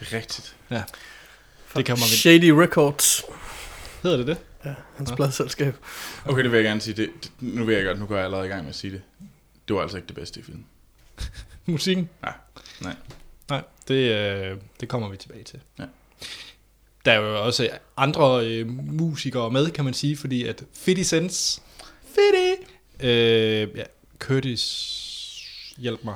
Det 0.00 0.12
er 0.12 0.16
rigtigt. 0.16 0.56
Ja. 0.70 0.82
Det 1.76 1.84
kan 1.84 1.92
man 1.92 2.00
vel. 2.02 2.18
Shady 2.18 2.50
Records, 2.50 3.22
Hedder 4.02 4.16
det 4.16 4.26
det? 4.26 4.38
hans 4.96 5.12
pladselskab. 5.16 5.74
Okay, 6.24 6.42
det 6.42 6.52
vil 6.52 6.58
jeg 6.58 6.64
gerne 6.64 6.80
sige. 6.80 6.94
Det, 6.94 7.10
det, 7.22 7.32
nu 7.40 7.64
ved 7.64 7.76
jeg 7.76 7.84
godt, 7.84 7.98
nu 7.98 8.06
går 8.06 8.16
jeg 8.16 8.24
allerede 8.24 8.46
i 8.46 8.48
gang 8.48 8.62
med 8.62 8.68
at 8.70 8.74
sige 8.76 8.92
det. 8.92 9.02
Det 9.68 9.76
var 9.76 9.82
altså 9.82 9.96
ikke 9.96 10.06
det 10.06 10.16
bedste 10.16 10.40
i 10.40 10.42
filmen. 10.42 10.66
Musikken? 11.66 12.08
Nej, 12.22 12.32
nej. 12.80 12.94
Nej, 13.48 13.62
det, 13.88 13.94
øh, 13.94 14.56
det 14.80 14.88
kommer 14.88 15.08
vi 15.08 15.16
tilbage 15.16 15.44
til. 15.44 15.60
Ja. 15.78 15.84
Der 17.04 17.12
er 17.12 17.16
jo 17.16 17.44
også 17.44 17.70
andre 17.96 18.46
øh, 18.46 18.68
musikere 18.92 19.50
med, 19.50 19.70
kan 19.70 19.84
man 19.84 19.94
sige, 19.94 20.16
fordi 20.16 20.44
at 20.44 20.64
50 20.84 21.06
Cents... 21.06 21.62
50! 22.16 22.70
Øh, 23.00 23.68
ja, 23.78 23.84
Curtis... 24.18 24.94
Hjælp 25.78 26.04
mig. 26.04 26.14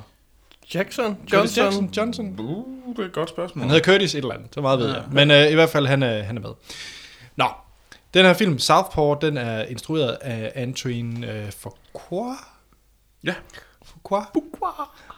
Jackson? 0.74 1.16
Curtis 1.30 1.58
Johnson? 1.58 1.84
Jackson? 1.84 1.90
Johnson? 1.96 2.36
Uh, 2.40 2.96
det 2.96 3.02
er 3.02 3.06
et 3.06 3.12
godt 3.12 3.28
spørgsmål. 3.28 3.60
Han 3.62 3.70
hedder 3.70 3.84
Curtis 3.92 4.14
et 4.14 4.18
eller 4.18 4.34
andet, 4.34 4.48
så 4.54 4.60
meget 4.60 4.78
ved 4.78 4.88
Ja. 4.90 4.94
jeg. 4.94 5.04
Men 5.12 5.30
øh, 5.30 5.50
i 5.50 5.54
hvert 5.54 5.68
fald, 5.70 5.86
han 5.86 6.02
er, 6.02 6.22
han 6.22 6.36
er 6.36 6.40
med. 6.40 6.50
Nå, 7.36 7.44
den 8.14 8.24
her 8.26 8.34
film, 8.34 8.58
Southpaw, 8.58 9.14
den 9.20 9.36
er 9.36 9.62
instrueret 9.64 10.18
af 10.20 10.52
Antoine 10.54 11.32
øh, 11.32 11.52
Fuqua. 11.52 12.34
Ja. 13.24 13.34
Fuqua. 13.84 14.20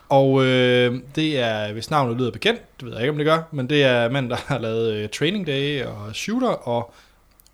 Og 0.08 0.44
øh, 0.44 1.00
det 1.14 1.38
er, 1.38 1.72
hvis 1.72 1.90
navnet 1.90 2.16
lyder 2.16 2.30
bekendt, 2.30 2.60
det 2.80 2.86
ved 2.86 2.92
jeg 2.92 3.02
ikke, 3.02 3.10
om 3.10 3.16
det 3.16 3.24
gør, 3.26 3.42
men 3.52 3.70
det 3.70 3.84
er 3.84 4.10
manden, 4.10 4.30
der 4.30 4.36
har 4.36 4.58
lavet 4.58 4.92
øh, 4.92 5.08
Training 5.08 5.46
Day 5.46 5.84
og 5.84 6.14
Shooter 6.14 6.48
og 6.48 6.94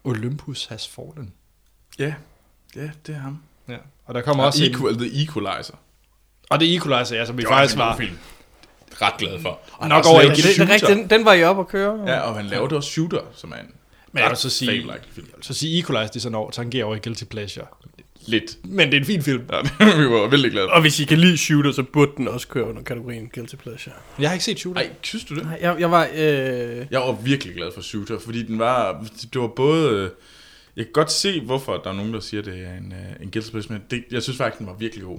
Olympus 0.05 0.65
Has 0.67 0.89
Fallen. 0.89 1.33
Ja, 1.99 2.15
ja, 2.77 2.91
det 3.07 3.15
er 3.15 3.19
ham. 3.19 3.43
Ja. 3.69 3.77
Og 4.07 4.15
der 4.15 4.21
kommer 4.21 4.43
Og 4.43 4.47
også 4.47 4.65
en, 4.65 4.71
Equal, 4.71 4.95
The 4.95 5.23
Equalizer. 5.23 5.75
Og 6.51 6.61
det 6.61 6.73
er 6.75 6.77
Equalizer, 6.79 7.17
ja, 7.17 7.25
som 7.27 7.39
vi 7.39 7.45
faktisk 7.49 7.77
var. 7.79 7.97
film. 7.97 8.19
Ret 9.03 9.15
glad 9.19 9.41
for. 9.43 9.49
Og 9.73 9.85
han 9.85 9.89
Nok 9.89 10.07
over 10.07 10.23
lavet 10.23 10.39
i 10.39 10.43
Det, 10.43 10.69
det, 10.69 10.83
er 10.83 10.95
den, 10.95 11.11
den 11.11 11.25
var 11.25 11.33
I 11.33 11.43
op 11.45 11.59
at 11.59 11.69
køre. 11.69 12.01
Ja, 12.07 12.21
og 12.21 12.35
han 12.37 12.47
lavede 12.47 12.77
også 12.77 12.91
Shooter, 12.91 13.21
som 13.35 13.53
er 13.53 13.57
en 13.57 13.71
Men 14.13 14.23
jeg 14.23 14.31
vil 14.31 14.37
så 14.37 14.51
sige, 14.51 14.71
fabelagtig 14.71 15.13
film. 15.15 15.27
så 15.43 15.55
sige 15.55 15.79
Equalizer, 15.79 16.07
det 16.07 16.17
er 16.17 16.21
sådan 16.21 16.35
over, 16.35 16.51
tangerer 16.51 16.85
over 16.85 16.97
i 16.97 16.99
Guilty 16.99 17.25
Pleasure. 17.25 17.67
Lidt. 18.27 18.57
Men 18.65 18.89
det 18.89 18.95
er 18.97 19.01
en 19.01 19.07
fin 19.07 19.23
film. 19.23 19.43
Ja, 19.53 19.61
vi 20.01 20.05
var 20.11 20.29
vældig 20.29 20.51
glade. 20.51 20.67
Og 20.67 20.81
hvis 20.81 21.01
I 21.01 21.05
kan 21.05 21.19
lide 21.19 21.39
Shooter, 21.39 21.73
så 21.73 21.83
burde 21.83 22.13
den 22.17 22.29
også 22.29 22.49
køre 22.49 22.65
under 22.69 22.83
kategorien 22.83 23.31
Guilty 23.35 23.55
Pleasure. 23.55 23.95
Jeg 24.19 24.29
har 24.29 24.35
ikke 24.35 24.45
set 24.45 24.59
Shooter. 24.59 24.81
Ej, 24.81 24.91
synes 25.03 25.25
du 25.25 25.35
det? 25.35 25.43
Nej, 25.45 25.59
jeg, 25.61 25.77
jeg 25.81 25.91
var... 25.91 26.09
Øh, 26.15 26.87
Jeg 26.91 27.01
var 27.01 27.13
virkelig 27.13 27.55
glad 27.55 27.73
for 27.75 27.81
Shooter, 27.81 28.19
fordi 28.19 28.43
den 28.43 28.59
var, 28.59 29.05
det 29.35 29.41
var 29.41 29.47
både, 29.47 30.11
jeg 30.77 30.85
kan 30.85 30.93
godt 30.93 31.13
se, 31.13 31.41
hvorfor 31.41 31.77
der 31.77 31.91
er 31.91 31.95
nogen, 31.95 32.15
der 32.15 32.21
siger, 32.21 32.43
det 32.43 32.55
er 32.55 32.77
en, 32.79 32.93
øh, 32.93 33.23
en 33.23 33.31
guilty 33.31 33.51
pleasure, 33.51 33.73
men 33.73 33.83
det, 33.91 34.05
jeg 34.11 34.23
synes 34.23 34.37
faktisk, 34.37 34.59
den 34.59 34.67
var 34.67 34.75
virkelig 34.75 35.05
god. 35.05 35.19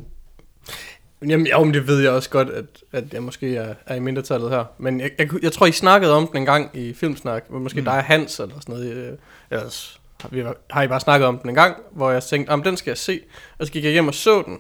Jamen, 1.27 1.47
jo, 1.47 1.63
men 1.63 1.73
det 1.73 1.87
ved 1.87 2.01
jeg 2.01 2.11
også 2.11 2.29
godt, 2.29 2.49
at, 2.49 2.65
at 2.91 3.13
jeg 3.13 3.23
måske 3.23 3.55
er, 3.55 3.73
er 3.85 3.95
i 3.95 3.99
mindretallet 3.99 4.49
her. 4.49 4.65
Men 4.77 4.99
jeg, 4.99 5.11
jeg, 5.17 5.29
jeg 5.43 5.51
tror, 5.51 5.65
I 5.65 5.71
snakkede 5.71 6.13
om 6.13 6.27
den 6.27 6.37
en 6.37 6.45
gang 6.45 6.69
i 6.73 6.93
Filmsnak, 6.93 7.43
hvor 7.49 7.59
måske 7.59 7.79
mm. 7.79 7.85
dig 7.85 7.93
og 7.93 8.03
Hans 8.03 8.39
eller 8.39 8.55
sådan 8.59 8.75
noget. 8.75 8.93
Øh, 8.93 9.13
ellers 9.51 9.99
har, 10.21 10.29
vi, 10.31 10.43
har 10.69 10.83
I 10.83 10.87
bare 10.87 10.99
snakket 10.99 11.27
om 11.27 11.37
den 11.37 11.49
en 11.49 11.55
gang, 11.55 11.77
hvor 11.91 12.11
jeg 12.11 12.23
tænkte, 12.23 12.51
om 12.51 12.63
den 12.63 12.77
skal 12.77 12.91
jeg 12.91 12.97
se. 12.97 13.19
Og 13.59 13.65
så 13.65 13.71
gik 13.71 13.83
jeg 13.83 13.91
hjem 13.91 14.07
og 14.07 14.13
så 14.13 14.43
den, 14.45 14.57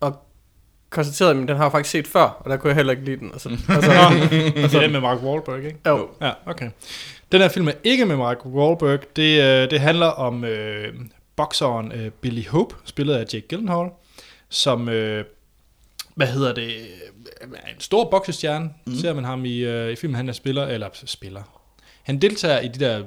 og 0.00 0.26
konstaterede, 0.90 1.42
at 1.42 1.48
den 1.48 1.56
har 1.56 1.64
jeg 1.64 1.72
faktisk 1.72 1.90
set 1.90 2.06
før, 2.06 2.22
og 2.22 2.50
der 2.50 2.56
kunne 2.56 2.68
jeg 2.68 2.76
heller 2.76 2.90
ikke 2.90 3.04
lide 3.04 3.16
den. 3.16 3.34
Og 3.34 3.40
så, 3.40 3.48
og 3.76 3.82
så, 3.82 3.90
Det 4.54 4.74
er 4.74 4.80
den 4.80 4.92
med 4.92 5.00
Mark 5.00 5.22
Wahlberg, 5.22 5.64
ikke? 5.64 5.78
jo, 5.86 6.08
Ja, 6.20 6.30
okay. 6.46 6.70
Den 7.32 7.40
her 7.40 7.48
film 7.48 7.68
er 7.68 7.72
ikke 7.84 8.06
med 8.06 8.16
Mark 8.16 8.46
Wahlberg. 8.46 9.00
Det, 9.16 9.42
øh, 9.42 9.70
det 9.70 9.80
handler 9.80 10.06
om 10.06 10.44
øh, 10.44 10.94
bokseren 11.36 11.92
øh, 11.92 12.10
Billy 12.10 12.48
Hope, 12.48 12.74
spillet 12.84 13.14
af 13.14 13.24
Jake 13.34 13.46
Gyllenhaal, 13.48 13.88
som 14.48 14.88
øh, 14.88 15.24
hvad 16.14 16.26
hedder 16.26 16.54
det, 16.54 16.76
er 17.40 17.70
en 17.74 17.80
stor 17.80 18.10
boksestjerne. 18.10 18.70
Mm. 18.86 18.94
Ser 18.94 19.14
man 19.14 19.24
ham 19.24 19.44
i, 19.44 19.58
øh, 19.58 19.92
i 19.92 19.96
filmen, 19.96 20.16
han 20.16 20.28
er 20.28 20.32
spiller, 20.32 20.66
eller 20.66 20.88
spiller. 20.92 21.42
Han 22.02 22.18
deltager 22.18 22.60
i 22.60 22.68
de 22.68 22.84
der 22.84 23.04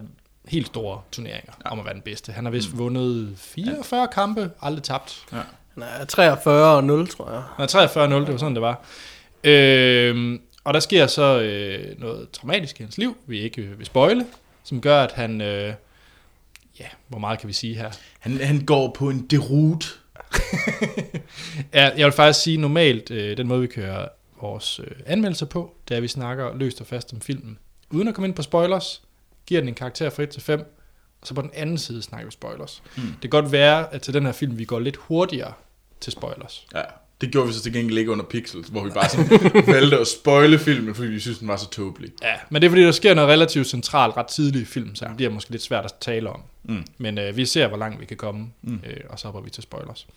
helt 0.48 0.68
store 0.68 1.02
turneringer 1.12 1.54
ja. 1.66 1.72
om 1.72 1.80
at 1.80 1.86
være 1.86 1.94
den 1.94 2.02
bedste. 2.02 2.32
Han 2.32 2.46
har 2.46 2.52
vist 2.52 2.74
mm. 2.74 2.80
vundet 2.80 3.34
44 3.38 4.00
ja. 4.00 4.06
kampe, 4.06 4.52
aldrig 4.62 4.84
tabt. 4.84 5.26
Ja. 5.32 5.42
Han 5.74 5.84
er 5.84 6.06
43 6.06 6.76
og 6.76 6.84
0, 6.84 7.08
tror 7.08 7.32
jeg. 7.32 7.42
Han 7.56 7.64
er 7.64 7.68
43 7.68 8.08
0, 8.10 8.22
det 8.22 8.32
var 8.32 8.38
sådan, 8.38 8.56
det 8.56 8.62
var. 8.62 8.86
Øhm, 9.44 10.42
og 10.64 10.74
der 10.74 10.80
sker 10.80 11.08
så 11.08 11.42
øh, 11.42 12.00
noget 12.00 12.30
traumatisk 12.32 12.80
i 12.80 12.84
hans 12.84 12.98
liv, 12.98 13.18
vi 13.28 13.40
ikke 13.40 13.62
øh, 13.62 13.78
vil 13.78 13.86
spoile, 13.86 14.26
som 14.64 14.82
gør, 14.82 15.04
at 15.04 15.12
han, 15.12 15.42
øh, 15.42 15.74
ja, 16.80 16.86
hvor 17.08 17.20
meget 17.20 17.40
kan 17.40 17.48
vi 17.48 17.54
sige 17.54 17.76
her? 17.76 17.92
Han, 18.20 18.38
han 18.42 18.66
går 18.66 18.92
på 18.98 19.10
en 19.10 19.28
derute. 19.28 19.88
Ja, 21.74 21.92
jeg 21.98 22.06
vil 22.06 22.12
faktisk 22.12 22.44
sige 22.44 22.58
normalt, 22.58 23.12
øh, 23.12 23.38
den 23.38 23.48
måde 23.48 23.62
vi 23.62 23.68
kører 23.68 24.08
vores 24.42 24.80
øh, 24.80 24.92
anmeldelser 25.06 25.46
på, 25.46 25.76
det 25.88 25.94
er, 25.94 25.98
at 25.98 26.04
vi 26.04 26.08
snakker 26.08 26.56
løst 26.56 26.82
og 26.82 26.88
fast 26.88 27.14
om 27.14 27.22
filmen. 27.22 27.58
Uden 27.92 28.08
at 28.08 28.16
komme 28.16 28.28
ind 28.28 28.36
på 28.36 28.42
spoilers, 28.42 29.02
giver 29.46 29.62
den 29.62 29.68
en 29.68 29.76
karakter 29.76 30.10
fra 30.10 30.24
1 30.24 30.30
til 30.30 30.42
5, 30.42 30.60
og 31.22 31.28
så 31.28 31.34
på 31.34 31.42
den 31.42 31.52
anden 31.54 31.78
side 31.78 32.02
snakker 32.02 32.26
vi 32.26 32.32
spoilers. 32.32 32.84
Mm. 32.98 33.04
Det 33.04 33.22
kan 33.22 33.30
godt 33.30 33.52
være, 33.52 33.94
at 33.94 34.02
til 34.02 34.14
den 34.14 34.26
her 34.26 34.32
film, 34.32 34.58
vi 34.58 34.66
går 34.66 34.80
lidt 34.80 34.96
hurtigere 34.96 35.54
til 36.00 36.12
spoilers. 36.12 36.68
Ja, 36.76 36.82
det 37.22 37.32
gjorde 37.32 37.48
vi 37.48 37.54
så 37.54 37.62
til 37.64 37.74
gengæld 37.74 37.98
ikke 37.98 38.12
under 38.12 38.26
Pixels, 38.26 38.68
hvor 38.68 38.84
vi 38.84 38.90
bare 38.90 39.10
sådan 39.10 39.30
valgte 39.76 39.98
at 40.00 40.08
spoile 40.08 40.60
filmen, 40.60 40.96
fordi 40.96 41.08
vi 41.08 41.20
synes, 41.20 41.38
den 41.38 41.48
var 41.48 41.58
så 41.58 41.70
tåbelig. 41.70 42.12
Ja, 42.24 42.34
men 42.50 42.62
det 42.62 42.66
er 42.68 42.72
fordi, 42.72 42.84
der 42.84 42.92
sker 42.92 43.14
noget 43.14 43.30
relativt 43.30 43.68
centralt 43.68 44.18
ret 44.18 44.26
tidligt 44.28 44.62
i 44.62 44.66
filmen, 44.66 44.96
så 44.96 45.06
det 45.06 45.16
bliver 45.16 45.32
måske 45.32 45.52
lidt 45.52 45.62
svært 45.62 45.86
at 45.86 45.94
tale 46.02 46.30
om. 46.30 46.42
Mm. 46.64 46.86
Men 46.98 47.18
øh, 47.18 47.38
vi 47.38 47.46
ser, 47.46 47.68
hvor 47.68 47.78
langt 47.78 48.00
vi 48.02 48.06
kan 48.06 48.18
komme, 48.18 48.48
mm. 48.62 48.80
øh, 48.88 48.98
og 49.10 49.20
så 49.20 49.28
hopper 49.28 49.42
vi 49.42 49.50
til 49.50 49.64
spoilers. 49.64 50.08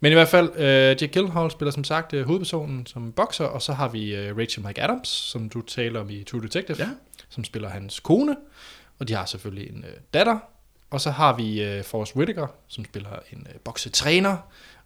Men 0.00 0.12
i 0.12 0.14
hvert 0.14 0.28
fald, 0.28 0.50
øh, 0.56 0.64
Jake 0.64 1.08
Gyllenhaal 1.08 1.50
spiller 1.50 1.72
som 1.72 1.84
sagt 1.84 2.12
øh, 2.12 2.26
hovedpersonen 2.26 2.86
som 2.86 3.12
bokser, 3.12 3.44
og 3.44 3.62
så 3.62 3.72
har 3.72 3.88
vi 3.88 4.14
øh, 4.14 4.36
Rachel 4.38 4.64
McAdams, 4.64 5.08
som 5.08 5.48
du 5.48 5.60
taler 5.60 6.00
om 6.00 6.10
i 6.10 6.24
True 6.24 6.42
Detective, 6.42 6.76
Ja. 6.78 6.88
som 7.28 7.44
spiller 7.44 7.68
hans 7.68 8.00
kone, 8.00 8.36
og 8.98 9.08
de 9.08 9.14
har 9.14 9.24
selvfølgelig 9.26 9.70
en 9.70 9.84
øh, 9.88 9.94
datter. 10.14 10.38
Og 10.90 11.00
så 11.00 11.10
har 11.10 11.36
vi 11.36 11.62
øh, 11.62 11.84
Forrest 11.84 12.16
Whitaker, 12.16 12.46
som 12.68 12.84
spiller 12.84 13.10
en 13.32 13.46
øh, 13.54 13.60
boksetræner, 13.64 14.36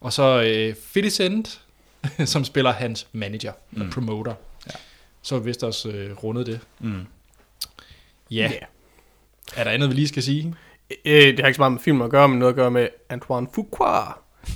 og 0.00 0.12
så 0.12 0.42
øh, 0.42 0.74
Felicent, 0.82 1.60
som 2.24 2.44
spiller 2.44 2.72
hans 2.72 3.06
manager, 3.12 3.52
mm. 3.70 3.80
eller 3.80 3.92
promoter. 3.92 4.34
Ja. 4.66 4.72
Så 5.22 5.34
har 5.34 5.40
vi 5.40 5.46
vist 5.46 5.64
også 5.64 5.88
øh, 5.88 6.12
rundet 6.24 6.46
det. 6.46 6.60
Mm. 6.78 7.06
Ja. 8.30 8.50
Ja. 8.52 8.66
Er 9.56 9.64
der 9.64 9.70
andet, 9.70 9.88
vi 9.88 9.94
lige 9.94 10.08
skal 10.08 10.22
sige? 10.22 10.54
Øh, 11.04 11.26
det 11.26 11.40
har 11.40 11.46
ikke 11.46 11.56
så 11.56 11.60
meget 11.60 11.72
med 11.72 11.80
film 11.80 12.02
at 12.02 12.10
gøre, 12.10 12.28
men 12.28 12.38
noget 12.38 12.52
at 12.52 12.56
gøre 12.56 12.70
med 12.70 12.88
Antoine 13.08 13.46
Fuqua. 13.54 14.12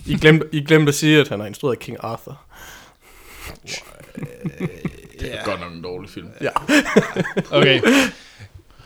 I 0.06 0.14
glemte, 0.14 0.48
I 0.52 0.64
glemte 0.64 0.88
at 0.88 0.94
sige, 0.94 1.20
at 1.20 1.28
han 1.28 1.40
har 1.40 1.46
instrueret 1.46 1.78
King 1.78 1.96
Arthur. 2.00 2.40
Det 5.20 5.34
er 5.34 5.44
godt 5.44 5.60
nok 5.60 5.72
en 5.72 5.82
dårlig 5.82 6.10
film. 6.10 6.28
Ja. 6.40 6.50
Okay. 7.50 7.82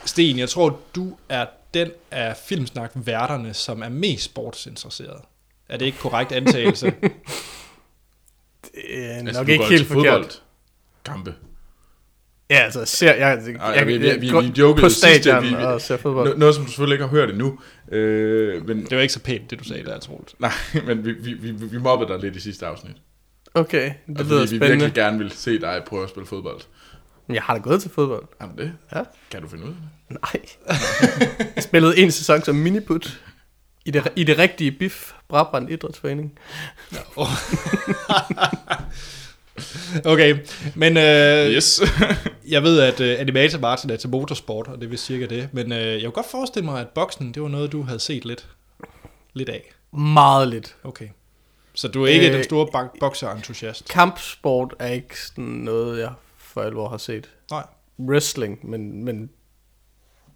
Sten, 0.04 0.38
jeg 0.38 0.48
tror, 0.48 0.80
du 0.94 1.16
er 1.28 1.46
den 1.74 1.90
af 2.10 2.36
Filmsnak-værterne, 2.36 3.54
som 3.54 3.82
er 3.82 3.88
mest 3.88 4.24
sportsinteresseret. 4.24 5.20
Er 5.68 5.76
det 5.76 5.86
ikke 5.86 5.98
korrekt 5.98 6.32
antagelse? 6.32 6.86
Det 8.74 9.04
er 9.04 9.08
Altså, 9.14 9.40
nok 9.40 9.46
du 9.46 9.52
ikke 9.52 9.64
går 9.64 9.68
helt 9.70 9.80
til 9.86 9.92
forkert. 9.92 10.12
fodbold. 10.14 10.30
Kampe. 11.04 11.34
Ja, 12.50 12.56
altså, 12.56 12.84
ser 12.84 13.14
jeg, 13.14 13.42
jeg, 13.46 13.54
Ej, 13.56 13.66
jeg, 13.70 13.86
vi, 13.86 13.96
vi, 13.98 14.10
vi, 14.18 14.18
vi 14.20 14.52
jokede 14.58 14.82
på 14.82 14.88
sidste, 14.88 15.22
stadion 15.22 15.42
vi, 15.44 15.48
vi, 15.48 15.54
og 15.54 15.80
ser 15.80 15.96
fodbold. 15.96 16.24
Noget, 16.24 16.38
noget, 16.38 16.54
som 16.54 16.64
du 16.64 16.70
selvfølgelig 16.70 16.94
ikke 16.94 17.04
har 17.04 17.10
hørt 17.10 17.30
endnu. 17.30 17.58
Øh, 17.92 18.66
men, 18.68 18.82
Det 18.84 18.96
var 18.96 19.02
ikke 19.02 19.14
så 19.14 19.20
pænt, 19.20 19.50
det 19.50 19.58
du 19.58 19.64
sagde 19.64 19.84
der, 19.84 19.98
Troels. 19.98 20.34
nej, 20.40 20.52
men 20.86 21.04
vi, 21.04 21.12
vi, 21.12 21.32
vi, 21.32 21.50
vi 21.66 21.78
mobbede 21.78 22.12
dig 22.12 22.20
lidt 22.20 22.36
i 22.36 22.40
sidste 22.40 22.66
afsnit. 22.66 22.96
Okay, 23.54 23.92
det 24.08 24.18
Og 24.18 24.24
lyder 24.24 24.38
fordi 24.40 24.40
vi 24.40 24.46
spændende. 24.46 24.68
virkelig 24.68 24.92
gerne 24.94 25.18
vil 25.18 25.30
se 25.30 25.60
dig 25.60 25.82
prøve 25.86 26.02
at 26.04 26.08
spille 26.10 26.26
fodbold. 26.26 26.60
Men 27.26 27.34
jeg 27.34 27.42
har 27.42 27.54
da 27.54 27.60
gået 27.60 27.82
til 27.82 27.90
fodbold. 27.90 28.24
Det 28.40 28.48
det? 28.58 28.72
Ja. 28.94 29.02
Kan 29.30 29.42
du 29.42 29.48
finde 29.48 29.64
ud 29.64 29.68
af 29.70 29.74
det? 30.08 30.18
Nej. 30.20 30.42
jeg 31.56 31.62
spillede 31.62 31.98
en 31.98 32.10
sæson 32.10 32.42
som 32.42 32.54
miniput. 32.56 33.20
I 33.84 33.90
det, 33.90 34.12
i 34.16 34.24
det 34.24 34.38
rigtige 34.38 34.72
BIF, 34.72 35.12
Brabrand 35.28 35.70
Idrætsforening. 35.70 36.38
Okay, 40.04 40.36
men 40.74 40.96
øh, 40.96 41.50
Yes. 41.50 41.80
jeg 42.48 42.62
ved, 42.62 42.80
at 42.80 43.00
øh, 43.00 43.20
Animator 43.20 43.58
Martin 43.58 43.90
er 43.90 43.96
til 43.96 44.08
motorsport, 44.10 44.68
og 44.68 44.80
det 44.80 44.90
vil 44.90 44.98
cirka 44.98 45.26
det. 45.26 45.48
Men 45.52 45.72
øh, 45.72 45.78
jeg 45.78 46.02
kunne 46.02 46.12
godt 46.12 46.30
forestille 46.30 46.64
mig, 46.64 46.80
at 46.80 46.88
boksning, 46.88 47.34
det 47.34 47.42
var 47.42 47.48
noget, 47.48 47.72
du 47.72 47.82
havde 47.82 48.00
set 48.00 48.24
lidt, 48.24 48.48
lidt 49.34 49.48
af. 49.48 49.72
Meget 49.92 50.48
lidt. 50.48 50.76
Okay. 50.84 51.08
Så 51.74 51.88
du 51.88 52.02
er 52.04 52.06
ikke 52.08 52.28
øh, 52.28 52.34
den 52.34 52.44
store 52.44 52.66
bok- 52.66 52.98
bokseentusiast? 53.00 53.88
Kampsport 53.88 54.74
er 54.78 54.86
ikke 54.88 55.20
sådan 55.26 55.44
noget, 55.44 56.00
jeg 56.00 56.12
for 56.38 56.62
alvor 56.62 56.88
har 56.88 56.96
set. 56.98 57.30
Nej. 57.50 57.66
Wrestling, 57.98 58.70
men, 58.70 59.04
men 59.04 59.30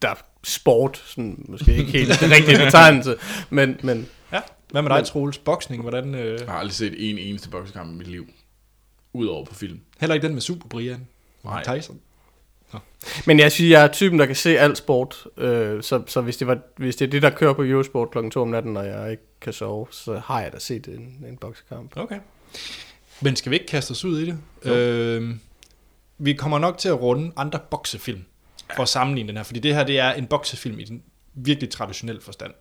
der 0.02 0.08
er 0.08 0.14
sport, 0.44 1.02
sådan, 1.06 1.44
måske 1.48 1.76
ikke 1.76 1.90
helt 1.92 2.20
den 2.20 2.30
rigtige 2.30 2.58
betegnelse, 2.64 3.16
men, 3.50 3.76
men 3.82 4.08
Ja. 4.32 4.40
Hvad 4.70 4.82
med 4.82 4.90
dig, 4.90 5.04
Troels? 5.06 5.38
Boksning, 5.38 5.82
hvordan... 5.82 6.14
Øh, 6.14 6.40
Jeg 6.40 6.48
har 6.48 6.58
aldrig 6.58 6.74
set 6.74 7.10
en 7.10 7.18
eneste 7.18 7.48
boksekamp 7.50 7.90
i 7.92 7.94
mit 7.94 8.06
liv. 8.06 8.26
Udover 9.12 9.44
på 9.44 9.54
film. 9.54 9.80
heller 10.00 10.14
ikke 10.14 10.26
den 10.26 10.34
med 10.34 10.42
Super 10.42 10.68
Brian? 10.68 11.06
Nej. 11.44 11.64
Tyson? 11.78 12.00
Men 13.26 13.38
jeg 13.40 13.52
siger, 13.52 13.78
jeg 13.78 13.84
er 13.88 13.92
typen, 13.92 14.18
der 14.18 14.26
kan 14.26 14.36
se 14.36 14.58
alt 14.58 14.78
sport, 14.78 15.26
øh, 15.36 15.82
så, 15.82 16.02
så 16.06 16.20
hvis, 16.20 16.36
det 16.36 16.46
var, 16.46 16.58
hvis 16.76 16.96
det 16.96 17.06
er 17.06 17.10
det, 17.10 17.22
der 17.22 17.30
kører 17.30 17.52
på 17.52 17.64
Eurosport 17.64 18.10
klokken 18.10 18.30
2 18.30 18.42
om 18.42 18.48
natten, 18.48 18.76
og 18.76 18.86
jeg 18.86 19.10
ikke 19.10 19.22
kan 19.40 19.52
sove, 19.52 19.86
så 19.90 20.18
har 20.24 20.40
jeg 20.42 20.52
da 20.52 20.58
set 20.58 20.86
en, 20.86 21.24
en 21.28 21.36
boksekamp. 21.36 21.96
Okay. 21.96 22.18
Men 23.20 23.36
skal 23.36 23.50
vi 23.50 23.56
ikke 23.56 23.66
kaste 23.66 23.90
os 23.90 24.04
ud 24.04 24.18
i 24.20 24.26
det? 24.26 24.38
Øh, 24.72 25.34
vi 26.18 26.32
kommer 26.32 26.58
nok 26.58 26.78
til 26.78 26.88
at 26.88 27.00
runde 27.00 27.32
andre 27.36 27.58
boksefilm 27.70 28.24
for 28.74 28.82
at 28.82 28.88
sammenligne 28.88 29.28
den 29.28 29.36
her, 29.36 29.44
fordi 29.44 29.60
det 29.60 29.74
her 29.74 29.84
det 29.84 29.98
er 29.98 30.12
en 30.12 30.26
boksefilm 30.26 30.78
i 30.78 30.84
den 30.84 31.02
virkelig 31.34 31.70
traditionelle 31.70 32.20
forstand. 32.20 32.52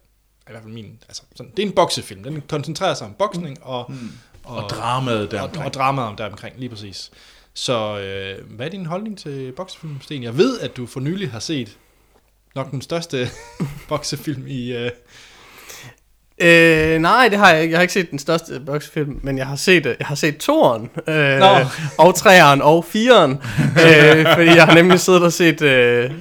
I 0.47 0.51
hvert 0.51 0.63
fald 0.63 0.73
min. 0.73 1.03
Altså, 1.07 1.23
sådan, 1.35 1.51
det 1.57 1.63
er 1.63 1.67
en 1.67 1.73
boksefilm. 1.73 2.23
Den 2.23 2.41
koncentrerer 2.41 2.93
sig 2.93 3.07
om 3.07 3.13
boksning 3.13 3.63
og, 3.63 3.85
mm. 3.89 4.11
og, 4.43 4.63
Og 4.63 4.69
dramaet 4.69 5.31
der. 5.31 5.41
og, 5.41 5.49
og 5.65 5.73
dramaet 5.73 6.07
om 6.07 6.15
der 6.15 6.25
omkring, 6.25 6.59
lige 6.59 6.69
præcis. 6.69 7.11
Så 7.53 7.99
øh, 7.99 8.55
hvad 8.55 8.65
er 8.65 8.69
din 8.69 8.85
holdning 8.85 9.17
til 9.17 9.51
boksefilm, 9.51 10.01
Sten? 10.01 10.23
Jeg 10.23 10.37
ved, 10.37 10.59
at 10.59 10.77
du 10.77 10.85
for 10.85 10.99
nylig 10.99 11.31
har 11.31 11.39
set 11.39 11.77
nok 12.55 12.71
den 12.71 12.81
største 12.81 13.27
boksefilm 13.89 14.47
i... 14.47 14.71
Øh, 14.71 14.91
Øh, 16.41 16.99
nej, 16.99 17.27
det 17.27 17.37
har 17.37 17.51
jeg 17.51 17.61
ikke. 17.61 17.71
Jeg 17.71 17.77
har 17.77 17.81
ikke 17.81 17.93
set 17.93 18.11
den 18.11 18.19
største 18.19 18.59
boksefilm, 18.65 19.19
men 19.23 19.37
jeg 19.37 19.47
har 19.47 19.55
set, 19.55 19.85
øh, 19.85 19.95
jeg 19.99 20.07
har 20.07 20.15
set 20.15 20.37
toeren, 20.37 20.89
øh, 21.07 21.39
Nå. 21.39 21.45
og 21.97 22.15
treeren 22.15 22.61
og 22.61 22.85
fireren, 22.85 23.31
øh, 23.85 24.25
fordi 24.35 24.49
jeg 24.55 24.65
har 24.65 24.73
nemlig 24.73 24.99
siddet 24.99 25.23
og 25.23 25.33
set, 25.33 25.61
øh, 25.61 26.11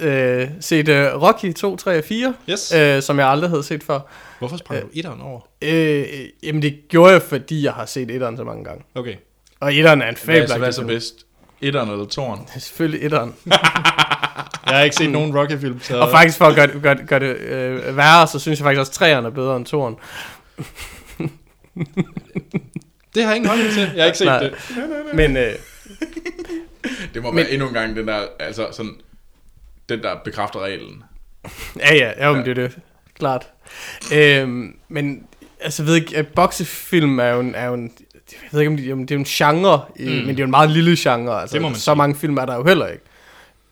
øh, 0.00 0.48
set 0.60 0.88
øh, 0.88 1.22
Rocky 1.22 1.54
2, 1.54 1.76
3 1.76 1.98
og 1.98 2.04
4, 2.04 2.34
yes. 2.50 2.72
øh, 2.72 3.02
som 3.02 3.18
jeg 3.18 3.28
aldrig 3.28 3.50
havde 3.50 3.62
set 3.62 3.82
før. 3.82 4.00
Hvorfor 4.38 4.56
sprang 4.56 4.82
du 4.82 4.88
etteren 4.92 5.20
over? 5.20 5.40
Øh, 5.62 6.04
jamen 6.42 6.62
det 6.62 6.78
gjorde 6.88 7.12
jeg, 7.12 7.22
fordi 7.22 7.64
jeg 7.64 7.72
har 7.72 7.86
set 7.86 8.10
etteren 8.10 8.36
så 8.36 8.44
mange 8.44 8.64
gange. 8.64 8.84
Okay. 8.94 9.14
Og 9.60 9.74
etteren 9.74 10.02
er 10.02 10.08
en 10.08 10.16
Hvad 10.24 10.36
er, 10.36 10.46
så, 10.46 10.54
fabelagtig 10.54 10.58
hvad 10.58 10.68
er 10.68 10.72
så 10.72 10.84
bedst? 10.84 11.14
Etteren 11.60 11.90
eller 11.90 12.04
toeren? 12.04 12.40
Selvfølgelig 12.58 13.04
etteren. 13.06 13.34
Jeg 14.68 14.76
har 14.76 14.82
ikke 14.84 14.96
set 14.96 15.10
nogen 15.10 15.38
Rocky-film, 15.38 15.80
så... 15.82 16.00
Og 16.00 16.10
faktisk 16.10 16.38
for 16.38 16.44
at 16.44 16.54
gøre, 16.54 16.66
det- 16.66 16.82
gøre, 16.82 16.94
det- 16.94 17.08
gøre 17.08 17.20
det 17.20 17.36
øh, 17.36 17.96
værre, 17.96 18.26
så 18.26 18.38
synes 18.38 18.58
jeg 18.58 18.64
faktisk 18.64 18.80
også, 18.80 18.90
at 18.90 18.94
treeren 18.94 19.24
er 19.24 19.30
bedre 19.30 19.56
end 19.56 19.66
toeren. 19.66 19.96
Det 23.14 23.22
har 23.22 23.30
jeg 23.30 23.36
ingen 23.36 23.48
holdning 23.48 23.70
til. 23.72 23.82
Jeg 23.94 24.02
har 24.02 24.04
ikke 24.06 24.18
set 24.18 24.26
Nej. 24.26 24.38
det. 24.42 24.52
Men 25.14 25.36
øh, 25.36 25.52
Det 27.14 27.22
må 27.22 27.30
Men- 27.30 27.36
være 27.36 27.50
endnu 27.50 27.68
en 27.68 27.74
gang 27.74 27.96
den 27.96 28.08
der, 28.08 28.20
altså 28.40 28.66
sådan, 28.72 28.92
den 29.88 30.02
der 30.02 30.16
bekræfter 30.24 30.60
reglen. 30.60 31.02
Ja, 31.78 31.94
ja, 31.94 32.12
ja, 32.26 32.32
men 32.32 32.44
det 32.44 32.50
er 32.50 32.54
det. 32.54 32.78
Klart. 33.18 33.46
Øhm, 34.14 34.76
men 34.88 35.22
altså, 35.60 35.82
ved 35.82 35.94
ikke, 35.94 36.16
at 36.16 36.26
boksefilm 36.28 37.18
er 37.18 37.28
jo 37.28 37.40
en, 37.40 37.54
er 37.54 37.66
jo 37.66 37.74
en 37.74 37.92
jeg 38.32 38.48
ved 38.52 38.60
ikke, 38.60 38.70
om 38.70 38.76
det, 38.76 38.92
om 38.92 39.06
det 39.06 39.14
er 39.14 39.18
en 39.18 39.24
genre, 39.24 39.80
mm. 39.98 40.04
men 40.04 40.28
det 40.28 40.34
er 40.34 40.38
jo 40.38 40.44
en 40.44 40.50
meget 40.50 40.70
lille 40.70 40.96
genre. 40.98 41.40
Altså, 41.40 41.54
Det 41.54 41.62
må 41.62 41.68
man 41.68 41.74
så 41.74 41.80
sige. 41.80 41.94
mange 41.96 42.16
film 42.16 42.36
er 42.36 42.46
der 42.46 42.56
jo 42.56 42.64
heller 42.64 42.86
ikke. 42.86 43.04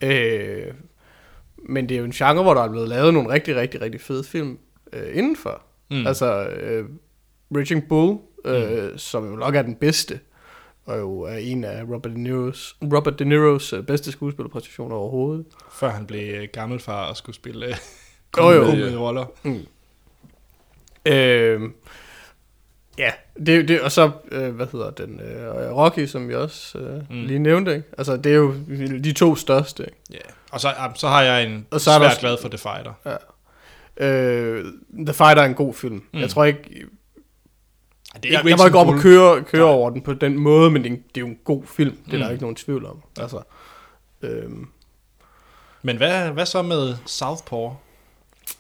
Øh, 0.01 0.73
men 1.69 1.89
det 1.89 1.95
er 1.95 1.99
jo 1.99 2.05
en 2.05 2.13
genre, 2.13 2.43
hvor 2.43 2.55
der 2.55 2.63
er 2.63 2.69
blevet 2.71 2.89
lavet 2.89 3.15
nogle 3.15 3.31
rigtig, 3.31 3.57
rigtig, 3.57 3.81
rigtig 3.81 4.01
fede 4.01 4.25
film 4.25 4.59
øh, 4.93 5.17
indenfor. 5.17 5.63
Mm. 5.91 6.07
Altså, 6.07 6.47
øh, 6.47 6.85
Raging 7.57 7.89
Bull, 7.89 8.19
øh, 8.45 8.91
mm. 8.93 8.99
som 8.99 9.31
jo 9.31 9.37
nok 9.37 9.55
er 9.55 9.63
den 9.63 9.75
bedste, 9.75 10.21
og 10.85 10.99
jo 10.99 11.21
er 11.21 11.37
en 11.37 11.65
af 11.65 11.83
Robert 11.83 12.13
De 12.13 12.25
Niro's, 12.25 12.77
Robert 12.95 13.19
De 13.19 13.25
Niro's 13.25 13.77
øh, 13.77 13.83
bedste 13.83 14.13
skuespillerpræstationer 14.13 14.97
overhovedet. 14.97 15.45
Før 15.73 15.89
han 15.89 16.07
blev 16.07 16.35
øh, 16.35 16.49
gammelfar 16.53 17.09
og 17.09 17.17
skulle 17.17 17.37
spille 17.37 17.67
øh, 17.67 17.75
Jo, 18.39 18.51
jo. 18.51 19.07
roller. 19.07 19.27
Øh, 21.07 21.61
ja, 22.99 23.11
det, 23.47 23.69
det, 23.69 23.81
og 23.81 23.93
så, 23.93 24.11
øh, 24.33 24.55
hvad 24.55 24.67
hedder 24.73 24.91
den, 24.91 25.21
øh, 25.21 25.73
Rocky, 25.77 26.07
som 26.07 26.29
vi 26.29 26.35
også 26.35 26.79
øh, 26.79 26.99
mm. 26.99 27.05
lige 27.27 27.39
nævnte, 27.39 27.77
ikke? 27.77 27.89
Altså, 27.99 28.17
det 28.17 28.33
er 28.33 28.37
jo 28.37 28.55
de 29.05 29.13
to 29.13 29.37
største, 29.37 29.83
ikke? 29.85 29.97
Ja. 30.13 30.19
Og 30.51 30.61
så, 30.61 30.75
så 30.95 31.09
har 31.09 31.23
jeg 31.23 31.45
en 31.45 31.67
Og 31.71 31.81
så 31.81 31.91
der 31.91 31.99
svært 31.99 32.07
også- 32.09 32.21
glad 32.21 32.37
for 32.43 32.49
The 32.49 32.59
Fighter. 32.59 32.93
Øh, 33.97 34.65
The 35.07 35.15
Fighter 35.15 35.43
er 35.43 35.47
en 35.47 35.55
god 35.55 35.75
film. 35.75 36.03
Mm. 36.13 36.21
Jeg 36.21 36.31
tror 36.31 36.45
ikke, 36.45 36.63
det 36.63 36.71
er 36.75 36.81
Jeg, 38.15 38.31
ikke 38.41 38.49
jeg 38.51 38.59
var 38.59 38.67
ikke 38.67 38.79
op 38.79 38.89
og 38.89 38.99
køre, 39.01 39.45
køre 39.45 39.65
over 39.65 39.91
den 39.91 40.01
på 40.03 40.15
den 40.15 40.39
måde, 40.39 40.71
men 40.71 40.83
det 40.85 40.91
er, 40.91 40.95
en- 40.95 41.03
det 41.15 41.17
er 41.17 41.21
jo 41.21 41.27
en 41.27 41.39
god 41.45 41.63
film. 41.67 41.97
Det 42.07 42.15
er 42.15 42.19
der 42.19 42.27
Mm. 42.27 42.33
ikke 42.33 42.43
nogen 42.43 42.57
tvivl 42.57 42.87
om. 42.87 43.03
Altså, 43.21 43.41
øhm, 44.23 44.69
Men 45.83 45.97
hvad, 45.97 46.31
hvad 46.31 46.47
så 46.47 46.63
med 46.63 46.97
Southpaw, 47.07 47.71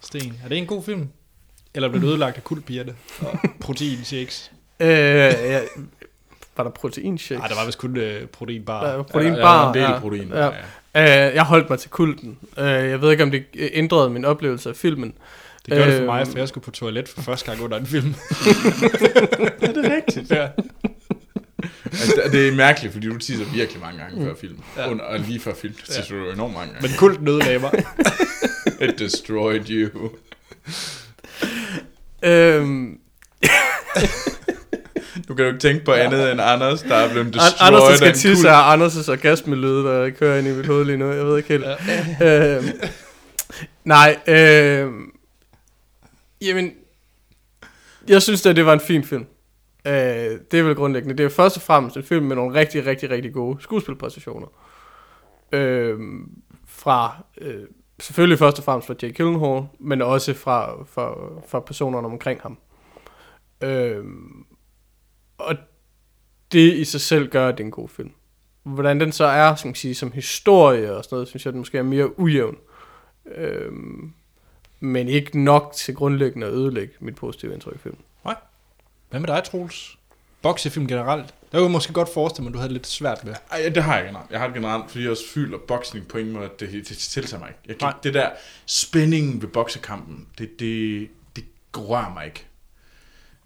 Sten? 0.01 0.41
Er 0.45 0.49
det 0.49 0.59
en 0.59 0.67
god 0.67 0.83
film? 0.83 1.09
Eller 1.77 1.89
blev 1.89 2.03
det 2.03 2.09
ødelagt 2.09 2.37
af 2.37 2.45
kultpigerne 2.45 2.95
og 3.21 3.39
proteinshakes? 3.61 4.53
øh, 4.81 4.89
ja, 4.89 5.61
var 6.57 6.65
der 6.65 6.71
proteinshake? 6.71 7.39
Nej, 7.39 7.49
der 7.49 7.55
var 7.55 7.65
vist 7.65 7.79
kun 7.79 7.97
øh, 7.97 8.27
proteinbar. 8.27 8.87
Ja, 8.87 8.93
Ja, 8.97 9.03
proteinbar. 9.03 9.41
der 9.41 9.49
er 9.63 9.69
en 9.69 9.75
del 9.75 9.83
ja. 9.83 9.99
protein. 9.99 10.29
Ja. 10.29 10.51
Ja. 10.95 11.29
Øh, 11.29 11.35
jeg 11.35 11.43
holdt 11.45 11.71
mig 11.71 11.79
til 11.79 11.91
kulten. 11.91 12.39
Øh, 12.59 12.65
jeg 12.67 13.01
ved 13.01 13.11
ikke, 13.11 13.23
om 13.23 13.31
det 13.31 13.45
øh, 13.55 13.69
ændrede 13.73 14.11
min 14.11 14.25
oplevelse 14.25 14.69
af 14.69 14.77
filmen. 14.77 15.15
Det 15.67 15.75
gør 15.77 15.85
det 15.85 15.99
for 15.99 16.05
mig, 16.05 16.21
Øhm. 16.21 16.31
for 16.33 16.39
jeg 16.39 16.49
skulle 16.49 16.65
på 16.65 16.71
toilet 16.71 17.09
for 17.09 17.23
første 17.23 17.47
gang 17.51 17.63
under 17.63 17.79
en 17.79 17.87
film. 17.87 18.15
Er 19.63 19.73
det 19.73 19.93
rigtigt? 19.97 20.31
ja. 20.31 20.49
Altså, 21.85 22.23
det- 22.33 22.49
er 22.49 22.53
mærkeligt, 22.53 22.93
fordi 22.93 23.07
du 23.07 23.19
tisser 23.19 23.45
virkelig 23.55 23.81
mange 23.83 23.99
gange 23.99 24.25
før 24.25 24.35
film. 24.41 24.59
Ja. 24.77 24.91
Under, 24.91 25.05
og 25.05 25.19
lige 25.21 25.41
før 25.41 25.55
film, 25.55 25.75
det 25.75 25.85
tisser 25.85 26.15
du 26.15 26.31
enormt 26.31 26.55
mange 26.55 26.73
gange. 26.73 26.89
Men 26.89 26.97
kulten 26.99 27.29
ødelagde 27.29 27.59
mig. 27.59 27.73
It 28.89 28.99
destroyed 28.99 29.71
you. 29.71 30.11
Øhm, 32.23 32.99
Du 35.29 35.35
kan 35.35 35.45
jo 35.45 35.51
ikke 35.51 35.61
tænke 35.61 35.85
på 35.85 35.93
andet 35.93 36.33
end 36.33 36.41
Anders, 36.41 36.83
der 36.83 36.95
er 36.95 37.13
blevet 37.13 37.35
destroyed 37.35 37.55
Anders, 37.61 37.83
der 37.83 37.91
af 37.91 37.97
skal 37.97 38.13
tisse, 38.13 38.49
er 38.49 38.77
Anders' 38.77 39.11
orgasme-lyde, 39.11 39.85
der 39.85 40.11
kører 40.11 40.39
ind 40.39 40.47
i 40.47 40.53
mit 40.53 40.67
hoved 40.67 40.85
lige 40.85 40.97
nu. 40.97 41.11
Jeg 41.13 41.27
ved 41.27 41.37
ikke 41.37 41.49
helt. 41.49 41.65
Ja. 42.21 42.57
øhm, 42.57 42.67
nej, 43.85 44.19
øhm, 44.27 45.11
jamen, 46.41 46.73
jeg 48.09 48.23
synes, 48.23 48.47
at 48.47 48.57
det 48.57 48.67
var 48.67 48.73
en 48.73 48.81
fin 48.81 49.05
film. 49.05 49.27
Øh, 49.87 49.93
det 50.51 50.55
er 50.55 50.63
vel 50.63 50.75
grundlæggende. 50.75 51.17
Det 51.17 51.25
er 51.25 51.31
først 51.31 51.57
og 51.57 51.63
fremmest 51.63 51.97
en 51.97 52.03
film 52.03 52.27
med 52.27 52.37
nogle 52.37 52.61
rigtig, 52.61 52.87
rigtig, 52.87 53.11
rigtig 53.11 53.33
gode 53.33 53.63
skuespilpræstationer. 53.63 54.47
Øhm, 55.53 56.31
fra, 56.69 57.25
øh, 57.41 57.63
selvfølgelig 57.99 58.39
først 58.39 58.59
og 58.59 58.65
fremmest 58.65 58.87
fra 58.87 58.95
Jake 59.03 59.15
Gyllenhaal, 59.15 59.63
men 59.79 60.03
også 60.03 60.35
fra, 60.35 60.85
fra, 60.85 61.15
fra 61.49 61.61
personerne 61.61 62.07
omkring 62.07 62.41
ham. 62.41 62.59
Øhm, 63.61 64.47
og 65.39 65.57
det 66.53 66.75
i 66.75 66.85
sig 66.85 67.01
selv 67.01 67.29
gør, 67.29 67.49
at 67.49 67.59
det 67.59 67.65
er 67.65 67.67
en 67.67 67.71
god 67.71 67.89
film. 67.89 68.11
Hvordan 68.63 69.01
den 69.01 69.13
så 69.13 69.25
er, 69.25 69.55
som, 69.55 69.69
man 69.69 69.75
sige, 69.75 69.95
som 69.95 70.13
historie 70.13 70.97
og 70.97 71.05
sådan 71.05 71.17
noget, 71.17 71.29
synes 71.29 71.45
jeg, 71.45 71.53
den 71.53 71.61
måske 71.61 71.79
er 71.79 71.83
mere 71.83 72.19
ujævn. 72.19 72.57
Øhm, 73.35 74.13
men 74.81 75.09
ikke 75.09 75.45
nok 75.45 75.73
til 75.75 75.95
grundlæggende 75.95 76.47
at 76.47 76.53
ødelægge 76.53 76.95
mit 77.01 77.15
positive 77.15 77.55
indtryk 77.55 77.75
i 77.75 77.79
filmen. 77.79 78.01
Hvad 79.11 79.21
med 79.21 79.29
dig, 79.29 79.45
Troels? 79.45 79.99
Boxefilm 80.43 80.87
generelt. 80.87 81.35
Der 81.57 81.63
kunne 81.63 81.69
jeg 81.69 81.73
måske 81.73 81.93
godt 81.93 82.09
forestille 82.15 82.45
mig, 82.45 82.51
at 82.51 82.55
du 82.55 82.59
havde 82.59 82.73
lidt 82.73 82.87
svært 82.87 83.25
med. 83.25 83.35
Ej, 83.51 83.69
det 83.75 83.83
har 83.83 83.97
jeg 83.97 84.07
generelt. 84.07 84.31
Jeg 84.31 84.41
har 84.41 84.47
det 84.47 84.55
generelt, 84.55 84.91
fordi 84.91 85.03
jeg 85.03 85.11
også 85.11 85.29
føler 85.35 85.59
boksning 85.59 86.09
på 86.09 86.19
ingen 86.19 86.35
måde, 86.35 86.51
det, 86.61 86.73
det, 86.73 86.89
det 86.89 86.99
tiltager 86.99 87.41
mig 87.41 87.49
ikke. 87.49 87.61
Jeg 87.67 87.79
kan, 87.79 87.87
Nej. 87.87 87.95
det 88.03 88.15
der 88.15 88.31
spændingen 88.67 89.43
ved 89.43 89.49
boksekampen, 89.49 90.27
det, 90.39 90.61
det, 90.61 91.09
det 91.37 91.45
rører 91.77 92.15
mig 92.15 92.27
ikke. 92.27 92.47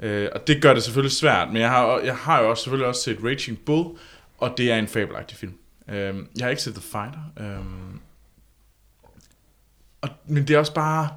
Øh, 0.00 0.28
og 0.34 0.46
det 0.46 0.62
gør 0.62 0.74
det 0.74 0.82
selvfølgelig 0.82 1.12
svært, 1.12 1.48
men 1.48 1.62
jeg 1.62 1.70
har, 1.70 1.98
jeg 1.98 2.16
har 2.16 2.42
jo 2.42 2.50
også, 2.50 2.62
selvfølgelig 2.62 2.86
også 2.86 3.02
set 3.02 3.18
Raging 3.24 3.58
Bull, 3.58 3.98
og 4.38 4.54
det 4.56 4.72
er 4.72 4.76
en 4.76 4.88
fabelagtig 4.88 5.36
film. 5.36 5.54
Øh, 5.88 6.14
jeg 6.38 6.44
har 6.44 6.48
ikke 6.48 6.62
set 6.62 6.74
The 6.74 6.82
Fighter. 6.82 7.32
Øh, 7.40 7.64
og, 10.00 10.08
men 10.26 10.48
det 10.48 10.54
er 10.54 10.58
også 10.58 10.74
bare, 10.74 11.08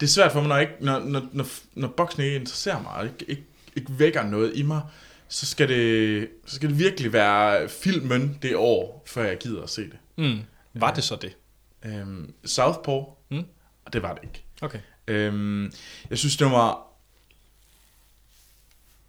det 0.00 0.06
er 0.06 0.10
svært 0.10 0.32
for 0.32 0.40
mig, 0.40 0.48
når, 0.48 0.58
ikke, 0.58 0.74
når, 0.80 0.98
når, 0.98 1.28
når, 1.32 1.46
når 1.74 1.88
boksning 1.88 2.26
ikke 2.26 2.40
interesserer 2.40 2.82
mig, 2.82 3.04
ikke, 3.04 3.30
ikke, 3.30 3.44
ikke 3.76 3.98
vækker 3.98 4.22
noget 4.22 4.52
i 4.54 4.62
mig, 4.62 4.80
så 5.28 5.46
skal 5.46 5.68
det, 5.68 6.28
så 6.46 6.54
skal 6.56 6.68
det 6.68 6.78
virkelig 6.78 7.12
være 7.12 7.68
filmen 7.68 8.38
det 8.42 8.56
år, 8.56 9.04
før 9.06 9.24
jeg 9.24 9.38
gider 9.38 9.62
at 9.62 9.70
se 9.70 9.82
det. 9.82 9.98
Mm. 10.18 10.38
Var 10.74 10.94
det 10.94 11.04
så 11.04 11.16
det? 11.16 11.36
Øhm, 11.84 12.34
Southpaw, 12.44 13.04
Mm. 13.30 13.44
og 13.84 13.92
det 13.92 14.02
var 14.02 14.14
det 14.14 14.22
ikke. 14.24 14.44
Okay. 14.62 14.78
Øhm, 15.08 15.72
jeg 16.10 16.18
synes, 16.18 16.36
det 16.36 16.46
var... 16.46 16.82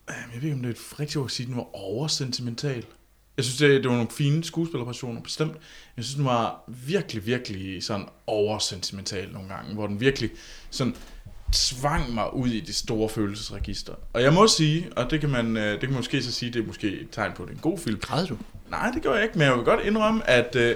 Øhm, 0.09 0.17
Jeg 0.33 0.41
ved 0.41 0.43
ikke, 0.43 0.55
om 0.55 0.61
det 0.61 0.69
er 0.69 0.73
et 0.73 0.99
rigtigt 0.99 1.17
ord 1.17 1.25
at 1.25 1.31
sige, 1.31 1.47
den 1.47 1.55
var 1.55 1.75
oversentimental. 1.75 2.85
Jeg 3.37 3.45
synes, 3.45 3.57
det, 3.57 3.69
det 3.83 3.89
var 3.89 3.95
nogle 3.95 4.11
fine 4.11 4.43
skuespillerpræstationer, 4.43 5.21
bestemt. 5.21 5.53
Jeg 5.97 6.03
synes, 6.05 6.15
den 6.15 6.25
var 6.25 6.63
virkelig, 6.67 7.25
virkelig 7.25 7.83
sådan 7.83 8.05
oversentimental 8.27 9.31
nogle 9.31 9.49
gange, 9.49 9.73
hvor 9.73 9.87
den 9.87 9.99
virkelig 9.99 10.29
sådan 10.69 10.95
tvang 11.53 12.13
mig 12.13 12.33
ud 12.33 12.47
i 12.47 12.59
det 12.59 12.75
store 12.75 13.09
følelsesregister. 13.09 13.93
Og 14.13 14.21
jeg 14.23 14.33
må 14.33 14.47
sige, 14.47 14.87
og 14.95 15.11
det 15.11 15.19
kan 15.21 15.29
man, 15.29 15.57
øh, 15.57 15.71
det 15.71 15.79
kan 15.79 15.89
man 15.89 15.97
måske 15.97 16.23
så 16.23 16.31
sige, 16.31 16.53
det 16.53 16.61
er 16.61 16.67
måske 16.67 16.87
et 16.87 17.07
tegn 17.11 17.31
på, 17.35 17.43
at 17.43 17.49
det 17.49 17.53
er 17.53 17.57
en 17.57 17.71
god 17.71 17.77
film. 17.77 17.99
Græd 17.99 18.25
du? 18.27 18.37
Nej, 18.69 18.91
det 18.93 19.03
gør 19.03 19.13
jeg 19.13 19.23
ikke, 19.23 19.37
men 19.37 19.47
jeg 19.47 19.55
vil 19.55 19.63
godt 19.63 19.79
indrømme, 19.83 20.29
at, 20.29 20.55
øh, 20.55 20.75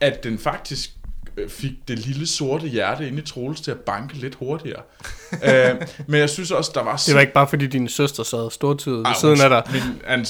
at 0.00 0.24
den 0.24 0.38
faktisk 0.38 0.90
øh, 1.36 1.48
fik 1.48 1.72
det 1.88 1.98
lille 1.98 2.26
sorte 2.26 2.66
hjerte 2.68 3.08
inde 3.08 3.18
i 3.18 3.22
Troels 3.22 3.60
til 3.60 3.70
at 3.70 3.78
banke 3.78 4.14
lidt 4.14 4.34
hurtigere. 4.34 4.82
øh, 5.48 5.74
men 6.06 6.20
jeg 6.20 6.30
synes 6.30 6.50
også, 6.50 6.70
der 6.74 6.82
var... 6.82 6.96
Det 6.96 7.14
var 7.14 7.20
ikke 7.20 7.32
bare 7.32 7.48
fordi 7.48 7.66
din 7.66 7.88
søster 7.88 8.22
sad 8.22 8.50
stortydet 8.50 8.98
ved 8.98 9.06
Ej, 9.06 9.14
siden 9.20 9.40
af 9.40 9.48
dig. 9.48 9.62
Min, 9.72 9.82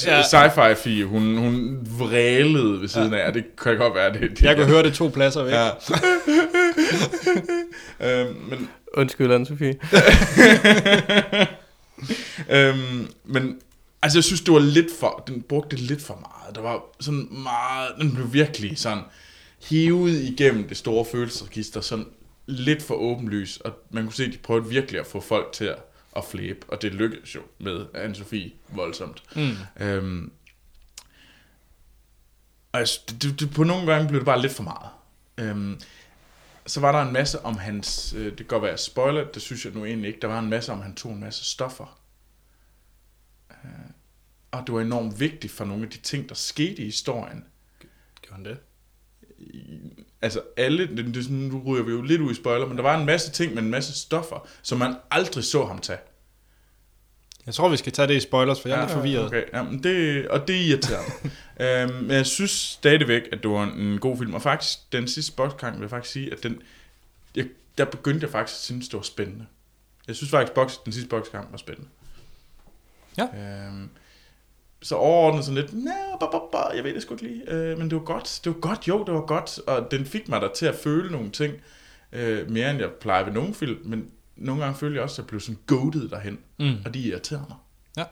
Ja. 0.07 0.23
sci-fi 0.23 0.75
fie, 0.75 1.05
hun, 1.05 1.37
hun 1.37 1.79
vrælede 1.99 2.81
ved 2.81 2.89
siden 2.89 3.13
ja. 3.13 3.19
af, 3.19 3.33
det 3.33 3.45
kan 3.63 3.77
godt 3.77 3.95
være, 3.95 4.13
det, 4.13 4.21
det 4.21 4.43
Jeg 4.43 4.57
kunne 4.57 4.67
høre 4.67 4.83
det 4.83 4.95
to 4.95 5.09
pladser 5.09 5.43
væk. 5.43 5.53
Ja. 5.53 5.69
øhm, 8.21 8.37
men, 8.51 8.69
Undskyld, 8.97 9.33
Anne-Sophie. 9.33 9.75
øhm, 12.57 13.09
men 13.25 13.61
altså 14.03 14.19
jeg 14.19 14.25
synes 14.25 14.41
det 14.41 14.55
var 14.55 14.61
lidt 14.61 14.87
for 15.01 15.25
Den 15.27 15.43
brugte 15.43 15.77
det 15.77 15.85
lidt 15.85 16.03
for 16.03 16.15
meget 16.15 16.55
Der 16.55 16.61
var 16.61 16.83
sådan 17.01 17.29
meget 17.31 17.93
Den 17.99 18.15
blev 18.15 18.33
virkelig 18.33 18.79
sådan 18.79 19.05
Hivet 19.69 20.23
igennem 20.23 20.69
det 20.69 20.77
store 20.77 21.05
følelsesregister 21.05 21.81
Sådan 21.81 22.07
lidt 22.47 22.83
for 22.83 22.95
åbenlys 22.95 23.57
Og 23.57 23.73
man 23.91 24.05
kunne 24.05 24.15
se 24.15 24.33
de 24.33 24.39
prøvede 24.39 24.69
virkelig 24.69 25.01
at 25.01 25.07
få 25.07 25.21
folk 25.21 25.53
til 25.53 25.65
at, 25.65 25.79
at 26.17 26.25
flæbe 26.31 26.67
Og 26.69 26.83
det 26.83 26.95
lykkedes 26.95 27.35
jo 27.35 27.41
med 27.59 27.87
Anne-Sophie 27.95 28.51
voldsomt 28.77 29.23
Mm. 29.37 29.57
Øhm, 29.81 30.31
og 32.73 32.81
jeg, 32.81 32.89
det, 33.23 33.41
det, 33.41 33.51
på 33.51 33.65
nogle 33.65 33.93
gange 33.93 34.09
blev 34.09 34.21
det 34.21 34.27
bare 34.27 34.43
lidt 34.43 34.53
for 34.53 34.63
meget. 34.63 34.91
Øhm, 35.39 35.81
så 36.67 36.81
var 36.81 36.93
der 36.93 36.99
en 36.99 37.13
masse 37.13 37.45
om 37.45 37.59
hans, 37.59 38.15
øh, 38.17 38.25
det 38.25 38.37
kan 38.37 38.47
godt 38.47 38.63
være 38.63 38.79
spoiler, 38.79 39.25
det 39.25 39.43
synes 39.43 39.65
jeg 39.65 39.73
nu 39.73 39.85
egentlig 39.85 40.09
ikke, 40.09 40.21
der 40.21 40.29
var 40.29 40.39
en 40.39 40.51
masse 40.51 40.73
om, 40.73 40.81
han 40.81 40.95
tog 40.95 41.13
en 41.13 41.21
masse 41.21 41.45
stoffer. 41.45 42.01
Øh, 43.51 43.71
og 44.51 44.67
det 44.67 44.75
var 44.75 44.81
enormt 44.81 45.21
vigtigt 45.21 45.53
for 45.53 45.65
nogle 45.65 45.85
af 45.85 45.91
de 45.91 45.99
ting, 45.99 46.29
der 46.29 46.35
skete 46.35 46.83
i 46.83 46.85
historien. 46.85 47.45
Gjorde 48.23 48.37
han 48.37 48.45
det? 48.45 48.59
Altså 50.23 50.43
alle, 50.57 50.97
det, 50.97 51.15
det, 51.15 51.31
nu 51.31 51.63
ryger 51.67 51.85
vi 51.85 51.93
jo 51.93 52.03
lidt 52.03 52.21
ud 52.21 52.31
i 52.31 52.35
spoiler, 52.35 52.67
men 52.67 52.77
der 52.77 52.83
var 52.83 52.99
en 52.99 53.07
masse 53.07 53.31
ting 53.31 53.55
med 53.55 53.63
en 53.63 53.71
masse 53.71 54.01
stoffer, 54.01 54.49
som 54.63 54.79
man 54.79 54.95
aldrig 55.11 55.45
så 55.45 55.65
ham 55.65 55.79
tage. 55.79 55.99
Jeg 57.47 57.55
tror, 57.55 57.69
vi 57.69 57.77
skal 57.77 57.93
tage 57.93 58.09
det 58.09 58.15
i 58.15 58.21
spoilers, 58.21 58.61
for 58.61 58.69
jeg 58.69 58.77
er 58.77 58.81
lidt 58.81 58.93
forvirret. 58.93 59.27
Okay, 59.27 59.43
jamen 59.53 59.83
det, 59.83 60.29
og 60.29 60.49
det 60.49 60.55
irriterer 60.55 61.01
mig. 61.03 61.33
øhm, 61.61 61.95
men 61.95 62.11
jeg 62.11 62.27
synes 62.27 62.51
stadigvæk, 62.51 63.23
at 63.33 63.43
det 63.43 63.51
var 63.51 63.63
en 63.65 63.99
god 63.99 64.19
film. 64.19 64.35
Og 64.35 64.43
faktisk, 64.43 64.93
den 64.93 65.09
sidste 65.09 65.33
bokskamp 65.37 65.75
vil 65.77 65.83
jeg 65.83 65.91
faktisk 65.91 66.13
sige, 66.13 66.33
at 66.33 66.43
den, 66.43 66.63
jeg, 67.37 67.47
der 67.79 67.85
begyndte 67.85 68.25
jeg 68.25 68.31
faktisk 68.31 68.57
at 68.59 68.63
synes, 68.65 68.89
det 68.89 68.97
var 68.97 69.03
spændende. 69.03 69.47
Jeg 70.07 70.17
synes 70.17 70.31
faktisk, 70.31 70.53
boks, 70.53 70.79
den 70.79 70.93
sidste 70.93 71.09
bokskamp 71.09 71.51
var 71.51 71.59
spændende. 71.59 71.89
Ja. 73.19 73.25
Øhm, 73.67 73.89
så 74.83 74.95
overordnet 74.97 75.45
sådan 75.45 75.61
lidt, 75.61 75.71
ba, 76.21 76.27
ba, 76.33 76.39
ba, 76.53 76.77
jeg 76.77 76.85
ved 76.85 76.95
det 76.95 77.03
sgu 77.03 77.15
ikke 77.15 77.25
lige. 77.25 77.51
Øh, 77.53 77.79
men 77.79 77.91
det 77.91 77.99
var 77.99 78.05
godt, 78.05 78.41
det 78.45 78.55
var 78.55 78.61
godt, 78.61 78.89
jo, 78.89 79.05
det 79.05 79.15
var 79.15 79.27
godt. 79.27 79.59
Og 79.67 79.91
den 79.91 80.07
fik 80.07 80.29
mig 80.29 80.41
der 80.41 80.53
til 80.53 80.67
at 80.67 80.75
føle 80.75 81.13
nogle 81.13 81.31
ting, 81.31 81.55
øh, 82.13 82.51
mere 82.51 82.71
end 82.71 82.79
jeg 82.81 82.91
plejer 83.01 83.25
ved 83.25 83.33
nogle 83.33 83.55
film. 83.55 83.79
Men 83.85 84.11
nogle 84.37 84.63
gange 84.63 84.79
følte 84.79 84.95
jeg 84.95 85.03
også, 85.03 85.15
at 85.15 85.19
jeg 85.19 85.27
blev 85.27 85.41
sådan 85.41 85.59
goated 85.67 86.09
derhen. 86.09 86.39
Mm. 86.59 86.77
Og 86.85 86.95
de 86.95 86.99
irriterede 87.01 87.45
mig. 87.49 87.57
Ja. 87.97 88.05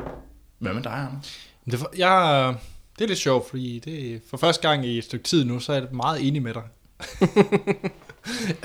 Hvad 0.59 0.74
med 0.74 0.82
dig, 0.82 0.93
Anders? 0.93 1.48
Det, 1.64 1.74
er 1.74 1.78
for- 1.78 1.93
jeg, 1.97 2.55
det 3.02 3.06
er 3.06 3.10
lidt 3.10 3.18
sjovt, 3.18 3.50
fordi 3.50 3.78
det 3.78 4.14
er 4.14 4.18
for 4.30 4.36
første 4.36 4.68
gang 4.68 4.86
i 4.86 4.98
et 4.98 5.04
stykke 5.04 5.24
tid 5.24 5.44
nu, 5.44 5.60
så 5.60 5.72
er 5.72 5.76
jeg 5.76 5.86
meget 5.92 6.26
enig 6.28 6.42
med 6.42 6.54
dig. 6.54 6.62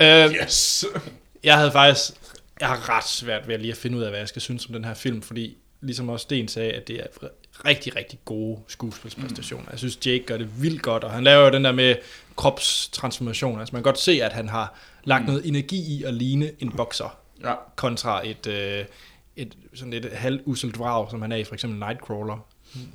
øh, 0.00 0.32
Yes! 0.44 0.84
Jeg 1.44 1.56
havde 1.56 1.72
faktisk, 1.72 2.10
jeg 2.60 2.68
har 2.68 2.88
ret 2.96 3.08
svært 3.08 3.48
ved 3.48 3.54
at 3.54 3.60
lige 3.60 3.72
at 3.72 3.76
finde 3.78 3.98
ud 3.98 4.02
af, 4.02 4.10
hvad 4.10 4.18
jeg 4.18 4.28
skal 4.28 4.42
synes 4.42 4.66
om 4.66 4.72
den 4.72 4.84
her 4.84 4.94
film, 4.94 5.22
fordi 5.22 5.56
ligesom 5.80 6.08
også 6.08 6.22
Sten 6.22 6.48
sagde, 6.48 6.72
at 6.72 6.88
det 6.88 6.96
er 7.00 7.06
rigtig, 7.64 7.96
rigtig 7.96 8.18
gode 8.24 8.58
skuespilspræstationer. 8.68 9.64
Jeg 9.70 9.78
synes, 9.78 10.06
Jake 10.06 10.24
gør 10.26 10.36
det 10.36 10.62
vildt 10.62 10.82
godt, 10.82 11.04
og 11.04 11.10
han 11.10 11.24
laver 11.24 11.44
jo 11.44 11.50
den 11.52 11.64
der 11.64 11.72
med 11.72 11.94
kropstransformation. 12.36 13.58
Altså 13.60 13.72
man 13.72 13.82
kan 13.82 13.84
godt 13.92 13.98
se, 13.98 14.22
at 14.22 14.32
han 14.32 14.48
har 14.48 14.78
lagt 15.04 15.26
noget 15.26 15.48
energi 15.48 15.76
i 15.98 16.02
at 16.04 16.14
ligne 16.14 16.50
en 16.58 16.70
bokser, 16.72 17.18
Ja. 17.44 17.54
kontra 17.76 18.28
et, 18.28 18.46
øh, 18.46 18.84
et 19.36 19.56
sådan 19.74 19.92
et 19.92 20.10
halvuselt 20.12 20.78
vrag, 20.78 21.10
som 21.10 21.22
han 21.22 21.32
er 21.32 21.36
i 21.36 21.44
for 21.44 21.54
eksempel 21.54 21.78
Nightcrawler. 21.78 22.46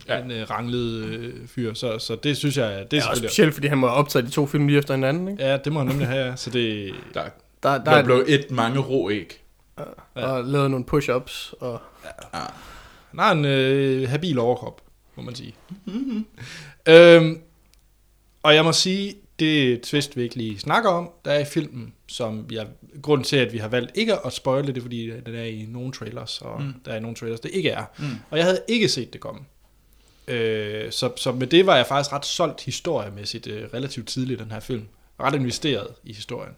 Ja. 0.08 0.18
Ja. 0.18 0.24
En 0.24 0.32
øh, 0.32 0.50
ranglet 0.50 1.06
øh, 1.06 1.48
fyr, 1.48 1.74
så, 1.74 2.00
så 2.00 2.16
det 2.16 2.38
synes 2.38 2.58
jeg, 2.58 2.68
det 2.68 2.74
er 2.74 2.78
er 2.78 2.82
også 2.82 2.94
selvfølgelig... 3.00 3.30
specielt, 3.30 3.54
fordi 3.54 3.68
han 3.68 3.78
må 3.78 3.88
have 3.88 3.98
optaget 3.98 4.26
de 4.26 4.32
to 4.32 4.46
film 4.46 4.68
lige 4.68 4.80
efter 4.80 4.94
hinanden, 4.94 5.28
ikke? 5.28 5.44
Ja, 5.44 5.58
det 5.58 5.74
må 5.74 5.80
han 5.80 5.88
nemlig 5.88 6.08
have, 6.08 6.26
ja. 6.26 6.36
så 6.36 6.50
det... 6.50 6.94
Der, 7.14 7.24
Der, 7.64 7.78
der, 7.78 7.84
der 7.84 8.04
blev 8.04 8.26
et 8.28 8.52
mange 8.52 8.80
rå 8.80 9.10
æg. 9.10 9.40
Ja. 10.16 10.26
og 10.26 10.44
lavet 10.44 10.72
nogle 10.72 10.86
push-ups, 10.92 11.54
og 11.60 11.82
Han 13.10 13.20
har 13.20 13.32
en 13.32 13.46
øh, 13.46 14.10
habil 14.10 14.40
overkrop, 14.40 14.82
må 15.16 15.24
man 15.24 15.36
sige. 15.36 15.56
Mm-hmm. 15.86 16.26
Øhm, 16.90 17.40
og 18.44 18.56
jeg 18.56 18.64
må 18.64 18.72
sige, 18.72 19.16
det 19.40 19.82
twist, 19.82 20.18
vi 20.18 20.24
ikke 20.24 20.36
lige 20.36 20.60
snakker 20.60 20.90
om, 20.90 21.10
der 21.26 21.32
er 21.32 21.40
i 21.40 21.46
filmen, 21.46 21.94
som 22.08 22.48
jeg, 22.52 22.68
grunden 23.02 23.26
til, 23.26 23.36
at 23.36 23.54
vi 23.54 23.58
har 23.58 23.68
valgt 23.68 23.92
ikke 23.96 24.26
at 24.26 24.34
spoile 24.34 24.68
det, 24.68 24.78
er, 24.78 24.82
fordi 24.82 25.12
det 25.26 25.40
er 25.40 25.44
i 25.44 25.66
nogle 25.70 25.92
trailers, 25.92 26.42
og 26.42 26.62
mm. 26.62 26.74
der 26.86 26.92
er 26.92 26.98
i 26.98 27.00
nogle 27.00 27.16
trailers, 27.16 27.40
det 27.40 27.52
ikke 27.54 27.70
er. 27.70 27.84
Mm. 28.00 28.06
Og 28.30 28.38
jeg 28.38 28.46
havde 28.46 28.60
ikke 28.68 28.90
set 28.90 29.14
det 29.14 29.22
komme. 29.22 29.42
Øh, 30.28 30.92
så, 30.92 31.12
så 31.16 31.32
med 31.32 31.48
det 31.48 31.66
var 31.66 31.76
jeg 31.76 31.88
faktisk 31.88 32.14
ret 32.14 32.26
solgt 32.26 32.62
historiemæssigt 32.62 33.48
øh, 33.48 33.70
relativt 33.74 34.08
tidligt 34.08 34.42
i 34.42 34.44
den 34.44 34.52
her 34.52 34.60
film. 34.60 34.88
Ret 35.20 35.36
investeret 35.36 35.88
i 36.04 36.14
historien. 36.14 36.56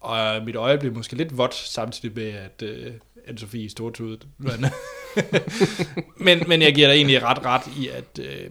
Og 0.00 0.44
mit 0.44 0.56
øje 0.56 0.78
blev 0.78 0.94
måske 0.94 1.16
lidt 1.16 1.38
vådt, 1.38 1.54
samtidig 1.54 2.16
med, 2.16 2.32
at 2.32 2.62
øh, 2.62 2.92
Anne-Sophie 3.28 3.68
stortudet. 3.68 4.26
Men, 4.38 4.66
men, 6.26 6.42
men 6.48 6.62
jeg 6.62 6.74
giver 6.74 6.88
dig 6.88 6.94
egentlig 6.94 7.22
ret 7.22 7.44
ret 7.44 7.62
i, 7.76 7.88
at 7.88 8.18
øh, 8.20 8.50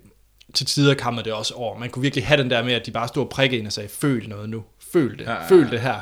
til 0.53 0.65
tider 0.65 0.93
kammede 0.93 1.25
det 1.25 1.33
også 1.33 1.53
over. 1.53 1.79
Man 1.79 1.89
kunne 1.89 2.01
virkelig 2.01 2.27
have 2.27 2.41
den 2.41 2.49
der 2.49 2.63
med, 2.63 2.73
at 2.73 2.85
de 2.85 2.91
bare 2.91 3.07
stod 3.07 3.23
og 3.23 3.29
prikkede 3.29 3.59
ind 3.59 3.67
og 3.67 3.73
sagde, 3.73 3.89
føl 3.89 4.29
noget 4.29 4.49
nu. 4.49 4.63
Føl 4.93 5.19
det. 5.19 5.25
Ja, 5.25 5.31
ja, 5.31 5.41
ja. 5.41 5.49
Føl 5.49 5.71
det 5.71 5.79
her. 5.79 5.99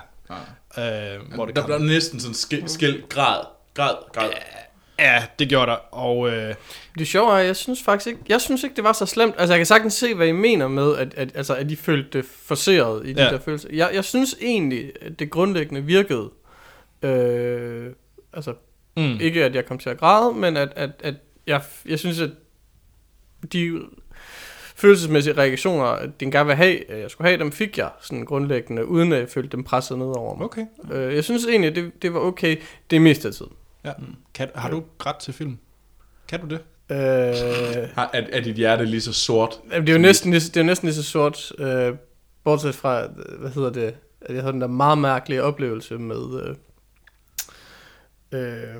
Ja. 0.77 1.15
Øh, 1.15 1.33
hvor 1.35 1.45
det 1.45 1.55
Der 1.55 1.65
blev 1.65 1.79
næsten 1.79 2.19
sådan 2.19 2.35
skil, 2.35 2.69
skil 2.69 3.03
grad, 3.09 3.43
grad, 3.73 3.95
grad. 4.13 4.29
Ja, 4.29 4.37
det 5.39 5.49
gjorde 5.49 5.71
der. 5.71 5.77
Og 5.95 6.29
øh, 6.29 6.55
Det 6.99 7.07
sjove 7.07 7.31
er, 7.33 7.37
jeg 7.37 7.55
synes 7.55 7.83
faktisk 7.83 8.07
ikke, 8.07 8.19
jeg 8.29 8.41
synes 8.41 8.63
ikke, 8.63 8.75
det 8.75 8.83
var 8.83 8.93
så 8.93 9.05
slemt. 9.05 9.35
Altså, 9.37 9.53
jeg 9.53 9.59
kan 9.59 9.65
sagtens 9.65 9.93
se, 9.93 10.13
hvad 10.13 10.27
I 10.27 10.31
mener 10.31 10.67
med, 10.67 10.95
at, 10.95 11.13
at, 11.13 11.31
altså, 11.35 11.55
at 11.55 11.69
de 11.69 11.75
følte 11.77 12.17
det 12.17 12.25
forseret 12.25 13.07
i 13.07 13.13
de 13.13 13.23
Ja. 13.23 13.29
der 13.29 13.39
følelser. 13.39 13.69
Jeg, 13.71 13.89
jeg 13.93 14.03
synes 14.03 14.35
egentlig, 14.41 14.91
at 15.01 15.19
det 15.19 15.29
grundlæggende 15.29 15.83
virkede. 15.83 16.29
Øh, 17.01 17.87
altså, 18.33 18.53
mm, 18.97 19.17
ikke 19.21 19.45
at 19.45 19.55
jeg 19.55 19.65
kom 19.65 19.77
til 19.77 19.89
at 19.89 19.97
græde, 19.97 20.33
men 20.33 20.57
at, 20.57 20.69
at, 20.75 20.89
at 21.03 21.15
jeg, 21.47 21.61
jeg 21.85 21.99
synes, 21.99 22.19
at 22.19 22.29
de 23.53 23.79
følelsesmæssige 24.75 25.37
reaktioner, 25.37 25.97
den 26.19 26.31
gerne 26.31 26.47
vil 26.47 26.55
have, 26.55 26.91
at 26.91 26.99
jeg 26.99 27.11
skulle 27.11 27.27
have, 27.27 27.39
dem 27.39 27.51
fik 27.51 27.77
jeg 27.77 27.89
sådan 28.01 28.25
grundlæggende, 28.25 28.85
uden 28.85 29.13
at 29.13 29.19
jeg 29.19 29.29
følte 29.29 29.49
dem 29.49 29.63
presset 29.63 29.97
ned 29.97 30.05
over 30.05 30.35
mig. 30.35 30.45
okay. 30.45 30.65
Øh, 30.91 31.15
jeg 31.15 31.23
synes 31.23 31.45
egentlig, 31.45 31.75
det, 31.75 31.91
det 32.01 32.13
var 32.13 32.19
okay 32.19 32.57
det 32.91 33.01
meste 33.01 33.27
af 33.27 33.33
tiden. 33.33 33.51
Ja. 33.85 33.93
Kan, 34.33 34.49
har 34.55 34.69
du 34.69 34.83
grædt 34.97 35.19
til 35.19 35.33
film? 35.33 35.57
Kan 36.27 36.39
du 36.39 36.47
det? 36.47 36.59
Øh, 36.91 36.97
Har, 37.95 38.09
er, 38.13 38.21
er 38.31 38.41
dit 38.41 38.55
hjerte 38.55 38.85
lige 38.85 39.01
så 39.01 39.13
sort? 39.13 39.59
Jamen, 39.71 39.87
det 39.87 39.93
er 39.93 39.97
jo 39.97 40.01
næsten, 40.01 40.31
lige- 40.31 40.39
det 40.41 40.57
er 40.57 40.61
jo 40.61 40.65
næsten 40.65 40.85
lige 40.87 40.95
så 40.95 41.03
sort, 41.03 41.51
øh, 41.57 41.95
bortset 42.43 42.75
fra, 42.75 43.03
øh, 43.03 43.39
hvad 43.39 43.49
hedder 43.51 43.69
det, 43.69 43.95
at 44.21 44.35
jeg 44.35 44.43
havde 44.43 44.53
den 44.53 44.61
der 44.61 44.67
meget 44.67 44.97
mærkelige 44.97 45.43
oplevelse 45.43 45.97
med, 45.97 46.55
øh, 48.31 48.41
øh, 48.41 48.75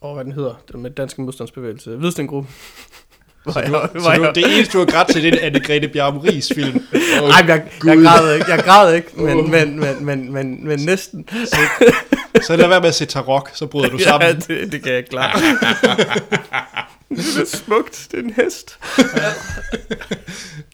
og 0.00 0.14
hvad 0.14 0.24
den 0.24 0.32
hedder, 0.32 0.54
den 0.72 0.82
med 0.82 0.90
Danske 0.90 1.22
Modstandsbevægelse, 1.22 1.96
Hvidstengruppen. 1.96 2.52
Jeg, 3.58 3.66
Så 3.94 4.00
hvor 4.00 4.14
du, 4.14 4.24
jeg, 4.24 4.34
det 4.34 4.56
eneste, 4.56 4.72
du 4.72 4.78
har 4.78 4.86
grædt 4.86 5.08
til, 5.08 5.22
det 5.22 5.44
er 5.44 5.50
Anne-Grethe 5.50 5.86
Bjarum 5.92 6.18
Ries 6.18 6.52
film. 6.54 6.76
Ej, 6.94 7.44
jeg, 7.48 7.62
jeg 7.84 7.98
græd 8.04 8.34
ikke, 8.34 8.50
jeg 8.50 8.64
græd 8.64 8.94
ikke, 8.94 9.08
men, 9.14 9.50
men, 9.50 9.80
men, 9.80 10.04
men, 10.04 10.32
men, 10.32 10.66
men 10.68 10.78
næsten. 10.80 11.28
Så 12.42 12.56
lad 12.56 12.68
være 12.68 12.80
med 12.80 12.88
at 12.88 12.94
se 12.94 13.04
tarok, 13.06 13.50
så 13.54 13.66
bryder 13.66 13.88
du 13.88 13.98
sammen. 14.08 14.28
Ja, 14.48 14.54
det, 14.54 14.72
det 14.72 14.82
kan 14.82 14.92
jeg 14.92 15.04
klare. 15.10 15.40
det 17.10 17.36
er 17.40 17.56
smukt, 17.56 18.08
det 18.10 18.18
er 18.18 18.22
en 18.22 18.32
hest. 18.36 18.78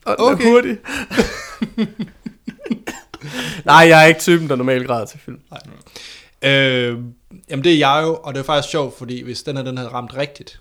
Og 0.05 0.17
den 0.19 0.25
Okay. 0.25 0.45
er 0.45 0.49
hurtig. 0.51 0.77
Nej, 3.65 3.77
jeg 3.89 4.03
er 4.03 4.07
ikke 4.07 4.21
typen, 4.21 4.49
der 4.49 4.57
normalt 4.57 4.87
græder 4.87 5.07
til 5.07 5.21
film. 5.25 5.39
Øh, 6.43 6.99
jamen 7.51 7.65
det 7.65 7.73
er 7.73 7.79
jeg 7.79 8.01
jo, 8.05 8.15
og 8.23 8.35
det 8.35 8.41
er 8.41 8.45
faktisk 8.45 8.71
sjovt, 8.71 8.99
fordi 8.99 9.23
hvis 9.25 9.43
den 9.43 9.57
her 9.57 9.65
den 9.65 9.77
havde 9.77 9.91
ramt 9.91 10.17
rigtigt, 10.17 10.61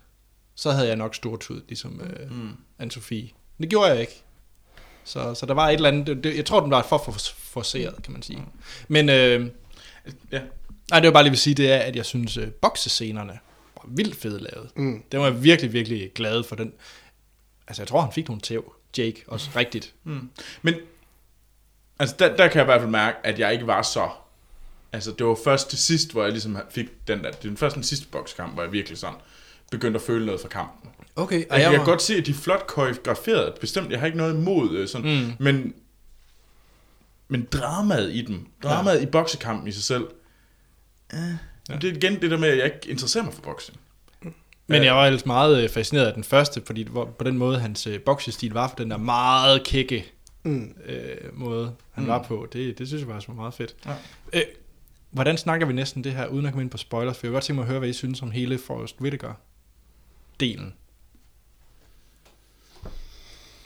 så 0.55 0.71
havde 0.71 0.87
jeg 0.87 0.95
nok 0.95 1.15
stort 1.15 1.49
ud, 1.49 1.61
ligesom 1.67 2.01
øh, 2.01 2.31
mm. 2.31 2.49
Anne-Sophie. 2.81 3.33
Det 3.61 3.69
gjorde 3.69 3.91
jeg 3.91 4.01
ikke. 4.01 4.23
Så, 5.03 5.33
så 5.33 5.45
der 5.45 5.53
var 5.53 5.69
et 5.69 5.73
eller 5.73 5.89
andet, 5.89 6.23
det, 6.23 6.35
jeg 6.37 6.45
tror, 6.45 6.59
den 6.59 6.71
var 6.71 6.83
for, 6.89 6.97
for 6.97 7.11
forceret, 7.35 8.03
kan 8.03 8.13
man 8.13 8.21
sige. 8.21 8.45
Men 8.87 9.09
øh, 9.09 9.47
Ja. 10.31 10.41
nej, 10.91 10.99
det 10.99 11.07
var 11.07 11.13
bare 11.13 11.23
lige 11.23 11.31
vil 11.31 11.39
sige, 11.39 11.53
det 11.53 11.71
er, 11.71 11.77
at 11.77 11.95
jeg 11.95 12.05
synes, 12.05 12.37
øh, 12.37 12.47
boksescenerne 12.47 13.39
var 13.75 13.83
vildt 13.87 14.15
fede 14.15 14.39
lavet. 14.39 14.69
Mm. 14.75 15.03
Den 15.11 15.19
var 15.19 15.25
jeg 15.25 15.43
virkelig, 15.43 15.73
virkelig 15.73 16.11
glad 16.15 16.43
for 16.43 16.55
den. 16.55 16.73
Altså, 17.67 17.81
jeg 17.81 17.87
tror, 17.87 18.01
han 18.01 18.11
fik 18.11 18.27
nogle 18.27 18.41
tæv, 18.41 18.73
Jake, 18.97 19.23
også 19.27 19.49
rigtigt. 19.55 19.93
Men 20.61 20.75
altså, 21.99 22.15
der, 22.19 22.35
der 22.35 22.47
kan 22.47 22.57
jeg 22.57 22.63
i 22.63 22.65
hvert 22.65 22.81
fald 22.81 22.91
mærke, 22.91 23.17
at 23.23 23.39
jeg 23.39 23.53
ikke 23.53 23.67
var 23.67 23.81
så... 23.81 24.09
Altså, 24.93 25.11
det 25.11 25.25
var 25.25 25.37
først 25.43 25.69
til 25.69 25.79
sidst, 25.79 26.11
hvor 26.11 26.23
jeg 26.23 26.31
ligesom 26.31 26.57
fik 26.69 27.07
den 27.07 27.23
der... 27.23 27.31
Det 27.31 27.37
er 27.37 27.49
den 27.49 27.57
første 27.57 27.75
den 27.75 27.83
sidste 27.83 28.07
bokskamp, 28.07 28.53
hvor 28.53 28.63
jeg 28.63 28.71
virkelig 28.71 28.97
sådan 28.97 29.15
begyndte 29.71 29.97
at 29.97 30.01
føle 30.01 30.25
noget 30.25 30.41
fra 30.41 30.47
kampen. 30.47 30.89
Okay, 31.15 31.43
Og 31.49 31.59
jeg, 31.59 31.71
jeg 31.71 31.79
kan 31.79 31.85
godt 31.85 32.01
se, 32.01 32.15
at 32.15 32.25
de 32.25 32.31
er 32.31 32.35
flot 32.35 32.67
koreograferet. 32.67 33.53
Bestemt, 33.61 33.91
jeg 33.91 33.99
har 33.99 34.05
ikke 34.05 34.17
noget 34.17 34.33
imod 34.33 34.71
øh, 34.71 34.87
sådan, 34.87 35.25
mm. 35.25 35.31
men, 35.39 35.73
men 37.27 37.47
dramaet 37.51 38.13
i 38.13 38.21
dem, 38.21 38.47
dramaet 38.63 38.97
ja. 38.97 39.03
i 39.03 39.05
boksekampen 39.05 39.67
i 39.67 39.71
sig 39.71 39.83
selv, 39.83 40.07
øh, 41.13 41.19
ja. 41.69 41.75
det 41.75 41.89
er 41.89 41.93
igen 41.93 42.21
det 42.21 42.31
der 42.31 42.37
med, 42.37 42.49
at 42.49 42.57
jeg 42.57 42.65
ikke 42.65 42.89
interesserer 42.89 43.23
mig 43.23 43.33
for 43.33 43.41
boksning. 43.41 43.79
Men 44.67 44.83
jeg 44.83 44.95
var 44.95 45.05
ellers 45.05 45.25
meget 45.25 45.63
øh, 45.63 45.69
fascineret 45.69 46.07
af 46.07 46.13
den 46.13 46.23
første, 46.23 46.61
fordi 46.65 46.83
på 46.93 47.23
den 47.25 47.37
måde, 47.37 47.59
hans 47.59 47.87
øh, 47.87 47.99
boksestil 47.99 48.53
var, 48.53 48.67
for 48.67 48.75
den 48.75 48.91
der 48.91 48.97
meget 48.97 49.63
kække 49.63 50.05
mm. 50.43 50.75
øh, 50.85 51.17
måde, 51.33 51.73
han 51.91 52.03
mm. 52.03 52.09
var 52.09 52.23
på. 52.23 52.47
Det, 52.53 52.77
det 52.77 52.87
synes 52.87 53.01
jeg 53.01 53.09
faktisk 53.09 53.27
var 53.27 53.35
meget 53.35 53.53
fedt. 53.53 53.75
Ja. 53.85 53.93
Øh, 54.33 54.41
hvordan 55.11 55.37
snakker 55.37 55.67
vi 55.67 55.73
næsten 55.73 56.03
det 56.03 56.11
her, 56.11 56.27
uden 56.27 56.45
at 56.45 56.51
komme 56.51 56.63
ind 56.63 56.69
på 56.69 56.77
spoilers? 56.77 57.17
For 57.17 57.27
jeg 57.27 57.31
vil 57.31 57.35
godt 57.35 57.43
tænke 57.43 57.55
mig 57.55 57.63
at 57.63 57.69
høre, 57.69 57.79
hvad 57.79 57.89
I 57.89 57.93
synes 57.93 58.21
om 58.21 58.31
hele 58.31 58.57
Forrest 58.57 59.01
Whitaker-delen. 60.41 60.73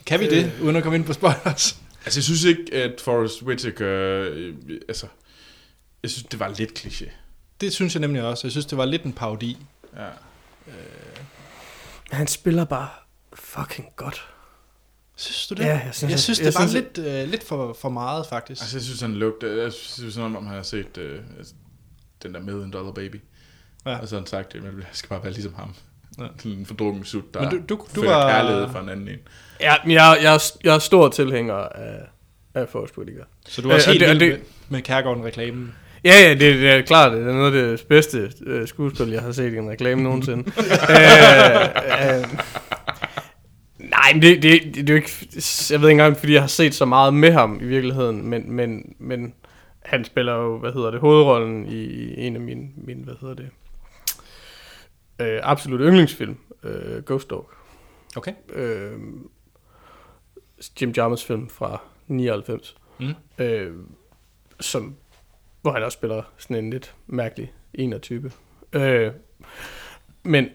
Kan 0.06 0.20
vi 0.20 0.26
øh. 0.26 0.32
det, 0.32 0.52
uden 0.62 0.76
at 0.76 0.84
komme 0.84 0.98
ind 0.98 1.06
på 1.06 1.14
spoilers? 1.14 1.78
Altså, 2.06 2.20
jeg 2.20 2.24
synes 2.24 2.44
ikke, 2.44 2.74
at 2.74 3.02
Forrest 3.02 3.42
Whitaker, 3.44 4.30
øh, 4.32 4.56
altså, 4.88 5.08
jeg 6.04 6.12
synes, 6.12 6.24
det 6.32 6.40
var 6.40 6.48
lidt 6.48 6.80
kliché. 6.80 7.10
Det 7.62 7.74
synes 7.74 7.94
jeg 7.96 8.02
nemlig 8.02 8.24
også. 8.24 8.48
Jeg 8.48 8.52
synes, 8.52 8.66
det 8.66 8.78
var 8.78 8.86
lidt 8.86 9.04
en 9.04 9.14
parodi. 9.14 9.58
Ja. 9.98 10.08
Han 12.12 12.28
spiller 12.28 12.66
bare 12.66 12.90
fucking 13.34 13.88
godt. 13.96 14.28
Synes 15.16 15.48
du 15.48 15.54
det? 15.56 15.64
Ja, 15.64 15.68
jeg 15.86 15.90
synes, 15.96 16.12
jeg 16.12 16.20
synes 16.20 16.40
jeg- 16.40 16.46
det 16.46 16.54
jeg 16.56 16.62
var 16.62 16.68
synes, 16.68 16.86
lidt, 16.96 17.08
øh, 17.08 17.30
lidt 17.30 17.44
for, 17.44 17.74
for 17.74 17.90
meget, 17.90 18.26
faktisk. 18.28 18.62
Altså, 18.62 18.78
jeg 18.78 18.84
synes, 18.84 19.02
han 19.02 19.14
lugte, 19.16 19.62
jeg 19.64 19.74
synes, 19.74 20.14
sådan, 20.14 20.36
om 20.36 20.46
han 20.46 20.56
har 20.56 20.64
set 20.64 20.98
øh, 20.98 21.22
altså, 21.38 21.54
den 22.24 22.34
der 22.34 22.40
Million 22.40 22.72
Dollar 22.72 22.92
Baby. 22.92 23.22
Ja. 23.86 23.92
Ja. 23.92 23.98
Og 24.00 24.08
så 24.08 24.16
har 24.16 24.20
han 24.22 24.28
sagt, 24.28 24.56
at 24.56 24.64
jeg 24.64 24.72
skal 24.92 25.10
bare 25.10 25.24
være 25.24 25.34
ligesom 25.34 25.54
ham. 25.54 25.76
Ja. 26.20 26.26
Sådan 26.38 26.52
en 26.58 26.66
fordrukken 26.66 27.04
sut, 27.06 27.34
der 27.34 27.40
Men 27.42 27.50
du- 27.50 27.76
du- 27.76 27.86
du 27.96 28.06
var- 28.06 28.30
kærlighed 28.30 28.68
for 28.72 28.80
en 28.80 28.90
anden 28.90 29.08
en. 29.08 29.16
Ja, 29.62 29.74
men 29.86 29.92
jeg, 29.94 30.18
jeg, 30.24 30.34
er- 30.34 30.58
jeg 30.64 30.76
er 30.76 30.80
stor 30.80 31.10
tilhænger 31.10 31.54
af, 31.56 32.00
af 32.54 32.70
Forrest 32.70 32.98
Whitaker. 32.98 33.24
Så 33.48 33.62
du 33.62 33.70
er 33.70 33.74
også 33.74 33.90
Øh, 33.90 33.98
helt 34.02 34.20
det- 34.22 34.32
med, 34.32 34.40
med 34.70 34.82
Kærgaarden-reklamen. 34.82 35.76
Ja, 36.04 36.14
ja, 36.22 36.30
det, 36.30 36.40
det 36.40 36.70
er 36.72 36.82
klart, 36.82 37.12
det 37.12 37.22
er 37.22 37.34
noget 37.34 37.56
af 37.56 37.78
det 37.78 37.88
bedste 37.88 38.32
øh, 38.46 38.68
skuespil, 38.68 39.10
jeg 39.10 39.22
har 39.22 39.32
set 39.32 39.54
i 39.54 39.58
en 39.58 39.70
reklame 39.70 40.04
nogensinde. 40.04 40.44
øh, 40.90 42.20
øh, 42.20 42.26
nej, 43.80 44.14
men 44.14 44.22
det, 44.22 44.44
det, 44.44 44.62
det, 44.64 44.76
det 44.76 44.90
er 44.90 44.94
jo 44.94 44.96
ikke, 44.96 45.12
jeg 45.72 45.82
ved 45.82 45.90
ikke 45.90 45.92
engang, 46.02 46.18
fordi 46.18 46.34
jeg 46.34 46.42
har 46.42 46.48
set 46.48 46.74
så 46.76 46.86
meget 46.86 47.14
med 47.14 47.32
ham 47.32 47.60
i 47.62 47.66
virkeligheden, 47.66 48.30
men, 48.30 48.52
men, 48.52 48.96
men 49.00 49.34
han 49.86 50.06
spiller 50.06 50.34
jo, 50.36 50.58
hvad 50.60 50.72
hedder 50.72 50.92
det, 50.92 51.00
hovedrollen 51.00 51.66
i, 51.66 51.84
i 51.84 52.14
en 52.28 52.36
af 52.36 52.42
mine, 52.42 52.62
mine 52.78 53.04
hvad 53.04 53.14
hedder 53.22 53.36
det, 53.36 53.50
øh, 55.20 55.40
absolut 55.44 55.80
yndlingsfilm, 55.82 56.38
øh, 56.64 57.04
Ghost 57.06 57.30
Dog. 57.30 57.50
Okay. 58.16 58.34
Øh, 58.54 58.92
Jim 60.82 60.92
Jarmusch 60.98 61.28
film 61.28 61.50
fra 61.50 61.82
99. 62.08 62.76
Mm. 63.00 63.14
Øh, 63.40 63.74
som, 64.60 64.96
hvor 65.62 65.72
han 65.72 65.84
også 65.84 65.96
spiller 65.96 66.24
sådan 66.38 66.64
en 66.64 66.70
lidt 66.70 66.96
mærkelig 67.08 67.54
en 67.74 67.94
af 67.94 68.02
type. 68.02 68.32
Øh, 68.74 69.12
men, 70.24 70.48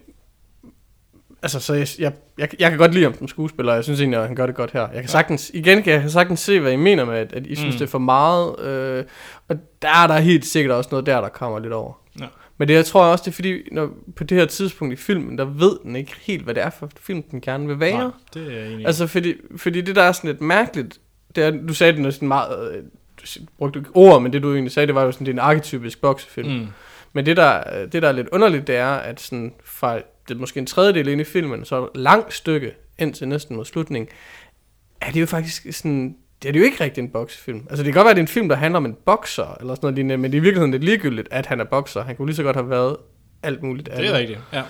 altså, 1.43 1.61
så 1.61 1.75
jeg, 1.75 1.87
jeg, 1.99 2.13
jeg, 2.39 2.49
jeg 2.61 2.71
kan 2.71 2.79
godt 2.79 2.93
lide 2.95 3.05
ham 3.05 3.15
som 3.15 3.29
skuespiller, 3.29 3.73
og 3.73 3.77
jeg 3.77 3.85
synes 3.85 4.01
egentlig, 4.01 4.21
at 4.21 4.27
han 4.27 4.37
gør 4.37 4.47
det 4.47 4.55
godt 4.55 4.71
her. 4.71 4.89
Jeg 4.91 5.03
kan 5.03 5.09
sagtens, 5.09 5.51
igen 5.55 5.83
kan 5.83 5.93
jeg 5.93 6.11
sagtens 6.11 6.41
se, 6.41 6.61
hvad 6.61 6.73
I 6.73 6.77
mener 6.77 7.05
med, 7.05 7.15
at, 7.19 7.33
at 7.33 7.47
I 7.47 7.55
synes, 7.55 7.75
Mm. 7.75 7.79
det 7.79 7.85
er 7.87 7.91
for 7.91 7.99
meget, 7.99 8.61
øh, 8.61 9.05
og 9.49 9.57
der 9.83 9.89
er 9.89 10.07
der 10.07 10.19
helt 10.19 10.47
sikkert 10.47 10.77
også 10.77 10.89
noget 10.91 11.07
der, 11.07 11.21
der 11.21 11.29
kommer 11.29 11.59
lidt 11.59 11.73
over. 11.73 11.93
Ja. 12.21 12.27
Men 12.59 12.69
det 12.69 12.75
jeg 12.75 12.85
tror 12.85 13.05
jeg 13.05 13.13
også, 13.13 13.23
det 13.23 13.31
er 13.31 13.35
fordi, 13.35 13.69
når, 13.73 13.91
på 14.17 14.25
det 14.25 14.39
her 14.39 14.47
tidspunkt 14.47 14.93
i 14.93 14.97
filmen, 14.97 15.39
der 15.39 15.45
ved 15.45 15.79
den 15.83 15.97
ikke 15.97 16.15
helt, 16.21 16.45
hvad 16.45 16.55
det 16.55 16.63
er 16.63 16.71
for 16.71 16.91
film, 17.01 17.23
den 17.23 17.41
gerne 17.41 17.67
vil 17.67 17.81
være. 17.81 17.99
Nej, 17.99 18.11
det 18.35 18.61
er 18.61 18.65
i. 18.79 18.85
Altså, 18.85 19.07
fordi, 19.07 19.35
fordi 19.57 19.81
det, 19.81 19.97
der 19.97 20.03
er 20.03 20.13
sådan 20.13 20.31
lidt 20.31 20.41
mærkeligt, 20.41 21.01
det 21.37 21.45
er, 21.45 21.51
du 21.51 21.75
sagde 21.75 22.05
det 22.05 22.15
sådan 22.15 22.29
meget, 22.29 22.77
øh, 22.77 22.83
du 22.83 23.27
brugte 23.59 23.79
ikke 23.79 23.91
ord, 23.95 24.23
men 24.23 24.33
det 24.33 24.43
du 24.43 24.53
egentlig 24.53 24.73
sagde, 24.73 24.87
det 24.87 24.95
var 24.95 25.05
jo 25.05 25.13
sådan, 25.13 25.27
det 25.27 25.31
er 25.31 25.35
en 25.35 25.49
arketypisk 25.49 26.01
boksefilm. 26.01 26.51
Mm. 26.51 26.67
Men 27.13 27.27
det 27.27 27.37
der, 27.37 27.87
det, 27.87 28.03
der 28.03 28.09
er 28.09 28.13
lidt 28.13 28.29
underligt, 28.29 28.67
det 28.67 28.77
er, 28.77 28.95
at 28.95 29.21
sådan 29.21 29.53
fra 29.65 30.01
det 30.29 30.35
er 30.35 30.39
måske 30.39 30.61
en 30.61 30.67
tredjedel 30.67 31.09
ind 31.09 31.21
i 31.21 31.25
filmen, 31.25 31.65
så 31.65 31.89
langt 31.95 32.35
stykke 32.35 32.75
ind 32.99 33.15
til 33.15 33.29
næsten 33.29 33.57
mod 33.57 33.65
slutningen, 33.65 34.09
er 35.01 35.11
det 35.11 35.21
jo 35.21 35.27
faktisk 35.27 35.67
sådan, 35.71 36.17
det 36.43 36.49
er 36.49 36.53
det 36.53 36.61
jo 36.61 36.65
ikke 36.65 36.85
rigtig 36.85 37.03
en 37.03 37.09
boksefilm. 37.11 37.67
Altså 37.71 37.85
det 37.85 37.93
kan 37.93 37.99
godt 38.01 38.05
være, 38.05 38.11
at 38.11 38.17
det 38.17 38.21
er 38.23 38.25
en 38.25 38.29
film, 38.29 38.49
der 38.49 38.57
handler 38.57 38.77
om 38.77 38.87
en 38.87 38.97
bokser, 39.07 39.57
eller 39.61 39.75
sådan 39.75 39.79
noget 39.87 39.95
lignende, 39.95 40.17
men 40.17 40.33
det 40.33 40.37
er 40.39 40.41
i 40.41 40.43
virkeligheden 40.43 40.71
lidt 40.71 40.85
ligegyldigt, 40.85 41.29
at 41.31 41.47
han 41.47 41.61
er 41.61 41.65
bokser. 41.65 42.03
Han 42.03 42.17
kunne 42.17 42.27
lige 42.27 42.37
så 42.37 42.43
godt 42.43 42.57
have 42.57 42.71
været 42.71 42.97
alt 43.43 43.63
muligt 43.63 43.89
Det 43.97 44.07
er 44.09 44.13
rigtigt, 44.19 44.41
ja. 44.53 44.63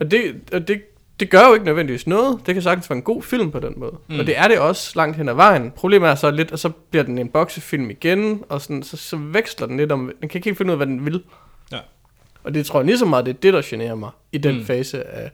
Og 0.00 0.10
det, 0.10 0.40
og 0.52 0.68
det, 0.68 0.82
det 1.20 1.30
gør 1.30 1.46
jo 1.48 1.54
ikke 1.54 1.66
nødvendigvis 1.66 2.06
noget. 2.06 2.40
Det 2.46 2.54
kan 2.54 2.62
sagtens 2.62 2.90
være 2.90 2.96
en 2.96 3.02
god 3.02 3.22
film 3.22 3.50
på 3.50 3.60
den 3.60 3.74
måde. 3.76 3.92
Mm. 4.08 4.18
Og 4.18 4.26
det 4.26 4.38
er 4.38 4.48
det 4.48 4.58
også 4.58 4.92
langt 4.96 5.16
hen 5.16 5.28
ad 5.28 5.34
vejen. 5.34 5.70
Problemet 5.70 6.08
er 6.10 6.14
så 6.14 6.30
lidt, 6.30 6.52
og 6.52 6.58
så 6.58 6.68
bliver 6.68 7.04
den 7.04 7.18
en 7.18 7.28
boksefilm 7.28 7.90
igen, 7.90 8.42
og 8.48 8.60
sådan, 8.60 8.82
så, 8.82 8.96
så 8.96 9.16
veksler 9.16 9.66
den 9.66 9.76
lidt 9.76 9.92
om, 9.92 10.12
den 10.20 10.28
kan 10.28 10.38
ikke 10.38 10.54
finde 10.54 10.70
ud 10.70 10.72
af, 10.72 10.78
hvad 10.78 10.86
den 10.86 11.04
vil. 11.06 11.22
Ja. 11.72 11.78
Og 12.44 12.54
det 12.54 12.66
tror 12.66 12.78
jeg 12.80 12.86
lige 12.86 12.98
så 12.98 13.06
meget, 13.06 13.26
det 13.26 13.34
er 13.36 13.38
det, 13.40 13.52
der 13.54 13.62
generer 13.64 13.94
mig 13.94 14.10
i 14.32 14.38
den 14.38 14.54
Mm. 14.54 14.60
mm. 14.60 14.66
fase 14.66 15.04
af, 15.08 15.30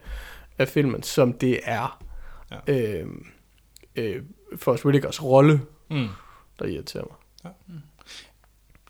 af 0.59 0.69
filmen, 0.69 1.03
som 1.03 1.33
det 1.33 1.61
er 1.65 2.01
Ja. 2.69 2.73
øh, 2.75 3.07
øh, 3.97 4.23
Forrest 4.57 4.85
Whitakers 4.85 5.23
rolle, 5.23 5.61
Mm. 5.95 6.09
der 6.59 6.65
irriterer 6.65 7.05
mig. 7.43 7.53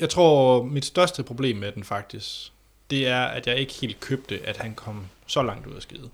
Jeg 0.00 0.10
tror, 0.10 0.62
mit 0.62 0.84
største 0.84 1.22
problem 1.22 1.56
med 1.56 1.72
den 1.72 1.84
faktisk, 1.84 2.52
det 2.90 3.08
er, 3.08 3.22
at 3.24 3.46
jeg 3.46 3.56
ikke 3.56 3.72
helt 3.80 4.00
købte, 4.00 4.40
at 4.46 4.56
han 4.56 4.74
kom 4.74 5.06
så 5.26 5.42
langt 5.42 5.66
ud 5.66 5.74
af 5.74 5.82
skide. 5.82 6.10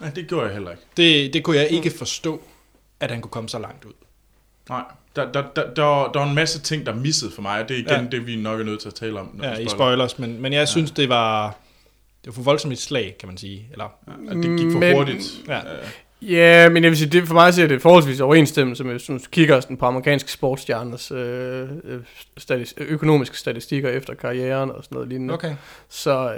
Nej, 0.00 0.10
det 0.10 0.28
gjorde 0.28 0.44
jeg 0.46 0.52
heller 0.52 0.70
ikke. 0.70 0.82
Det, 0.96 1.34
det 1.34 1.44
kunne 1.44 1.56
jeg 1.56 1.68
ikke 1.70 1.90
forstå, 1.90 2.42
at 3.00 3.10
han 3.10 3.20
kunne 3.20 3.30
komme 3.30 3.48
så 3.48 3.58
langt 3.58 3.84
ud. 3.84 3.92
Nej, 4.68 4.84
der, 5.16 5.32
der, 5.32 5.42
der, 5.56 5.74
der, 5.74 5.82
var- 5.82 6.12
der 6.12 6.20
var 6.20 6.28
en 6.28 6.34
masse 6.34 6.60
ting, 6.60 6.86
der 6.86 6.94
missede 6.94 7.30
for 7.30 7.42
mig, 7.42 7.62
og 7.62 7.68
det 7.68 7.74
er 7.74 7.78
igen 7.78 7.90
Ja. 7.90 8.00
ja. 8.02 8.08
det, 8.08 8.26
vi 8.26 8.36
nok 8.36 8.60
er 8.60 8.64
nødt 8.64 8.80
til 8.80 8.88
at 8.88 8.94
tale 8.94 9.20
om. 9.20 9.30
når 9.34 9.44
Ja, 9.44 9.56
vi 9.56 9.62
i 9.62 9.68
spoiler. 9.68 9.76
spoilers, 10.08 10.18
men, 10.18 10.42
men 10.42 10.52
jeg 10.52 10.68
synes, 10.68 10.90
det 10.90 11.08
var, 11.08 11.46
det 12.24 12.26
var 12.26 12.32
for 12.32 12.42
voldsomt 12.42 12.72
et 12.72 12.78
slag, 12.80 13.16
kan 13.20 13.28
man 13.28 13.38
sige. 13.38 13.68
Eller, 13.72 13.88
Ja, 14.28 14.34
det 14.34 14.58
gik 14.58 14.72
for 14.72 14.78
Men- 14.78 14.96
hurtigt. 14.96 15.24
Ja. 15.48 15.60
Øh, 16.22 16.32
Ja, 16.32 16.68
men 16.68 16.82
jeg 16.82 16.90
vil 16.90 16.98
sige, 16.98 17.10
det, 17.10 17.26
for 17.26 17.34
mig 17.34 17.54
ser 17.54 17.66
det 17.66 17.82
forholdsvis 17.82 18.20
overensstemmelse 18.20 18.84
med, 18.84 18.92
hvis 18.92 19.02
du 19.04 19.18
kigger 19.30 19.60
sådan 19.60 19.76
på 19.76 19.86
amerikanske 19.86 20.32
sportsstjerners 20.32 21.10
øh, 21.10 21.68
øh, 21.84 22.00
statis, 22.38 22.74
økonomiske 22.78 23.38
statistikker 23.38 23.88
efter 23.90 24.14
karrieren 24.14 24.70
og 24.70 24.84
sådan 24.84 24.94
noget 24.96 25.08
lignende. 25.08 25.34
okay. 25.34 25.54
Så 25.88 26.10
øh, 26.32 26.34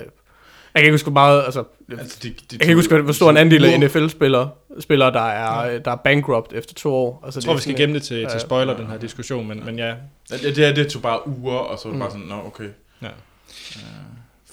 jeg 0.75 0.83
kan 0.83 0.83
ikke 0.83 0.93
huske 0.93 1.11
meget, 1.11 1.43
altså, 1.45 1.65
altså, 1.99 2.19
det, 2.23 2.37
det 2.41 2.53
jeg 2.53 2.61
kan 2.61 2.69
ikke 2.69 2.75
huske, 2.79 2.99
hvor 3.01 3.13
stor 3.13 3.31
en 3.31 3.37
andel 3.37 3.65
af. 3.65 3.81
NFL-spillere, 3.81 4.51
spillere, 4.81 5.13
der 5.13 5.21
er, 5.29 5.79
der 5.79 5.91
er 5.91 5.97
bankrupt 5.97 6.53
efter 6.53 6.75
to 6.75 6.95
år. 6.95 7.23
Altså, 7.25 7.41
Jeg 7.41 7.45
tror, 7.45 7.55
vi 7.55 7.61
skal 7.61 7.77
gemme 7.77 7.95
det 7.95 8.03
til, 8.03 8.17
Ja. 8.17 8.29
til 8.29 8.41
spoiler, 8.41 8.77
den 8.77 8.87
her 8.87 8.99
diskussion, 8.99 9.49
men, 9.49 9.63
men 9.65 9.79
ja. 9.79 9.95
Ja, 10.31 10.37
det, 10.43 10.57
det, 10.57 10.77
det 10.77 10.89
tog 10.89 11.03
bare 11.03 11.29
uger, 11.29 11.55
og 11.57 11.79
så 11.79 11.85
var 11.89 11.91
det 11.93 11.97
Mm. 11.97 12.01
bare 12.01 12.11
sådan, 12.11 12.27
nå, 12.27 12.35
okay. 12.47 12.69
Ja. 13.03 13.07
Øh, 13.07 13.13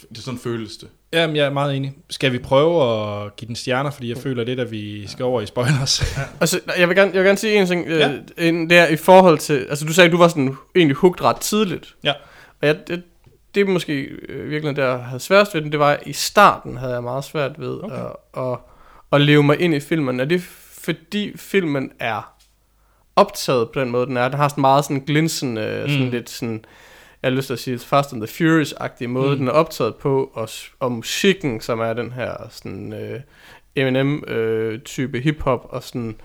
Det 0.09 0.17
er 0.17 0.21
sådan 0.21 0.39
føles 0.39 0.77
det. 0.77 0.89
Jamen, 1.21 1.35
jeg 1.35 1.45
er 1.45 1.49
meget 1.49 1.75
enig. 1.75 1.93
Skal 2.09 2.31
vi 2.31 2.37
prøve 2.39 2.83
at 3.25 3.35
give 3.35 3.47
den 3.47 3.55
stjerner, 3.55 3.91
fordi 3.91 4.09
jeg 4.09 4.17
føler 4.17 4.43
lidt, 4.43 4.59
at 4.59 4.71
vi 4.71 5.07
skal 5.07 5.25
over 5.25 5.41
i 5.41 5.45
spoilers? 5.45 6.15
Altså, 6.41 6.59
jeg 6.77 6.87
vil 6.89 6.95
gerne, 6.97 7.11
jeg 7.13 7.19
vil 7.19 7.27
gerne 7.27 7.37
sige 7.37 7.55
en 7.55 7.67
ting, 7.67 7.87
Ja. 7.87 7.97
ja. 7.97 8.09
øh, 8.37 8.47
en 8.47 8.69
der 8.69 8.87
i 8.87 8.95
forhold 8.95 9.37
til, 9.37 9.65
altså 9.69 9.85
du 9.85 9.93
sagde, 9.93 10.05
at 10.05 10.11
du 10.11 10.17
var 10.17 10.27
sådan 10.27 10.55
egentlig 10.75 10.95
hugt 10.95 11.21
ret 11.21 11.37
tidligt. 11.37 11.95
Ja. 12.03 12.13
Og 12.61 12.67
jeg, 12.67 12.87
det, 12.87 13.03
det 13.55 13.61
er 13.61 13.65
måske 13.65 14.01
øh, 14.29 14.49
virkelig 14.49 14.75
der 14.75 14.85
jeg 14.89 14.97
havde 14.99 15.19
sværest 15.19 15.53
ved 15.53 15.61
den, 15.61 15.71
det 15.71 15.79
var, 15.79 15.91
at 15.91 15.99
i 16.05 16.13
starten 16.13 16.77
havde 16.77 16.93
jeg 16.93 17.03
meget 17.03 17.23
svært 17.23 17.51
ved 17.59 17.83
Okay. 17.83 17.95
at, 17.95 18.43
at, 18.43 18.57
at 19.11 19.21
leve 19.21 19.43
mig 19.43 19.59
ind 19.61 19.73
i 19.73 19.79
filmen. 19.79 20.19
Er 20.19 20.25
det 20.25 20.41
fordi 20.83 21.37
filmen 21.37 21.91
er 21.99 22.33
optaget 23.15 23.69
på 23.73 23.79
den 23.79 23.89
måde, 23.91 24.05
den 24.05 24.17
er? 24.17 24.27
Den 24.27 24.37
har 24.37 24.47
sådan 24.47 24.61
meget 24.61 24.85
sådan 24.85 25.03
glinsende, 25.05 25.81
mm. 25.85 25.91
sådan 25.91 26.09
lidt 26.09 26.29
sådan, 26.29 26.65
jeg 27.25 27.31
har 27.31 27.35
lyst 27.37 27.47
til 27.47 27.53
at 27.53 27.59
sige, 27.59 27.79
Fast 27.79 28.13
and 28.13 28.21
the 28.27 28.27
Furious-agtige 28.27 29.07
måde, 29.07 29.31
Mm. 29.31 29.37
den 29.37 29.47
er 29.47 29.51
optaget 29.51 29.95
på, 29.95 30.31
og, 30.33 30.49
og 30.79 30.91
musikken, 30.91 31.61
som 31.61 31.79
er 31.79 31.93
den 31.93 32.11
her 32.11 32.33
sådan 32.49 32.93
øh, 32.93 33.19
Eminem-type 33.75 35.19
hip-hop, 35.19 35.67
og 35.69 35.83
sådan, 35.83 36.15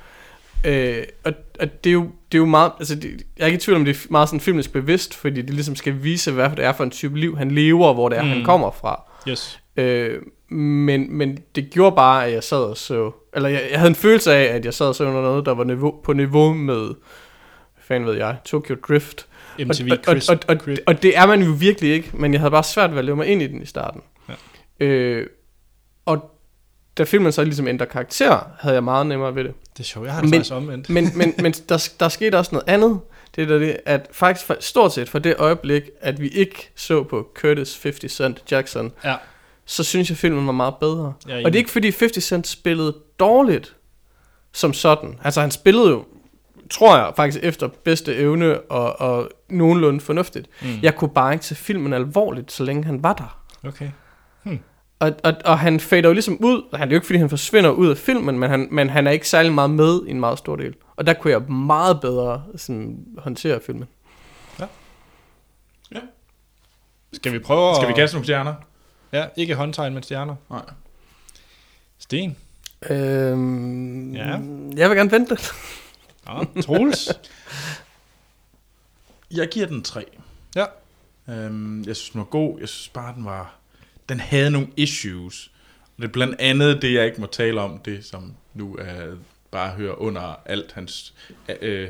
øh, 0.67 1.03
og, 1.25 1.33
og 1.61 1.85
det, 1.85 1.91
er 1.91 1.95
jo, 1.95 2.03
det 2.33 2.39
er 2.39 2.43
jo 2.43 2.47
meget, 2.47 2.73
altså 2.79 2.95
det, 2.95 3.23
jeg 3.39 3.43
er 3.43 3.47
ikke 3.47 3.57
i 3.57 3.61
tvivl 3.61 3.77
om, 3.79 3.85
det 3.85 3.97
er 3.97 4.07
meget 4.11 4.29
sådan 4.29 4.41
filmisk 4.41 4.73
bevidst, 4.73 5.15
fordi 5.15 5.43
det 5.43 5.55
ligesom 5.55 5.77
skal 5.77 6.03
vise, 6.03 6.33
hvad 6.33 6.51
det 6.51 6.65
er 6.65 6.73
for 6.73 6.85
en 6.85 6.91
type 6.91 7.19
liv, 7.19 7.37
han 7.37 7.51
lever, 7.51 7.87
og 7.87 7.95
hvor 7.95 8.09
det 8.09 8.19
er. 8.19 8.23
Mm. 8.23 8.29
han 8.29 8.45
kommer 8.45 8.71
fra. 8.71 9.03
Yes. 9.29 9.61
Øh, 9.77 10.23
men, 10.57 11.13
men 11.17 11.39
det 11.55 11.71
gjorde 11.71 11.97
bare, 11.97 12.27
at 12.27 12.33
jeg 12.33 12.45
sad 12.45 12.59
og 12.59 12.77
så... 12.77 13.11
Eller 13.35 13.49
jeg, 13.49 13.63
jeg 13.71 13.79
havde 13.79 13.89
en 13.91 13.95
følelse 13.95 14.35
af, 14.35 14.55
at 14.57 14.65
jeg 14.65 14.75
sad 14.75 14.87
og 14.87 14.95
så 14.95 15.05
under 15.05 15.23
noget, 15.23 15.47
der 15.47 15.55
var 15.55 15.65
niveau, 15.65 16.01
på 16.05 16.13
niveau 16.13 16.53
med... 16.55 16.81
Hvad 17.75 17.83
fanden 17.83 18.09
ved 18.09 18.17
jeg? 18.17 18.37
Tokyo 18.45 18.77
Drift. 18.89 19.27
MTV 19.59 19.89
og, 19.91 19.99
og, 19.99 20.05
Crisp. 20.05 20.31
og, 20.31 20.39
og, 20.49 20.57
og, 20.67 20.77
og 20.87 21.03
det 21.03 21.17
er 21.17 21.27
man 21.27 21.43
jo 21.43 21.51
virkelig 21.51 21.93
ikke, 21.93 22.11
men 22.15 22.33
jeg 22.33 22.41
havde 22.41 22.51
bare 22.51 22.65
svært 22.65 22.91
ved 22.91 22.99
at 22.99 23.05
leve 23.05 23.17
mig 23.17 23.27
ind 23.27 23.43
i 23.43 23.47
den 23.47 23.63
i 23.63 23.67
starten. 23.67 24.01
Ja. 24.81 24.85
Øh, 24.87 25.27
og 26.07 26.31
da 26.99 27.05
filmen 27.05 27.33
så 27.33 27.45
ligesom 27.45 27.69
ændrer 27.69 27.87
karakter, 27.87 28.41
havde 28.61 28.75
jeg 28.75 28.85
meget 28.85 29.07
nemmere 29.07 29.35
ved 29.35 29.45
det. 29.45 29.53
det 29.73 29.81
er 29.81 29.85
sjovt, 29.85 30.07
jeg 30.07 30.15
har 30.15 30.21
det 30.21 30.31
Men- 30.31 30.39
faktisk 30.39 30.55
omvendt. 30.55 30.91
Men, 30.91 31.09
men, 31.15 31.35
men 31.43 31.53
der, 31.53 31.89
der 32.01 32.09
skete 32.09 32.39
også 32.39 32.51
noget 32.55 32.69
andet. 32.69 33.01
Det 33.37 33.51
er 33.51 33.59
det, 33.59 33.77
at 33.87 34.09
faktisk 34.13 34.47
for, 34.47 34.57
stort 34.61 34.93
set 34.93 35.09
fra 35.09 35.19
det 35.19 35.35
øjeblik, 35.39 35.83
at 36.01 36.21
vi 36.21 36.29
ikke 36.29 36.71
så 36.77 37.03
på 37.03 37.29
Curtis 37.35 37.83
50 37.83 38.13
Cent 38.13 38.43
Jackson, 38.51 38.93
Ja. 39.05 39.17
så 39.67 39.85
synes 39.85 40.09
jeg, 40.11 40.17
filmen 40.19 40.47
var 40.47 40.53
meget 40.53 40.75
bedre. 40.81 41.13
Er 41.29 41.37
Og 41.37 41.45
det 41.45 41.55
er 41.55 41.59
ikke 41.59 41.71
fordi 41.71 41.91
50 41.99 42.25
Cent 42.25 42.47
spillede 42.47 42.97
dårligt 43.19 43.77
som 44.53 44.73
sådan. 44.73 45.19
Altså 45.25 45.41
han 45.41 45.51
spillede 45.51 45.89
jo, 45.89 46.05
tror 46.71 46.97
jeg 46.97 47.13
faktisk 47.17 47.45
efter 47.45 47.69
bedste 47.69 48.17
evne 48.17 48.61
og, 48.61 49.01
og 49.01 49.31
nogenlunde 49.49 50.01
fornuftigt. 50.01 50.49
Mm. 50.63 50.69
Jeg 50.83 50.97
kunne 50.97 51.11
bare 51.11 51.33
ikke 51.33 51.43
tage 51.43 51.57
filmen 51.57 51.93
alvorligt, 51.93 52.53
så 52.53 52.65
længe 52.65 52.85
han 52.85 53.03
var 53.03 53.13
der. 53.13 53.41
Okay. 53.69 53.89
Og, 54.99 55.13
og, 55.25 55.33
og 55.45 55.59
han 55.59 55.81
fader 55.81 56.09
jo 56.09 56.13
ligesom 56.13 56.37
ud, 56.45 56.63
han 56.75 56.89
er 56.89 56.93
jo 56.93 56.95
ikke 56.95 57.07
fordi 57.07 57.19
han 57.19 57.31
forsvinder 57.31 57.71
ud 57.71 57.89
af 57.91 57.97
filmen, 57.97 58.39
men 58.39 58.51
han, 58.51 58.69
men 58.71 58.91
han 58.91 59.07
er 59.07 59.11
ikke 59.11 59.29
særlig 59.29 59.53
meget 59.53 59.71
med 59.71 60.01
i 60.07 60.11
en 60.11 60.21
meget 60.21 60.39
stor 60.39 60.57
del. 60.57 60.75
Og 60.97 61.07
der 61.07 61.13
kunne 61.13 61.31
jeg 61.31 61.43
meget 61.43 62.01
bedre 62.01 62.43
sådan, 62.57 62.99
håndtere 63.19 63.61
filmen. 63.67 63.89
Skal 67.13 67.33
vi 67.33 67.39
prøve 67.39 67.75
Skal 67.77 67.89
vi 67.89 67.93
kaste 67.93 68.17
nogle 68.17 68.25
stjerner? 68.25 68.55
Ja, 69.13 69.25
ikke 69.37 69.55
håndtegn, 69.55 69.95
men 69.95 70.03
stjerner. 70.03 70.35
Nej. 70.51 70.63
Sten. 71.99 72.37
Øhm, 72.91 74.15
Ja. 74.15 74.39
Jeg 74.77 74.91
vil 74.91 74.97
gerne 74.97 75.11
vente. 75.11 75.39
Ja, 76.31 76.61
Troels. 76.63 77.09
Jeg 79.31 79.49
giver 79.49 79.67
den 79.67 79.83
3. 79.83 80.05
ja. 80.57 80.65
Øhm, 81.29 81.85
jeg 81.85 81.97
synes, 81.97 82.11
den 82.11 82.19
var 82.19 82.25
god. 82.25 82.61
Jeg 82.61 82.69
synes 82.69 82.89
bare, 82.89 83.15
den 83.15 83.25
var... 83.25 83.55
Den 84.09 84.21
havde 84.21 84.51
nogle 84.51 84.69
issues. 84.77 85.51
Og 85.97 86.03
det 86.03 86.05
er 86.05 86.13
blandt 86.13 86.41
andet 86.41 86.83
det, 86.83 86.95
jeg 86.95 87.07
ikke 87.07 87.21
må 87.21 87.27
tale 87.27 87.61
om. 87.61 87.79
Det, 87.79 88.05
som 88.05 88.35
nu 88.55 88.77
er 88.77 89.15
bare 89.51 89.71
hører 89.71 89.95
under 89.95 90.43
alt 90.47 90.73
hans 90.73 91.15
øh, 91.61 91.89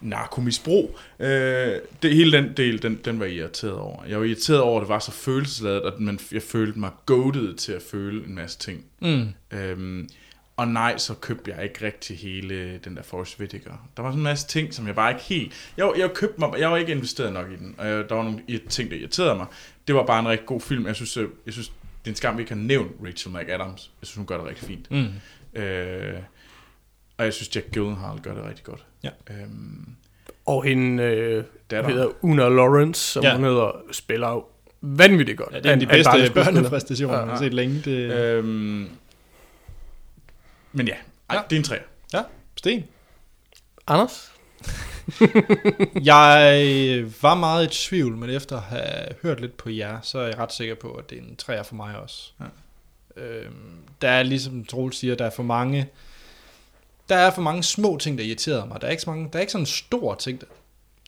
narkomisbrug. 0.00 0.98
Øh, 1.20 1.76
det, 2.02 2.14
hele 2.14 2.36
den 2.36 2.56
del, 2.56 2.82
den, 2.82 3.00
den 3.04 3.20
var 3.20 3.26
jeg 3.26 3.34
irriteret 3.34 3.74
over. 3.74 4.04
Jeg 4.04 4.18
var 4.18 4.24
irriteret 4.24 4.60
over, 4.60 4.80
at 4.80 4.82
det 4.82 4.88
var 4.88 4.98
så 4.98 5.12
følelsesladet, 5.12 5.80
at 5.80 6.00
man, 6.00 6.18
jeg 6.32 6.42
følte 6.42 6.78
mig 6.78 6.90
goated 7.06 7.54
til 7.54 7.72
at 7.72 7.82
føle 7.82 8.26
en 8.26 8.34
masse 8.34 8.58
ting. 8.58 8.84
Mm. 9.00 9.28
Øhm, 9.50 10.08
og 10.58 10.68
nej, 10.68 10.98
så 10.98 11.14
købte 11.14 11.50
jeg 11.50 11.64
ikke 11.64 11.84
rigtig 11.86 12.18
hele 12.18 12.78
den 12.84 12.96
der 12.96 13.02
Forrest 13.02 13.40
Whitaker. 13.40 13.88
Der 13.96 14.02
var 14.02 14.10
sådan 14.10 14.18
en 14.18 14.24
masse 14.24 14.46
ting, 14.46 14.74
som 14.74 14.86
jeg 14.86 14.94
bare 14.94 15.10
ikke 15.10 15.22
helt... 15.22 15.70
Jeg, 15.76 15.86
var- 15.86 15.94
jeg, 15.94 16.12
købte 16.14 16.40
mig, 16.40 16.50
jeg 16.58 16.70
var 16.70 16.76
ikke 16.76 16.92
investeret 16.92 17.32
nok 17.32 17.50
i 17.50 17.56
den, 17.56 17.74
og 17.78 17.86
jeg, 17.88 18.08
der 18.08 18.14
var 18.14 18.22
nogle 18.22 18.40
ting, 18.68 18.90
der 18.90 18.96
irriterede 18.96 19.34
mig. 19.36 19.46
Det 19.86 19.94
var 19.94 20.06
bare 20.06 20.20
en 20.20 20.28
rigtig 20.28 20.46
god 20.46 20.60
film. 20.60 20.86
Jeg 20.86 20.94
synes, 20.94 21.16
øh, 21.16 21.28
jeg 21.46 21.52
synes 21.52 21.68
det 21.68 21.74
er 22.04 22.10
en 22.10 22.14
skam, 22.14 22.36
vi 22.36 22.42
ikke 22.42 22.52
har 22.54 22.60
nævnt 22.60 22.92
Rachel 23.06 23.32
McAdams. 23.32 23.90
Jeg 24.02 24.06
synes, 24.06 24.16
hun 24.16 24.26
gør 24.26 24.36
det 24.36 24.46
rigtig 24.46 24.66
fint. 24.68 24.90
Mm. 24.90 25.60
Øh, 25.60 26.14
og 27.18 27.24
jeg 27.24 27.32
synes, 27.32 27.56
Jack 27.56 27.70
Gyllenhaal 27.72 28.18
gør 28.22 28.34
det 28.34 28.44
rigtig 28.44 28.64
godt. 28.64 28.84
Ja. 29.04 29.10
Øhm, 29.30 29.86
Og 30.46 30.64
hende, 30.64 31.02
øh, 31.02 31.44
Datter. 31.70 31.90
hedder 31.90 32.08
Una 32.24 32.48
Lawrence, 32.48 33.00
som 33.02 33.22
Ja. 33.24 33.34
hun 33.36 33.44
hedder, 33.44 33.70
spiller 33.92 34.44
vanvittigt 34.80 35.38
godt. 35.38 35.52
Ja, 35.52 35.58
det 35.58 35.66
er 35.66 35.72
en 35.72 35.80
af 35.80 35.86
de 35.86 35.92
bedste 35.92 36.32
børnepræstationer, 36.34 37.14
Ja, 37.14 37.20
jeg 37.20 37.30
har 37.30 37.38
set 37.38 37.54
længe. 37.54 37.80
Det... 37.84 38.12
øhm, 38.12 38.88
men 40.72 40.88
ja, 40.88 40.94
Ej, 41.30 41.36
Ja. 41.36 41.42
det 41.50 41.56
er 41.56 41.60
en 41.60 41.64
træer. 41.64 41.82
Ja, 42.12 42.22
Sten. 42.56 42.84
Anders? 43.86 44.32
Jeg 46.04 47.04
var 47.22 47.34
meget 47.34 47.64
i 47.64 47.88
tvivl, 47.88 48.16
men 48.16 48.30
efter 48.30 48.56
at 48.56 48.62
have 48.62 49.06
hørt 49.22 49.40
lidt 49.40 49.56
på 49.56 49.70
jer, 49.70 50.00
så 50.02 50.18
er 50.18 50.26
jeg 50.26 50.38
ret 50.38 50.52
sikker 50.52 50.74
på, 50.74 50.90
at 50.92 51.10
det 51.10 51.18
er 51.18 51.22
en 51.22 51.36
træer 51.36 51.62
for 51.62 51.74
mig 51.74 51.96
også. 51.96 52.32
Ja. 52.40 53.22
Øhm, 53.22 53.54
der 54.02 54.08
er 54.10 54.22
ligesom 54.22 54.64
Troels 54.64 54.96
siger, 54.96 55.14
der 55.14 55.24
er 55.26 55.30
for 55.30 55.42
mange 55.42 55.88
der 57.08 57.16
er 57.16 57.30
for 57.30 57.42
mange 57.42 57.62
små 57.62 57.98
ting, 58.00 58.18
der 58.18 58.24
irriterer 58.24 58.64
mig. 58.66 58.80
Der 58.80 58.86
er 58.86 58.90
ikke, 58.90 59.02
så 59.02 59.10
mange, 59.10 59.28
der 59.32 59.38
er 59.38 59.40
ikke 59.40 59.52
sådan 59.52 59.62
en 59.62 59.66
stor 59.66 60.14
ting. 60.14 60.40
Der, 60.40 60.46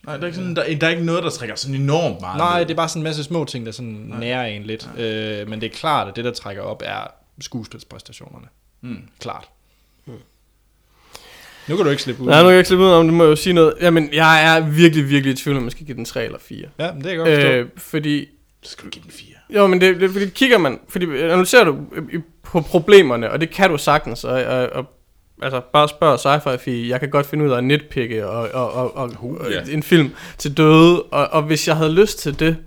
Nej, 0.05 0.15
der 0.17 0.23
er, 0.23 0.25
ikke 0.27 0.35
sådan, 0.35 0.55
der, 0.55 0.75
der 0.77 0.87
er 0.87 0.91
ikke 0.91 1.03
noget, 1.03 1.23
der 1.23 1.29
trækker 1.29 1.55
sådan 1.55 1.75
enormt 1.75 2.21
meget. 2.21 2.37
nej, 2.37 2.59
det 2.63 2.71
er 2.71 2.75
bare 2.75 2.89
sådan 2.89 2.99
en 2.99 3.03
masse 3.03 3.23
små 3.23 3.45
ting, 3.45 3.65
der 3.65 3.71
sådan 3.71 4.13
nærer 4.19 4.45
en 4.45 4.63
lidt. 4.63 4.89
Øh, 4.97 5.47
men 5.49 5.61
det 5.61 5.67
er 5.71 5.75
klart, 5.77 6.07
at 6.07 6.15
det, 6.15 6.25
der 6.25 6.31
trækker 6.33 6.63
op, 6.63 6.81
er 6.85 7.07
skuespilspræstationerne. 7.41 8.47
Mm. 8.81 8.97
Klart. 9.19 9.47
Nu 11.67 11.75
kan 11.75 11.85
du 11.85 11.91
ikke 11.91 12.03
slippe 12.03 12.21
ud. 12.23 12.27
Nej, 12.27 12.37
nu 12.39 12.43
kan 12.43 12.51
jeg 12.51 12.59
ikke 12.59 12.67
slippe 12.67 12.83
ud 12.85 12.89
om, 12.89 13.05
det 13.05 13.13
må 13.13 13.23
jeg 13.23 13.29
jo 13.29 13.35
sige 13.35 13.53
noget. 13.53 13.73
Jamen, 13.81 14.09
jeg 14.13 14.45
er 14.55 14.59
virkelig, 14.69 15.09
virkelig 15.09 15.33
i 15.33 15.35
tvivl, 15.35 15.57
om 15.57 15.63
man 15.63 15.71
skal 15.71 15.85
give 15.85 15.97
den 15.97 16.05
3 16.05 16.25
eller 16.25 16.39
4. 16.39 16.65
Ja, 16.79 16.91
men 16.93 17.03
det 17.03 17.09
jeg 17.09 17.17
godt 17.17 17.29
forstå. 17.29 17.47
Øh, 17.47 17.67
fordi 17.77 18.27
Så 18.63 18.71
skal 18.71 18.85
du 18.85 18.89
give 18.89 19.03
den 19.03 19.11
fire. 19.11 19.35
Jo, 19.55 19.67
men 19.67 19.81
det, 19.81 20.01
det 20.01 20.11
fordi 20.11 20.25
kigger 20.29 20.57
man, 20.57 20.79
fordi 20.89 21.05
analyserer 21.05 21.63
du 21.63 21.77
i- 22.11 22.17
på 22.43 22.61
problemerne, 22.61 23.31
og 23.31 23.41
det 23.41 23.49
kan 23.49 23.69
du 23.69 23.77
sagtens, 23.77 24.23
og, 24.23 24.43
og, 24.43 24.69
og 24.69 24.85
altså 25.41 25.61
bare 25.73 25.89
spørg 25.89 26.19
sci-fi, 26.19 26.89
jeg 26.89 26.99
kan 26.99 27.09
godt 27.09 27.25
finde 27.25 27.45
ud 27.45 27.51
af 27.51 27.57
at 27.57 27.63
nitpikke 27.63 28.27
og, 28.27 28.49
og, 28.53 28.71
og, 28.73 28.97
og, 28.97 29.11
Uh, 29.23 29.51
ja. 29.51 29.73
en 29.73 29.83
film 29.83 30.09
til 30.37 30.57
døde, 30.57 31.03
og, 31.03 31.27
og 31.27 31.41
hvis 31.43 31.67
jeg 31.67 31.75
havde 31.77 31.93
lyst 31.93 32.19
til 32.19 32.39
det, 32.39 32.57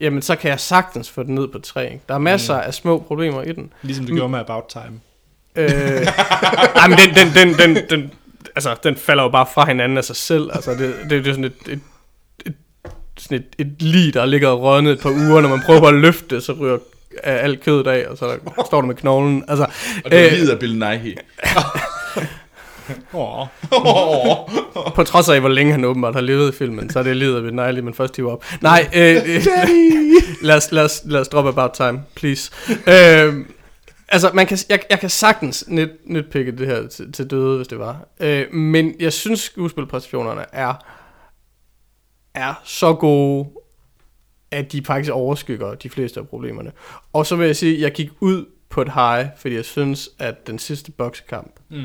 jamen 0.00 0.22
så 0.22 0.36
kan 0.36 0.50
jeg 0.50 0.60
sagtens 0.60 1.10
få 1.10 1.22
den 1.22 1.34
ned 1.34 1.48
på 1.48 1.58
3. 1.58 1.84
Ikke? 1.92 2.00
Der 2.08 2.14
er 2.14 2.18
masser 2.18 2.54
mm. 2.54 2.62
af 2.66 2.74
små 2.74 2.98
problemer 2.98 3.42
i 3.42 3.52
den. 3.52 3.72
Ligesom 3.82 4.06
du 4.06 4.14
gjorde 4.14 4.28
med 4.28 4.38
About 4.40 4.64
Time. 4.68 5.00
Øh, 5.56 5.68
ej, 6.76 6.88
men 6.88 6.98
den, 6.98 7.14
den, 7.14 7.34
den, 7.34 7.54
den, 7.58 7.84
den, 7.90 8.12
altså, 8.54 8.76
den 8.84 8.96
falder 8.96 9.22
jo 9.22 9.28
bare 9.28 9.46
fra 9.54 9.66
hinanden 9.66 9.98
af 9.98 10.04
sig 10.04 10.16
selv. 10.16 10.50
Altså, 10.52 10.70
det, 10.70 10.94
det, 11.10 11.10
det 11.10 11.26
er 11.26 11.32
sådan 11.32 11.44
et, 11.44 11.52
et, 11.68 11.80
et, 12.46 12.54
sådan 13.18 13.38
et, 13.38 13.66
et 13.66 13.82
lig, 13.82 14.14
der 14.14 14.26
ligger 14.26 14.48
og 14.48 14.62
rådnet 14.62 14.92
et 14.92 15.00
par 15.00 15.10
uger. 15.10 15.40
Når 15.40 15.48
man 15.48 15.62
prøver 15.66 15.88
at 15.88 15.94
løfte 15.94 16.34
det, 16.34 16.44
så 16.44 16.52
ryger 16.52 16.78
alt 17.22 17.64
kødet 17.64 17.86
af, 17.86 18.06
og 18.08 18.18
så 18.18 18.36
står 18.66 18.80
du 18.80 18.86
med 18.86 18.94
knoglen. 18.94 19.44
Altså, 19.48 19.66
Og 20.04 20.10
det 20.10 20.26
øh, 20.26 20.32
lider 20.32 20.56
Bill 20.56 20.78
Nighy. 20.78 21.18
Åh. 23.14 23.46
på 24.94 25.04
trods 25.04 25.28
af, 25.28 25.40
hvor 25.40 25.48
længe 25.48 25.72
han 25.72 25.84
åbenbart 25.84 26.14
har 26.14 26.20
levet 26.20 26.54
i 26.54 26.56
filmen, 26.56 26.90
så 26.90 26.98
er 26.98 27.02
det 27.02 27.16
lider 27.16 27.40
ved 27.40 27.52
Nightly, 27.52 27.80
men 27.80 27.94
først 27.94 28.16
hiver 28.16 28.32
op. 28.32 28.44
Nej, 28.60 28.88
øh, 28.94 29.16
øh, 29.16 29.46
lad, 30.46 30.56
os, 30.56 30.72
lad, 30.72 30.84
os, 30.84 31.02
lad 31.04 31.20
os 31.20 31.28
droppe 31.28 31.50
About 31.50 31.70
Time, 31.72 32.02
please. 32.14 32.50
Øh, 32.86 33.34
altså, 34.12 34.30
man 34.34 34.46
kan, 34.46 34.58
jeg, 34.68 34.80
jeg 34.90 35.00
kan 35.00 35.10
sagtens 35.10 35.64
net, 35.68 35.90
netpikke 36.04 36.52
det 36.52 36.66
her 36.66 36.88
til, 36.88 37.12
til 37.12 37.30
døde, 37.30 37.56
hvis 37.56 37.68
det 37.68 37.78
var. 37.78 38.08
Øh, 38.20 38.52
men 38.54 38.94
jeg 39.00 39.12
synes, 39.12 39.40
skuespilpræstationerne 39.40 40.44
er, 40.52 40.74
er 42.34 42.60
så 42.64 42.94
gode, 42.94 43.48
at 44.50 44.72
de 44.72 44.84
faktisk 44.84 45.12
overskygger 45.12 45.74
de 45.74 45.90
fleste 45.90 46.20
af 46.20 46.28
problemerne. 46.28 46.72
Og 47.12 47.26
så 47.26 47.36
vil 47.36 47.46
jeg 47.46 47.56
sige, 47.56 47.74
at 47.74 47.80
jeg 47.80 47.92
gik 47.92 48.10
ud 48.20 48.44
på 48.68 48.82
et 48.82 48.92
high, 48.92 49.26
fordi 49.36 49.54
jeg 49.54 49.64
synes, 49.64 50.10
at 50.18 50.46
den 50.46 50.58
sidste 50.58 50.90
boksekamp 50.92 51.60
Mm. 51.68 51.82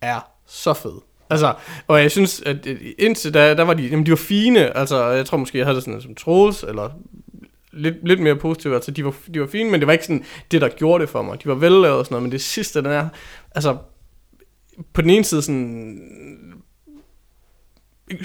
er 0.00 0.20
så 0.46 0.74
fed. 0.74 1.00
Altså, 1.30 1.54
og 1.86 2.02
jeg 2.02 2.10
synes, 2.10 2.40
at 2.40 2.66
indtil 2.98 3.34
da, 3.34 3.54
der 3.54 3.62
var 3.62 3.74
de, 3.74 3.82
jamen 3.86 4.06
de 4.06 4.10
var 4.10 4.16
fine, 4.16 4.76
altså 4.76 5.06
jeg 5.06 5.26
tror 5.26 5.38
måske, 5.38 5.58
jeg 5.58 5.66
havde 5.66 5.76
det 5.76 5.84
sådan 5.84 6.00
som 6.00 6.14
Troels, 6.14 6.62
eller 6.62 6.90
lidt, 7.76 7.94
lidt 8.08 8.20
mere 8.20 8.36
positivt, 8.36 8.74
altså 8.74 8.90
de 8.90 9.04
var, 9.04 9.14
de 9.34 9.40
var 9.40 9.46
fine, 9.46 9.70
men 9.70 9.80
det 9.80 9.86
var 9.86 9.92
ikke 9.92 10.04
sådan 10.04 10.24
det, 10.50 10.60
der 10.60 10.68
gjorde 10.68 11.02
det 11.02 11.08
for 11.08 11.22
mig. 11.22 11.42
De 11.42 11.48
var 11.48 11.54
vellavet 11.54 11.98
og 11.98 12.04
sådan 12.04 12.14
noget, 12.14 12.22
men 12.22 12.32
det 12.32 12.40
sidste, 12.40 12.78
den 12.78 12.86
er, 12.90 13.08
altså, 13.54 13.76
på 14.92 15.02
den 15.02 15.10
ene 15.10 15.24
side 15.24 15.42
sådan, 15.42 16.00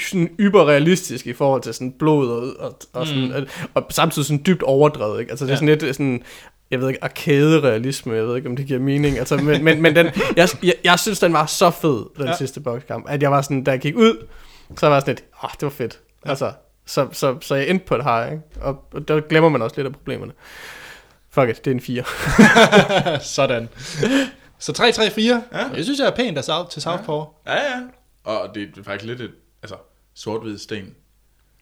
sådan 0.10 0.30
yberrealistisk 0.40 1.28
i 1.28 1.34
forhold 1.34 1.62
til 1.62 1.74
sådan 1.74 1.92
blod 2.00 2.30
og, 2.30 2.54
og, 2.60 2.80
og, 2.94 3.08
sådan, 3.08 3.24
mm. 3.28 3.32
og, 3.34 3.48
og 3.74 3.86
samtidig 3.90 4.26
sådan 4.26 4.44
dybt 4.46 4.64
overdrevet, 4.64 5.20
ikke? 5.20 5.30
Altså 5.32 5.46
det 5.46 5.50
er 5.52 5.54
Ja. 5.54 5.58
sådan 5.60 5.80
lidt 5.80 5.96
sådan, 5.96 6.24
jeg 6.72 6.82
ved 6.82 6.88
ikke, 6.90 7.04
arcade-realisme, 7.04 8.12
jeg 8.14 8.28
ved 8.28 8.36
ikke, 8.36 8.50
om 8.50 8.56
det 8.56 8.66
giver 8.68 8.80
mening, 8.80 9.18
altså, 9.20 9.38
men, 9.38 9.64
men, 9.64 9.82
men 9.82 9.96
den, 9.96 10.06
jeg, 10.36 10.48
jeg, 10.64 10.74
jeg 10.84 11.00
synes, 11.00 11.20
den 11.20 11.34
var 11.34 11.46
så 11.46 11.70
fed, 11.72 12.06
den 12.18 12.26
Ja. 12.26 12.38
sidste 12.38 12.60
bokskamp, 12.62 13.06
at 13.10 13.22
jeg 13.22 13.32
var 13.32 13.42
sådan, 13.42 13.64
da 13.64 13.72
jeg 13.72 13.80
gik 13.80 13.96
ud, 13.96 14.28
så 14.78 14.88
var 14.88 14.96
jeg 14.96 15.02
sådan 15.02 15.16
lidt, 15.16 15.24
åh, 15.44 15.50
det 15.52 15.62
var 15.64 15.70
fedt, 15.70 16.00
ja. 16.26 16.30
altså, 16.30 16.52
så, 16.92 17.08
så, 17.12 17.38
så 17.42 17.56
jeg 17.56 17.70
endte 17.70 17.86
på 17.86 17.96
et 17.96 18.04
high, 18.04 18.32
ikke? 18.32 18.44
Og, 18.62 18.88
og 18.94 19.08
der 19.08 19.20
glemmer 19.20 19.50
man 19.50 19.62
også 19.62 19.76
lidt 19.76 19.88
af 19.88 19.94
problemerne. 19.94 20.34
Fuck 21.30 21.50
it, 21.50 21.66
det 21.66 21.72
er 21.72 21.76
en 21.76 21.82
4. 21.82 22.04
Sådan. 23.36 23.70
Så 24.60 24.72
3-3-4. 24.72 25.22
Ja. 25.22 25.42
Ja. 25.52 25.68
Jeg 25.76 25.84
synes, 25.84 26.00
jeg 26.00 26.08
er 26.08 26.16
pænt 26.16 26.38
af 26.38 26.44
South, 26.44 26.70
til 26.70 26.82
Southpaw. 26.82 27.26
Ja, 27.48 27.54
ja. 27.54 27.82
Og 28.24 28.56
det 28.56 28.78
er 28.78 28.84
faktisk 28.84 29.06
lidt 29.06 29.22
et, 29.22 29.32
altså, 29.64 29.76
sort-hvid 30.14 30.58
sten. 30.58 30.96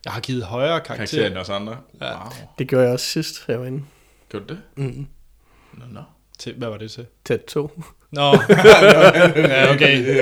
Jeg 0.06 0.14
har 0.14 0.22
givet 0.22 0.43
højere 0.43 0.81
Karakter 0.81 0.95
karakter. 0.95 1.27
end 1.27 1.38
os 1.38 1.49
andre. 1.49 1.77
Ja. 2.01 2.18
Wow. 2.19 2.31
Det 2.60 2.68
gjorde 2.68 2.84
jeg 2.85 2.93
også 2.93 3.06
sidst, 3.06 3.47
jeg 3.47 3.60
var 3.60 3.65
inde. 3.65 3.84
Gjorde 4.30 4.45
du 4.45 4.53
det? 4.53 4.61
Mm. 4.76 5.07
Nå, 5.73 5.85
nå. 5.89 6.01
Til, 6.39 6.53
hvad 6.57 6.69
var 6.69 6.77
det 6.77 6.91
til? 6.91 7.06
Tæt 7.26 7.43
2. 7.45 7.84
Nå, 8.11 8.22
ja, 9.36 9.73
okay. 9.73 10.06
Det, 10.07 10.19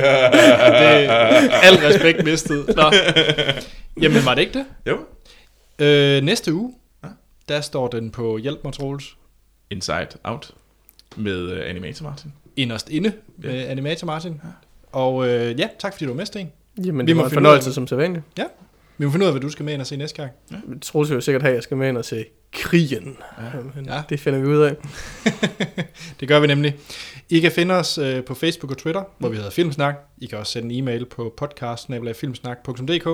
al 1.63 1.75
respekt 1.75 2.23
mistet. 2.23 2.75
Nå. 2.75 2.91
Jamen, 4.01 4.25
var 4.25 4.33
det 4.35 4.41
ikke 4.41 4.53
det? 4.53 4.65
Jo. 4.87 4.97
Øh, 5.85 6.23
næste 6.23 6.53
uge, 6.53 6.73
Ja. 7.03 7.07
der 7.49 7.61
står 7.61 7.87
den 7.87 8.09
på 8.11 8.37
Hjælp 8.37 8.59
mig, 8.63 8.73
Troels. 8.73 9.15
Inside 9.69 10.07
Out 10.23 10.51
med 11.15 11.43
uh, 11.51 11.69
Animator 11.69 12.03
Martin. 12.09 12.33
Inderst 12.55 12.89
inde 12.89 13.11
med 13.37 13.67
Animator 13.67 14.05
Martin. 14.05 14.41
Og 14.91 15.27
øh, 15.29 15.59
ja, 15.59 15.67
tak 15.79 15.93
fordi 15.93 16.05
du 16.05 16.11
var 16.11 16.17
med, 16.17 16.25
Sten. 16.25 16.51
Jamen, 16.85 17.05
Vi 17.05 17.09
det 17.09 17.15
må 17.15 17.21
var 17.21 17.29
en 17.29 17.33
fornøjelse 17.33 17.69
af- 17.69 17.73
som 17.73 17.87
sædvanligt. 17.87 18.23
Vi 18.97 19.05
må 19.05 19.11
finde 19.11 19.23
ud 19.23 19.27
af, 19.27 19.33
hvad 19.33 19.41
du 19.41 19.49
skal 19.49 19.65
med 19.65 19.73
ind 19.73 19.81
og 19.81 19.87
se 19.87 19.97
næste 19.97 20.15
gang. 20.17 20.31
Jeg 20.51 20.59
tror 20.81 21.13
jo 21.13 21.21
sikkert 21.21 21.41
have, 21.41 21.49
at 21.51 21.55
jeg 21.55 21.63
skal 21.63 21.77
med 21.77 21.89
ind 21.89 21.97
og 21.97 22.05
se 22.05 22.25
krigen. 22.53 23.17
Ja. 23.37 23.59
Men 23.75 23.85
Ja. 23.85 23.95
ja. 23.95 24.01
Det 24.09 24.19
finder 24.19 24.39
vi 24.39 24.47
ud 24.47 24.61
af. 24.61 24.75
Det 26.19 26.27
gør 26.27 26.39
vi 26.39 26.47
nemlig. 26.47 26.75
I 27.29 27.39
kan 27.39 27.51
finde 27.51 27.75
os 27.75 27.97
øh, 27.97 28.23
på 28.23 28.33
Facebook 28.33 28.71
og 28.71 28.77
Twitter, 28.77 29.03
hvor 29.17 29.29
vi 29.29 29.35
hedder 29.35 29.49
Filmsnak. 29.49 29.95
I 30.17 30.25
kan 30.25 30.37
også 30.37 30.51
sende 30.51 30.75
en 30.75 30.83
e-mail 30.83 31.05
på 31.05 31.33
podcast.filmsnak.dk. 31.37 33.07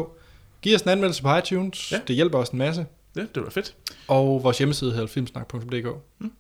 Giv 0.62 0.76
os 0.76 0.82
en 0.82 0.90
anmeldelse 0.90 1.24
på 1.24 1.36
iTunes. 1.36 1.92
Ja. 1.92 2.00
Det 2.08 2.16
hjælper 2.16 2.38
os 2.40 2.50
en 2.50 2.58
masse. 2.58 2.86
Ja, 3.16 3.22
det 3.22 3.44
var 3.44 3.50
fedt. 3.50 3.76
Og 4.08 4.44
vores 4.44 4.58
hjemmeside 4.58 4.92
hedder 4.92 5.08
filmsnak.dk. 5.08 5.88
Mm. 6.20 6.32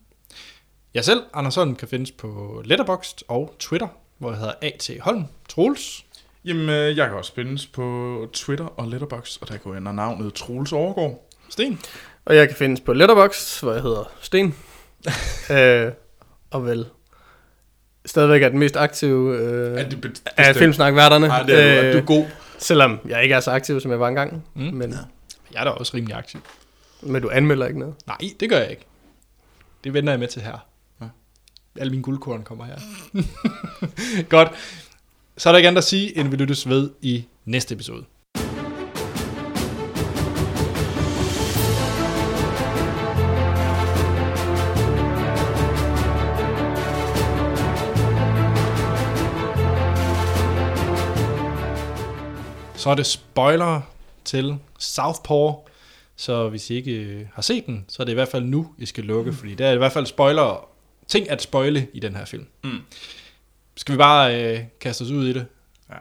Jeg 0.93 1.05
selv, 1.05 1.21
Anders 1.33 1.55
Holm, 1.55 1.75
kan 1.75 1.87
findes 1.87 2.11
på 2.11 2.61
Letterboxd 2.65 3.21
og 3.27 3.55
Twitter, 3.59 3.87
hvor 4.17 4.29
jeg 4.29 4.39
hedder 4.39 4.53
A.T. 4.61 4.89
Holm. 5.01 5.25
Troels. 5.49 6.05
Jamen, 6.45 6.69
øh, 6.69 6.97
jeg 6.97 7.07
kan 7.07 7.17
også 7.17 7.33
findes 7.35 7.67
på 7.67 8.27
Twitter 8.33 8.65
og 8.65 8.87
Letterboxd, 8.87 9.41
og 9.41 9.47
der 9.47 9.57
går 9.57 9.71
jeg 9.71 9.77
under 9.77 9.91
navnet 9.91 10.33
Troels 10.33 10.71
Overgaard. 10.71 11.29
Sten. 11.49 11.79
Og 12.25 12.35
jeg 12.35 12.47
kan 12.47 12.57
findes 12.57 12.81
på 12.81 12.93
Letterboxd, 12.93 13.63
hvor 13.63 13.73
jeg 13.73 13.81
hedder 13.81 14.11
Sten. 14.21 14.55
øh, 15.57 15.91
og 16.51 16.65
vel 16.65 16.85
stadigvæk 18.05 18.43
er 18.43 18.49
den 18.49 18.59
mest 18.59 18.75
aktive 18.77 19.37
øh, 19.37 19.79
Er 19.79 19.89
det 19.89 20.21
af 20.37 20.55
filmsnakværterne. 20.55 21.27
Nej, 21.27 21.43
det 21.43 21.59
er, 21.77 21.91
du, 21.91 21.93
du 21.93 21.97
er 21.97 22.05
god. 22.05 22.25
Selvom 22.57 22.99
jeg 23.07 23.23
ikke 23.23 23.35
er 23.35 23.39
så 23.39 23.51
aktiv, 23.51 23.81
som 23.81 23.91
jeg 23.91 23.99
var 23.99 24.07
engang. 24.07 24.43
Mm. 24.55 24.61
Men, 24.61 24.95
Jeg 25.53 25.59
er 25.59 25.63
da 25.63 25.69
også 25.69 25.91
rimelig 25.97 26.15
aktiv. 26.15 26.39
men 27.01 27.21
du 27.21 27.29
anmelder 27.33 27.65
ikke 27.67 27.79
noget. 27.79 27.95
Nej, 28.07 28.17
det 28.39 28.49
gør 28.49 28.57
jeg 28.57 28.69
ikke. 28.69 28.85
Det 29.83 29.93
vender 29.93 30.13
jeg 30.13 30.19
med 30.19 30.27
til 30.27 30.41
her. 30.41 30.65
Ja. 31.01 31.05
Alle 31.79 31.91
mine 31.91 32.03
guldkorn 32.03 32.43
kommer 32.43 32.65
her. 32.65 32.75
Godt. 34.29 34.49
Så 35.37 35.49
er 35.49 35.51
der 35.53 35.57
ikke 35.57 35.67
andet 35.67 35.77
at 35.77 35.83
sige, 35.83 36.17
end 36.17 36.27
vi 36.27 36.35
lyttes 36.35 36.69
ved 36.69 36.89
i 37.01 37.25
næste 37.45 37.73
episode. 37.75 38.03
Så 52.83 52.89
er 52.89 52.95
det 52.95 53.05
spoiler 53.05 53.81
til 54.25 54.57
Southpaw. 54.79 55.53
Så 56.15 56.49
hvis 56.49 56.69
I 56.69 56.73
ikke 56.73 56.91
øh, 56.91 57.25
har 57.33 57.41
set 57.41 57.65
den, 57.65 57.85
så 57.87 58.03
er 58.03 58.05
det 58.05 58.11
i 58.11 58.13
hvert 58.13 58.27
fald 58.27 58.43
nu, 58.43 58.73
I 58.77 58.85
skal 58.85 59.03
lukke, 59.03 59.31
mm. 59.31 59.37
fordi 59.37 59.55
der 59.55 59.67
er 59.67 59.73
i 59.73 59.77
hvert 59.77 59.91
fald 59.91 60.05
spoiler, 60.05 60.69
ting 61.07 61.29
at 61.29 61.41
spoile 61.41 61.87
i 61.93 61.99
den 61.99 62.15
her 62.15 62.25
film. 62.25 62.47
Mm. 62.63 62.79
Skal 63.75 63.93
vi 63.93 63.97
bare 63.97 64.43
øh, 64.43 64.59
kaste 64.79 65.01
os 65.01 65.09
ud 65.11 65.27
i 65.27 65.33
det? 65.33 65.45
Ja. 65.89 65.95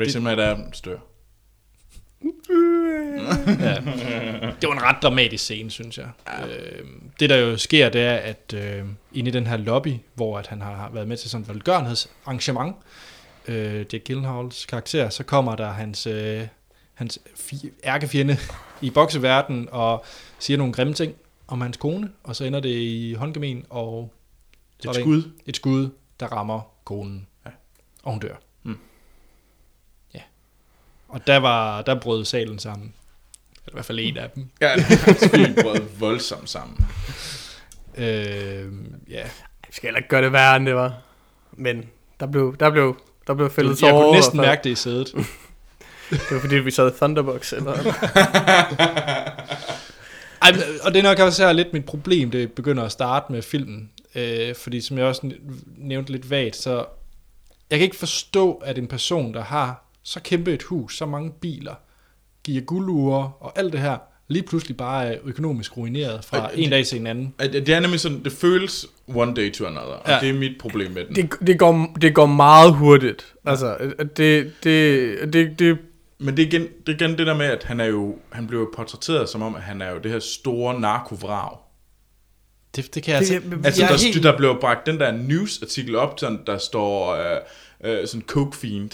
Rachel 0.00 0.22
Madam 0.22 0.72
stør. 0.72 0.98
Ja. 3.46 3.74
Det 4.60 4.68
var 4.68 4.72
en 4.72 4.82
ret 4.82 4.96
dramatisk 5.02 5.44
scene, 5.44 5.70
synes 5.70 5.98
jeg. 5.98 6.08
Ja. 6.26 6.46
Øh, 6.46 6.86
det 7.20 7.30
der 7.30 7.36
jo 7.36 7.56
sker, 7.56 7.88
det 7.88 8.00
er, 8.00 8.14
at 8.14 8.54
øh, 8.54 8.84
inde 9.14 9.28
i 9.28 9.32
den 9.32 9.46
her 9.46 9.56
lobby, 9.56 9.94
hvor 10.14 10.38
at 10.38 10.46
han 10.46 10.60
har 10.60 10.90
været 10.92 11.08
med 11.08 11.16
til 11.16 11.30
sådan 11.30 11.42
et 11.42 11.48
velgørenhedsarrangement, 11.48 12.76
øh, 13.48 13.86
Jack 13.92 14.04
Gyllenhaals 14.04 14.66
karakter, 14.66 15.08
så 15.10 15.24
kommer 15.24 15.56
der 15.56 15.70
hans, 15.70 16.06
øh, 16.06 16.46
hans 16.94 17.18
fi- 17.34 17.70
ærkefjende 17.84 18.36
i 18.80 18.90
bokseverdenen 18.90 19.68
og 19.72 20.04
siger 20.38 20.58
nogle 20.58 20.72
grimme 20.72 20.94
ting 20.94 21.14
om 21.48 21.60
hans 21.60 21.76
kone, 21.76 22.10
og 22.24 22.36
så 22.36 22.44
ender 22.44 22.60
det 22.60 22.68
i 22.78 23.14
håndgemen, 23.14 23.64
og 23.70 24.12
så 24.80 24.88
er 24.88 24.92
Et 24.92 25.00
skud. 25.00 25.22
En, 25.24 25.32
et 25.46 25.56
skud, 25.56 25.90
der 26.20 26.26
rammer 26.26 26.60
konen, 26.84 27.26
Ja. 27.46 27.50
og 28.02 28.10
hun 28.12 28.20
dør. 28.20 28.34
Mm. 28.62 28.78
Ja. 30.14 30.20
Og 31.08 31.26
der, 31.26 31.36
var, 31.36 31.82
der 31.82 32.00
brød 32.00 32.24
salen 32.24 32.58
sammen. 32.58 32.94
Eller 33.66 33.72
i 33.72 33.76
hvert 33.76 33.84
fald 33.84 33.98
en 34.02 34.16
af 34.16 34.30
dem. 34.30 34.48
Ja, 34.60 34.74
film 35.32 35.54
brød 35.62 35.80
voldsomt 35.98 36.50
sammen. 36.50 36.86
Øh, 37.96 38.72
ja. 39.08 39.24
Vi 39.66 39.72
skal 39.72 39.86
heller 39.86 39.98
ikke 39.98 40.08
gøre 40.08 40.22
det 40.22 40.32
værre, 40.32 40.56
end 40.56 40.66
det 40.66 40.74
var. 40.74 40.94
Men 41.52 41.84
der 42.20 42.26
blev, 42.26 42.56
der 42.60 42.70
blev, 42.70 43.00
der 43.28 43.34
blev 43.34 43.50
fældet 43.50 43.82
Jeg 43.82 43.90
tårer. 43.90 44.02
kunne 44.04 44.12
næsten 44.16 44.36
mærke 44.40 44.60
det 44.64 44.70
i 44.70 44.74
sædet. 44.74 45.12
Det 46.10 46.20
var 46.30 46.40
fordi, 46.40 46.54
vi 46.54 46.70
sad 46.70 46.90
i 46.92 46.96
Thunderbox. 46.96 47.52
Eller, 47.52 47.72
Ej, 50.42 50.52
og 50.82 50.94
det 50.94 50.98
er 50.98 51.02
nok 51.02 51.18
også 51.18 51.42
her 51.46 51.52
lidt 51.52 51.72
mit 51.72 51.84
problem, 51.84 52.30
det 52.30 52.52
begynder 52.52 52.82
at 52.84 52.92
starte 52.92 53.32
med 53.32 53.42
filmen. 53.42 53.90
Øh, 54.14 54.54
fordi 54.54 54.80
som 54.80 54.98
jeg 54.98 55.06
også 55.06 55.30
nævnte 55.76 56.12
lidt 56.12 56.30
vagt, 56.30 56.56
så 56.56 56.84
jeg 57.70 57.78
kan 57.78 57.84
ikke 57.84 57.96
forstå, 57.96 58.52
at 58.52 58.78
en 58.78 58.86
person, 58.86 59.34
der 59.34 59.42
har 59.42 59.84
så 60.02 60.20
kæmpe 60.20 60.52
et 60.54 60.62
hus, 60.62 60.96
så 60.96 61.06
mange 61.06 61.30
biler, 61.40 61.74
giver 62.44 62.60
guldure 62.62 63.32
og 63.40 63.58
alt 63.58 63.72
det 63.72 63.80
her, 63.80 63.98
lige 64.28 64.42
pludselig 64.42 64.76
bare 64.76 65.06
er 65.14 65.18
økonomisk 65.24 65.76
ruineret 65.76 66.24
fra 66.24 66.38
Øh, 66.52 66.58
en 66.58 66.62
det- 66.64 66.70
dag 66.72 66.86
til 66.86 67.00
en 67.00 67.06
anden. 67.06 67.34
At- 67.38 67.54
at 67.54 67.66
Det 67.66 67.74
er 67.74 67.80
nemlig 67.80 68.00
sådan, 68.00 68.24
det 68.24 68.32
føles 68.32 68.86
one 69.14 69.34
day 69.34 69.52
to 69.52 69.66
another, 69.66 69.80
og 69.92 70.08
Ja. 70.08 70.18
det 70.20 70.28
er 70.28 70.32
mit 70.38 70.52
problem 70.60 70.90
med 70.92 71.04
den. 71.04 71.14
det, 71.14 71.32
det, 71.46 71.58
går, 71.58 71.96
det 72.02 72.14
går 72.14 72.26
meget 72.26 72.74
hurtigt. 72.74 73.34
Altså, 73.44 73.76
det, 74.16 74.52
det, 74.64 75.32
det, 75.32 75.58
det, 75.58 75.78
Men 76.18 76.36
det 76.36 76.42
er, 76.42 76.46
igen, 76.46 76.62
det 76.86 77.02
er 77.02 77.06
igen 77.06 77.18
det 77.18 77.26
der 77.26 77.34
med, 77.34 77.46
at 77.46 77.64
han 77.64 77.80
er 77.80 77.84
jo, 77.84 78.16
han 78.32 78.46
blev 78.46 78.60
jo 78.60 78.68
portrætteret 78.76 79.28
som 79.28 79.42
om, 79.42 79.54
at 79.54 79.62
han 79.62 79.82
er 79.82 79.90
jo 79.90 79.98
det 79.98 80.10
her 80.10 80.18
store 80.18 80.80
narkovrag. 80.80 81.56
Det, 82.76 82.94
det 82.94 83.02
kan 83.02 83.10
jeg 83.12 83.18
altså... 83.18 83.34
Altså, 83.64 83.82
jeg 83.82 83.88
der, 83.88 83.94
er 83.94 83.98
helt- 84.12 84.22
der 84.22 84.36
blev 84.36 84.56
bragt 84.60 84.86
den 84.86 85.00
der 85.00 85.12
news-artikel 85.12 85.96
op, 85.96 86.20
sådan, 86.20 86.38
der 86.46 86.58
står 86.58 87.14
øh, 87.14 87.36
øh, 87.84 88.06
sådan 88.06 88.26
coke 88.26 88.56
fiend. 88.56 88.90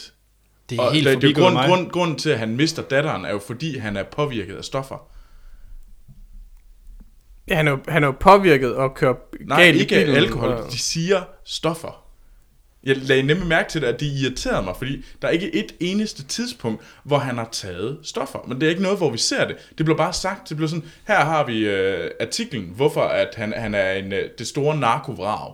Det 0.70 0.78
er 0.78 0.82
Og 0.82 0.92
helt 0.92 1.06
det, 1.06 1.22
det 1.22 1.30
er 1.30 1.34
grund, 1.34 1.56
grund, 1.56 1.90
grunden 1.90 2.16
til, 2.18 2.30
at 2.30 2.38
han 2.38 2.56
mister 2.56 2.82
datteren, 2.82 3.24
er 3.24 3.30
jo 3.30 3.38
fordi, 3.46 3.78
han 3.78 3.96
er 3.96 4.02
påvirket 4.02 4.54
af 4.56 4.64
stoffer. 4.64 5.08
Han 7.50 7.68
er 7.68 7.76
han 7.88 8.04
er 8.04 8.10
påvirket 8.12 8.74
og 8.74 8.94
kører 8.94 9.14
Nej, 9.40 9.62
galt 9.62 9.76
i 9.76 9.80
ikke 9.80 9.94
bilen, 9.94 10.16
alkohol. 10.16 10.48
og- 10.48 10.72
De 10.72 10.78
siger 10.78 11.22
stoffer. 11.44 12.00
Jeg 12.84 12.96
lagde 12.96 13.22
nemlig 13.22 13.46
mærke 13.46 13.68
til 13.70 13.80
det, 13.80 13.86
at 13.86 14.00
det 14.00 14.06
irriterede 14.06 14.62
mig, 14.62 14.74
fordi 14.78 15.04
der 15.22 15.28
er 15.28 15.32
ikke 15.32 15.54
et 15.54 15.72
eneste 15.80 16.24
tidspunkt, 16.24 16.82
hvor 17.04 17.18
han 17.18 17.38
har 17.38 17.48
taget 17.52 17.98
stoffer. 18.02 18.38
Men 18.48 18.60
det 18.60 18.66
er 18.66 18.70
ikke 18.70 18.82
noget, 18.82 18.98
hvor 18.98 19.10
vi 19.10 19.18
ser 19.18 19.46
det. 19.46 19.56
Det 19.78 19.86
bliver 19.86 19.96
bare 19.96 20.12
sagt, 20.12 20.48
det 20.48 20.56
bliver 20.56 20.68
sådan, 20.68 20.84
her 21.06 21.20
har 21.24 21.44
vi 21.46 21.58
øh, 21.66 22.10
artiklen, 22.20 22.72
hvorfor 22.76 23.00
at 23.00 23.28
han, 23.36 23.52
han 23.56 23.74
er 23.74 23.92
en, 23.92 24.12
øh, 24.12 24.28
det 24.38 24.46
store 24.46 24.76
narkovrag. 24.76 25.52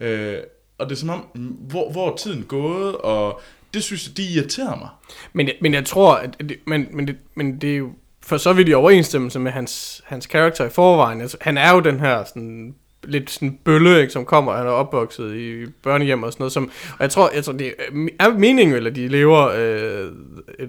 Øh, 0.00 0.38
og 0.78 0.86
det 0.88 0.94
er 0.94 0.98
som 0.98 1.10
om, 1.10 1.26
mm, 1.34 1.46
hvor, 1.46 1.92
hvor 1.92 2.10
er 2.12 2.16
tiden 2.16 2.42
gået, 2.42 2.96
og 2.96 3.40
det 3.74 3.82
synes 3.82 4.06
jeg, 4.08 4.16
det 4.16 4.22
irriterer 4.36 4.76
mig. 4.76 4.88
Men, 5.32 5.50
men 5.60 5.74
jeg 5.74 5.84
tror, 5.84 6.14
at 6.14 6.36
det, 6.40 6.56
men, 6.66 6.86
men, 6.92 7.06
det, 7.08 7.16
men 7.34 7.60
det 7.60 7.72
er 7.72 7.76
jo 7.76 7.90
for 8.28 8.36
så 8.36 8.52
vidt 8.52 8.68
i 8.68 8.74
overensstemmelse 8.74 9.38
med 9.38 9.52
hans, 9.52 10.02
hans 10.06 10.26
karakter 10.26 10.64
i 10.64 10.70
forvejen. 10.70 11.20
Altså, 11.20 11.36
han 11.40 11.58
er 11.58 11.74
jo 11.74 11.80
den 11.80 12.00
her 12.00 12.24
sådan, 12.24 12.74
lidt 13.04 13.30
sådan 13.30 13.58
bølle, 13.64 14.00
ikke, 14.00 14.12
som 14.12 14.24
kommer, 14.24 14.56
han 14.56 14.66
er 14.66 14.70
opvokset 14.70 15.34
i 15.34 15.66
børnehjem 15.82 16.22
og 16.22 16.32
sådan 16.32 16.42
noget. 16.42 16.52
Som, 16.52 16.70
og 16.92 16.98
jeg 17.00 17.10
tror, 17.10 17.30
jeg 17.34 17.44
tror, 17.44 17.52
det 17.52 17.74
er 18.20 18.38
meningen 18.38 18.74
vel, 18.74 18.86
at 18.86 18.96
de 18.96 19.08
lever 19.08 19.48
øh, 19.48 20.12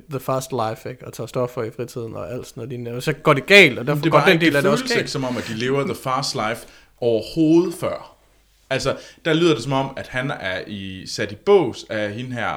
the 0.10 0.20
fast 0.20 0.52
life, 0.52 0.90
ikke, 0.90 1.08
og 1.08 1.14
tager 1.14 1.28
stoffer 1.28 1.64
i 1.64 1.70
fritiden 1.76 2.16
og 2.16 2.34
alt 2.34 2.48
sådan 2.48 2.80
noget. 2.80 2.96
Og 2.96 3.04
så 3.04 3.14
går 3.14 3.34
det 3.34 3.46
galt, 3.46 3.80
og 3.80 3.88
derfor 3.88 4.02
det 4.02 4.12
går 4.12 4.20
den 4.20 4.34
ikke, 4.34 4.46
del 4.46 4.56
af 4.56 4.62
det 4.62 4.72
også 4.72 4.84
ikke 4.84 4.96
galt. 4.96 5.10
som 5.10 5.24
om, 5.24 5.38
at 5.38 5.48
de 5.48 5.54
lever 5.54 5.84
the 5.84 5.96
fast 5.96 6.36
life 6.36 6.68
overhovedet 7.02 7.74
før. 7.80 8.16
Altså, 8.70 8.96
der 9.26 9.34
lyder 9.34 9.54
det 9.54 9.64
som 9.64 9.74
om, 9.74 9.90
at 9.98 10.08
han 10.08 10.32
er 10.32 10.62
i, 10.68 11.04
sat 11.08 11.32
i 11.32 11.36
bås 11.36 11.86
af 11.90 12.12
hende 12.12 12.32
her 12.32 12.54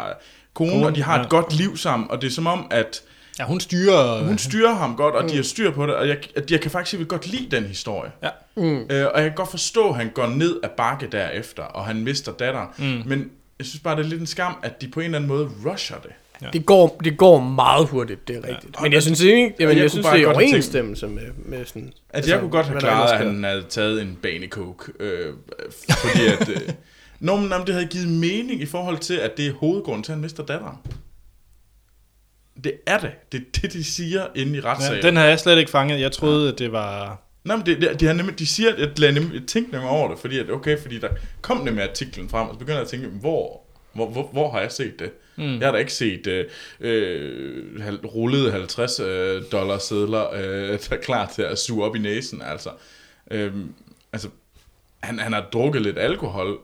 kone, 0.54 0.86
og 0.86 0.96
de 0.96 1.02
har 1.02 1.16
ja. 1.16 1.22
et 1.22 1.28
godt 1.28 1.56
liv 1.56 1.76
sammen, 1.76 2.10
og 2.10 2.22
det 2.22 2.26
er 2.26 2.30
som 2.30 2.46
om, 2.46 2.66
at 2.70 3.02
Ja, 3.38 3.44
hun 3.44 3.60
styrer... 3.60 4.24
hun 4.24 4.38
styrer 4.38 4.74
ham 4.74 4.96
godt, 4.96 5.14
og 5.14 5.30
de 5.30 5.36
har 5.36 5.42
styr 5.42 5.70
på 5.70 5.86
det, 5.86 5.94
og 5.94 6.08
jeg, 6.08 6.18
at 6.36 6.50
jeg 6.50 6.60
kan 6.60 6.70
faktisk 6.70 7.08
godt 7.08 7.26
lide 7.26 7.56
den 7.56 7.64
historie. 7.64 8.10
Ja. 8.22 8.28
Mm. 8.56 8.62
Øh, 8.90 9.06
og 9.14 9.20
jeg 9.20 9.22
kan 9.22 9.34
godt 9.34 9.50
forstå, 9.50 9.88
at 9.88 9.96
han 9.96 10.10
går 10.14 10.26
ned 10.26 10.60
ad 10.62 10.68
bakke 10.76 11.08
derefter, 11.12 11.62
og 11.62 11.84
han 11.84 12.04
mister 12.04 12.32
datteren. 12.32 12.68
Mm. 12.78 13.08
Men 13.08 13.30
jeg 13.58 13.66
synes 13.66 13.82
bare, 13.82 13.96
det 13.96 14.04
er 14.04 14.08
lidt 14.08 14.20
en 14.20 14.26
skam, 14.26 14.56
at 14.62 14.82
de 14.82 14.88
på 14.88 15.00
en 15.00 15.04
eller 15.04 15.18
anden 15.18 15.28
måde 15.28 15.50
rusher 15.66 15.96
det. 15.96 16.10
Det 16.52 16.66
går, 16.66 17.00
det 17.04 17.18
går 17.18 17.40
meget 17.40 17.88
hurtigt, 17.88 18.28
det 18.28 18.36
er 18.36 18.48
rigtigt. 18.48 18.76
Og 18.76 18.82
Men 18.82 18.92
jeg 18.92 19.02
synes 19.02 19.20
ikke, 19.20 19.54
jamen, 19.60 19.76
jeg 19.76 19.82
jeg, 19.82 19.90
synes, 19.90 20.06
bare 20.06 20.16
det 20.16 20.24
er 20.24 20.28
overensstemmelse 20.28 21.06
med, 21.06 21.22
med 21.36 21.66
sådan... 21.66 21.82
Altså, 21.82 21.94
altså 22.12 22.30
jeg 22.30 22.40
kunne 22.40 22.50
godt 22.50 22.66
have 22.66 22.80
klaret, 22.80 23.12
at 23.12 23.18
han 23.18 23.44
havde 23.44 23.64
taget 23.68 24.02
en 24.02 24.18
banecoke. 24.22 24.92
Øh, 25.00 25.34
fordi 25.98 26.26
at... 26.26 26.48
Øh, 26.48 26.60
Nå, 27.20 27.36
men 27.36 27.52
det 27.66 27.74
havde 27.74 27.86
givet 27.86 28.08
mening 28.08 28.62
i 28.62 28.66
forhold 28.66 28.98
til, 28.98 29.14
at 29.14 29.36
det 29.36 29.46
er 29.46 29.52
hovedgrunden 29.52 30.02
til, 30.02 30.12
at 30.12 30.16
han 30.16 30.22
mister 30.22 30.42
datteren. 30.42 30.76
Det 32.64 32.72
er 32.86 32.98
det. 32.98 33.10
Det 33.32 33.40
er 33.40 33.60
det, 33.60 33.72
de 33.72 33.84
siger 33.84 34.26
inde 34.34 34.58
i 34.58 34.60
retssagen. 34.60 35.02
Ja, 35.02 35.08
den 35.08 35.16
har 35.16 35.24
jeg 35.24 35.40
slet 35.40 35.58
ikke 35.58 35.70
fanget. 35.70 36.00
Jeg 36.00 36.12
troede, 36.12 36.52
at 36.52 36.58
det 36.58 36.72
var... 36.72 37.22
Nej, 37.44 37.56
men 37.56 37.66
det, 37.66 37.80
det, 37.80 38.00
de, 38.00 38.06
har 38.06 38.12
nemlig, 38.12 38.38
de 38.38 38.46
siger, 38.46 38.72
at 38.72 39.00
jeg, 39.00 39.12
nemlig, 39.12 39.34
jeg 39.34 39.42
tænkte 39.46 39.72
nemlig 39.72 39.90
over 39.90 40.10
det, 40.10 40.18
fordi 40.18 40.38
at, 40.38 40.50
okay, 40.50 40.78
fordi 40.78 40.98
der 40.98 41.08
kom 41.40 41.56
nemlig 41.56 41.84
artiklen 41.84 42.28
frem, 42.28 42.48
og 42.48 42.54
så 42.54 42.58
begynder 42.58 42.78
jeg 42.78 42.82
at 42.82 42.88
tænke, 42.88 43.08
hvor, 43.08 43.60
hvor, 43.92 44.08
hvor, 44.08 44.28
hvor 44.32 44.50
har 44.50 44.60
jeg 44.60 44.72
set 44.72 44.98
det? 44.98 45.10
Mm. 45.36 45.58
Jeg 45.58 45.66
har 45.66 45.72
da 45.72 45.78
ikke 45.78 45.92
set 45.92 46.26
øh, 46.26 46.46
øh, 46.80 47.94
rullede 48.04 48.52
50 48.52 49.00
øh, 49.00 49.42
dollar 49.52 49.78
sedler, 49.78 50.34
øh, 50.34 50.78
der 50.88 50.96
er 50.96 51.00
klar 51.02 51.32
til 51.34 51.42
at 51.42 51.58
suge 51.58 51.84
op 51.84 51.96
i 51.96 51.98
næsen, 51.98 52.42
altså. 52.42 52.70
Øhm, 53.30 53.74
altså, 54.12 54.28
han, 55.02 55.18
han 55.18 55.32
har 55.32 55.48
drukket 55.52 55.82
lidt 55.82 55.98
alkohol, 55.98 56.58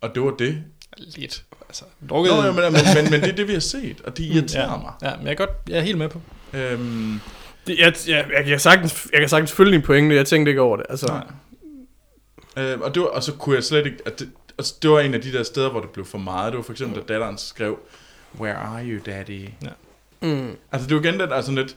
og 0.00 0.14
det 0.14 0.22
var 0.22 0.30
det. 0.30 0.64
Lidt. 0.98 1.44
Altså, 1.68 1.84
drukket... 2.08 2.32
Nå, 2.32 2.42
ja, 2.42 2.52
men, 2.52 2.54
men, 2.62 2.72
men, 2.72 3.10
men 3.10 3.20
det 3.20 3.28
er 3.28 3.34
det, 3.36 3.48
vi 3.48 3.52
har 3.52 3.60
set, 3.60 4.00
og 4.00 4.16
det 4.16 4.24
irriterer 4.24 4.70
ja. 4.72 4.76
mig. 4.76 4.92
Ja, 5.02 5.16
men 5.16 5.24
jeg 5.26 5.32
er, 5.32 5.36
godt, 5.36 5.50
jeg 5.68 5.78
er 5.78 5.82
helt 5.82 5.98
med 5.98 6.08
på. 6.08 6.20
Øhm, 6.52 7.20
Det, 7.66 7.78
jeg, 7.78 7.94
jeg, 8.08 8.26
jeg, 8.36 8.44
kan 8.44 8.60
sagtens, 8.60 9.06
jeg 9.12 9.20
kan 9.20 9.28
sagtens 9.28 9.52
følge 9.52 9.72
din 9.72 9.82
pointe, 9.82 10.16
jeg 10.16 10.26
tænkte 10.26 10.50
ikke 10.50 10.60
over 10.62 10.76
det. 10.76 10.86
Altså, 10.88 11.06
Nej. 11.06 12.64
Øh, 12.64 12.80
og, 12.80 12.94
det 12.94 13.02
var, 13.02 13.08
og 13.08 13.22
så 13.22 13.32
kunne 13.32 13.54
jeg 13.56 13.64
slet 13.64 13.86
ikke... 13.86 13.98
At 14.06 14.18
det, 14.18 14.28
altså, 14.58 14.74
det 14.82 14.90
var 14.90 15.00
en 15.00 15.14
af 15.14 15.20
de 15.20 15.32
der 15.32 15.42
steder, 15.42 15.70
hvor 15.70 15.80
det 15.80 15.90
blev 15.90 16.04
for 16.04 16.18
meget. 16.18 16.52
Det 16.52 16.56
var 16.56 16.62
for 16.62 16.72
eksempel, 16.72 17.02
da 17.02 17.12
datteren 17.12 17.38
skrev, 17.38 17.78
Where 18.40 18.54
are 18.54 18.84
you, 18.84 19.00
daddy? 19.06 19.48
Ja. 19.62 19.68
Mm. 20.20 20.56
Altså, 20.72 20.88
det 20.88 20.96
var 20.96 21.02
igen 21.02 21.20
den, 21.20 21.32
altså 21.32 21.52
lidt... 21.52 21.76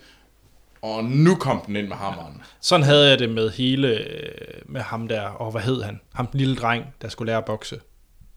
Og 0.81 1.03
nu 1.03 1.35
kom 1.35 1.61
den 1.67 1.75
ind 1.75 1.87
med 1.87 1.95
hammeren. 1.95 2.41
Sådan 2.61 2.83
havde 2.83 3.09
jeg 3.09 3.19
det 3.19 3.29
med 3.29 3.49
hele... 3.49 3.87
øh, 3.87 4.31
Med 4.65 4.81
ham 4.81 5.07
der... 5.07 5.21
Og 5.21 5.51
hvad 5.51 5.61
hed 5.61 5.81
han? 5.83 5.99
Ham 6.13 6.27
den 6.27 6.39
lille 6.39 6.55
dreng, 6.55 6.85
der 7.01 7.09
skulle 7.09 7.27
lære 7.27 7.37
at 7.37 7.45
bokse. 7.45 7.79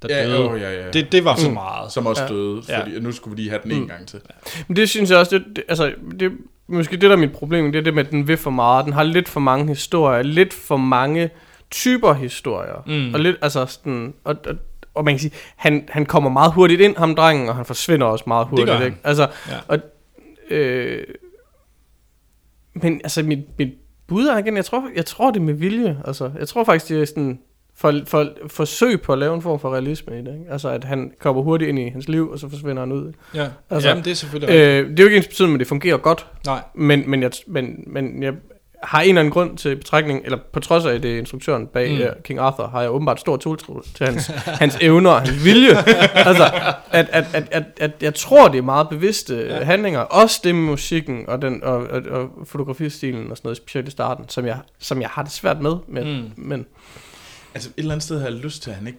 Der 0.02 0.16
Ja, 0.16 0.26
døde. 0.26 0.48
åh, 0.50 0.60
ja, 0.60 0.70
ja. 0.84 0.90
Det, 0.90 1.12
det 1.12 1.24
var 1.24 1.36
så 1.36 1.50
meget. 1.50 1.92
Som 1.92 2.06
også 2.06 2.22
Ja. 2.22 2.28
døde, 2.28 2.62
Ja. 2.68 2.80
fordi 2.80 3.00
nu 3.00 3.12
skulle 3.12 3.36
vi 3.36 3.42
lige 3.42 3.50
have 3.50 3.60
den 3.64 3.72
en 3.72 3.88
gang 3.88 4.06
til. 4.06 4.20
Men 4.68 4.76
det 4.76 4.88
synes 4.88 5.10
jeg 5.10 5.18
også, 5.18 5.38
det, 5.38 5.44
det, 5.56 5.64
altså, 5.68 5.94
det, 6.20 6.32
måske 6.66 6.92
det 6.92 7.02
der 7.02 7.12
er 7.12 7.16
mit 7.16 7.32
problem, 7.32 7.72
det 7.72 7.78
er 7.78 7.82
det 7.82 7.94
med, 7.94 8.04
at 8.04 8.10
den 8.10 8.28
vil 8.28 8.36
for 8.36 8.50
meget. 8.50 8.84
Den 8.84 8.92
har 8.92 9.02
lidt 9.02 9.28
for 9.28 9.40
mange 9.40 9.66
historier, 9.66 10.22
lidt 10.22 10.52
for 10.54 10.76
mange 10.76 11.30
typer 11.70 12.12
historier. 12.12 12.82
Mm. 12.86 13.14
Og 13.14 13.20
lidt, 13.20 13.36
altså 13.42 13.66
sådan, 13.66 14.14
og, 14.24 14.36
og, 14.46 14.54
og 14.94 15.04
man 15.04 15.14
kan 15.14 15.18
sige, 15.18 15.32
han, 15.56 15.84
han 15.88 16.06
kommer 16.06 16.30
meget 16.30 16.52
hurtigt 16.52 16.80
ind, 16.80 16.96
ham 16.96 17.14
drengen, 17.14 17.48
og 17.48 17.56
han 17.56 17.64
forsvinder 17.64 18.06
også 18.06 18.24
meget 18.26 18.46
hurtigt. 18.46 18.70
han. 18.70 18.86
Ikke? 18.86 18.98
Altså, 19.04 19.28
Ja. 19.48 19.56
og, 19.68 19.78
øh, 20.50 21.04
men 22.74 23.00
altså, 23.04 23.22
mit, 23.22 23.38
mit 23.58 23.68
bud 24.06 24.26
er 24.26 24.38
igen, 24.38 24.56
jeg 24.56 24.64
tror, 24.64 24.84
jeg 24.96 25.06
tror 25.06 25.30
det 25.30 25.40
er 25.40 25.44
med 25.44 25.54
vilje. 25.54 26.02
Altså, 26.04 26.30
jeg 26.38 26.48
tror 26.48 26.64
faktisk, 26.64 26.88
det 26.88 27.02
er 27.02 27.04
sådan, 27.04 27.40
for, 27.80 27.94
for, 28.06 28.26
forsøg 28.48 29.02
på 29.02 29.12
at 29.12 29.18
lave 29.18 29.34
en 29.34 29.42
form 29.42 29.60
for 29.60 29.72
realisme 29.72 30.14
i 30.18 30.22
det. 30.22 30.32
Ikke? 30.38 30.52
Altså, 30.52 30.68
at 30.68 30.84
han 30.84 31.12
kommer 31.20 31.42
hurtigt 31.42 31.68
ind 31.68 31.78
i 31.78 31.88
hans 31.88 32.08
liv, 32.08 32.30
og 32.30 32.38
så 32.38 32.48
forsvinder 32.48 32.82
han 32.82 32.92
ud. 32.92 33.12
Ja, 33.34 33.46
Altså, 33.70 33.88
Jamen, 33.88 34.04
det 34.04 34.10
er 34.10 34.14
selvfølgelig. 34.14 34.54
Øh, 34.54 34.90
det 34.90 34.98
er 35.00 35.02
jo 35.02 35.06
ikke 35.08 35.16
ens 35.16 35.28
betydning, 35.28 35.52
men 35.52 35.58
det 35.60 35.66
fungerer 35.68 35.96
godt. 35.96 36.26
Nej. 36.46 36.60
Men, 36.74 37.10
men, 37.10 37.22
jeg, 37.22 37.30
men, 37.46 37.84
men 37.86 38.22
jeg 38.22 38.32
har 38.82 39.00
en 39.00 39.08
eller 39.08 39.20
anden 39.20 39.32
grund 39.32 39.56
til 39.56 39.76
betragtning, 39.76 40.20
eller 40.24 40.38
på 40.52 40.60
trods 40.60 40.84
af 40.84 41.02
det 41.02 41.18
instruktøren 41.18 41.66
bag 41.66 41.90
Mm. 41.90 41.96
mm. 41.98 42.22
King 42.24 42.38
Arthur, 42.38 42.66
har 42.66 42.80
jeg 42.80 42.90
åbenbart 42.90 43.20
stor 43.20 43.36
tiltro 43.36 43.80
til 43.94 44.06
hans, 44.06 44.26
hans 44.62 44.78
evner 44.80 45.10
og 45.10 45.20
hans 45.20 45.44
vilje. 45.44 45.76
altså, 46.28 46.44
at, 46.90 47.06
at, 47.12 47.24
at, 47.34 47.44
at, 47.50 47.64
at 47.80 47.90
jeg 48.02 48.14
tror, 48.14 48.48
det 48.48 48.58
er 48.58 48.62
meget 48.62 48.88
bevidste 48.88 49.46
ja. 49.50 49.64
handlinger. 49.64 50.00
Også 50.00 50.40
det 50.44 50.54
med 50.54 50.62
musikken 50.64 51.24
og, 51.28 51.42
den, 51.42 51.64
og, 51.64 51.76
og, 51.76 52.02
og 52.10 52.28
fotografistilen 52.44 53.30
og 53.30 53.36
sådan 53.36 53.46
noget, 53.48 53.56
specielt 53.56 53.88
i 53.88 53.90
starten, 53.90 54.24
som 54.28 54.46
jeg, 54.46 54.58
som 54.78 55.00
jeg 55.00 55.08
har 55.12 55.22
det 55.22 55.32
svært 55.32 55.60
med. 55.60 55.72
Men, 55.88 56.04
Mm. 56.18 56.30
men 56.36 56.66
Altså, 57.58 57.70
et 57.70 57.74
eller 57.78 57.92
andet 57.92 58.04
sted 58.04 58.18
har 58.18 58.26
jeg 58.26 58.36
lyst 58.36 58.62
til, 58.62 58.70
at 58.70 58.76
han 58.76 58.86
ikke 58.86 58.98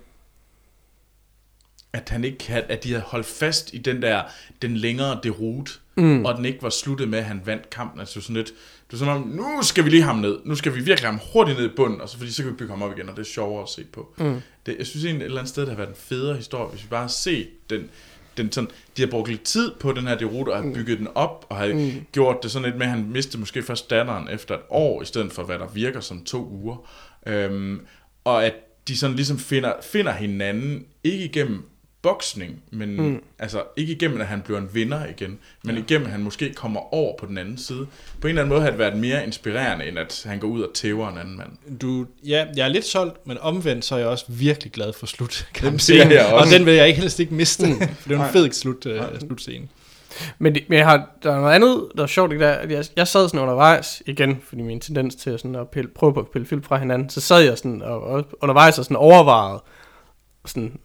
at 1.93 2.09
han 2.09 2.23
ikke 2.23 2.51
had, 2.51 2.63
at 2.69 2.83
de 2.83 2.89
havde 2.89 3.03
holdt 3.03 3.25
fast 3.25 3.73
i 3.73 3.77
den 3.77 4.01
der, 4.01 4.23
den 4.61 4.77
længere 4.77 5.19
derute, 5.23 5.71
mm. 5.95 6.25
og 6.25 6.37
den 6.37 6.45
ikke 6.45 6.63
var 6.63 6.69
sluttet 6.69 7.09
med, 7.09 7.19
at 7.19 7.25
han 7.25 7.41
vandt 7.45 7.69
kampen. 7.69 7.99
Altså 7.99 8.21
sådan 8.21 8.35
lidt, 8.35 8.47
det 8.47 8.91
var 8.91 8.97
som 8.97 9.07
om, 9.07 9.21
nu 9.27 9.61
skal 9.61 9.85
vi 9.85 9.89
lige 9.89 10.01
ham 10.01 10.15
ned, 10.15 10.39
nu 10.45 10.55
skal 10.55 10.75
vi 10.75 10.81
virkelig 10.81 11.09
ham 11.09 11.19
hurtigt 11.33 11.57
ned 11.57 11.65
i 11.65 11.73
bunden, 11.75 12.01
og 12.01 12.09
så, 12.09 12.17
fordi 12.17 12.31
så 12.31 12.43
kan 12.43 12.51
vi 12.51 12.55
bygge 12.57 12.71
ham 12.73 12.81
op 12.81 12.97
igen, 12.97 13.09
og 13.09 13.15
det 13.15 13.21
er 13.21 13.25
sjovere 13.25 13.63
at 13.63 13.69
se 13.69 13.83
på. 13.83 14.13
Mm. 14.17 14.41
Det, 14.65 14.75
jeg 14.77 14.87
synes 14.87 15.05
egentlig, 15.05 15.23
et 15.23 15.25
eller 15.25 15.39
andet 15.39 15.49
sted, 15.49 15.61
det 15.61 15.69
har 15.69 15.77
været 15.77 15.89
en 15.89 15.95
federe 15.95 16.35
historie, 16.35 16.69
hvis 16.69 16.83
vi 16.83 16.87
bare 16.89 17.01
har 17.01 17.07
set 17.07 17.47
den, 17.69 17.89
den 18.37 18.51
sådan, 18.51 18.69
de 18.97 19.01
har 19.01 19.09
brugt 19.09 19.29
lidt 19.29 19.43
tid 19.43 19.71
på 19.79 19.91
den 19.91 20.07
her 20.07 20.17
derute, 20.17 20.49
og 20.49 20.63
har 20.63 20.73
bygget 20.73 20.99
den 20.99 21.07
op, 21.15 21.45
og 21.49 21.57
har 21.57 21.67
mm. 21.67 21.91
gjort 22.11 22.37
det 22.43 22.51
sådan 22.51 22.65
lidt 22.65 22.77
med, 22.77 22.85
at 22.85 22.91
han 22.91 23.09
mistede 23.09 23.39
måske 23.39 23.63
først 23.63 23.89
datteren 23.89 24.27
efter 24.31 24.55
et 24.55 24.61
år, 24.69 25.01
i 25.01 25.05
stedet 25.05 25.31
for 25.31 25.43
hvad 25.43 25.59
der 25.59 25.67
virker 25.67 25.99
som 25.99 26.23
to 26.23 26.47
uger. 26.47 26.89
Øhm, 27.27 27.81
og 28.29 28.45
at 28.45 28.53
de 28.87 28.97
sådan 28.97 29.15
ligesom 29.15 29.39
finder, 29.39 29.73
finder 29.81 30.11
hinanden, 30.11 30.85
ikke 31.03 31.25
igennem 31.25 31.69
boksning, 32.01 32.63
men 32.71 33.01
mm. 33.01 33.21
altså 33.39 33.63
ikke 33.77 33.93
igennem, 33.93 34.21
at 34.21 34.27
han 34.27 34.41
bliver 34.41 34.59
en 34.59 34.69
vinder 34.73 35.05
igen, 35.05 35.39
men 35.63 35.75
ja. 35.75 35.81
igennem, 35.81 36.05
at 36.05 36.11
han 36.11 36.23
måske 36.23 36.53
kommer 36.53 36.93
over 36.93 37.17
på 37.19 37.25
den 37.25 37.37
anden 37.37 37.57
side. 37.57 37.87
På 38.21 38.27
en 38.27 38.29
eller 38.29 38.41
anden 38.41 38.49
måde 38.49 38.61
har 38.61 38.69
det 38.69 38.79
været 38.79 38.97
mere 38.97 39.25
inspirerende, 39.25 39.87
end 39.87 39.99
at 39.99 40.23
han 40.25 40.39
går 40.39 40.47
ud 40.47 40.61
og 40.61 40.69
tæver 40.73 41.11
en 41.11 41.17
anden 41.17 41.37
mand. 41.37 41.77
Du, 41.79 42.05
ja, 42.25 42.45
jeg 42.55 42.65
er 42.65 42.69
lidt 42.69 42.85
solgt, 42.85 43.27
men 43.27 43.37
omvendt 43.37 43.85
så 43.85 43.95
er 43.95 43.99
jeg 43.99 44.07
også 44.07 44.25
virkelig 44.27 44.71
glad 44.71 44.93
for 44.93 45.05
slut. 45.05 45.47
det 46.09 46.15
jeg 46.15 46.33
og 46.33 46.47
den 46.47 46.65
vil 46.65 46.73
jeg 46.73 46.87
ikke 46.87 47.01
helst 47.01 47.19
ikke 47.19 47.33
miste, 47.33 47.65
for 47.99 48.09
det 48.09 48.17
er 48.17 48.25
en 48.25 48.31
fed 48.31 48.51
slut, 48.51 48.85
uh, 48.85 49.19
slutscene. 49.19 49.67
Men, 50.39 50.55
det, 50.55 50.63
men 50.69 50.77
jeg 50.77 50.87
har, 50.87 51.09
der 51.23 51.31
er 51.31 51.39
noget 51.41 51.53
andet, 51.55 51.87
der 51.97 52.03
er 52.03 52.07
sjovt, 52.07 52.31
ikke 52.31 52.43
der, 52.45 52.67
jeg, 52.69 52.85
jeg 52.95 53.07
sad 53.07 53.27
sådan 53.29 53.39
undervejs, 53.39 54.03
igen, 54.05 54.41
fordi 54.43 54.61
min 54.61 54.79
tendens 54.79 55.15
til 55.15 55.39
sådan 55.39 55.55
at 55.55 55.69
pille, 55.69 55.89
prøve 55.95 56.13
på 56.13 56.19
at 56.19 56.27
pille 56.27 56.47
film 56.47 56.63
fra 56.63 56.77
hinanden, 56.77 57.09
så 57.09 57.21
sad 57.21 57.41
jeg 57.41 57.57
sådan 57.57 57.81
og, 57.81 58.01
og 58.03 58.25
undervejs 58.41 58.79
og 58.79 58.85
sådan 58.85 58.97
overvejet, 58.97 59.59
sådan 60.45 60.79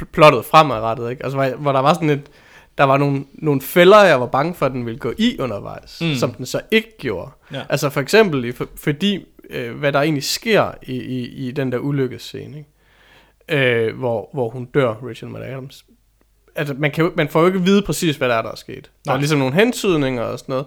pl- 0.00 0.04
plottet 0.12 0.44
fremadrettet, 0.44 1.10
ikke? 1.10 1.22
Altså, 1.24 1.36
hvor, 1.36 1.44
jeg- 1.44 1.54
hvor 1.56 1.72
der 1.72 1.80
var 1.80 1.94
sådan 1.94 2.10
et, 2.10 2.30
der 2.78 2.84
var 2.84 2.96
nogle, 2.96 3.24
nogle 3.34 3.60
fælder, 3.60 4.04
jeg 4.04 4.20
var 4.20 4.26
bange 4.26 4.54
for, 4.54 4.66
at 4.66 4.72
den 4.72 4.86
ville 4.86 4.98
gå 4.98 5.12
i 5.18 5.36
undervejs, 5.40 5.98
Mm. 6.00 6.14
som 6.14 6.30
den 6.34 6.46
så 6.46 6.60
ikke 6.70 6.96
gjorde. 6.98 7.30
Ja. 7.52 7.62
Altså 7.68 7.90
for 7.90 8.00
eksempel, 8.00 8.52
for, 8.52 8.66
fordi, 8.76 9.26
øh, 9.50 9.78
hvad 9.78 9.92
der 9.92 10.00
egentlig 10.00 10.24
sker 10.24 10.72
i, 10.82 10.94
i, 10.94 11.26
i 11.28 11.50
den 11.50 11.72
der 11.72 11.78
ulykkescene, 11.78 12.56
ikke? 12.58 12.68
Øh, 13.88 13.98
hvor, 13.98 14.30
hvor 14.32 14.48
hun 14.48 14.64
dør, 14.64 14.88
Rachel 15.08 15.28
McAdams, 15.28 15.84
altså, 16.60 16.74
man, 16.78 16.90
kan, 16.90 17.04
jo- 17.04 17.12
man 17.16 17.28
får 17.28 17.40
jo 17.40 17.46
ikke 17.46 17.58
at 17.58 17.66
vide 17.66 17.82
præcis, 17.82 18.16
hvad 18.16 18.28
der 18.28 18.34
er, 18.34 18.42
der 18.42 18.50
er 18.50 18.56
sket. 18.56 18.90
Der 19.04 19.12
er 19.12 19.16
ligesom 19.18 19.38
nogle 19.38 19.54
hentydninger 19.54 20.22
og 20.22 20.38
sådan 20.38 20.52
noget. 20.52 20.66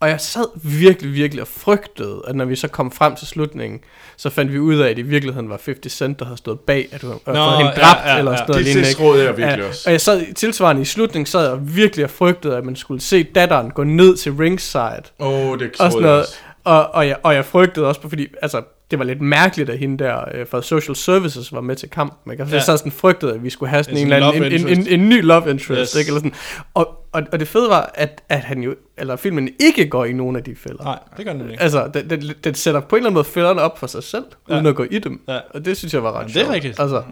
Og 0.00 0.08
jeg 0.08 0.20
sad 0.20 0.44
virkelig, 0.80 1.12
virkelig 1.14 1.42
og 1.42 1.48
frygtede, 1.48 2.22
at 2.28 2.36
når 2.36 2.44
vi 2.44 2.56
så 2.56 2.68
kom 2.68 2.90
frem 2.92 3.16
til 3.16 3.26
slutningen, 3.26 3.80
så 4.16 4.30
fandt 4.30 4.52
vi 4.52 4.58
ud 4.58 4.76
af, 4.76 4.90
at 4.90 4.98
i 4.98 5.02
virkeligheden 5.02 5.48
var 5.48 5.60
50 5.64 5.92
Cent, 5.92 6.18
der 6.18 6.24
havde 6.24 6.38
stået 6.38 6.60
bag, 6.60 6.88
at 6.92 7.02
du 7.02 7.06
havde 7.06 7.20
fået 7.24 7.36
hende 7.56 7.72
ja, 7.76 7.80
dræbt, 7.80 8.00
ja, 8.06 8.18
eller 8.18 8.30
ja. 8.30 8.36
sådan 8.36 8.48
noget 8.50 8.58
Det 8.58 8.64
lignende, 8.64 8.88
ikke? 8.88 8.98
tilsråd 8.98 9.18
jeg 9.20 9.36
virkelig 9.36 9.62
Ja, 9.62 9.68
også. 9.68 9.82
Og 9.86 9.92
jeg 9.92 10.00
sad 10.00 10.34
tilsvarende 10.34 10.82
i 10.82 10.84
slutningen, 10.84 11.26
sad 11.26 11.48
jeg 11.48 11.76
virkelig 11.76 12.04
og 12.04 12.10
frygtede, 12.10 12.56
at 12.56 12.64
man 12.64 12.76
skulle 12.76 13.00
se 13.00 13.22
datteren 13.22 13.70
gå 13.70 13.84
ned 13.84 14.16
til 14.16 14.32
ringside, 14.32 15.02
Åh, 15.20 15.26
oh, 15.50 15.58
det 15.58 15.70
og 15.78 15.92
sådan 15.92 16.02
noget. 16.02 16.24
Og, 16.64 16.94
og, 16.94 17.08
jeg, 17.08 17.16
og 17.22 17.34
jeg 17.34 17.44
frygtede 17.44 17.86
også, 17.86 18.00
fordi 18.00 18.26
altså, 18.42 18.62
det 18.90 18.98
var 18.98 19.04
lidt 19.04 19.20
mærkeligt, 19.20 19.70
at 19.70 19.78
hende 19.78 20.04
der 20.04 20.24
øh, 20.34 20.46
fra 20.46 20.62
Social 20.62 20.96
Services 20.96 21.52
var 21.52 21.60
med 21.60 21.76
til 21.76 21.90
kampen. 21.90 22.32
Ikke? 22.32 22.42
Altså, 22.42 22.56
Ja. 22.56 22.62
Jeg 22.72 22.78
sådan 22.78 22.92
frygtede, 22.92 23.34
at 23.34 23.42
vi 23.44 23.50
skulle 23.50 23.70
have 23.70 23.84
sådan 23.84 23.98
En 23.98 24.06
en, 24.06 24.12
eller 24.12 24.26
anden, 24.28 24.52
en, 24.52 24.66
en, 24.68 24.78
en, 24.78 25.00
en, 25.00 25.08
ny 25.08 25.22
love 25.24 25.50
interest. 25.50 25.92
Yes. 25.92 26.00
Ikke? 26.00 26.08
Eller 26.08 26.18
sådan. 26.20 26.34
Og, 26.74 27.04
og, 27.12 27.22
og 27.32 27.40
det 27.40 27.48
fede 27.48 27.68
var, 27.68 27.90
at, 27.94 28.22
at 28.28 28.40
han 28.40 28.62
jo, 28.62 28.74
eller 28.98 29.16
filmen 29.16 29.48
ikke 29.60 29.88
går 29.88 30.04
i 30.04 30.12
nogen 30.12 30.36
af 30.36 30.44
de 30.44 30.56
fælder. 30.56 30.84
Nej, 30.84 30.98
det 31.16 31.24
gør 31.26 31.32
den 31.32 31.50
ikke. 31.50 31.62
Altså, 31.62 31.90
den, 31.94 32.10
den, 32.10 32.32
den 32.44 32.54
sætter 32.54 32.80
på 32.80 32.96
en 32.96 33.00
eller 33.00 33.06
anden 33.10 33.14
måde 33.14 33.24
fælderne 33.24 33.60
op 33.60 33.78
for 33.78 33.86
sig 33.86 34.02
selv, 34.02 34.24
Ja. 34.48 34.54
uden 34.54 34.66
at 34.66 34.74
gå 34.74 34.84
i 34.90 34.98
dem. 34.98 35.20
Ja. 35.28 35.38
Og 35.54 35.64
det 35.64 35.76
synes 35.76 35.94
jeg 35.94 36.02
var 36.02 36.12
ret 36.12 36.16
Jamen, 36.20 36.28
det 36.28 36.36
er 36.36 36.40
sjovt. 36.44 36.54
rigtigt. 36.54 36.80
Altså, 36.80 37.02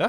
Ja. 0.00 0.06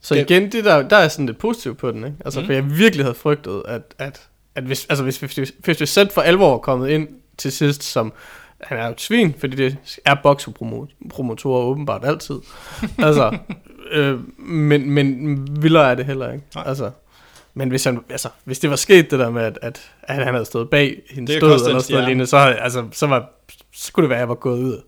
så 0.00 0.14
Det- 0.14 0.30
igen, 0.30 0.52
det 0.52 0.64
der, 0.64 0.88
der 0.88 0.96
er 0.96 1.08
sådan 1.08 1.26
lidt 1.26 1.38
positivt 1.38 1.78
på 1.78 1.90
den. 1.90 2.04
Ikke? 2.04 2.16
Altså, 2.24 2.40
Mm. 2.40 2.46
for 2.46 2.52
jeg 2.52 2.78
virkelig 2.78 3.04
havde 3.04 3.14
frygtet, 3.14 3.62
at, 3.68 3.82
at, 3.98 4.20
at 4.54 4.62
hvis, 4.64 4.86
altså, 4.88 5.04
hvis 5.04 5.20
50 5.20 5.50
50 5.64 5.90
Cent 5.90 6.12
for 6.12 6.20
alvor 6.20 6.50
var 6.50 6.58
kommet 6.58 6.88
ind 6.88 7.08
til 7.38 7.52
sidst 7.52 7.82
som 7.82 8.12
han 8.62 8.78
er 8.78 8.86
jo 8.86 8.92
et 8.92 9.00
svin, 9.00 9.34
fordi 9.38 9.56
det 9.56 9.76
er 10.04 10.14
boksepromotorer 10.22 11.62
åbenbart 11.62 12.04
altid. 12.04 12.40
altså, 12.98 13.38
øh, 13.90 14.18
men, 14.38 14.90
men 14.90 15.62
vildere 15.62 15.90
er 15.90 15.94
det 15.94 16.06
heller 16.06 16.32
ikke. 16.32 16.44
Nej. 16.54 16.64
Altså, 16.66 16.90
men 17.54 17.68
hvis, 17.68 17.84
han, 17.84 18.04
altså, 18.10 18.28
hvis 18.44 18.58
det 18.58 18.70
var 18.70 18.76
sket 18.76 19.10
det 19.10 19.18
der 19.18 19.30
med, 19.30 19.42
at, 19.42 19.58
at, 19.62 19.90
at 20.02 20.24
han 20.24 20.34
havde 20.34 20.44
stået 20.44 20.70
bag 20.70 21.02
hendes 21.10 21.40
død 21.40 21.52
eller 21.52 21.58
sådan 21.58 21.82
noget 21.90 22.08
lignende, 22.08 22.26
så, 22.26 22.36
altså, 22.36 22.88
så, 22.92 23.06
var, 23.06 23.30
så 23.74 23.86
skulle 23.86 24.04
det 24.04 24.10
være, 24.10 24.18
at 24.18 24.20
jeg 24.20 24.28
var 24.28 24.34
gået 24.34 24.58
ud. 24.58 24.82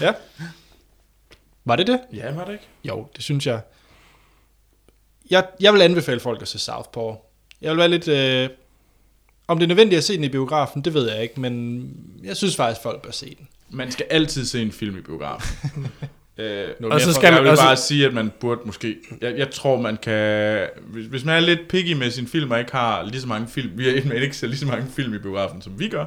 Ja. 0.00 0.12
Var 1.64 1.76
det 1.76 1.86
det? 1.86 2.00
Ja, 2.12 2.34
var 2.34 2.44
det 2.44 2.52
ikke? 2.52 2.68
Jo, 2.84 3.06
det 3.16 3.24
synes 3.24 3.46
jeg. 3.46 3.60
Jeg, 5.30 5.44
jeg 5.60 5.72
vil 5.72 5.82
anbefale 5.82 6.20
folk 6.20 6.42
at 6.42 6.48
se 6.48 6.58
Southpaw. 6.58 7.14
Jeg 7.60 7.70
vil 7.70 7.78
være 7.78 7.88
lidt... 7.88 8.08
Øh, 8.08 8.48
om 9.48 9.58
det 9.58 9.64
er 9.64 9.68
nødvendigt 9.68 9.98
at 9.98 10.04
se 10.04 10.16
den 10.16 10.24
i 10.24 10.28
biografen, 10.28 10.82
det 10.82 10.94
ved 10.94 11.10
jeg 11.12 11.22
ikke, 11.22 11.40
men 11.40 11.82
jeg 12.24 12.36
synes 12.36 12.56
faktisk, 12.56 12.82
folk 12.82 13.02
bør 13.02 13.10
se 13.10 13.34
den. 13.38 13.48
Man 13.70 13.90
skal 13.90 14.06
altid 14.10 14.44
se 14.44 14.62
en 14.62 14.72
film 14.72 14.98
i 14.98 15.00
biografen. 15.00 15.86
øh, 16.38 16.46
er 16.46 16.72
Og 16.84 16.90
det 16.90 17.02
så 17.02 17.12
skal 17.12 17.24
jeg 17.26 17.34
man 17.34 17.42
vil 17.42 17.50
også- 17.50 17.62
bare 17.62 17.76
sige, 17.76 18.06
at 18.06 18.14
man 18.14 18.32
burde 18.40 18.60
måske... 18.64 18.96
Jeg, 19.20 19.38
jeg 19.38 19.50
tror, 19.50 19.80
man 19.80 19.96
kan... 19.96 20.66
Hvis, 20.86 21.06
hvis 21.06 21.24
man 21.24 21.36
er 21.36 21.40
lidt 21.40 21.68
picky 21.68 21.92
med 21.92 22.10
sin 22.10 22.26
film, 22.26 22.50
og 22.50 22.58
ikke 22.58 22.72
har 22.72 23.04
lige 23.04 23.20
så 23.20 23.26
mange 23.28 23.48
film... 23.48 23.70
Vi 23.78 23.84
har 23.84 24.04
men 24.04 24.22
ikke 24.22 24.36
ser 24.36 24.46
lige 24.46 24.58
så 24.58 24.66
mange 24.66 24.86
film 24.90 25.14
i 25.14 25.18
biografen, 25.18 25.62
som 25.62 25.78
vi 25.78 25.88
gør, 25.88 26.04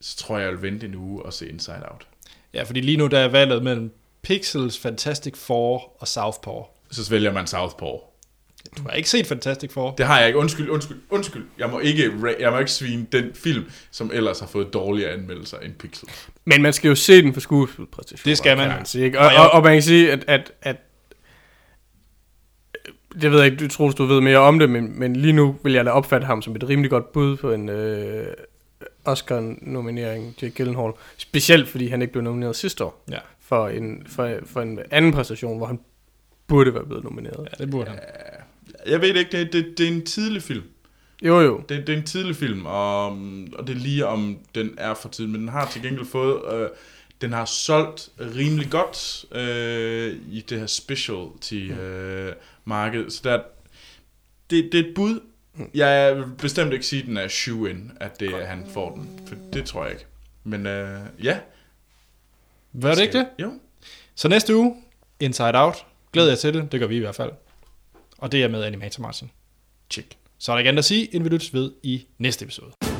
så 0.00 0.16
tror 0.16 0.38
jeg, 0.38 0.44
jeg 0.44 0.52
vil 0.52 0.62
vente 0.62 0.86
en 0.86 0.94
uge 0.94 1.22
og 1.22 1.32
se 1.32 1.48
Inside 1.48 1.82
Out. 1.90 2.06
Ja, 2.54 2.62
fordi 2.62 2.80
lige 2.80 2.96
nu 2.96 3.06
der 3.06 3.18
er 3.18 3.28
valget 3.28 3.62
mellem 3.62 3.92
Pixels, 4.22 4.78
Fantastic 4.78 5.36
Four 5.36 5.96
og 6.00 6.08
Southpaw. 6.08 6.62
Så 6.90 7.10
vælger 7.10 7.32
man 7.32 7.46
Southpaw. 7.46 7.98
Du 8.78 8.82
har 8.82 8.90
ikke 8.90 9.10
set 9.10 9.26
Fantastic 9.26 9.72
Four? 9.72 9.94
Det 9.98 10.06
har 10.06 10.18
jeg 10.18 10.26
ikke. 10.26 10.38
Undskyld, 10.38 10.68
undskyld, 10.68 10.98
undskyld. 11.10 11.46
Jeg 11.58 11.70
må 11.70 11.78
ikke, 11.78 12.10
jeg 12.40 12.52
må 12.52 12.58
ikke 12.58 12.70
svine 12.70 13.06
den 13.12 13.30
film, 13.34 13.64
som 13.90 14.10
ellers 14.14 14.40
har 14.40 14.46
fået 14.46 14.72
dårligere 14.72 15.10
anmeldelser 15.10 15.58
end 15.58 15.72
Pixel. 15.72 16.08
Men 16.44 16.62
man 16.62 16.72
skal 16.72 16.88
jo 16.88 16.94
se 16.94 17.22
den 17.22 17.34
for 17.34 17.40
skuespilpræstationen. 17.40 18.30
Det 18.30 18.38
skal 18.38 18.56
man. 18.56 18.68
Kan 18.68 18.76
man 18.76 18.86
sige, 18.86 19.04
ikke? 19.04 19.18
Og, 19.20 19.26
Og 19.26 19.50
og, 19.50 19.62
man 19.62 19.72
kan 19.72 19.82
sige, 19.82 20.12
at, 20.12 20.24
at, 20.26 20.52
at 20.62 20.76
det 23.22 23.30
ved 23.32 23.38
jeg 23.38 23.46
ikke, 23.52 23.64
du 23.64 23.68
tror, 23.68 23.90
du 23.90 24.04
ved 24.04 24.20
mere 24.20 24.38
om 24.38 24.58
det, 24.58 24.70
men, 24.70 24.98
men 25.00 25.16
lige 25.16 25.32
nu 25.32 25.56
vil 25.64 25.72
jeg 25.72 25.84
da 25.84 25.90
opfatte 25.90 26.26
ham 26.26 26.42
som 26.42 26.56
et 26.56 26.68
rimelig 26.68 26.90
godt 26.90 27.12
bud 27.12 27.36
på 27.36 27.52
en 27.52 27.68
øh, 27.68 28.26
Oscar-nominering 29.04 30.36
til 30.38 30.52
Gyllenhaal. 30.54 30.92
Specielt 31.16 31.68
fordi 31.68 31.88
han 31.88 32.02
ikke 32.02 32.12
blev 32.12 32.24
nomineret 32.24 32.56
sidste 32.56 32.84
år 32.84 33.04
Ja, 33.10 33.18
for 33.40 33.68
en, 33.68 34.02
for, 34.06 34.30
for 34.46 34.60
en 34.60 34.78
anden 34.90 35.12
præstation, 35.12 35.56
hvor 35.56 35.66
han 35.66 35.80
burde 36.46 36.74
være 36.74 36.84
blevet 36.86 37.04
nomineret. 37.04 37.48
ja 37.58 37.64
det 37.64 37.70
burde 37.70 37.90
han. 37.90 37.98
Jeg 38.86 39.00
ved 39.00 39.14
ikke, 39.14 39.38
det, 39.38 39.52
det, 39.52 39.78
det 39.78 39.88
er 39.88 39.92
en 39.92 40.06
tidlig 40.06 40.42
film. 40.42 40.64
Jo 41.22 41.40
jo, 41.40 41.62
Det, 41.68 41.86
det 41.86 41.92
er 41.92 41.96
en 41.96 42.06
tidlig 42.06 42.36
film, 42.36 42.66
og, 42.66 43.06
og 43.52 43.66
det 43.66 43.70
er 43.70 43.80
lige 43.80 44.06
om 44.06 44.38
den 44.54 44.74
er 44.78 44.94
for 44.94 45.08
tidlig, 45.08 45.32
men 45.32 45.40
den 45.40 45.48
har 45.48 45.70
til 45.70 45.82
gengæld 45.82 46.06
fået, 46.06 46.54
øh, 46.54 46.68
den 47.20 47.32
har 47.32 47.44
solgt 47.44 48.08
rimelig 48.20 48.70
godt 48.70 49.24
øh, 49.32 50.16
i 50.30 50.40
det 50.40 50.58
her 50.58 50.66
specialty 50.66 51.54
øh, 51.54 52.32
så 53.08 53.20
der, 53.24 53.42
det, 54.50 54.68
det 54.72 54.80
er 54.80 54.88
et 54.88 54.94
bud. 54.94 55.20
Jeg 55.74 56.16
vil 56.16 56.24
bestemt 56.38 56.72
ikke 56.72 56.86
sige, 56.86 57.02
at 57.02 57.08
den 57.08 57.16
er 57.16 57.28
shoe 57.28 57.70
in, 57.70 57.92
at 58.00 58.20
det, 58.20 58.34
er, 58.34 58.44
han 58.44 58.66
får 58.74 58.94
den, 58.94 59.20
for 59.26 59.34
det 59.52 59.64
tror 59.64 59.82
jeg 59.82 59.92
ikke. 59.92 60.06
Men 60.44 60.66
øh, 60.66 61.00
ja. 61.22 61.38
Var 62.72 62.94
det 62.94 63.02
ikke 63.02 63.18
det? 63.18 63.26
Jo. 63.38 63.52
Så 64.14 64.28
næste 64.28 64.56
uge, 64.56 64.76
Inside 65.20 65.52
Out. 65.54 65.86
Glæder 66.12 66.28
jeg 66.28 66.38
til 66.38 66.54
det, 66.54 66.72
det 66.72 66.80
gør 66.80 66.86
vi 66.86 66.96
i 66.96 67.00
hvert 67.00 67.14
fald. 67.14 67.32
Og 68.22 68.32
det 68.32 68.42
er 68.42 68.48
med 68.48 68.64
Animator 68.64 69.02
Martin. 69.02 69.30
Check. 69.90 70.16
Så 70.38 70.52
er 70.52 70.56
der 70.56 70.58
ikke 70.58 70.68
andet 70.68 70.78
at 70.78 70.84
sige, 70.84 71.14
end 71.14 71.22
vi 71.22 71.28
lyttes 71.28 71.54
ved 71.54 71.72
i 71.82 72.06
næste 72.18 72.44
episode. 72.44 72.91